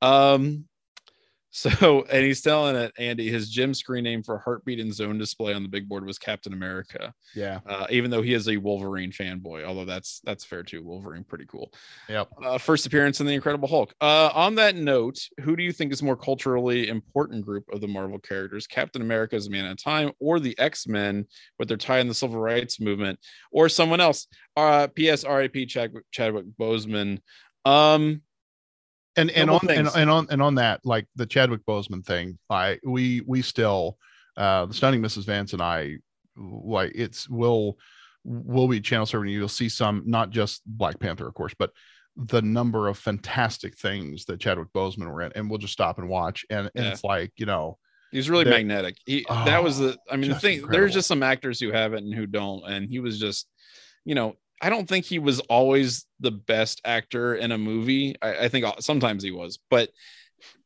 Um 0.00 0.64
so 1.56 2.04
and 2.10 2.24
he's 2.24 2.42
telling 2.42 2.76
it 2.76 2.92
andy 2.98 3.30
his 3.30 3.50
gym 3.50 3.72
screen 3.72 4.04
name 4.04 4.22
for 4.22 4.38
heartbeat 4.38 4.80
and 4.80 4.92
zone 4.94 5.18
display 5.18 5.54
on 5.54 5.62
the 5.62 5.68
big 5.68 5.88
board 5.88 6.04
was 6.04 6.18
captain 6.18 6.52
america 6.52 7.12
yeah. 7.34 7.60
uh, 7.66 7.86
even 7.90 8.10
though 8.10 8.22
he 8.22 8.34
is 8.34 8.48
a 8.48 8.56
Wolverine 8.56 9.12
fanboy, 9.12 9.64
although 9.64 9.84
that's 9.84 10.20
that's 10.24 10.44
fair 10.44 10.62
too. 10.62 10.82
Wolverine, 10.82 11.24
pretty 11.24 11.46
cool. 11.46 11.72
Yep. 12.08 12.28
Uh, 12.42 12.58
first 12.58 12.86
appearance 12.86 13.20
in 13.20 13.26
the 13.26 13.34
Incredible 13.34 13.68
Hulk. 13.68 13.94
Uh, 14.00 14.30
on 14.34 14.56
that 14.56 14.76
note, 14.76 15.18
who 15.40 15.56
do 15.56 15.62
you 15.62 15.72
think 15.72 15.92
is 15.92 16.02
more 16.02 16.16
culturally 16.16 16.88
important 16.88 17.44
group 17.44 17.64
of 17.72 17.80
the 17.80 17.88
Marvel 17.88 18.18
characters? 18.18 18.66
Captain 18.66 19.02
America 19.02 19.36
as 19.36 19.46
a 19.46 19.50
Man 19.50 19.66
of 19.66 19.82
Time, 19.82 20.12
or 20.20 20.40
the 20.40 20.58
X 20.58 20.86
Men 20.86 21.26
with 21.58 21.68
their 21.68 21.76
tie 21.76 22.00
in 22.00 22.08
the 22.08 22.14
Civil 22.14 22.40
Rights 22.40 22.80
Movement, 22.80 23.18
or 23.52 23.68
someone 23.68 24.00
else? 24.00 24.26
Uh, 24.56 24.88
P.S. 24.88 25.24
R.I.P. 25.24 25.66
Chadwick, 25.66 26.04
Chadwick 26.10 26.46
Boseman. 26.58 27.20
Um, 27.64 28.22
and 29.16 29.30
and 29.30 29.50
on 29.50 29.60
and, 29.70 29.88
and 29.94 30.10
on 30.10 30.26
and 30.30 30.42
on 30.42 30.54
that 30.56 30.80
like 30.84 31.06
the 31.16 31.26
chadwick 31.26 31.64
boseman 31.66 32.04
thing 32.04 32.38
i 32.50 32.78
we 32.84 33.22
we 33.26 33.42
still 33.42 33.96
uh 34.36 34.66
the 34.66 34.74
stunning 34.74 35.00
mrs 35.02 35.24
vance 35.24 35.52
and 35.52 35.62
i 35.62 35.94
like 36.36 36.92
it's 36.94 37.28
will 37.28 37.78
will 38.24 38.68
be 38.68 38.80
channel 38.80 39.06
serving 39.06 39.30
you'll 39.30 39.48
see 39.48 39.68
some 39.68 40.02
not 40.06 40.30
just 40.30 40.62
black 40.66 40.98
panther 40.98 41.26
of 41.26 41.34
course 41.34 41.54
but 41.58 41.70
the 42.16 42.40
number 42.42 42.88
of 42.88 42.98
fantastic 42.98 43.76
things 43.76 44.24
that 44.24 44.40
chadwick 44.40 44.68
boseman 44.74 45.06
were 45.10 45.22
in 45.22 45.32
and 45.34 45.48
we'll 45.48 45.58
just 45.58 45.72
stop 45.72 45.98
and 45.98 46.08
watch 46.08 46.44
and, 46.50 46.70
and 46.74 46.84
Yeah. 46.84 46.92
it's 46.92 47.04
like 47.04 47.32
you 47.36 47.46
know 47.46 47.78
He's 48.12 48.30
really 48.30 48.44
magnetic. 48.44 48.96
He 49.04 49.26
that 49.28 49.62
was 49.62 49.80
Oh, 49.80 49.88
the 49.88 49.98
I 50.10 50.16
mean 50.16 50.30
the 50.30 50.38
thing 50.38 50.54
incredible. 50.58 50.78
there's 50.78 50.94
just 50.94 51.08
some 51.08 51.22
actors 51.24 51.58
who 51.60 51.72
have 51.72 51.92
it 51.92 52.02
and 52.04 52.14
who 52.14 52.24
don't 52.26 52.62
and 52.66 52.88
he 52.88 53.00
was 53.00 53.18
just 53.18 53.48
you 54.04 54.14
know 54.14 54.36
I 54.60 54.70
don't 54.70 54.88
think 54.88 55.04
he 55.04 55.18
was 55.18 55.40
always 55.40 56.06
the 56.20 56.30
best 56.30 56.80
actor 56.84 57.34
in 57.34 57.52
a 57.52 57.58
movie. 57.58 58.16
I, 58.22 58.44
I 58.44 58.48
think 58.48 58.66
sometimes 58.80 59.22
he 59.22 59.30
was, 59.30 59.58
but 59.70 59.90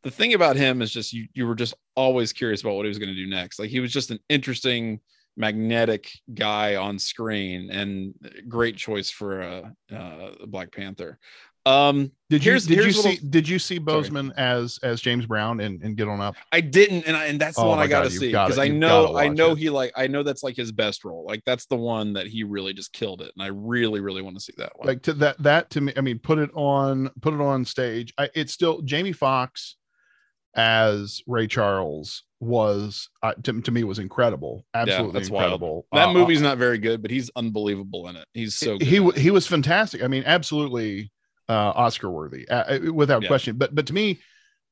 the 0.03 0.11
thing 0.11 0.35
about 0.35 0.57
him 0.57 0.83
is 0.83 0.91
just 0.91 1.13
you 1.13 1.29
you 1.35 1.47
were 1.47 1.55
just 1.55 1.75
always 1.95 2.33
curious 2.33 2.61
about 2.61 2.75
what 2.75 2.85
he 2.85 2.89
was 2.89 2.99
going 2.99 3.15
to 3.15 3.15
do 3.15 3.29
next. 3.29 3.59
Like 3.59 3.71
he 3.71 3.81
was 3.81 3.93
just 3.93 4.11
an 4.11 4.19
interesting 4.29 5.01
magnetic 5.37 6.11
guy 6.35 6.77
on 6.77 6.99
screen 6.99 7.71
and 7.71 8.15
great 8.49 8.77
choice 8.77 9.11
for 9.11 9.41
a 9.41 9.73
uh, 9.93 9.97
uh, 9.97 10.47
Black 10.47 10.73
Panther. 10.73 11.19
Um 11.67 12.11
did 12.31 12.45
you 12.45 12.59
did 12.61 12.85
you 12.85 12.93
see 12.93 13.17
did 13.29 13.47
you 13.49 13.59
see 13.59 13.77
Sorry. 13.77 14.03
boseman 14.03 14.33
as 14.37 14.79
as 14.83 15.01
james 15.01 15.27
brown 15.27 15.61
and, 15.61 15.83
and 15.83 15.97
get 15.97 16.09
on 16.09 16.21
up 16.21 16.37
I 16.53 16.61
didn't, 16.61 17.07
and 17.07 17.17
I, 17.17 17.27
and 17.27 17.39
that's 17.41 17.57
the 17.57 17.63
Oh 17.63 17.69
one 17.69 17.79
I 17.81 17.87
gotta 17.87 18.09
God, 18.09 18.19
see 18.19 18.29
because 18.29 18.59
I 18.59 18.69
know 18.69 19.17
I 19.17 19.29
know 19.29 19.53
it. 19.53 19.59
he 19.59 19.69
like 19.69 19.93
I 19.97 20.07
know 20.07 20.23
that's 20.23 20.43
like 20.43 20.57
his 20.57 20.73
best 20.73 21.05
role. 21.05 21.25
Like 21.27 21.43
that's 21.45 21.67
the 21.67 21.77
one 21.77 22.15
that 22.15 22.27
he 22.29 22.45
really 22.45 22.73
just 22.73 22.93
killed 22.93 23.21
it, 23.21 23.33
and 23.37 23.43
I 23.43 23.49
really 23.49 24.01
really 24.01 24.23
want 24.23 24.37
to 24.37 24.41
see 24.41 24.55
that 24.57 24.73
one. 24.77 24.87
like 24.89 25.03
to 25.03 25.13
that 25.15 25.37
that 25.43 25.69
to 25.71 25.81
me 25.83 25.93
i 25.97 26.01
mean 26.01 26.19
put 26.19 26.39
it 26.39 26.51
on 26.55 27.11
put 27.21 27.35
it 27.35 27.41
on 27.41 27.65
stage 27.65 28.15
I, 28.17 28.31
it's 28.35 28.53
still 28.53 28.81
jamie 28.83 29.13
Foxx 29.13 29.77
as 30.57 31.23
ray 31.27 31.47
charles 31.47 32.25
was 32.41 33.09
uh, 33.23 33.35
to, 33.43 33.61
to 33.61 33.71
me 33.71 33.85
was 33.85 33.99
incredible 33.99 34.65
absolutely 34.75 35.13
that's 35.21 35.31
wild. 35.31 35.45
incredible 35.53 35.87
that 35.93 36.09
Uh, 36.09 36.13
movie's 36.15 36.41
not 36.41 36.57
very 36.59 36.79
good, 36.79 37.03
but 37.03 37.11
he's 37.11 37.31
unbelievable 37.37 38.09
in 38.09 38.17
it. 38.17 38.27
He's 38.33 38.57
so 38.57 38.79
good. 38.79 38.89
he 38.89 39.11
he 39.21 39.31
was 39.31 39.47
fantastic 39.47 40.03
i 40.03 40.07
mean 40.09 40.23
absolutely 40.27 41.13
uh 41.51 41.73
oscar 41.75 42.09
worthy 42.11 42.49
uh, 42.49 42.65
uh, 42.89 42.93
without 42.93 43.23
Yeah. 43.23 43.29
question 43.29 43.57
but 43.57 43.75
but 43.75 43.87
to 43.89 43.93
me 43.93 44.21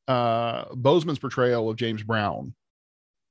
uh 0.07 0.65
boseman's 0.67 1.19
portrayal 1.19 1.69
of 1.69 1.77
james 1.77 2.03
brown 2.03 2.55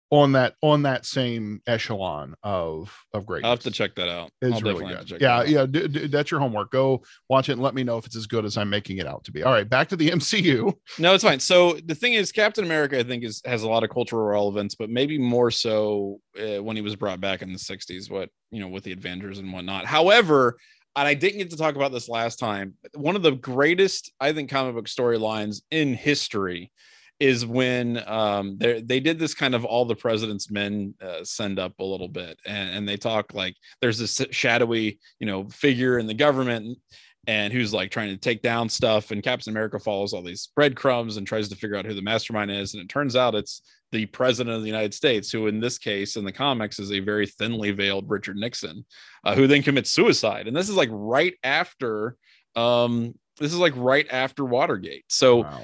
on 0.10 0.32
that 0.34 0.56
on 0.62 0.84
that 0.84 1.06
same 1.06 1.62
echelon 1.68 2.34
of 2.42 2.96
of 3.14 3.26
great. 3.26 3.44
I'll 3.44 3.50
have 3.52 3.60
to 3.62 3.72
check 3.72 3.94
that 3.96 4.08
out. 4.08 4.32
is 4.42 4.64
really 4.64 4.86
definitely 4.86 4.96
have 4.96 5.06
to 5.08 5.14
good. 5.16 5.22
Yeah, 5.22 5.44
yeah. 5.44 5.66
D- 5.66 5.88
d- 5.90 6.08
that's 6.08 6.32
your 6.32 6.40
homework. 6.40 6.72
Go 6.72 7.04
watch 7.28 7.50
it 7.50 7.54
and 7.54 7.62
let 7.62 7.76
me 7.76 7.84
know 7.84 7.98
if 7.98 8.06
it's 8.06 8.16
as 8.16 8.26
good 8.26 8.46
as 8.46 8.56
I'm 8.58 8.70
making 8.70 9.00
it 9.00 9.06
out 9.06 9.26
to 9.26 9.34
be. 9.34 9.44
All 9.44 9.52
right, 9.52 9.70
back 9.70 9.90
to 9.90 9.98
the 9.98 10.10
MCU. 10.12 10.74
No, 10.98 11.14
it's 11.14 11.26
fine. 11.26 11.42
So 11.42 11.74
the 11.86 11.94
thing 11.94 12.14
is, 12.14 12.32
Captain 12.32 12.64
America, 12.64 12.98
I 12.98 13.04
think, 13.04 13.26
is 13.26 13.42
has 13.44 13.64
a 13.64 13.68
lot 13.68 13.84
of 13.84 13.90
cultural 13.90 14.24
relevance, 14.26 14.76
but 14.76 14.90
maybe 14.90 15.18
more 15.18 15.52
so 15.52 16.22
uh, 16.40 16.64
when 16.64 16.78
he 16.78 16.82
was 16.82 16.96
brought 16.96 17.20
back 17.20 17.42
in 17.42 17.52
the 17.52 17.60
'60s. 17.60 18.10
What 18.10 18.30
you 18.50 18.62
know, 18.62 18.70
with 18.70 18.86
the 18.86 18.94
Avengers 18.94 19.40
and 19.40 19.52
whatnot. 19.52 19.84
However, 19.86 20.56
and 20.98 21.08
I 21.08 21.14
didn't 21.14 21.38
get 21.38 21.50
to 21.52 21.58
talk 21.58 21.76
about 21.76 21.92
this 21.92 22.10
last 22.10 22.40
time. 22.40 22.74
One 22.96 23.16
of 23.16 23.22
the 23.22 23.32
greatest, 23.32 24.12
I 24.20 24.34
think, 24.34 24.50
comic 24.50 24.76
book 24.76 24.88
storylines 24.88 25.62
in 25.72 25.94
history 25.94 26.72
is 27.20 27.46
when 27.46 28.04
um 28.08 28.58
they 28.60 29.00
did 29.00 29.18
this 29.18 29.34
kind 29.34 29.56
of 29.56 29.66
all 29.66 29.86
the 29.86 29.96
president's 29.96 30.52
men 30.52 30.94
uh, 31.02 31.24
send 31.24 31.58
up 31.58 31.74
a 31.80 31.84
little 31.84 32.08
bit 32.08 32.40
and, 32.46 32.70
and 32.70 32.88
they 32.88 32.96
talk 32.96 33.34
like 33.34 33.56
there's 33.82 33.98
this 33.98 34.22
shadowy 34.30 35.00
you 35.20 35.26
know 35.26 35.48
figure 35.50 35.98
in 35.98 36.06
the 36.06 36.14
government 36.14 36.78
and 37.26 37.52
who's 37.52 37.74
like 37.74 37.90
trying 37.90 38.10
to 38.10 38.18
take 38.18 38.44
down 38.44 38.70
stuff 38.70 39.10
and 39.10 39.24
captain 39.24 39.52
america 39.52 39.80
follows 39.80 40.14
all 40.14 40.22
these 40.22 40.50
breadcrumbs 40.56 41.18
and 41.18 41.26
tries 41.26 41.50
to 41.50 41.56
figure 41.56 41.76
out 41.76 41.86
who 41.86 41.96
the 41.96 42.04
mastermind 42.04 42.52
is 42.52 42.76
and 42.76 42.84
it 42.84 42.90
turns 42.90 43.16
out 43.16 43.34
it's 43.34 43.64
the 43.92 44.06
president 44.08 44.56
of 44.56 44.62
the 44.62 44.68
united 44.68 44.94
states 44.94 45.32
who 45.32 45.48
in 45.48 45.60
this 45.60 45.78
case 45.78 46.16
in 46.16 46.26
the 46.26 46.32
comics 46.32 46.80
is 46.80 46.92
a 46.92 47.00
very 47.00 47.26
thinly 47.26 47.72
veiled 47.72 48.10
richard 48.10 48.36
nixon 48.36 48.86
uh, 49.24 49.36
who 49.36 49.48
then 49.48 49.64
commits 49.64 49.92
suicide 49.92 50.48
and 50.48 50.56
this 50.56 50.70
is 50.70 50.76
like 50.76 50.90
right 50.92 51.36
after 51.44 52.16
um 52.56 53.14
this 53.40 53.54
is 53.54 53.60
like 53.60 53.74
right 53.76 54.08
after 54.12 54.46
watergate 54.46 55.06
so 55.08 55.38
Wow. 55.38 55.62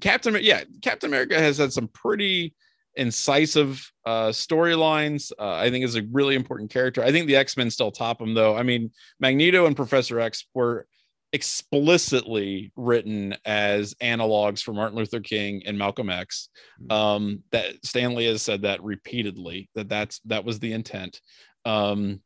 Captain, 0.00 0.36
yeah, 0.40 0.64
Captain 0.82 1.08
America 1.08 1.38
has 1.38 1.58
had 1.58 1.72
some 1.72 1.88
pretty 1.88 2.54
incisive 2.96 3.90
uh, 4.04 4.28
storylines. 4.28 5.32
Uh, 5.38 5.54
I 5.54 5.70
think 5.70 5.84
is 5.84 5.96
a 5.96 6.06
really 6.12 6.34
important 6.34 6.70
character. 6.70 7.02
I 7.02 7.12
think 7.12 7.26
the 7.26 7.36
X 7.36 7.56
Men 7.56 7.70
still 7.70 7.90
top 7.90 8.20
him 8.20 8.34
though. 8.34 8.56
I 8.56 8.62
mean, 8.62 8.90
Magneto 9.20 9.66
and 9.66 9.76
Professor 9.76 10.20
X 10.20 10.46
were 10.54 10.86
explicitly 11.34 12.70
written 12.76 13.36
as 13.44 13.92
analogs 13.94 14.62
for 14.62 14.72
Martin 14.72 14.96
Luther 14.96 15.18
King 15.18 15.64
and 15.66 15.76
Malcolm 15.76 16.08
X. 16.08 16.48
Hmm. 16.78 16.92
Um, 16.92 17.42
that 17.50 17.84
Stan 17.84 18.14
Lee 18.14 18.26
has 18.26 18.40
said 18.40 18.62
that 18.62 18.82
repeatedly 18.82 19.68
that 19.74 19.88
that's 19.88 20.20
that 20.26 20.44
was 20.44 20.60
the 20.60 20.72
intent. 20.72 21.20
Um, 21.64 22.20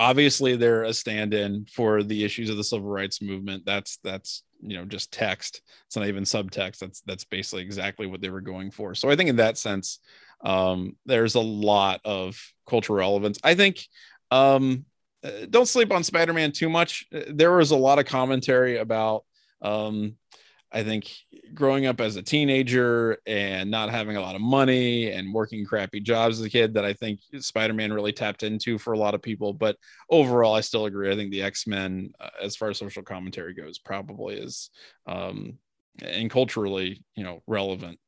obviously, 0.00 0.56
they're 0.56 0.82
a 0.82 0.92
stand-in 0.92 1.66
for 1.72 2.02
the 2.02 2.24
issues 2.24 2.50
of 2.50 2.56
the 2.56 2.64
civil 2.64 2.88
rights 2.88 3.22
movement. 3.22 3.62
That's 3.64 3.98
that's 4.02 4.42
you 4.60 4.76
know 4.76 4.84
just 4.84 5.12
text. 5.12 5.62
It's 5.86 5.96
not 5.96 6.08
even 6.08 6.24
subtext. 6.24 6.78
That's 6.78 7.02
that's 7.02 7.24
basically 7.24 7.62
exactly 7.62 8.08
what 8.08 8.20
they 8.20 8.30
were 8.30 8.40
going 8.40 8.72
for. 8.72 8.96
So 8.96 9.08
I 9.08 9.14
think 9.14 9.30
in 9.30 9.36
that 9.36 9.58
sense, 9.58 10.00
um, 10.44 10.96
there's 11.06 11.36
a 11.36 11.40
lot 11.40 12.00
of 12.04 12.36
cultural 12.68 12.98
relevance. 12.98 13.38
I 13.44 13.54
think 13.54 13.86
um, 14.32 14.86
uh, 15.24 15.46
don't 15.50 15.66
sleep 15.66 15.92
on 15.92 16.04
Spider-Man 16.04 16.52
too 16.52 16.68
much. 16.68 17.06
Uh, 17.14 17.22
There 17.28 17.56
was 17.56 17.70
a 17.70 17.76
lot 17.76 17.98
of 17.98 18.06
commentary 18.06 18.78
about 18.78 19.24
um 19.62 20.16
I 20.72 20.82
think 20.82 21.08
growing 21.54 21.86
up 21.86 22.00
as 22.00 22.16
a 22.16 22.22
teenager 22.22 23.18
and 23.26 23.70
not 23.70 23.90
having 23.90 24.16
a 24.16 24.20
lot 24.20 24.34
of 24.34 24.40
money 24.40 25.12
and 25.12 25.32
working 25.32 25.64
crappy 25.64 26.00
jobs 26.00 26.40
as 26.40 26.44
a 26.44 26.50
kid 26.50 26.74
that 26.74 26.84
I 26.84 26.92
think 26.94 27.20
Spider-Man 27.38 27.92
really 27.92 28.12
tapped 28.12 28.42
into 28.42 28.76
for 28.76 28.92
a 28.92 28.98
lot 28.98 29.14
of 29.14 29.22
people. 29.22 29.52
But 29.52 29.76
overall, 30.10 30.52
I 30.54 30.62
still 30.62 30.86
agree. 30.86 31.12
I 31.12 31.14
think 31.14 31.30
the 31.30 31.42
X-Men, 31.42 32.10
uh, 32.18 32.30
as 32.42 32.56
far 32.56 32.70
as 32.70 32.78
social 32.78 33.04
commentary 33.04 33.54
goes, 33.54 33.78
probably 33.78 34.34
is 34.36 34.70
um 35.06 35.58
and 36.02 36.28
culturally, 36.28 37.04
you 37.14 37.22
know, 37.22 37.40
relevant. 37.46 38.00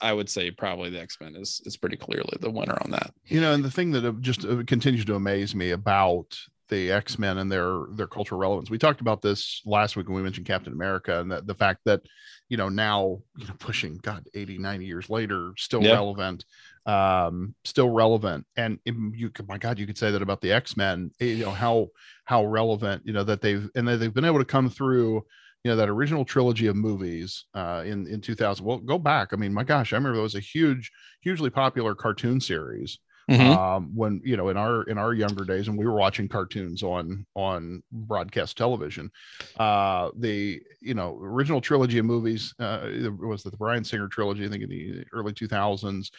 I 0.00 0.12
would 0.12 0.28
say 0.28 0.50
probably 0.50 0.90
the 0.90 1.00
X-Men 1.00 1.36
is 1.36 1.60
is 1.64 1.76
pretty 1.76 1.96
clearly 1.96 2.36
the 2.40 2.50
winner 2.50 2.76
on 2.84 2.90
that. 2.90 3.12
You 3.26 3.40
know, 3.40 3.52
and 3.52 3.64
the 3.64 3.70
thing 3.70 3.92
that 3.92 4.04
uh, 4.04 4.12
just 4.20 4.44
uh, 4.44 4.62
continues 4.66 5.04
to 5.06 5.14
amaze 5.14 5.54
me 5.54 5.70
about 5.70 6.36
the 6.68 6.90
X-Men 6.90 7.38
and 7.38 7.52
their 7.52 7.84
their 7.90 8.06
cultural 8.06 8.40
relevance. 8.40 8.70
We 8.70 8.78
talked 8.78 9.00
about 9.00 9.20
this 9.22 9.60
last 9.66 9.96
week 9.96 10.08
when 10.08 10.16
we 10.16 10.22
mentioned 10.22 10.46
Captain 10.46 10.72
America 10.72 11.20
and 11.20 11.30
the, 11.30 11.42
the 11.42 11.54
fact 11.54 11.80
that, 11.84 12.00
you 12.48 12.56
know, 12.56 12.68
now, 12.70 13.20
you 13.36 13.46
know, 13.46 13.54
pushing 13.58 13.98
God 13.98 14.26
80, 14.32 14.58
90 14.58 14.86
years 14.86 15.10
later, 15.10 15.52
still 15.58 15.82
Yeah. 15.82 15.94
relevant, 15.94 16.44
um, 16.86 17.54
still 17.64 17.90
relevant. 17.90 18.46
And 18.56 18.78
if 18.86 18.94
you 19.14 19.28
could, 19.30 19.48
my 19.48 19.58
God, 19.58 19.78
you 19.78 19.86
could 19.86 19.98
say 19.98 20.10
that 20.10 20.22
about 20.22 20.40
the 20.40 20.52
X-Men, 20.52 21.10
eh, 21.20 21.26
you 21.26 21.44
know, 21.44 21.50
how 21.50 21.88
how 22.24 22.44
relevant, 22.46 23.02
you 23.04 23.12
know, 23.12 23.24
that 23.24 23.42
they've 23.42 23.68
and 23.74 23.86
that 23.88 23.98
they've 23.98 24.14
been 24.14 24.24
able 24.24 24.38
to 24.38 24.44
come 24.44 24.70
through 24.70 25.24
you 25.64 25.70
know 25.70 25.76
that 25.76 25.88
original 25.88 26.24
trilogy 26.24 26.66
of 26.66 26.76
movies 26.76 27.44
uh 27.54 27.82
in 27.86 28.06
in 28.06 28.20
2000 28.20 28.64
well 28.64 28.78
go 28.78 28.98
back 28.98 29.32
i 29.32 29.36
mean 29.36 29.52
my 29.52 29.64
gosh 29.64 29.92
i 29.92 29.96
remember 29.96 30.16
that 30.16 30.22
was 30.22 30.34
a 30.34 30.40
huge 30.40 30.90
hugely 31.20 31.50
popular 31.50 31.94
cartoon 31.94 32.40
series 32.40 32.98
Mhm. 33.30 33.56
um 33.56 33.90
when 33.94 34.20
you 34.24 34.36
know 34.36 34.48
in 34.48 34.56
our 34.56 34.82
in 34.84 34.98
our 34.98 35.14
younger 35.14 35.44
days 35.44 35.68
and 35.68 35.78
we 35.78 35.86
were 35.86 35.94
watching 35.94 36.28
cartoons 36.28 36.82
on 36.82 37.24
on 37.36 37.82
broadcast 37.92 38.58
television 38.58 39.10
uh 39.58 40.10
the 40.16 40.60
you 40.80 40.94
know 40.94 41.16
original 41.22 41.60
trilogy 41.60 41.98
of 41.98 42.04
movies 42.04 42.52
uh 42.58 42.80
it 42.84 43.12
was 43.16 43.44
the 43.44 43.50
bryan 43.56 43.84
singer 43.84 44.08
trilogy 44.08 44.44
i 44.44 44.48
think 44.48 44.64
in 44.64 44.68
the 44.68 45.04
early 45.12 45.32
2000s 45.32 46.10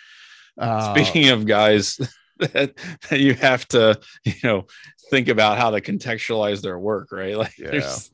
uh 0.58 0.94
Speaking 0.94 1.30
of 1.30 1.46
guys 1.46 1.98
that, 2.40 2.74
that 3.10 3.20
you 3.20 3.34
have 3.36 3.68
to, 3.70 4.00
you 4.24 4.34
know, 4.44 4.66
think 5.12 5.28
about 5.28 5.58
how 5.58 5.70
to 5.70 5.82
contextualize 5.82 6.62
their 6.62 6.80
work, 6.80 7.12
right? 7.12 7.38
Like, 7.44 7.54
Yeah. 7.58 7.72
there's, 7.72 8.12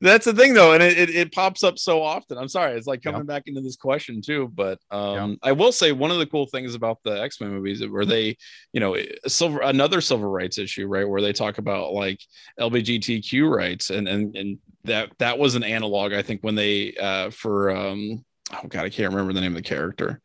that's 0.00 0.24
the 0.26 0.34
thing 0.34 0.52
though, 0.54 0.72
and 0.72 0.82
it, 0.82 0.98
it, 0.98 1.10
it 1.10 1.32
pops 1.32 1.64
up 1.64 1.78
so 1.78 2.02
often. 2.02 2.36
I'm 2.38 2.48
sorry, 2.48 2.76
it's 2.76 2.86
like 2.86 3.00
Yeah. 3.04 3.12
coming 3.12 3.26
back 3.26 3.44
into 3.46 3.60
this 3.60 3.76
question 3.76 4.20
too. 4.20 4.50
But 4.54 4.78
um, 4.90 5.38
I 5.42 5.52
will 5.52 5.72
say 5.72 5.92
one 5.92 6.10
of 6.10 6.18
the 6.18 6.26
cool 6.26 6.46
things 6.46 6.74
about 6.74 6.98
the 7.04 7.20
X 7.22 7.40
Men 7.40 7.50
movies 7.50 7.86
where 7.86 8.04
they, 8.04 8.36
you 8.72 8.80
know, 8.80 8.96
silver 9.26 9.60
another 9.60 10.00
civil 10.00 10.28
rights 10.28 10.58
issue, 10.58 10.86
right, 10.86 11.08
where 11.08 11.22
they 11.22 11.32
talk 11.32 11.58
about 11.58 11.92
like 11.92 12.20
LGBTQ 12.60 13.48
rights, 13.50 13.90
and 13.90 14.06
and 14.08 14.36
and 14.36 14.58
that 14.84 15.10
that 15.18 15.38
was 15.38 15.54
an 15.54 15.64
analog, 15.64 16.12
I 16.12 16.22
think, 16.22 16.42
when 16.42 16.54
they 16.54 16.94
uh, 17.00 17.30
for 17.30 17.70
um, 17.70 18.24
oh 18.52 18.68
god, 18.68 18.84
I 18.84 18.90
can't 18.90 19.12
remember 19.12 19.32
the 19.32 19.40
name 19.40 19.52
of 19.52 19.62
the 19.62 19.68
character, 19.68 20.20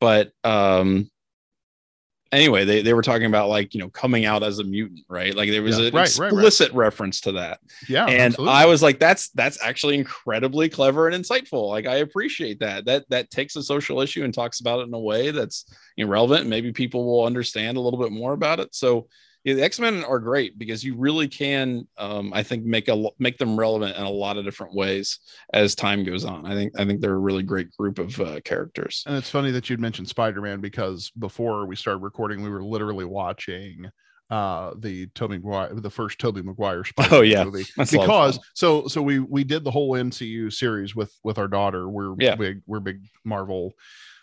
but 0.00 0.30
um 0.44 1.10
anyway 2.32 2.64
they, 2.64 2.82
they 2.82 2.92
were 2.94 3.02
talking 3.02 3.26
about 3.26 3.48
like 3.48 3.74
you 3.74 3.80
know 3.80 3.88
coming 3.90 4.24
out 4.24 4.42
as 4.42 4.58
a 4.58 4.64
mutant 4.64 5.00
right? 5.08 5.34
Like 5.34 5.50
there 5.50 5.62
was 5.62 5.78
Yeah, 5.78 5.86
an 5.86 5.94
right, 5.94 6.18
right, 6.18 6.18
right. 6.18 6.32
explicit 6.32 6.72
reference 6.72 7.20
to 7.22 7.32
that. 7.32 7.60
Yeah 7.88 8.06
and 8.06 8.32
absolutely. 8.32 8.54
i 8.54 8.66
was 8.66 8.82
like 8.82 8.98
that's 8.98 9.30
that's 9.30 9.62
actually 9.62 9.94
incredibly 9.96 10.68
clever 10.68 11.08
and 11.08 11.24
insightful. 11.24 11.68
Like 11.68 11.86
i 11.86 11.96
appreciate 11.96 12.60
that. 12.60 12.84
That 12.84 13.08
that 13.10 13.30
takes 13.30 13.56
a 13.56 13.62
social 13.62 14.00
issue 14.00 14.24
and 14.24 14.32
talks 14.34 14.60
about 14.60 14.80
it 14.80 14.88
in 14.88 14.94
a 14.94 14.98
way 14.98 15.30
that's 15.30 15.64
you 15.96 16.04
know, 16.04 16.10
relevant 16.10 16.42
and 16.42 16.50
maybe 16.50 16.72
people 16.72 17.04
will 17.04 17.24
understand 17.24 17.76
a 17.76 17.80
little 17.80 17.98
bit 17.98 18.12
more 18.12 18.32
about 18.32 18.60
it. 18.60 18.74
So 18.74 19.08
yeah, 19.44 19.54
the 19.54 19.62
x-men 19.62 20.04
are 20.04 20.18
great 20.18 20.58
because 20.58 20.82
you 20.84 20.94
really 20.96 21.28
can 21.28 21.86
um, 21.96 22.32
i 22.34 22.42
think 22.42 22.64
make 22.64 22.88
a 22.88 23.08
make 23.18 23.38
them 23.38 23.58
relevant 23.58 23.96
in 23.96 24.02
a 24.02 24.10
lot 24.10 24.36
of 24.36 24.44
different 24.44 24.74
ways 24.74 25.20
as 25.54 25.74
time 25.74 26.04
goes 26.04 26.24
on 26.24 26.44
i 26.46 26.54
think 26.54 26.72
i 26.78 26.84
think 26.84 27.00
they're 27.00 27.14
a 27.14 27.18
really 27.18 27.42
great 27.42 27.70
group 27.76 27.98
of 27.98 28.18
uh, 28.20 28.40
characters 28.44 29.04
And 29.06 29.16
it's 29.16 29.30
funny 29.30 29.50
that 29.52 29.70
you'd 29.70 29.80
mentioned 29.80 30.08
Spider-Man 30.08 30.60
because 30.60 31.10
before 31.18 31.66
we 31.66 31.76
started 31.76 32.02
recording, 32.02 32.42
we 32.42 32.50
were 32.50 32.64
literally 32.64 33.04
watching 33.04 33.86
uh 34.30 34.74
the 34.78 35.06
Tobey 35.14 35.38
Maguire, 35.38 35.72
the 35.72 35.88
first 35.88 36.18
Tobey 36.18 36.42
Maguire 36.42 36.84
Spider-Man 36.84 37.18
Oh, 37.18 37.22
yeah. 37.22 37.44
movie. 37.44 37.64
That's 37.78 37.94
a 37.94 37.96
lot 37.96 38.02
of 38.02 38.06
because 38.08 38.40
so 38.54 38.86
so 38.86 39.00
we 39.00 39.20
we 39.20 39.42
did 39.44 39.64
the 39.64 39.70
whole 39.70 39.92
MCU 39.92 40.52
series 40.52 40.94
with 40.94 41.12
with 41.24 41.38
our 41.38 41.48
daughter. 41.48 41.88
We're 41.88 42.14
Yeah. 42.18 42.34
big 42.34 42.60
we're 42.66 42.80
big 42.80 43.00
Marvel 43.24 43.72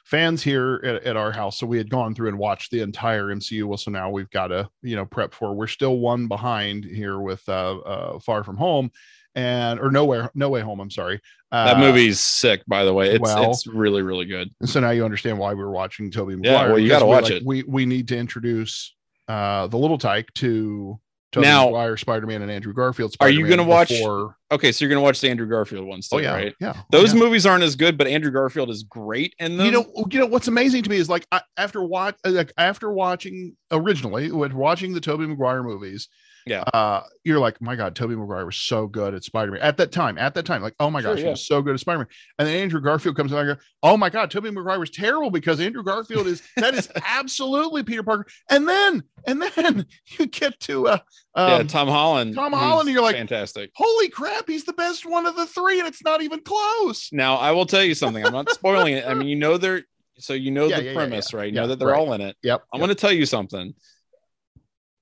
fans 0.05 0.41
here 0.41 0.79
at, 0.83 1.03
at 1.03 1.17
our 1.17 1.31
house. 1.31 1.59
So 1.59 1.67
we 1.67 1.77
had 1.77 1.89
gone 1.89 2.15
through 2.15 2.29
and 2.29 2.37
watched 2.37 2.71
the 2.71 2.81
entire 2.81 3.25
MCU. 3.25 3.65
Well, 3.65 3.77
so 3.77 3.91
now 3.91 4.09
we've 4.09 4.29
got 4.29 4.47
to 4.47 4.69
you 4.81 4.95
know 4.95 5.05
prep 5.05 5.33
for. 5.33 5.53
We're 5.53 5.67
still 5.67 5.97
one 5.97 6.27
behind 6.27 6.85
here 6.85 7.19
with 7.19 7.47
uh, 7.49 7.77
uh 7.79 8.19
Far 8.19 8.43
From 8.43 8.57
Home, 8.57 8.91
and 9.35 9.79
or 9.79 9.91
nowhere 9.91 10.31
no 10.33 10.49
way 10.49 10.61
home. 10.61 10.79
I'm 10.79 10.91
sorry. 10.91 11.19
Uh, 11.51 11.73
that 11.73 11.79
movie's 11.79 12.19
sick 12.19 12.63
by 12.67 12.83
the 12.83 12.93
way 12.93 13.11
it's 13.11 13.21
well- 13.21 13.51
it's 13.51 13.65
really 13.65 14.01
really 14.01 14.25
good 14.25 14.49
so 14.65 14.81
now 14.81 14.89
you 14.89 15.05
understand 15.05 15.37
why 15.37 15.53
we 15.53 15.63
were 15.63 15.71
watching 15.71 16.11
Tobey 16.11 16.35
Yeah, 16.41 16.67
well, 16.67 16.79
you 16.79 16.89
gotta 16.89 17.05
watch 17.05 17.25
like, 17.25 17.33
it. 17.33 17.45
We 17.45 17.63
we 17.63 17.85
need 17.85 18.09
to 18.09 18.17
introduce 18.17 18.93
uh 19.29 19.67
the 19.67 19.77
little 19.77 19.97
tyke 19.97 20.33
to 20.33 20.99
Now- 21.41 21.65
Maguire, 21.65 21.97
Spider-Man, 21.97 22.41
and 22.41 22.51
Andrew 22.51 22.73
Garfield. 22.73 23.15
Are 23.19 23.29
you 23.29 23.47
gonna 23.47 23.63
watch- 23.63 23.89
before- 23.89 24.37
okay 24.51 24.71
so 24.71 24.85
you're 24.85 24.89
gonna 24.89 25.01
watch 25.01 25.19
the 25.21 25.27
andrew 25.27 25.47
garfield 25.49 25.87
ones 25.87 26.07
oh, 26.11 26.17
too 26.17 26.23
Oh 26.23 26.27
yeah, 26.27 26.33
right 26.35 26.55
yeah. 26.61 26.73
oh, 26.77 26.81
those 26.91 27.13
yeah. 27.13 27.19
movies 27.19 27.47
aren't 27.47 27.63
as 27.63 27.75
good 27.75 27.97
but 27.97 28.05
andrew 28.05 28.29
garfield 28.31 28.69
is 28.69 28.83
great 28.83 29.33
in 29.39 29.57
them 29.57 29.65
you 29.65 29.71
know, 29.71 29.85
you 30.11 30.19
know 30.19 30.27
what's 30.27 30.47
amazing 30.47 30.83
to 30.83 30.89
me 30.89 30.97
is 30.97 31.09
like 31.09 31.25
I, 31.31 31.41
after 31.57 31.83
watch 31.83 32.15
like 32.23 32.53
after 32.55 32.91
watching 32.91 33.55
originally 33.71 34.31
when 34.31 34.55
watching 34.55 34.93
the 34.93 35.01
Tobey 35.01 35.25
Maguire 35.25 35.63
movies, 35.63 36.07
Yeah. 36.45 36.61
uh, 36.73 37.01
you're 37.23 37.39
like, 37.39 37.59
my 37.59 37.75
God, 37.75 37.95
Tobey 37.95 38.15
Maguire 38.15 38.45
was 38.45 38.55
so 38.55 38.85
good 38.85 39.15
at 39.15 39.23
Spider-Man 39.23 39.61
at 39.61 39.77
that 39.77 39.91
time. 39.91 40.17
At 40.19 40.35
that 40.35 40.45
time, 40.45 40.61
like, 40.61 40.75
oh 40.79 40.91
my 40.91 41.01
Sure, 41.01 41.15
gosh, 41.15 41.23
he 41.23 41.29
was 41.29 41.47
so 41.47 41.61
good 41.61 41.73
at 41.73 41.79
Spider-Man. 41.79 42.07
And 42.37 42.47
then 42.47 42.55
Andrew 42.57 42.79
Garfield 42.81 43.15
comes 43.15 43.31
in, 43.31 43.37
and 43.39 43.49
I 43.49 43.53
go, 43.55 43.59
oh 43.81 43.97
my 43.97 44.09
God, 44.11 44.29
Tobey 44.29 44.51
Maguire 44.51 44.79
was 44.79 44.91
terrible 44.91 45.31
because 45.31 45.59
Andrew 45.59 45.81
Garfield 45.83 46.27
is 46.27 46.43
that 46.57 46.75
is 46.75 46.87
absolutely 47.05 47.81
Peter 47.83 48.03
Parker. 48.03 48.27
And 48.49 48.67
then 48.69 49.03
and 49.25 49.41
then 49.41 49.85
you 50.19 50.27
get 50.27 50.59
to 50.61 50.87
uh, 50.87 50.97
yeah 51.35 51.55
um, 51.55 51.67
tom 51.67 51.87
holland 51.87 52.35
Tom 52.35 52.53
Holland, 52.53 52.89
you're 52.89 53.01
like- 53.01 53.15
fantastic 53.15 53.71
holy 53.75 54.07
crap, 54.09 54.47
he's 54.47 54.63
the 54.65 54.73
best 54.73 55.05
one 55.05 55.25
of 55.25 55.35
the 55.35 55.45
three, 55.47 55.79
and 55.79 55.87
it's 55.87 56.03
not 56.03 56.21
even 56.21 56.39
close. 56.41 57.09
now 57.11 57.35
i 57.35 57.51
will 57.51 57.65
tell 57.65 57.83
you 57.83 57.95
something 57.95 58.23
i'm 58.23 58.31
not 58.31 58.49
spoiling 58.51 58.93
it 58.93 59.05
i 59.07 59.13
mean 59.15 59.27
you 59.27 59.35
know 59.35 59.57
they're 59.57 59.81
so 60.19 60.33
you 60.33 60.51
know 60.51 60.67
Yeah, 60.67 60.77
the 60.77 60.83
yeah, 60.83 60.91
yeah, 60.91 60.95
premise 60.95 61.33
right 61.33 61.49
you 61.51 61.55
Yeah, 61.55 61.61
know 61.61 61.67
that 61.69 61.79
they're 61.79 61.89
right. 61.89 61.99
all 61.99 62.13
in 62.13 62.21
it 62.21 62.37
Yep. 62.43 62.61
i'm 62.71 62.79
yep. 62.79 62.85
going 62.87 62.95
to 62.95 63.01
tell 63.01 63.11
you 63.11 63.25
something 63.25 63.73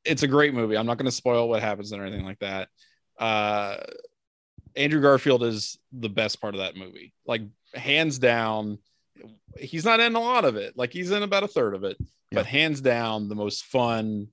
it's 0.06 0.24
a 0.24 0.28
great 0.28 0.54
movie. 0.54 0.78
I'm 0.78 0.86
not 0.86 0.98
going 0.98 1.06
to 1.06 1.12
spoil 1.12 1.48
what 1.48 1.62
happens 1.62 1.92
and 1.92 2.02
anything 2.02 2.26
like 2.26 2.40
that. 2.40 2.70
Uh 3.20 3.78
andrew 4.76 5.02
garfield 5.02 5.44
is 5.44 5.78
the 5.92 6.10
best 6.10 6.42
part 6.42 6.56
of 6.56 6.60
that 6.60 6.76
movie. 6.76 7.14
Like 7.28 7.44
hands 7.76 8.18
down 8.18 8.80
he's 9.58 9.86
not 9.86 10.00
in 10.00 10.16
a 10.16 10.20
lot 10.20 10.46
of 10.46 10.56
it. 10.56 10.74
Like 10.76 10.92
he's 10.92 11.12
in 11.12 11.22
about 11.24 11.44
a 11.44 11.48
third 11.48 11.76
of 11.76 11.84
it 11.84 11.98
but 12.32 12.46
hands 12.46 12.82
down 12.82 13.30
the 13.30 13.36
most 13.36 13.66
fun 13.66 14.28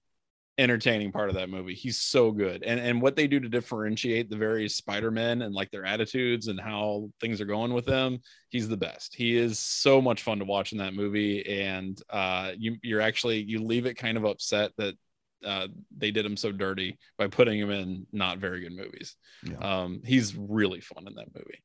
entertaining 0.58 1.10
part 1.10 1.30
of 1.30 1.34
that 1.36 1.48
movie. 1.48 1.74
He's 1.74 1.98
so 1.98 2.30
good. 2.30 2.62
And 2.62 2.80
and 2.80 3.00
what 3.00 3.16
they 3.16 3.26
do 3.26 3.40
to 3.40 3.48
differentiate 3.48 4.28
the 4.28 4.36
various 4.36 4.76
spider-men 4.76 5.42
and 5.42 5.54
like 5.54 5.70
their 5.70 5.84
attitudes 5.84 6.48
and 6.48 6.60
how 6.60 7.10
things 7.20 7.40
are 7.40 7.46
going 7.46 7.72
with 7.72 7.86
them 7.86 8.20
he's 8.48 8.68
the 8.68 8.76
best. 8.76 9.14
He 9.14 9.36
is 9.36 9.58
so 9.58 10.02
much 10.02 10.22
fun 10.22 10.38
to 10.38 10.44
watch 10.44 10.72
in 10.72 10.78
that 10.78 10.94
movie. 10.94 11.46
And 11.46 12.00
uh 12.10 12.52
you 12.56 12.76
you're 12.82 13.00
actually 13.00 13.42
you 13.42 13.62
leave 13.62 13.86
it 13.86 13.94
kind 13.94 14.16
of 14.16 14.24
upset 14.24 14.72
that 14.78 14.94
uh 15.44 15.68
they 15.96 16.10
did 16.10 16.24
him 16.26 16.36
so 16.36 16.52
dirty 16.52 16.98
by 17.18 17.26
putting 17.26 17.58
him 17.58 17.70
in 17.70 18.06
not 18.12 18.38
very 18.38 18.60
good 18.60 18.76
movies 18.76 19.16
Yeah. 19.44 19.56
um 19.58 20.00
he's 20.04 20.34
really 20.36 20.80
fun 20.80 21.06
in 21.06 21.14
that 21.14 21.34
movie 21.34 21.62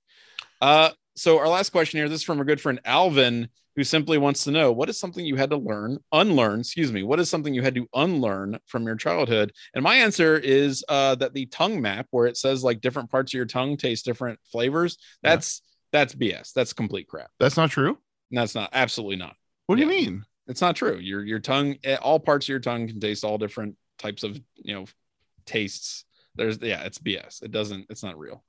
uh 0.62 0.92
so 1.16 1.40
our 1.40 1.48
last 1.48 1.72
question 1.72 1.98
here 2.00 2.10
this 2.10 2.20
is 2.22 2.26
from 2.26 2.40
a 2.42 2.46
good 2.46 2.62
friend 2.62 2.80
alvin 2.86 3.50
who 3.76 3.84
simply 3.84 4.18
wants 4.18 4.46
to 4.46 4.52
know 4.52 4.72
what 4.72 4.90
is 4.90 4.98
something 4.98 5.26
you 5.26 5.36
had 5.36 5.50
to 5.50 5.58
learn, 5.58 5.98
unlearn, 6.14 6.62
excuse 6.62 6.94
me, 6.94 7.04
what 7.04 7.20
is 7.20 7.30
something 7.30 7.54
you 7.54 7.62
had 7.62 7.76
to 7.76 7.86
unlearn 7.94 8.58
from 8.68 8.86
your 8.86 8.96
childhood? 8.96 9.52
And 9.74 9.84
my 9.84 9.96
answer 9.98 10.38
is 10.38 10.82
uh, 10.88 11.16
that 11.16 11.34
the 11.34 11.48
tongue 11.48 11.82
map, 11.82 12.08
where 12.12 12.26
it 12.26 12.38
says 12.38 12.64
like 12.64 12.80
different 12.80 13.12
parts 13.12 13.32
of 13.34 13.38
your 13.38 13.46
tongue 13.46 13.76
taste 13.76 14.06
different 14.06 14.40
flavors, 14.50 14.98
Yeah. 15.26 15.32
that's 15.32 15.62
that's 15.92 16.16
BS. 16.16 16.54
That's 16.54 16.72
complete 16.72 17.10
crap. 17.10 17.30
That's 17.38 17.58
not 17.58 17.70
true. 17.70 17.98
That's 18.32 18.56
not 18.56 18.70
absolutely 18.72 19.18
not. 19.18 19.36
What 19.66 19.76
do 19.76 19.82
you 19.82 19.90
mean? 19.90 20.24
It's 20.48 20.62
not 20.62 20.76
true. 20.76 20.98
Your 20.98 21.24
your 21.24 21.40
tongue, 21.40 21.76
eh, 21.84 21.96
all 22.02 22.20
parts 22.20 22.46
of 22.46 22.50
your 22.50 22.60
tongue 22.60 22.88
can 22.88 23.00
taste 23.00 23.24
all 23.24 23.38
different 23.38 23.76
types 23.98 24.24
of 24.24 24.40
you 24.56 24.76
know 24.76 24.86
tastes. 25.46 26.06
There's 26.36 26.58
yeah, 26.62 26.84
it's 26.84 27.00
BS. 27.00 27.42
It 27.44 27.52
doesn't. 27.52 27.88
It's 27.90 28.04
not 28.04 28.18
real. 28.18 28.44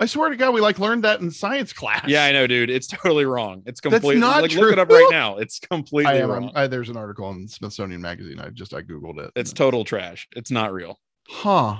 I 0.00 0.06
swear 0.06 0.30
to 0.30 0.36
God, 0.36 0.54
we 0.54 0.60
like 0.60 0.78
learned 0.78 1.02
that 1.04 1.20
in 1.20 1.30
science 1.30 1.72
class. 1.72 2.04
Yeah, 2.06 2.24
I 2.24 2.30
know, 2.32 2.46
dude. 2.46 2.70
It's 2.70 2.86
totally 2.88 3.24
wrong. 3.24 3.62
It's 3.66 3.80
completely 3.80 4.16
not 4.16 4.42
like 4.42 4.52
look 4.52 4.72
it 4.72 4.78
up 4.78 4.88
right 4.88 5.08
now. 5.10 5.38
It's 5.38 5.58
completely 5.58 6.12
I 6.12 6.16
am. 6.18 6.30
wrong. 6.30 6.50
I'm- 6.54 6.70
there's 6.70 6.88
an 6.88 6.96
article 6.96 7.28
in 7.30 7.48
Smithsonian 7.48 8.00
Magazine. 8.00 8.38
I 8.40 8.50
just 8.50 8.72
I 8.74 8.82
googled 8.82 9.18
it. 9.18 9.32
it's 9.36 9.52
total 9.52 9.84
trash. 9.84 10.28
It's 10.36 10.50
not 10.50 10.72
real. 10.72 10.98
huh. 11.28 11.76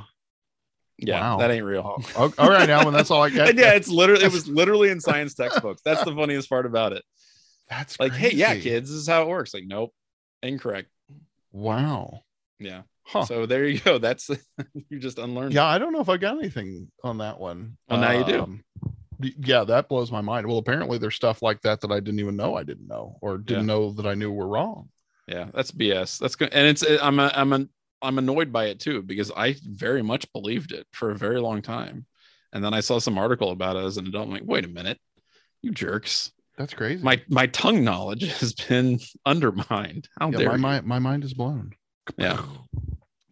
Yeah, 1.01 1.21
Wow. 1.21 1.37
that 1.39 1.53
ain't 1.53 1.65
real. 1.65 2.03
Oh, 2.17 2.25
oh, 2.27 2.35
all 2.39 2.51
right, 2.51 2.69
Alan. 2.69 2.93
That's 2.93 3.13
all 3.13 3.23
I 3.23 3.31
got. 3.35 3.55
Yeah, 3.55 3.75
it's 3.75 3.87
literally 3.89 4.25
it 4.25 4.33
was 4.33 4.49
literally 4.49 4.91
in 4.91 5.01
science 5.01 5.33
textbooks. 5.35 5.81
That's 5.85 6.03
the 6.03 6.13
funniest 6.13 6.49
part 6.49 6.67
about 6.67 6.93
it. 6.93 7.05
That's 7.69 7.99
Like, 8.01 8.13
hey, 8.13 8.33
yeah, 8.33 8.55
kids, 8.57 8.91
this 8.91 8.99
is 8.99 9.09
how 9.09 9.23
it 9.23 9.29
works. 9.29 9.53
Like, 9.55 9.65
nope, 9.67 9.93
incorrect. 10.43 10.89
Wow. 11.53 12.23
Yeah. 12.59 12.83
Huh. 13.05 13.25
So 13.25 13.47
there 13.47 13.65
you 13.67 13.81
go. 13.81 13.99
That's 13.99 14.29
you 14.91 14.99
just 14.99 15.19
unlearned. 15.19 15.55
yeah, 15.55 15.65
I 15.65 15.79
don't 15.79 15.93
know 15.93 16.01
if 16.01 16.09
I 16.11 16.19
got 16.19 16.39
anything 16.39 16.91
on 17.03 17.19
that 17.19 17.41
one. 17.41 17.79
Well, 17.89 18.01
now 18.01 18.11
you 18.11 18.25
do. 18.25 18.43
Um, 18.43 18.65
Yeah, 19.21 19.65
that 19.65 19.89
blows 19.89 20.13
my 20.13 20.21
mind. 20.21 20.47
Well, 20.47 20.59
apparently 20.59 20.99
there's 20.99 21.15
stuff 21.15 21.41
like 21.43 21.63
that 21.63 21.81
that 21.81 21.91
I 21.91 22.01
didn't 22.01 22.21
even 22.21 22.37
know 22.37 22.55
I 22.55 22.65
didn't 22.65 22.87
know 22.87 23.17
or 23.23 23.39
didn't 23.39 23.67
know 23.67 23.93
that 23.93 24.07
I 24.07 24.15
knew 24.15 24.31
were 24.31 24.47
wrong. 24.47 24.91
Yeah, 25.27 25.47
that's 25.53 25.71
BS. 25.73 26.19
That's 26.19 26.37
good. 26.37 26.51
And 26.53 26.67
it's 26.69 26.85
I'm 27.03 27.19
a, 27.19 27.31
I'm 27.35 27.53
a, 27.53 27.67
I'm 28.01 28.19
annoyed 28.19 28.53
by 28.53 28.67
it 28.67 28.79
too 28.79 29.03
because 29.03 29.33
I 29.37 29.57
very 29.63 30.03
much 30.03 30.31
believed 30.33 30.73
it 30.73 30.87
for 30.93 31.11
a 31.11 31.17
very 31.17 31.41
long 31.41 31.63
time, 31.63 32.07
and 32.53 32.63
then 32.63 32.73
I 32.75 32.81
saw 32.81 32.99
some 32.99 33.19
article 33.19 33.51
about 33.51 33.77
it 33.77 33.85
as 33.85 33.97
an 33.97 34.07
adult. 34.07 34.27
I'm 34.29 34.33
like, 34.33 34.43
wait 34.45 34.65
a 34.65 34.69
minute, 34.69 34.99
you 35.63 35.73
jerks! 35.73 36.31
That's 36.59 36.75
crazy. 36.75 37.03
My 37.03 37.23
my 37.29 37.47
tongue 37.47 37.85
knowledge 37.85 38.25
has 38.41 38.53
been 38.53 38.99
undermined. 39.25 40.09
How 40.21 40.31
yeah, 40.31 40.39
dare 40.39 40.49
my, 40.49 40.55
you? 40.55 40.61
mind, 40.61 40.87
my 40.87 40.99
mind 40.99 41.25
is 41.25 41.33
blown. 41.33 41.73
Yeah. 42.19 42.43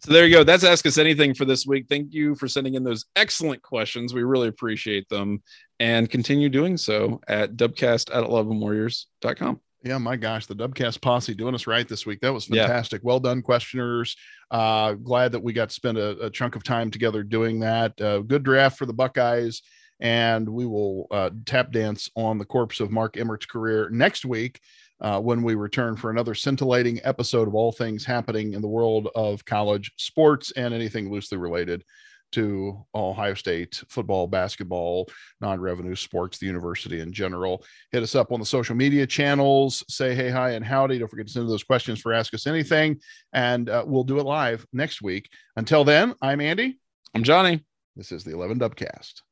So 0.01 0.12
there 0.12 0.24
you 0.24 0.36
go. 0.36 0.44
That's 0.44 0.62
Ask 0.62 0.86
Us 0.86 0.98
Anything 0.98 1.35
for 1.35 1.44
this 1.44 1.66
week. 1.66 1.86
Thank 1.89 2.15
you 2.15 2.36
for 2.36 2.47
sending 2.47 2.74
in 2.74 2.85
those 2.85 3.07
excellent 3.16 3.61
questions. 3.62 4.15
We 4.15 4.23
really 4.23 4.47
appreciate 4.47 5.09
them. 5.09 5.43
And 5.81 6.09
continue 6.09 6.48
doing 6.48 6.77
so 6.77 7.20
at 7.27 7.57
dubcast 7.57 8.15
at 8.15 8.23
11warriors.com. 8.23 9.61
Yeah, 9.82 9.98
my 9.98 10.15
gosh, 10.16 10.47
the 10.47 10.55
Dubcast 10.55 11.01
posse 11.01 11.35
doing 11.35 11.55
us 11.57 11.66
right 11.66 11.89
this 11.89 12.07
week. 12.07 12.20
That 12.20 12.32
was 12.32 12.48
Yeah. 12.48 12.66
fantastic. 12.66 13.03
Well 13.05 13.19
done, 13.20 13.43
questioners. 13.43 14.16
Uh, 14.51 14.93
glad 14.93 15.32
that 15.32 15.43
we 15.43 15.53
got 15.53 15.70
to 15.70 15.74
spend 15.74 15.98
a, 15.98 16.27
a 16.27 16.31
chunk 16.31 16.55
of 16.57 16.62
time 16.62 16.90
together 16.90 17.23
doing 17.24 17.61
that. 17.61 18.01
Uh, 18.01 18.19
good 18.19 18.43
draft 18.44 18.78
for 18.78 18.86
the 18.86 18.93
Buckeyes. 18.93 19.62
And 20.01 20.48
we 20.48 20.66
will 20.66 21.06
uh, 21.10 21.31
tap 21.47 21.73
dance 21.73 22.10
on 22.14 22.39
the 22.39 22.44
corpse 22.44 22.81
of 22.81 22.90
Mark 22.90 23.16
Emmert's 23.16 23.47
career 23.47 23.89
next 23.90 24.24
week 24.24 24.60
uh, 25.01 25.20
when 25.20 25.43
we 25.43 25.55
return 25.55 25.97
for 25.97 26.10
another 26.10 26.35
scintillating 26.35 27.01
episode 27.05 27.48
of 27.48 27.55
all 27.55 27.73
things 27.73 28.05
happening 28.05 28.55
in 28.55 28.62
the 28.62 28.68
world 28.68 29.09
of 29.14 29.44
college 29.44 29.93
sports 29.97 30.52
and 30.56 30.73
anything 30.73 31.10
loosely 31.10 31.39
related 31.39 31.85
to 32.32 32.85
Ohio 32.94 33.35
State 33.35 33.82
football, 33.89 34.27
basketball, 34.27 35.09
non 35.40 35.60
revenue 35.60 35.94
sports, 35.94 36.39
the 36.39 36.47
university 36.47 37.01
in 37.01 37.12
general. 37.12 37.64
Hit 37.93 38.02
us 38.02 38.14
up 38.14 38.32
on 38.32 38.40
the 38.40 38.47
social 38.47 38.74
media 38.74 39.06
channels. 39.06 39.85
Say 39.89 40.14
hey 40.14 40.28
hi 40.31 40.51
and 40.51 40.64
howdy. 40.64 40.98
Don't 40.98 41.09
forget 41.09 41.27
to 41.27 41.32
send 41.32 41.48
those 41.48 41.64
questions 41.64 42.01
for 42.01 42.12
ask 42.12 42.35
us 42.35 42.47
anything 42.47 43.01
and 43.32 43.68
uh, 43.68 43.85
we'll 43.86 44.05
do 44.05 44.18
it 44.18 44.24
live 44.24 44.66
next 44.73 45.02
week. 45.02 45.31
Until 45.56 45.85
then 45.85 46.14
i'm 46.20 46.40
andy. 46.40 46.78
I'm 47.14 47.23
Johnny. 47.23 47.64
this 47.94 48.12
is 48.12 48.24
the 48.24 48.32
11 48.32 48.59
dubcast 48.59 49.23